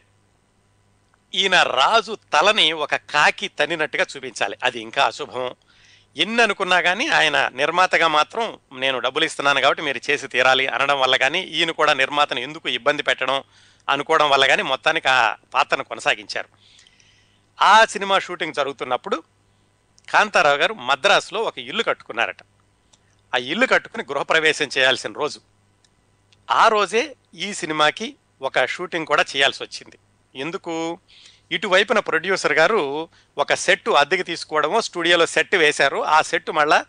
ఈయన 1.34 1.62
రాజు 1.62 2.18
తలని 2.32 2.72
ఒక 2.72 2.94
కాకి 2.94 3.48
తన్నినట్టుగా 3.48 4.06
చూపించాలి. 4.16 4.56
అది 4.62 4.80
ఇంకా 4.80 5.04
అశుభం. 5.04 5.54
ఎన్ని 6.16 6.42
అనుకున్నా 6.42 6.80
కానీ 6.80 7.06
ఆయన 7.06 7.50
నిర్మాతగా 7.54 8.08
మాత్రం 8.08 8.58
నేను 8.72 8.98
డబ్బులు 8.98 9.24
ఇస్తున్నాను 9.24 9.60
కాబట్టి 9.60 9.82
మీరు 9.82 10.00
చేసి 10.10 10.28
తీరాలి 10.28 10.66
అనడం 10.66 11.00
వల్ల 11.00 11.16
కానీ 11.16 11.40
ఈయన 11.40 11.70
కూడా 11.70 11.92
నిర్మాతను 11.94 12.40
ఎందుకు 12.40 12.68
ఇబ్బంది 12.68 13.02
పెట్టడం 13.02 13.42
అనుకోవడం 13.88 14.30
వల్ల 14.30 14.46
కానీ 14.46 14.62
మొత్తానికి 14.62 15.08
ఆ 15.08 15.34
పాత్రను 15.54 15.84
కొనసాగించారు. 15.84 16.48
ఆ 17.62 17.84
సినిమా 17.84 18.18
షూటింగ్ 18.18 18.54
జరుగుతున్నప్పుడు 18.54 19.22
కాంతారావు 20.10 20.56
గారు 20.56 20.74
మద్రాసులో 20.74 21.42
ఒక 21.42 21.58
ఇల్లు 21.58 21.82
కట్టుకున్నారట. 21.82 22.42
ఆ 23.34 23.36
ఇల్లు 23.36 23.66
కట్టుకుని 23.66 24.04
గృహప్రవేశం 24.10 24.68
చేయాల్సిన 24.78 25.12
రోజు. 25.12 25.40
ఆ 26.50 26.68
రోజే 26.68 27.16
ఈ 27.34 27.54
సినిమాకి 27.54 28.16
ఒక 28.42 28.64
షూటింగ్ 28.64 29.06
కూడా 29.06 29.24
చేయాల్సి 29.36 29.62
వచ్చింది. 29.62 29.98
ఎందుకు? 30.34 30.98
ఇటువైపున 31.52 31.98
ప్రొడ్యూసర్ 31.98 32.52
గారు 32.52 33.08
ఒక 33.38 33.54
సెట్ 33.54 33.88
అద్దెకి 33.88 34.22
తీసుకోవడమో 34.22 34.80
స్టూడియోలో 34.80 35.26
సెట్ 35.26 35.56
వేశారు. 35.56 36.04
ఆ 36.04 36.22
సెట్ 36.22 36.50
మళ్ళా 36.50 36.84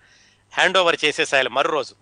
హ్యాండ్ 0.53 0.77
ఓవర్ 0.77 0.97
చేసేసాయాలి 1.05 1.49
మరో 1.49 1.69
రోజు. 1.69 1.95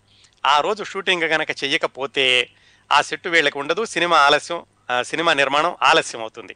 ఆ 0.45 0.59
రోజు 0.59 0.83
షూటింగ్ 0.83 1.29
కనుక 1.29 1.51
చెయ్యకపోతే 1.63 2.49
ఆ 2.91 3.01
సెట్ 3.01 3.27
వీళ్ళకి 3.27 3.57
ఉండదు. 3.57 3.85
సినిమా 3.85 4.17
ఆలస్యం 4.17 4.65
సినిమా 5.01 5.33
నిర్మాణం 5.33 5.75
ఆలస్యం 5.81 6.21
అవుతుంది. 6.21 6.55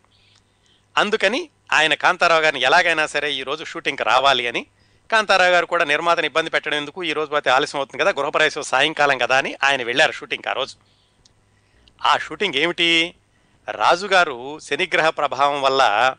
అందుకని 0.97 1.49
ఆయన 1.71 1.93
కాంతారావు 1.93 2.41
గారిని 2.41 2.61
ఎలాగైనా 2.61 3.05
సరే 3.05 3.31
ఈ 3.33 3.43
రోజు 3.43 3.63
షూటింగ్కి 3.63 4.03
రావాలి 4.03 4.47
అని 4.47 4.65
కాంతారావు 5.11 5.51
గారు 5.51 5.65
కూడా 5.65 5.85
నిర్మాతని 5.85 6.27
ఇబ్బంది 6.27 6.49
పెట్టడం 6.49 6.77
ఎందుకు? 6.77 7.03
ఈ 7.03 7.13
రోజు 7.13 7.29
పోతే 7.29 7.49
ఆలస్యం 7.49 7.79
అవుతుంది 7.79 8.03
కదా 8.03 8.11
గృహప్రవేశం 8.11 8.61
సాయంకాలం 8.61 9.17
కదా 9.17 9.37
అని 9.37 9.55
ఆయన 9.63 9.83
వెళ్ళారు 9.83 10.11
షూటింగ్ 10.11 10.49
ఆ 10.49 10.53
రోజు. 10.53 10.75
ఆ 12.05 12.17
షూటింగ్ 12.17 12.55
ఏమిటి? 12.55 13.15
రాజుగారు 13.69 14.59
శనిగ్రహ 14.59 15.09
ప్రభావం 15.09 15.61
వల్ల 15.61 16.15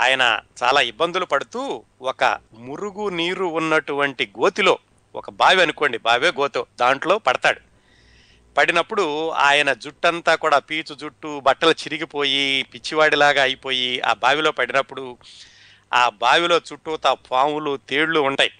ఆయన 0.00 0.40
చాలా 0.62 0.80
ఇబ్బందులు 0.80 1.24
పడుతూ 1.24 1.84
ఒక 2.02 2.38
మురుగు 2.54 3.08
నీరు 3.08 3.44
ఉన్నటువంటి 3.44 4.32
గోతిలో 4.38 4.78
ఒక 5.14 5.30
బావి 5.30 5.62
అనుకోండి 5.62 5.98
బావే 5.98 6.28
గోతో 6.28 6.66
దాంట్లో 6.80 7.18
పడతాడు. 7.18 7.60
పడినప్పుడు 8.58 9.30
ఆయన 9.30 9.72
జుట్టంతా 9.72 10.34
కూడా 10.34 10.58
పీచు 10.58 10.94
జుట్టు 10.94 11.40
బట్టలు 11.40 11.70
చిరిగిపోయి 11.70 12.66
పిచ్చివాడిలాగా 12.74 13.42
అయిపోయి 13.42 14.00
ఆ 14.00 14.12
బావిలో 14.12 14.50
పడినప్పుడు 14.50 15.18
ఆ 15.94 16.08
బావిలో 16.08 16.56
చుట్టూతా 16.56 17.14
పాములు 17.14 17.76
తేళ్ళు 17.76 18.20
ఉంటాయి. 18.20 18.50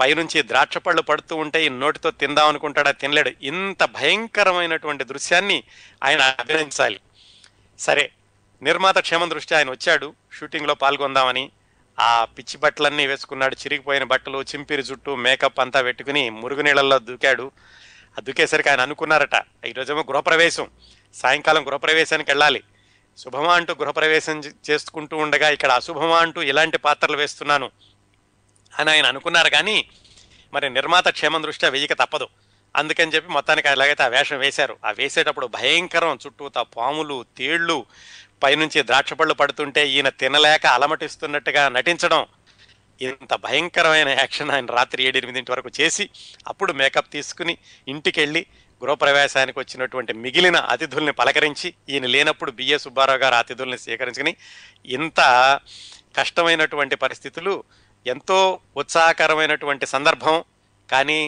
పైనుంచి 0.00 0.42
ద్రాక్ష 0.42 0.78
పళ్ళు 0.78 1.02
పడుతూ 1.02 1.36
ఉంటాయి 1.36 1.68
నోటితో 1.68 2.10
తిందాం 2.10 2.48
అనుకుంటాడా 2.48 2.90
తినలేడు. 2.90 3.30
ఇంత 3.42 3.84
భయంకరమైనటువంటి 3.84 5.04
దృశ్యాన్ని 5.04 5.62
ఆయన 6.04 6.20
అభినందించాలి. 6.20 7.00
సరే 7.84 8.10
నిర్మాత 8.62 8.98
క్షేమం 8.98 9.30
దృష్టి 9.30 9.54
ఆయన 9.54 9.70
వచ్చాడు. 9.70 10.14
షూటింగ్లో 10.38 10.74
పాల్గొందామని 10.74 11.50
ఆ 12.00 12.24
పిచ్చి 12.24 12.56
బట్టలన్నీ 12.56 13.06
వేసుకున్నాడు. 13.06 13.54
చిరిగిపోయిన 13.54 14.02
బట్టలు 14.02 14.42
చింపిరి 14.42 14.82
జుట్టు 14.82 15.10
మేకప్ 15.14 15.60
అంతా 15.60 15.82
పెట్టుకుని 15.82 16.30
మురుగునీళ్ళల్లో 16.30 16.98
దూకాడు. 16.98 17.52
ఆ 18.18 18.20
దూకేసరికి 18.20 18.68
ఆయన 18.68 18.80
అనుకున్నారట 18.80 19.66
ఈరోజేమో 19.66 20.00
గృహప్రవేశం. 20.00 20.70
సాయంకాలం 21.14 21.66
గృహప్రవేశానికి 21.66 22.30
వెళ్ళాలి. 22.30 22.62
శుభమా 23.18 23.54
అంటూ 23.54 23.74
గృహప్రవేశం 23.74 24.42
చేసుకుంటూ 24.70 25.16
ఉండగా 25.16 25.48
ఇక్కడ 25.48 25.72
అశుభమా 25.72 26.18
అంటూ 26.18 26.42
ఇలాంటి 26.42 26.78
పాత్రలు 26.78 27.16
వేస్తున్నాను 27.16 27.70
అని 28.78 28.90
ఆయన 28.90 29.06
అనుకున్నారు. 29.06 29.50
కానీ 29.50 29.88
మరి 30.54 30.70
నిర్మాత 30.70 31.08
క్షేమం 31.08 31.42
దృష్ట్యా 31.42 31.70
వెయ్యక 31.70 31.92
తప్పదు. 31.92 32.28
అందుకని 32.74 33.12
చెప్పి 33.14 33.28
మొత్తానికి 33.28 33.68
ఎలాగైతే 33.68 34.02
ఆ 34.02 34.08
వేషం 34.08 34.38
వేశారు 34.38 34.74
ఆ 34.84 34.90
వేసేటప్పుడు 34.90 35.46
భయంకరం 35.56 36.18
చుట్టూతా 36.24 36.62
పాములు 36.76 37.18
తేళ్ళు 37.36 37.78
పైనుంచి 38.42 38.80
ద్రాక్షపళ్ళు 38.82 39.34
పడుతుంటే 39.34 39.82
ఈయన 39.88 40.08
తినలేక 40.20 40.64
అలమటిస్తున్నట్టుగా 40.68 41.62
నటించడం 41.68 42.22
ఇంత 43.00 43.34
భయంకరమైన 43.44 44.10
యాక్షన్ 44.18 44.50
ఆయన 44.50 44.68
రాత్రి 44.70 45.00
ఏడెనిమిదింటి 45.04 45.52
వరకు 45.52 45.70
చేసి 45.80 46.04
అప్పుడు 46.46 46.72
మేకప్ 46.72 47.10
తీసుకుని 47.12 47.54
ఇంటికి 47.88 48.18
వెళ్ళి 48.20 48.42
గృహప్రవేశానికి 48.82 49.58
వచ్చినటువంటి 49.58 50.12
మిగిలిన 50.14 50.58
అతిథుల్ని 50.70 51.12
పలకరించి 51.12 51.68
ఈయన 51.88 52.06
లేనప్పుడు 52.06 52.50
బిఏ 52.50 52.78
సుబ్బారావు 52.78 53.18
గారు 53.18 53.34
అతిథుల్ని 53.34 53.78
స్వీకరించుకుని 53.78 54.32
ఇంత 54.88 55.20
కష్టమైనటువంటి 56.18 56.96
పరిస్థితులు 56.96 57.54
ఎంతో 58.06 58.38
ఉత్సాహకరమైనటువంటి 58.76 59.86
సందర్భం 59.86 60.36
కానీ 60.88 61.20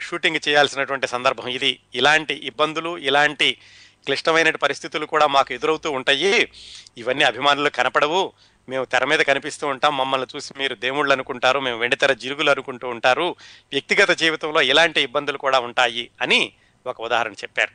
షూటింగ్ 0.00 0.48
చేయాల్సినటువంటి 0.48 1.06
సందర్భం 1.06 1.48
ఇది. 1.48 1.80
ఇలాంటి 1.94 2.34
ఇబ్బందులు 2.34 2.98
ఇలాంటి 2.98 3.58
క్లిష్టమైన 4.04 4.50
పరిస్థితులు 4.50 5.06
కూడా 5.06 5.26
మాకు 5.26 5.54
ఎదురవుతూ 5.54 5.90
ఉంటాయి. 5.90 6.52
ఇవన్నీ 6.98 7.24
అభిమానులు 7.24 7.68
కనపడవు. 7.68 8.32
మేము 8.68 8.84
తెర 8.84 9.04
మీద 9.04 9.18
కనిపిస్తూ 9.18 9.66
ఉంటాం. 9.66 9.96
మమ్మల్ని 9.96 10.26
చూసి 10.36 10.54
మీరు 10.58 10.74
దేవుళ్ళు 10.74 11.12
అనుకుంటారు. 11.12 11.60
మేము 11.60 11.78
వెండితెర 11.78 12.12
జిరుగులు 12.12 12.50
అనుకుంటూ 12.50 12.88
ఉంటారు. 12.88 13.34
వ్యక్తిగత 13.72 14.10
జీవితంలో 14.10 14.62
ఇలాంటి 14.62 15.00
ఇబ్బందులు 15.00 15.38
కూడా 15.38 15.60
ఉంటాయి 15.60 16.10
అని 16.22 16.52
ఒక 16.86 17.00
ఉదాహరణ 17.00 17.32
చెప్పారు. 17.32 17.70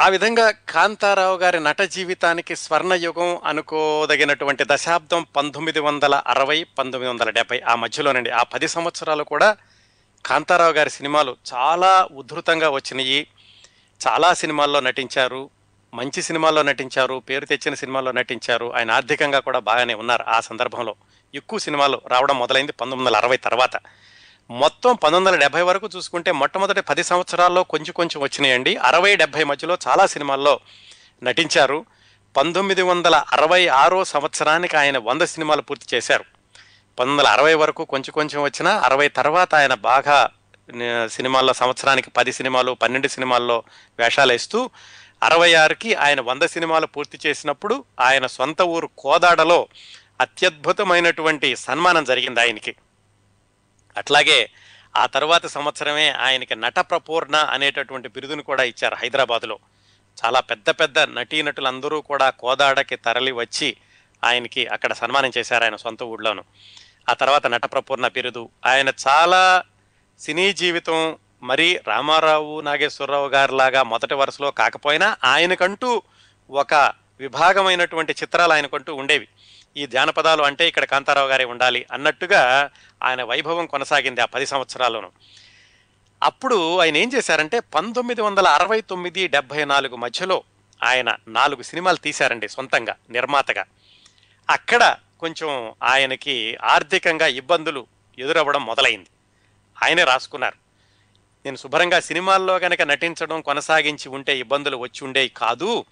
ఆ 0.00 0.08
విధంగా 0.08 0.50
కాంతారావు 0.50 1.36
గారి 1.36 1.60
నట 1.60 1.80
జీవితానికి 1.82 2.56
స్వర్ణయుగం 2.56 3.38
అనుకోదగినటువంటి 3.44 4.64
దశాబ్దం 4.66 5.26
పంతొమ్మిది 5.36 5.80
వందల 5.80 6.22
అరవై 6.26 6.64
పంతొమ్మిది 6.64 7.12
వందల 7.12 7.30
డెబ్బై 7.30 7.60
ఆ 7.60 7.74
మధ్యలోనండి. 7.74 8.30
ఆ 8.30 8.42
పది 8.42 8.68
సంవత్సరాలు 8.68 9.24
కూడా 9.24 9.56
కాంతారావు 10.26 10.72
గారి 10.72 10.90
సినిమాలు 10.90 11.36
చాలా 11.54 12.08
ఉధృతంగా 12.12 12.68
వచ్చినాయి. 12.68 13.26
చాలా 14.08 14.34
సినిమాల్లో 14.34 14.80
నటించారు. 14.80 15.50
మంచి 15.94 16.22
సినిమాల్లో 16.22 16.62
నటించారు. 16.62 17.22
పేరు 17.28 17.44
తెచ్చిన 17.44 17.74
సినిమాల్లో 17.74 18.12
నటించారు. 18.12 18.74
ఆయన 18.76 18.90
ఆర్థికంగా 18.90 19.40
కూడా 19.40 19.58
బాగానే 19.58 19.94
ఉన్నారు 19.94 20.24
ఆ 20.28 20.40
సందర్భంలో. 20.40 20.94
ఎక్కువ 21.34 21.58
సినిమాలు 21.58 22.00
రావడం 22.06 22.38
మొదలైంది 22.38 22.72
పంతొమ్మిది 22.72 23.06
వందల 23.06 23.16
అరవై 23.16 23.36
తర్వాత. 23.36 23.76
మొత్తం 24.50 24.94
పంతొమ్మిది 24.94 25.26
వందల 25.26 25.40
డెబ్బై 25.40 25.62
వరకు 25.62 25.88
చూసుకుంటే 25.96 26.32
మొట్టమొదటి 26.32 26.80
పది 26.80 27.04
సంవత్సరాల్లో 27.04 27.62
కొంచెం 27.62 27.92
కొంచెం 27.92 28.22
వచ్చినాయండి. 28.22 28.76
అరవై 28.76 29.16
డెబ్బై 29.16 29.44
మధ్యలో 29.44 29.78
చాలా 29.88 30.06
సినిమాల్లో 30.06 30.60
నటించారు. 31.22 31.84
పంతొమ్మిది 32.36 32.82
వందల 32.82 33.24
అరవై 33.32 33.66
ఆరో 33.66 34.04
సంవత్సరానికి 34.04 34.76
ఆయన 34.76 34.98
వంద 34.98 35.22
సినిమాలు 35.22 35.62
పూర్తి 35.62 35.96
చేశారు. 35.96 36.33
పంతొమ్మిది 36.98 37.20
వందల 37.20 37.32
అరవై 37.32 37.54
వరకు 37.54 37.84
కొంచెం 37.84 38.12
కొంచెం 38.12 38.42
వచ్చినా 38.42 38.78
అరవై 38.78 39.08
తర్వాత 39.08 39.54
ఆయన 39.54 39.74
బాగా 39.74 40.30
సినిమాల్లో 41.06 41.52
సంవత్సరానికి 41.52 42.10
పది 42.10 42.32
సినిమాలు 42.32 42.72
పన్నెండు 42.72 43.08
సినిమాల్లో 43.08 43.62
వేషాలు 43.98 44.32
వేస్తూ 44.32 44.70
అరవై 45.22 45.54
ఆరుకి 45.54 45.94
ఆయన 45.94 46.20
వంద 46.20 46.42
సినిమాలు 46.42 46.86
పూర్తి 46.86 47.18
చేసినప్పుడు 47.26 47.84
ఆయన 48.00 48.26
సొంత 48.26 48.62
ఊరు 48.62 48.90
కోదాడలో 48.98 49.68
అత్యద్భుతమైనటువంటి 50.20 51.56
సన్మానం 51.56 52.04
జరిగింది 52.04 52.40
ఆయనకి. 52.40 52.74
అట్లాగే 53.96 54.50
ఆ 54.96 55.06
తర్వాత 55.06 55.46
సంవత్సరమే 55.46 56.10
ఆయనకి 56.10 56.56
నట 56.56 56.78
ప్రపూర్ణ 56.78 57.36
అనేటటువంటి 57.36 58.08
బిరుదును 58.08 58.42
కూడా 58.42 58.62
ఇచ్చారు 58.62 58.94
హైదరాబాదులో. 58.94 59.58
చాలా 60.24 60.40
పెద్ద 60.40 60.70
పెద్ద 60.70 60.98
నటీనటులందరూ 60.98 62.00
కూడా 62.00 62.30
కోదాడకి 62.30 62.96
తరలి 62.96 63.32
వచ్చి 63.32 63.76
ఆయనకి 64.24 64.66
అక్కడ 64.66 64.92
సన్మానం 64.92 65.32
చేశారు 65.38 65.64
ఆయన 65.64 65.76
సొంత 65.76 66.02
ఊళ్ళోను 66.02 66.44
ఆ 67.10 67.12
తర్వాత 67.12 67.46
నటప్రపూర్ణ 67.46 68.08
పెరుదు 68.08 68.48
ఆయన 68.66 68.92
చాలా 69.08 69.62
సినీ 70.20 70.52
జీవితం 70.52 71.16
మరి 71.42 71.80
రామారావు 71.86 72.60
నాగేశ్వరరావు 72.60 73.28
గారిలాగా 73.28 73.82
మొదటి 73.82 74.14
వరుసలో 74.14 74.50
కాకపోయినా 74.50 75.16
ఆయనకంటూ 75.24 76.02
ఒక 76.50 76.92
విభాగమైనటువంటి 77.20 78.12
చిత్రాలు 78.12 78.52
ఆయనకంటూ 78.52 78.94
ఉండేవి. 78.94 79.28
ఈ 79.76 79.86
జానపదాలు 79.86 80.42
అంటే 80.42 80.68
ఇక్కడ 80.68 80.84
కాంతారావు 80.84 81.28
గారే 81.28 81.44
ఉండాలి 81.44 81.86
అన్నట్టుగా 81.92 82.70
ఆయన 83.02 83.22
వైభవం 83.22 83.66
కొనసాగింది 83.66 84.20
ఆ 84.20 84.24
పది 84.24 84.46
సంవత్సరాల్లోనూ. 84.46 85.10
అప్పుడు 86.22 86.78
ఆయన 86.78 86.96
ఏం 86.96 87.10
చేశారంటే 87.14 87.60
పంతొమ్మిది 87.60 88.20
వందల 88.22 88.48
అరవై 88.48 88.80
తొమ్మిది 88.80 89.28
డెబ్బై 89.28 89.64
నాలుగు 89.64 89.96
మధ్యలో 89.96 90.44
ఆయన 90.84 91.16
నాలుగు 91.28 91.62
సినిమాలు 91.62 91.96
తీశారండి 91.96 92.48
సొంతంగా 92.48 92.96
నిర్మాతగా. 93.10 93.64
అక్కడ 94.50 94.96
కొంచెం 95.24 95.72
ఆయనకి 95.82 96.56
ఆర్థికంగా 96.62 97.26
ఇబ్బందులు 97.26 97.86
ఎదురవ్వడం 98.18 98.64
మొదలైంది. 98.64 99.06
ఆయనే 99.82 100.04
రాసుకున్నారు. 100.04 100.54
నేను 101.44 101.56
శుభ్రంగా 101.56 102.00
సినిమాల్లో 102.00 102.58
కనుక 102.58 102.82
నటించడం 102.82 103.40
కొనసాగించి 103.40 104.08
ఉంటే 104.08 104.38
ఇబ్బందులు 104.38 104.76
వచ్చి 104.76 105.04
ఉండేవి 105.04 105.28
కాదు. 105.28 105.84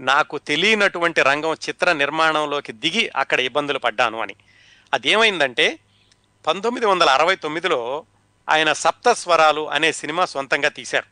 నాకు 0.00 0.38
తెలియనటువంటి 0.38 1.22
రంగం 1.22 1.54
చిత్ర 1.54 1.92
నిర్మాణంలోకి 1.92 2.72
దిగి 2.72 3.10
అక్కడ 3.16 3.40
ఇబ్బందులు 3.40 3.78
పడ్డాను 3.78 4.20
అని. 4.20 4.34
అదేమైందంటే 4.94 5.78
పంతొమ్మిది 6.46 6.86
వందల 6.86 7.10
అరవై 7.10 7.36
తొమ్మిదిలో 7.36 8.04
ఆయన 8.50 8.72
సప్తస్వరాలు 8.72 9.70
అనే 9.70 9.92
సినిమా 9.92 10.24
సొంతంగా 10.24 10.68
తీశారు. 10.68 11.06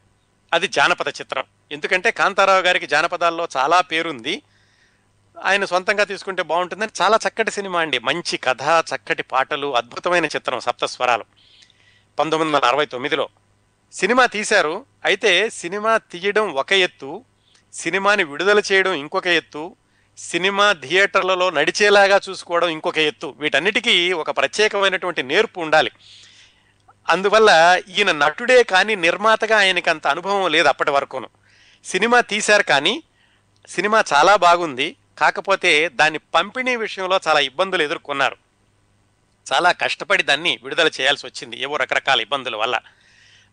అది 0.53 0.69
జానపద 0.69 1.09
చిత్రం. 1.09 1.45
ఎందుకంటే 1.73 2.11
కాంతారావు 2.11 2.61
గారికి 2.61 2.87
జానపదాల్లో 2.87 3.49
చాలా 3.57 3.81
పేరుంది. 3.81 4.43
ఆయన 5.39 5.65
సొంతంగా 5.65 6.05
తీసుకుంటే 6.05 6.43
బాగుంటుందని 6.43 7.03
చాలా 7.03 7.19
చక్కటి 7.29 7.51
సినిమా 7.51 7.81
అండి. 7.81 7.99
మంచి 7.99 8.37
కథ 8.37 8.63
చక్కటి 8.63 9.23
పాటలు 9.23 9.77
అద్భుతమైన 9.77 10.25
చిత్రం 10.25 10.61
సప్తస్వరాలు. 10.61 11.25
పంతొమ్మిది 12.19 12.57
వందల 12.57 12.69
అరవై 12.69 12.87
తొమ్మిదిలో 12.87 13.29
సినిమా 13.93 14.27
తీశారు. 14.27 14.87
అయితే 15.05 15.51
సినిమా 15.51 15.97
తీయడం 15.97 16.53
ఒక 16.53 16.73
ఎత్తు 16.73 17.25
సినిమాని 17.73 18.25
విడుదల 18.25 18.63
చేయడం 18.73 18.93
ఇంకొక 18.93 19.27
ఎత్తు 19.27 19.77
సినిమా 20.19 20.73
థియేటర్లలో 20.73 21.51
నడిచేలాగా 21.51 22.21
చూసుకోవడం 22.31 22.69
ఇంకొక 22.69 22.99
ఎత్తు. 22.99 23.35
వీటన్నిటికీ 23.39 24.13
ఒక 24.13 24.31
ప్రత్యేకమైనటువంటి 24.31 25.23
నేర్పు 25.23 25.61
ఉండాలి. 25.61 25.91
అందువల్ల 27.09 27.81
ఈయన 27.99 28.13
నటుడే 28.13 28.63
కానీ 28.63 28.95
నిర్మాతగా 28.95 29.59
ఆయనకి 29.59 29.91
అంత 29.91 30.07
అనుభవం 30.07 30.53
లేదు 30.53 30.69
అప్పటి 30.69 30.91
వరకును. 30.91 31.29
సినిమా 31.85 32.21
తీశారు 32.21 32.63
కానీ 32.63 33.03
సినిమా 33.69 34.05
చాలా 34.13 34.37
బాగుంది. 34.37 34.97
కాకపోతే 35.21 35.89
దాని 35.89 36.19
పంపిణీ 36.19 36.77
విషయంలో 36.77 37.21
చాలా 37.29 37.41
ఇబ్బందులు 37.41 37.83
ఎదుర్కొన్నారు. 37.83 38.37
చాలా 39.53 39.73
కష్టపడి 39.73 40.23
దాన్ని 40.23 40.59
విడుదల 40.63 40.87
చేయాల్సి 40.87 41.27
వచ్చింది. 41.27 41.63
ఏవో 41.63 41.77
రకరకాల 41.77 42.21
ఇబ్బందుల 42.21 42.57
వల్ల. 42.57 42.81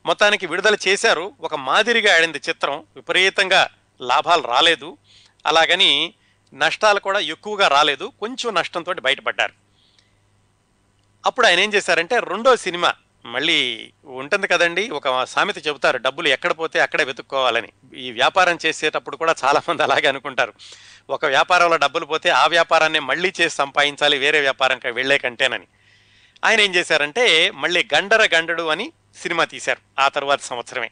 మొత్తానికి 0.05 0.47
విడుదల 0.47 0.77
చేశారు. 0.87 1.31
ఒక 1.41 1.55
మాదిరిగా 1.55 2.15
ఆడింది 2.15 2.41
చిత్రం. 2.49 2.85
విపరీతంగా 2.95 3.69
లాభాలు 4.01 4.41
రాలేదు. 4.41 4.97
అలాగని 5.45 6.13
నష్టాలు 6.53 6.99
కూడా 6.99 7.19
ఎక్కువగా 7.19 7.67
రాలేదు. 7.67 8.11
కొంచెం 8.19 8.53
నష్టంతో 8.53 8.93
బయటపడ్డారు. 8.93 9.53
అప్పుడు 11.25 11.47
ఆయన 11.47 11.59
ఏం 11.59 11.73
చేశారంటే 11.73 12.19
రెండో 12.19 12.55
సినిమా 12.55 12.93
మళ్ళీ 13.27 13.91
ఉంటుంది 14.05 14.47
కదండి 14.47 14.89
ఒక 14.89 15.23
సామెత 15.23 15.67
చెబుతారు 15.67 15.97
డబ్బులు 15.97 16.27
ఎక్కడ 16.27 16.51
పోతే 16.51 16.79
అక్కడే 16.79 17.03
వెతుక్కోవాలని. 17.03 17.69
ఈ 17.95 18.11
వ్యాపారం 18.11 18.57
చేసేటప్పుడు 18.65 19.15
కూడా 19.15 19.35
చాలామంది 19.43 19.83
అలాగే 19.83 20.07
అనుకుంటారు. 20.07 20.53
ఒక 21.09 21.25
వ్యాపారంలో 21.25 21.77
డబ్బులు 21.77 22.05
పోతే 22.05 22.29
ఆ 22.29 22.47
వ్యాపారాన్ని 22.47 22.99
మళ్ళీ 22.99 23.33
చేసి 23.41 23.55
సంపాదించాలి 23.55 24.17
వేరే 24.17 24.39
వ్యాపారం 24.39 24.79
వెళ్ళే 24.91 25.17
కంటేనని. 25.17 25.67
ఆయన 26.45 26.61
ఏం 26.61 26.75
చేశారంటే 26.75 27.51
మళ్ళీ 27.51 27.87
గండర 27.93 28.29
గండడు 28.35 28.63
అని 28.63 28.91
సినిమా 29.21 29.45
తీశారు 29.45 30.01
ఆ 30.01 30.07
తర్వాత 30.07 30.41
సంవత్సరమే. 30.41 30.91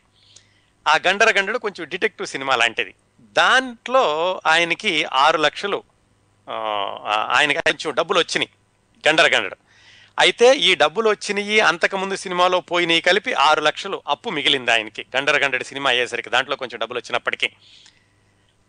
ఆ 0.88 0.96
గండర 1.08 1.38
గండడు 1.38 1.58
కొంచెం 1.58 1.88
డిటెక్టివ్ 1.88 2.28
సినిమా 2.28 2.56
లాంటిది. 2.56 2.94
దాంట్లో 3.22 4.06
ఆయనకి 4.46 5.04
ఆరు 5.04 5.38
లక్షలు 5.38 5.84
ఆయనకి 7.30 7.60
కొంచెం 7.60 7.94
డబ్బులు 7.94 8.20
వచ్చినాయి 8.20 8.50
గండర 9.08 9.28
గండడు. 9.36 9.58
అయితే 10.20 10.56
ఈ 10.56 10.76
డబ్బులు 10.76 11.10
వచ్చినాయి 11.10 11.60
అంతకుముందు 11.60 12.16
సినిమాలో 12.16 12.60
పోయినాయి 12.62 13.02
కలిపి 13.02 13.34
ఆరు 13.34 13.62
లక్షలు 13.62 14.04
అప్పు 14.08 14.30
మిగిలింది 14.30 14.72
ఆయనకి. 14.72 15.06
గండర 15.18 15.38
గండడి 15.38 15.64
సినిమా 15.64 15.90
అయ్యేసరికి 15.90 16.30
దాంట్లో 16.30 16.56
కొంచెం 16.56 16.80
డబ్బులు 16.80 17.00
వచ్చినప్పటికీ 17.00 17.50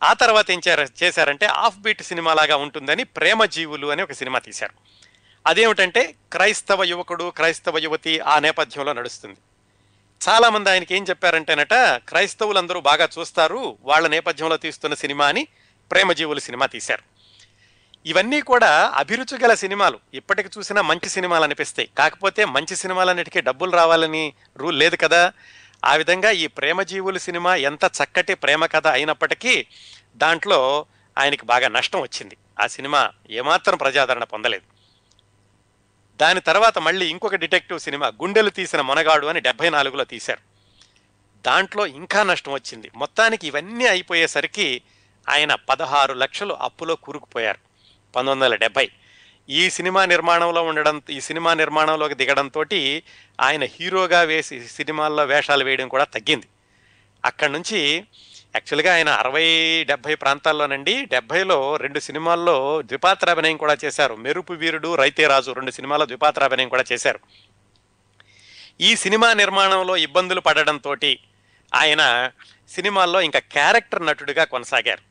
ఆ 0.02 0.12
తర్వాత 0.12 0.50
ఏం 0.50 0.60
చేశారంటే 1.02 1.46
ఆఫ్ 1.46 1.76
బీట్ 1.76 2.02
సినిమా 2.02 2.34
లాగా 2.34 2.56
ఉంటుందని 2.56 3.04
ప్రేమ 3.04 3.44
జీవులు 3.44 3.86
అని 3.86 4.02
ఒక 4.02 4.12
సినిమా 4.12 4.38
తీశారు. 4.38 4.72
అదేమిటంటే 5.46 6.14
క్రైస్తవ 6.32 6.84
యువకుడు 6.84 7.30
క్రైస్తవ 7.30 7.78
యువతి 7.78 8.20
ఆ 8.20 8.38
నేపథ్యంలో 8.38 8.92
నడుస్తుంది. 8.92 9.36
చాలా 10.28 10.50
మంది 10.50 10.70
ఆయనకి 10.70 10.96
ఏం 10.96 11.04
చెప్పారంటేనట 11.04 11.74
క్రైస్తవులందరూ 11.74 12.80
బాగా 12.80 13.08
చూస్తారు 13.18 13.78
వాళ్ళ 13.82 14.08
నేపథ్యంలో 14.08 14.56
తీస్తున్న 14.56 14.94
సినిమా 14.94 15.26
అని 15.26 15.46
ప్రేమజీవులు 15.90 16.40
సినిమా 16.40 16.66
తీశారు. 16.66 17.15
ఇవన్నీ 18.06 18.40
కూడా 18.40 18.92
అభిరుచి 18.94 19.38
గల 19.42 19.54
సినిమాలు. 19.54 19.98
ఇప్పటికి 20.14 20.50
చూసినా 20.58 20.82
మంచి 20.82 21.08
సినిమాలు 21.08 21.44
అనిపిస్తాయి. 21.44 21.90
కాకపోతే 21.98 22.44
మంచి 22.44 22.76
సినిమాలన్నిటికీ 22.76 23.40
డబ్బులు 23.40 23.70
రావాలని 23.70 24.34
రూల్ 24.56 24.78
లేదు 24.78 24.96
కదా. 24.96 25.32
ఆ 25.84 25.94
విధంగా 25.94 26.30
ఈ 26.30 26.46
ప్రేమజీవులు 26.46 27.18
సినిమా 27.18 27.54
ఎంత 27.54 27.84
చక్కటి 27.84 28.34
ప్రేమ 28.34 28.66
కథ 28.66 28.86
అయినప్పటికీ 28.86 29.66
దాంట్లో 30.16 30.86
ఆయనకి 31.18 31.46
బాగా 31.46 31.68
నష్టం 31.68 32.00
వచ్చింది. 32.00 32.36
ఆ 32.60 32.66
సినిమా 32.66 33.10
ఏమాత్రం 33.30 33.76
ప్రజాదరణ 33.76 34.24
పొందలేదు. 34.24 34.76
దాని 36.16 36.40
తర్వాత 36.40 36.78
మళ్ళీ 36.78 37.06
ఇంకొక 37.06 37.34
డిటెక్టివ్ 37.34 37.80
సినిమా 37.80 38.06
గుండెలు 38.06 38.50
తీసిన 38.50 38.80
మొనగాడు 38.80 39.26
అని 39.26 39.40
డెబ్బై 39.40 39.70
నాలుగులో 39.70 40.04
తీశారు. 40.04 40.40
దాంట్లో 41.46 41.86
ఇంకా 41.86 42.22
నష్టం 42.22 42.52
వచ్చింది. 42.52 42.90
మొత్తానికి 42.96 43.46
ఇవన్నీ 43.46 43.86
అయిపోయేసరికి 43.86 44.82
ఆయన 45.28 45.54
పదహారు 45.54 46.14
లక్షలు 46.14 46.54
అప్పులో 46.54 46.96
కూరుకుపోయారు. 46.96 47.65
పంతొమ్మిది 48.14 48.44
వందల 48.44 48.56
డెబ్బై 48.56 48.90
ఈ 49.48 49.70
సినిమా 49.70 50.04
నిర్మాణంలో 50.04 50.62
ఉండడం 50.62 51.02
ఈ 51.10 51.20
సినిమా 51.20 51.54
నిర్మాణంలోకి 51.54 52.14
దిగడంతో 52.14 52.64
ఆయన 53.40 53.64
హీరోగా 53.64 54.22
వేసి 54.22 54.68
సినిమాల్లో 54.68 55.24
వేషాలు 55.24 55.64
వేయడం 55.64 55.88
కూడా 55.88 56.04
తగ్గింది. 56.04 56.46
అక్కడి 57.24 57.52
నుంచి 57.52 58.04
యాక్చువల్గా 58.54 58.94
ఆయన 58.94 59.08
అరవై 59.08 59.46
డెబ్బై 59.84 60.14
ప్రాంతాల్లోనండి 60.14 61.04
డెబ్బైలో 61.04 61.76
రెండు 61.76 61.98
సినిమాల్లో 61.98 62.82
ద్విపాత్ర 62.82 63.30
అభినయం 63.30 63.56
కూడా 63.56 63.76
చేశారు. 63.84 64.14
మెరుపు 64.14 64.52
వీరుడు 64.52 64.94
రైతే 64.94 65.26
రాజు 65.26 65.50
రెండు 65.50 65.70
సినిమాల్లో 65.70 66.06
ద్విపాత్ర 66.06 66.44
అభినయం 66.44 66.68
కూడా 66.68 66.84
చేశారు. 66.92 67.20
ఈ 68.80 68.96
సినిమా 68.96 69.32
నిర్మాణంలో 69.32 69.96
ఇబ్బందులు 69.96 70.40
పడడంతో 70.40 70.96
ఆయన 71.74 72.30
సినిమాల్లో 72.68 73.20
ఇంకా 73.20 73.38
క్యారెక్టర్ 73.38 74.06
నటుడిగా 74.06 74.44
కొనసాగారు. 74.44 75.02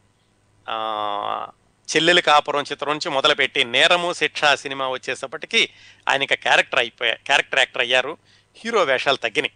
చెల్లెలు 1.85 2.21
కాపురం 2.21 2.63
చిత్రం 2.71 2.91
నుంచి 2.93 3.09
మొదలుపెట్టి 3.09 3.63
నేరము 3.63 4.13
శిక్ష 4.13 4.41
సినిమా 4.55 4.89
వచ్చేసప్పటికి 4.89 5.69
ఆయన 6.09 6.23
ఇక 6.23 6.33
క్యారెక్టర్ 6.33 6.79
అయిపోయా 6.79 7.13
క్యారెక్టర్ 7.13 7.59
యాక్టర్ 7.59 7.81
అయ్యారు. 7.81 8.17
హీరో 8.57 8.83
వేషాలు 8.83 9.15
తగ్గినాయి. 9.15 9.51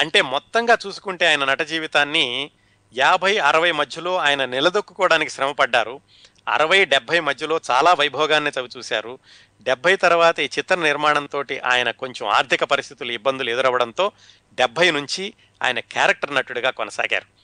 అంటే 0.00 0.22
మొత్తంగా 0.22 0.78
చూసుకుంటే 0.86 1.26
ఆయన 1.26 1.44
నట 1.44 1.62
జీవితాన్ని 1.62 2.50
యాభై 2.94 3.38
అరవై 3.38 3.72
మధ్యలో 3.72 4.16
ఆయన 4.16 4.44
నిలదొక్కుకోవడానికి 4.44 5.30
శ్రమపడ్డారు. 5.30 6.00
అరవై 6.48 6.84
డెబ్బై 6.84 7.20
మధ్యలో 7.20 7.60
చాలా 7.70 7.94
వైభోగాన్ని 7.94 8.50
చవి 8.60 8.68
చూశారు. 8.76 9.18
డెబ్బై 9.62 9.96
తర్వాత 9.96 10.40
ఈ 10.40 10.48
చిత్ర 10.58 10.74
నిర్మాణంతో 10.74 11.44
ఆయన 11.64 11.90
కొంచెం 11.90 12.28
ఆర్థిక 12.28 12.64
పరిస్థితులు 12.64 13.12
ఇబ్బందులు 13.12 13.50
ఎదురవ్వడంతో 13.50 14.12
డెబ్బై 14.54 14.90
నుంచి 14.90 15.34
ఆయన 15.62 15.80
క్యారెక్టర్ 15.80 16.34
నటుడిగా 16.34 16.70
కొనసాగారు. 16.70 17.41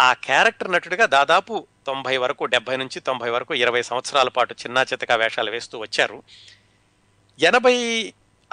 ఆ 0.00 0.12
క్యారెక్టర్ 0.12 0.72
నటుడిగా 0.72 1.06
దాదాపు 1.06 1.66
తొంభై 1.86 2.16
వరకు 2.16 2.44
డెబ్బై 2.44 2.76
నుంచి 2.76 3.00
తొంభై 3.00 3.30
వరకు 3.30 3.54
ఇరవై 3.54 3.82
సంవత్సరాల 3.82 4.28
పాటు 4.28 4.54
చిన్నా 4.54 4.82
చితక 4.82 5.12
వేషాలు 5.12 5.50
వేస్తూ 5.50 5.78
వచ్చారు. 5.78 6.22
ఎనభై 7.40 7.76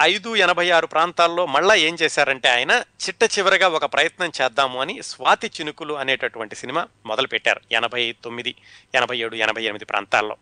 ఐదు 0.02 0.36
ఎనభై 0.36 0.70
ఆరు 0.70 0.88
ప్రాంతాల్లో 0.88 1.46
మళ్ళా 1.46 1.76
ఏం 1.76 1.98
చేశారంటే 2.02 2.50
ఆయన 2.50 2.72
చిట్ట 2.72 3.40
చివరగా 3.40 3.68
ఒక 3.68 3.86
ప్రయత్నం 3.86 4.32
చేద్దాము 4.42 4.82
అని 4.82 5.04
స్వాతి 5.04 5.48
చినుకులు 5.48 5.94
అనేటటువంటి 5.94 6.56
సినిమా 6.56 6.88
మొదలుపెట్టారు 7.06 7.62
ఎనభై 7.72 8.16
తొమ్మిది 8.24 8.56
ఎనభై 8.96 9.18
ఏడు 9.18 9.36
ఎనభై 9.36 9.64
ఎనిమిది 9.64 9.86
ప్రాంతాల్లో. 9.86 10.38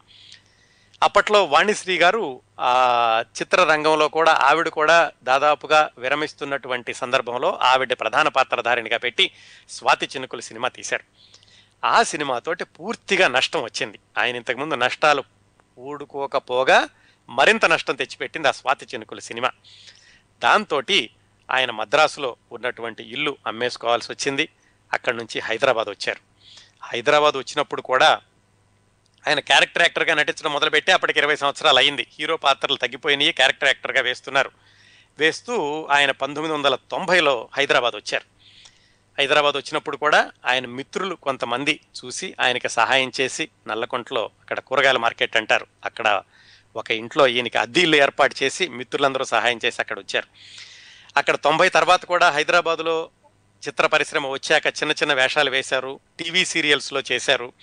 అప్పట్లో 1.04 1.46
వాణిశ్రీ 1.46 1.98
గారు 1.98 2.42
ఆ 2.60 3.24
చిత్రరంగంలో 3.42 4.08
కూడా 4.08 4.32
ఆవిడ 4.32 4.68
కూడా 4.68 5.12
దాదాపుగా 5.24 5.90
విరమిస్తున్నటువంటి 5.98 6.94
సందర్భంలో 6.94 7.60
ఆవిడ 7.62 7.94
ప్రధాన 7.94 8.28
పాత్రధారిణిగా 8.28 8.98
పెట్టి 8.98 9.32
స్వాతి 9.70 10.06
చినుకులు 10.06 10.42
సినిమా 10.42 10.68
తీశారు. 10.68 11.04
ఆ 11.86 12.04
సినిమాతోటి 12.04 12.64
పూర్తిగా 12.64 13.28
నష్టం 13.28 13.64
వచ్చింది. 13.64 14.00
ఆయన 14.18 14.36
ఇంతకుముందు 14.36 14.76
నష్టాలు 14.76 15.24
ఊడుకోకపోగా 15.78 16.90
మరింత 17.30 17.66
నష్టం 17.66 17.96
తెచ్చిపెట్టింది 17.96 18.48
ఆ 18.48 18.52
స్వాతి 18.52 18.86
చినుకుల 18.86 19.20
సినిమా. 19.20 19.52
దాంతో 20.44 20.82
ఆయన 21.52 21.72
మద్రాసులో 21.72 22.36
ఉన్నటువంటి 22.52 23.04
ఇల్లు 23.04 23.38
అమ్మేసుకోవాల్సి 23.48 24.12
వచ్చింది. 24.12 24.50
అక్కడి 24.94 25.18
నుంచి 25.18 25.40
హైదరాబాద్ 25.40 25.90
వచ్చారు. 25.90 26.20
హైదరాబాద్ 26.84 27.38
వచ్చినప్పుడు 27.38 27.82
కూడా 27.82 28.20
ఆయన 29.28 29.40
క్యారెక్టర్ 29.40 29.82
యాక్టర్గా 29.82 30.14
నటించడం 30.14 30.54
మొదలుపెట్టి 30.54 30.92
అప్పటికి 30.92 31.20
ఇరవై 31.20 31.36
సంవత్సరాలు 31.36 31.78
అయింది. 31.78 32.08
హీరో 32.20 32.38
పాత్రలు 32.38 32.76
తగ్గిపోయినాయి 32.76 33.32
క్యారెక్టర్ 33.32 33.68
యాక్టర్గా 33.68 34.02
వేస్తున్నారు. 34.02 34.52
వేస్తూ 35.20 35.88
ఆయన 35.92 36.12
పంతొమ్మిది 36.12 36.58
వందల 36.58 36.76
తొంభైలో 36.76 37.50
హైదరాబాద్ 37.58 37.96
వచ్చారు. 37.96 38.24
హైదరాబాద్ 39.20 39.56
వచ్చినప్పుడు 39.58 39.98
కూడా 39.98 40.32
ఆయన 40.46 40.66
మిత్రులు 40.66 41.16
కొంతమంది 41.16 41.80
చూసి 42.06 42.36
ఆయనకి 42.40 42.70
సహాయం 42.70 43.12
చేసి 43.22 43.50
నల్లకొంటలో 43.68 44.30
అక్కడ 44.42 44.60
కూరగాయల 44.60 44.98
మార్కెట్ 44.98 45.38
అంటారు. 45.38 45.68
అక్కడ 45.86 46.22
ఒక 46.76 46.92
ఇంట్లో 46.92 47.28
ఈయనకి 47.28 47.58
అద్దీళ్ళు 47.58 47.98
ఏర్పాటు 47.98 48.36
చేసి 48.44 48.68
మిత్రులందరూ 48.68 49.26
సహాయం 49.26 49.60
చేసి 49.66 49.82
అక్కడ 49.82 50.00
వచ్చారు. 50.00 50.28
అక్కడ 51.18 51.36
తొంభై 51.36 51.70
తర్వాత 51.70 52.06
కూడా 52.06 52.30
హైదరాబాద్లో 52.30 53.10
చిత్ర 53.68 53.86
పరిశ్రమ 53.86 54.28
వచ్చాక 54.28 54.68
చిన్న 54.68 54.92
చిన్న 54.92 55.14
వేషాలు 55.14 55.50
వేశారు. 55.50 56.00
టీవీ 56.20 56.46
సీరియల్స్లో 56.46 57.02
చేశారు. 57.12 57.54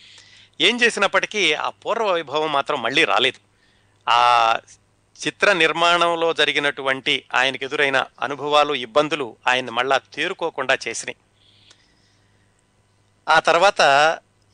ఏం 0.66 0.74
చేసినప్పటికీ 0.82 1.43
ఆ 1.66 1.68
పూర్వ 1.82 2.06
వైభవం 2.12 2.51
మాత్రం 2.52 2.78
మళ్ళీ 2.82 3.05
రాలేదు. 3.05 3.40
ఆ 4.06 4.20
చిత్ర 5.20 5.48
నిర్మాణంలో 5.52 6.28
జరిగినటువంటి 6.40 7.14
ఆయనకు 7.34 7.64
ఎదురైన 7.64 7.98
అనుభవాలు 8.22 8.74
ఇబ్బందులు 8.86 9.26
ఆయన 9.47 9.70
మళ్ళా 9.70 9.97
తేరుకోకుండా 10.14 10.74
చేసినాయి. 10.84 11.18
ఆ 13.26 13.39
తర్వాత 13.48 13.82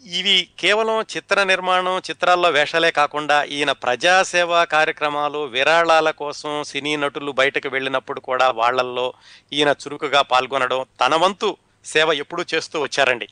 ఇవి 0.03 0.35
కేవలం 0.59 0.99
చిత్ర 1.13 1.37
నిర్మాణం 1.43 1.95
చిత్రాల్లో 2.09 2.49
వేషాలే 2.51 2.91
కాకుండా 2.91 3.37
ఈయన 3.57 3.73
ప్రజాసేవా 3.85 4.61
కార్యక్రమాలు 4.75 5.41
విరాళాల 5.55 6.09
కోసం 6.23 6.53
సినీ 6.65 6.93
నటులు 6.97 7.33
బయటకు 7.41 7.69
వెళ్ళినప్పుడు 7.69 8.21
కూడా 8.29 8.47
వాళ్ళల్లో 8.61 9.07
ఈయన 9.53 9.71
చురుకుగా 9.83 10.23
పాల్గొనడం 10.33 10.83
తన 11.01 11.15
వంతు 11.17 11.51
సేవ 11.95 12.09
ఎప్పుడూ 12.23 12.43
చేస్తూ 12.55 12.77
వచ్చారండి. 12.83 13.27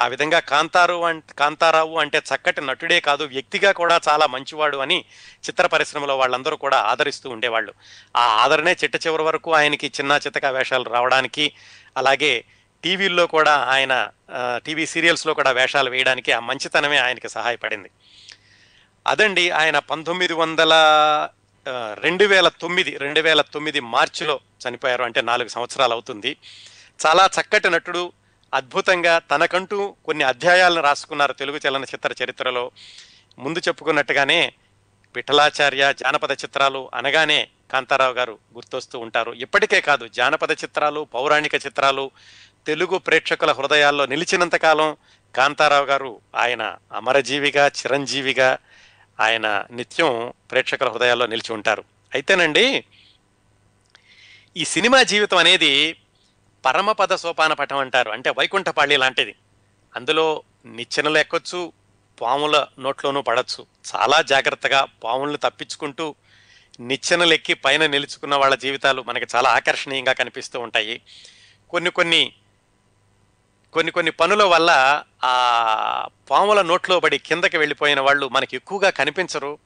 ఆ 0.00 0.06
విధంగా 0.12 0.40
కాంతారు 0.52 0.98
అంటే 1.10 1.34
కాంతారావు 1.38 1.94
అంటే 1.98 2.18
చక్కటి 2.30 2.60
నటుడే 2.68 2.98
కాదు 3.08 3.24
వ్యక్తిగా 3.34 3.72
కూడా 3.80 3.96
చాలా 4.08 4.26
మంచివాడు 4.34 4.78
అని 4.84 4.98
చిత్ర 5.46 5.66
పరిశ్రమలో 5.66 6.16
వాళ్ళందరూ 6.22 6.56
కూడా 6.64 6.80
ఆదరిస్తూ 6.92 7.28
ఉండేవాళ్ళు. 7.30 7.74
ఆ 8.16 8.24
ఆదరణే 8.44 8.74
చిట్ట 8.82 8.96
చివరి 9.06 9.22
వరకు 9.22 9.52
ఆయనకి 9.60 9.88
చిన్న 9.98 10.20
చితక 10.26 10.46
వేషాలు 10.58 10.88
రావడానికి 10.90 11.46
అలాగే 11.96 12.34
టీవీల్లో 12.84 13.24
కూడా 13.26 13.52
ఆయన 13.74 13.94
టీవీ 14.66 14.84
సీరియల్స్లో 14.92 15.32
కూడా 15.34 15.50
వేషాలు 15.50 15.90
వేయడానికి 15.90 16.30
ఆ 16.32 16.40
మంచితనమే 16.40 16.98
ఆయనకి 16.98 17.28
సహాయపడింది. 17.28 17.90
అదండి 19.06 19.44
ఆయన 19.60 19.78
పంతొమ్మిది 19.90 20.34
వందల 20.34 20.72
రెండు 22.04 22.24
వేల 22.24 22.48
తొమ్మిది 22.60 22.92
రెండు 22.96 23.20
వేల 23.20 23.40
తొమ్మిది 23.54 23.80
మార్చిలో 23.94 24.34
చనిపోయారు 24.62 25.04
అంటే 25.08 25.20
నాలుగు 25.28 25.48
సంవత్సరాలు 25.48 25.92
అవుతుంది. 25.92 26.30
చాలా 27.06 27.30
చక్కటి 27.40 27.70
నటుడు 27.70 28.12
అద్భుతంగా 28.54 29.18
తనకంటూ 29.18 29.96
కొన్ని 30.04 30.24
అధ్యాయాలను 30.24 30.82
రాసుకున్నారు 30.82 31.32
తెలుగు 31.32 31.60
చలనచిత్ర 31.68 32.24
చరిత్రలో. 32.24 32.70
ముందు 33.38 33.58
చెప్పుకున్నట్టుగానే 33.58 34.52
విఠలాచార్య 35.14 35.94
జానపద 36.00 36.30
చిత్రాలు 36.30 36.90
అనగానే 36.94 37.48
కాంతారావు 37.72 38.12
గారు 38.12 38.38
గుర్తొస్తూ 38.54 38.98
ఉంటారు. 38.98 39.32
ఇప్పటికే 39.32 39.80
కాదు 39.80 40.08
జానపద 40.08 40.50
చిత్రాలు 40.50 41.06
పౌరాణిక 41.14 41.54
చిత్రాలు 41.54 42.10
తెలుగు 42.66 42.98
ప్రేక్షకుల 42.98 43.52
హృదయాల్లో 43.52 44.06
నిలిచినంతకాలం 44.06 44.96
కాంతారావు 45.34 45.84
గారు 45.84 46.20
ఆయన 46.36 46.76
అమరజీవిగా 46.92 47.66
చిరంజీవిగా 47.66 48.58
ఆయన 49.20 49.64
నిత్యం 49.70 50.32
ప్రేక్షకుల 50.50 50.88
హృదయాల్లో 50.88 51.26
నిలిచి 51.26 51.52
ఉంటారు. 51.52 51.84
అయితేనండి 52.14 52.84
ఈ 54.56 54.64
సినిమా 54.64 55.02
జీవితం 55.02 55.36
అనేది 55.36 55.96
పరమపద 56.64 57.14
సోపాన 57.14 57.52
పటం 57.52 57.76
అంటారు. 57.76 58.10
అంటే 58.10 58.30
వైకుంఠపాళి 58.30 58.96
లాంటిది. 58.96 59.34
అందులో 59.96 60.42
నిచ్చెనలు 60.66 61.18
ఎక్కొచ్చు 61.18 61.72
పాముల 62.20 62.66
నోట్లోనూ 62.78 63.22
పడచ్చు. 63.22 63.66
చాలా 63.96 64.22
జాగ్రత్తగా 64.22 64.86
పాములను 65.04 65.36
తప్పించుకుంటూ 65.36 66.14
నిచ్చెనలు 66.80 67.34
ఎక్కి 67.34 67.54
పైన 67.54 67.86
నిలుచుకున్న 67.86 68.34
వాళ్ళ 68.34 68.54
జీవితాలు 68.54 69.02
మనకి 69.02 69.26
చాలా 69.36 69.50
ఆకర్షణీయంగా 69.50 70.12
కనిపిస్తూ 70.12 70.60
ఉంటాయి. 70.60 71.00
కొన్ని 71.70 71.90
కొన్ని 71.90 72.32
కొన్ని 73.72 73.92
కొన్ని 73.92 74.12
పనుల 74.12 74.42
వల్ల 74.42 75.02
ఆ 75.24 76.08
పాముల 76.30 76.62
నోట్లో 76.62 77.00
పడి 77.00 77.18
కిందకి 77.18 77.58
వెళ్ళిపోయిన 77.58 78.00
వాళ్ళు 78.00 78.28
మనకి 78.28 78.56
ఎక్కువగా 78.56 78.90
కనిపించరు. 78.90 79.58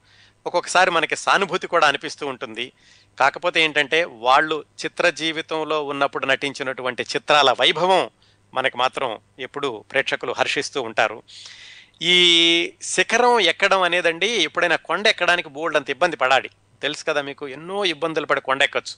ఒక్కొక్కసారి 0.45 0.91
మనకి 0.91 1.15
సానుభూతి 1.15 1.67
కూడా 1.67 1.87
అనిపిస్తూ 1.87 2.27
ఉంటుంది. 2.27 2.71
కాకపోతే 3.19 3.61
ఏంటంటే 3.61 4.03
వాళ్ళు 4.03 4.65
చిత్ర 4.85 5.09
జీవితంలో 5.09 5.83
ఉన్నప్పుడు 5.83 6.25
నటించినటువంటి 6.25 7.03
చిత్రాల 7.03 7.51
వైభవం 7.51 8.09
మనకు 8.53 8.77
మాత్రం 8.77 9.19
ఎప్పుడు 9.39 9.85
ప్రేక్షకులు 9.91 10.35
హర్షిస్తూ 10.37 10.81
ఉంటారు. 10.81 11.23
ఈ 12.01 12.73
శిఖరం 12.81 13.39
ఎక్కడం 13.39 13.81
అనేదండి 13.81 14.27
ఎప్పుడైనా 14.27 14.75
కొండ 14.75 15.07
ఎక్కడానికి 15.07 15.49
బోల్డ్ 15.49 15.77
అంత 15.77 15.89
ఇబ్బంది 15.89 16.15
పడాలి. 16.15 16.49
తెలుసు 16.81 17.05
కదా 17.05 17.21
మీకు 17.21 17.47
ఎన్నో 17.47 17.85
ఇబ్బందులు 17.85 18.25
పడి 18.25 18.41
కొండ 18.41 18.63
ఎక్కచ్చు. 18.63 18.95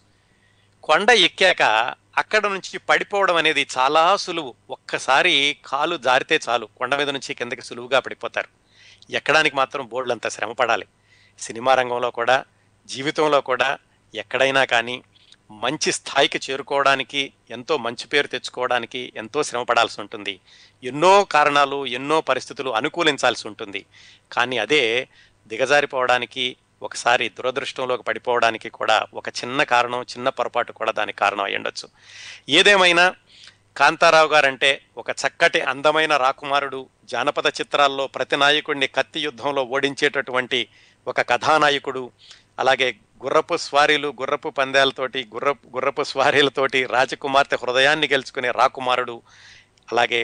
కొండ 0.83 1.09
ఎక్కాక 1.09 1.61
అక్కడ 2.17 2.47
నుంచి 2.47 2.77
పడిపోవడం 2.77 3.35
అనేది 3.35 3.67
చాలా 3.77 4.15
సులువు. 4.15 4.53
ఒక్కసారి 4.69 5.57
కాలు 5.65 5.97
జారితే 5.97 6.39
చాలు 6.49 6.65
కొండ 6.65 6.95
మీద 6.95 7.09
నుంచి 7.09 7.33
కిందకి 7.33 7.61
సులువుగా 7.61 7.99
పడిపోతారు. 7.99 8.49
ఎక్కడానికి 9.09 9.55
మాత్రం 9.55 9.87
బోర్డులంత 9.87 10.29
శ్రమ 10.29 10.51
పడాలి. 10.51 10.85
సినిమా 11.39 11.75
రంగంలో 11.75 12.11
కూడా 12.11 12.45
జీవితంలో 12.85 13.41
కూడా 13.41 13.77
ఎక్కడైనా 14.15 14.65
కానీ 14.65 15.03
మంచి 15.51 15.91
స్థాయికి 15.91 16.51
చేరుకోవడానికి 16.51 17.33
ఎంతో 17.51 17.77
మంచి 17.77 18.07
పేరు 18.07 18.27
తెచ్చుకోవడానికి 18.27 19.13
ఎంతో 19.15 19.43
శ్రమ 19.43 19.63
పడాల్సి 19.63 20.01
ఉంటుంది. 20.01 20.39
ఎన్నో 20.83 21.23
కారణాలు 21.23 21.85
ఎన్నో 21.85 22.21
పరిస్థితులు 22.21 22.69
అనుకూలించాల్సి 22.69 23.47
ఉంటుంది. 23.47 23.85
కానీ 24.31 24.57
అదే 24.57 25.07
దిగజారిపోవడానికి 25.47 26.55
ఒకసారి 26.83 27.29
దురదృష్టంలోకి 27.29 28.03
పడిపోవడానికి 28.03 28.69
కూడా 28.69 29.05
ఒక 29.13 29.29
చిన్న 29.29 29.63
కారణం 29.63 30.01
చిన్న 30.01 30.29
పొరపాటు 30.29 30.71
కూడా 30.71 30.91
దానికి 30.91 31.17
కారణం 31.17 31.43
అయి 31.43 31.55
ఉండొచ్చు. 31.55 31.89
ఏదేమైనా 32.49 33.15
కాంతారావు 33.77 34.27
గారంటే 34.27 34.81
ఒక 34.97 35.09
చక్కటి 35.09 35.61
అందమైన 35.61 36.17
రాకుమారుడు 36.17 36.89
జానపద 37.05 37.47
చిత్రాల్లో 37.47 38.07
ప్రతి 38.07 38.37
నాయకుడిని 38.37 38.87
కత్తి 38.87 39.19
యుద్ధంలో 39.19 39.63
ఓడించేటటువంటి 39.63 40.67
ఒక 41.07 41.29
కథానాయకుడు 41.29 42.11
అలాగే 42.59 42.89
గుర్రపు 43.23 43.55
స్వారీలు 43.57 44.07
గుర్రపు 44.21 44.49
పందాలతోటి 44.49 45.27
గుర్రపు 45.33 45.67
గుర్రపు 45.75 46.03
స్వారీలతోటి 46.03 46.85
రాజకుమార్తె 46.85 47.57
హృదయాన్ని 47.63 48.07
గెలుచుకునే 48.07 48.51
రాకుమారుడు 48.51 49.21
అలాగే 49.91 50.21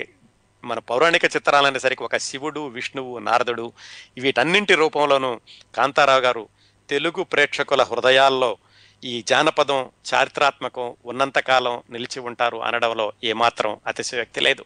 మన 0.63 0.79
పౌరాణిక 0.79 1.25
చిత్రాలనేసరికి 1.25 2.03
ఒక 2.03 2.17
శివుడు 2.17 2.61
విష్ణువు 2.67 3.17
నారదుడు 3.17 3.73
వీటన్నింటి 4.17 4.75
రూపంలోనూ 4.75 5.31
కాంతారావు 5.75 6.21
గారు 6.21 6.43
తెలుగు 6.89 7.23
ప్రేక్షకుల 7.23 7.81
హృదయాల్లో 7.83 8.57
ఈ 9.03 9.21
జానపదం 9.21 9.79
చారిత్రాత్మకం 10.09 10.95
ఉన్నంతకాలం 11.05 11.75
నిలిచి 11.91 12.19
ఉంటారు 12.19 12.57
అనడంలో 12.57 13.13
ఏమాత్రం 13.23 13.71
అతిశయోక్తి 13.87 14.41
లేదు. 14.41 14.63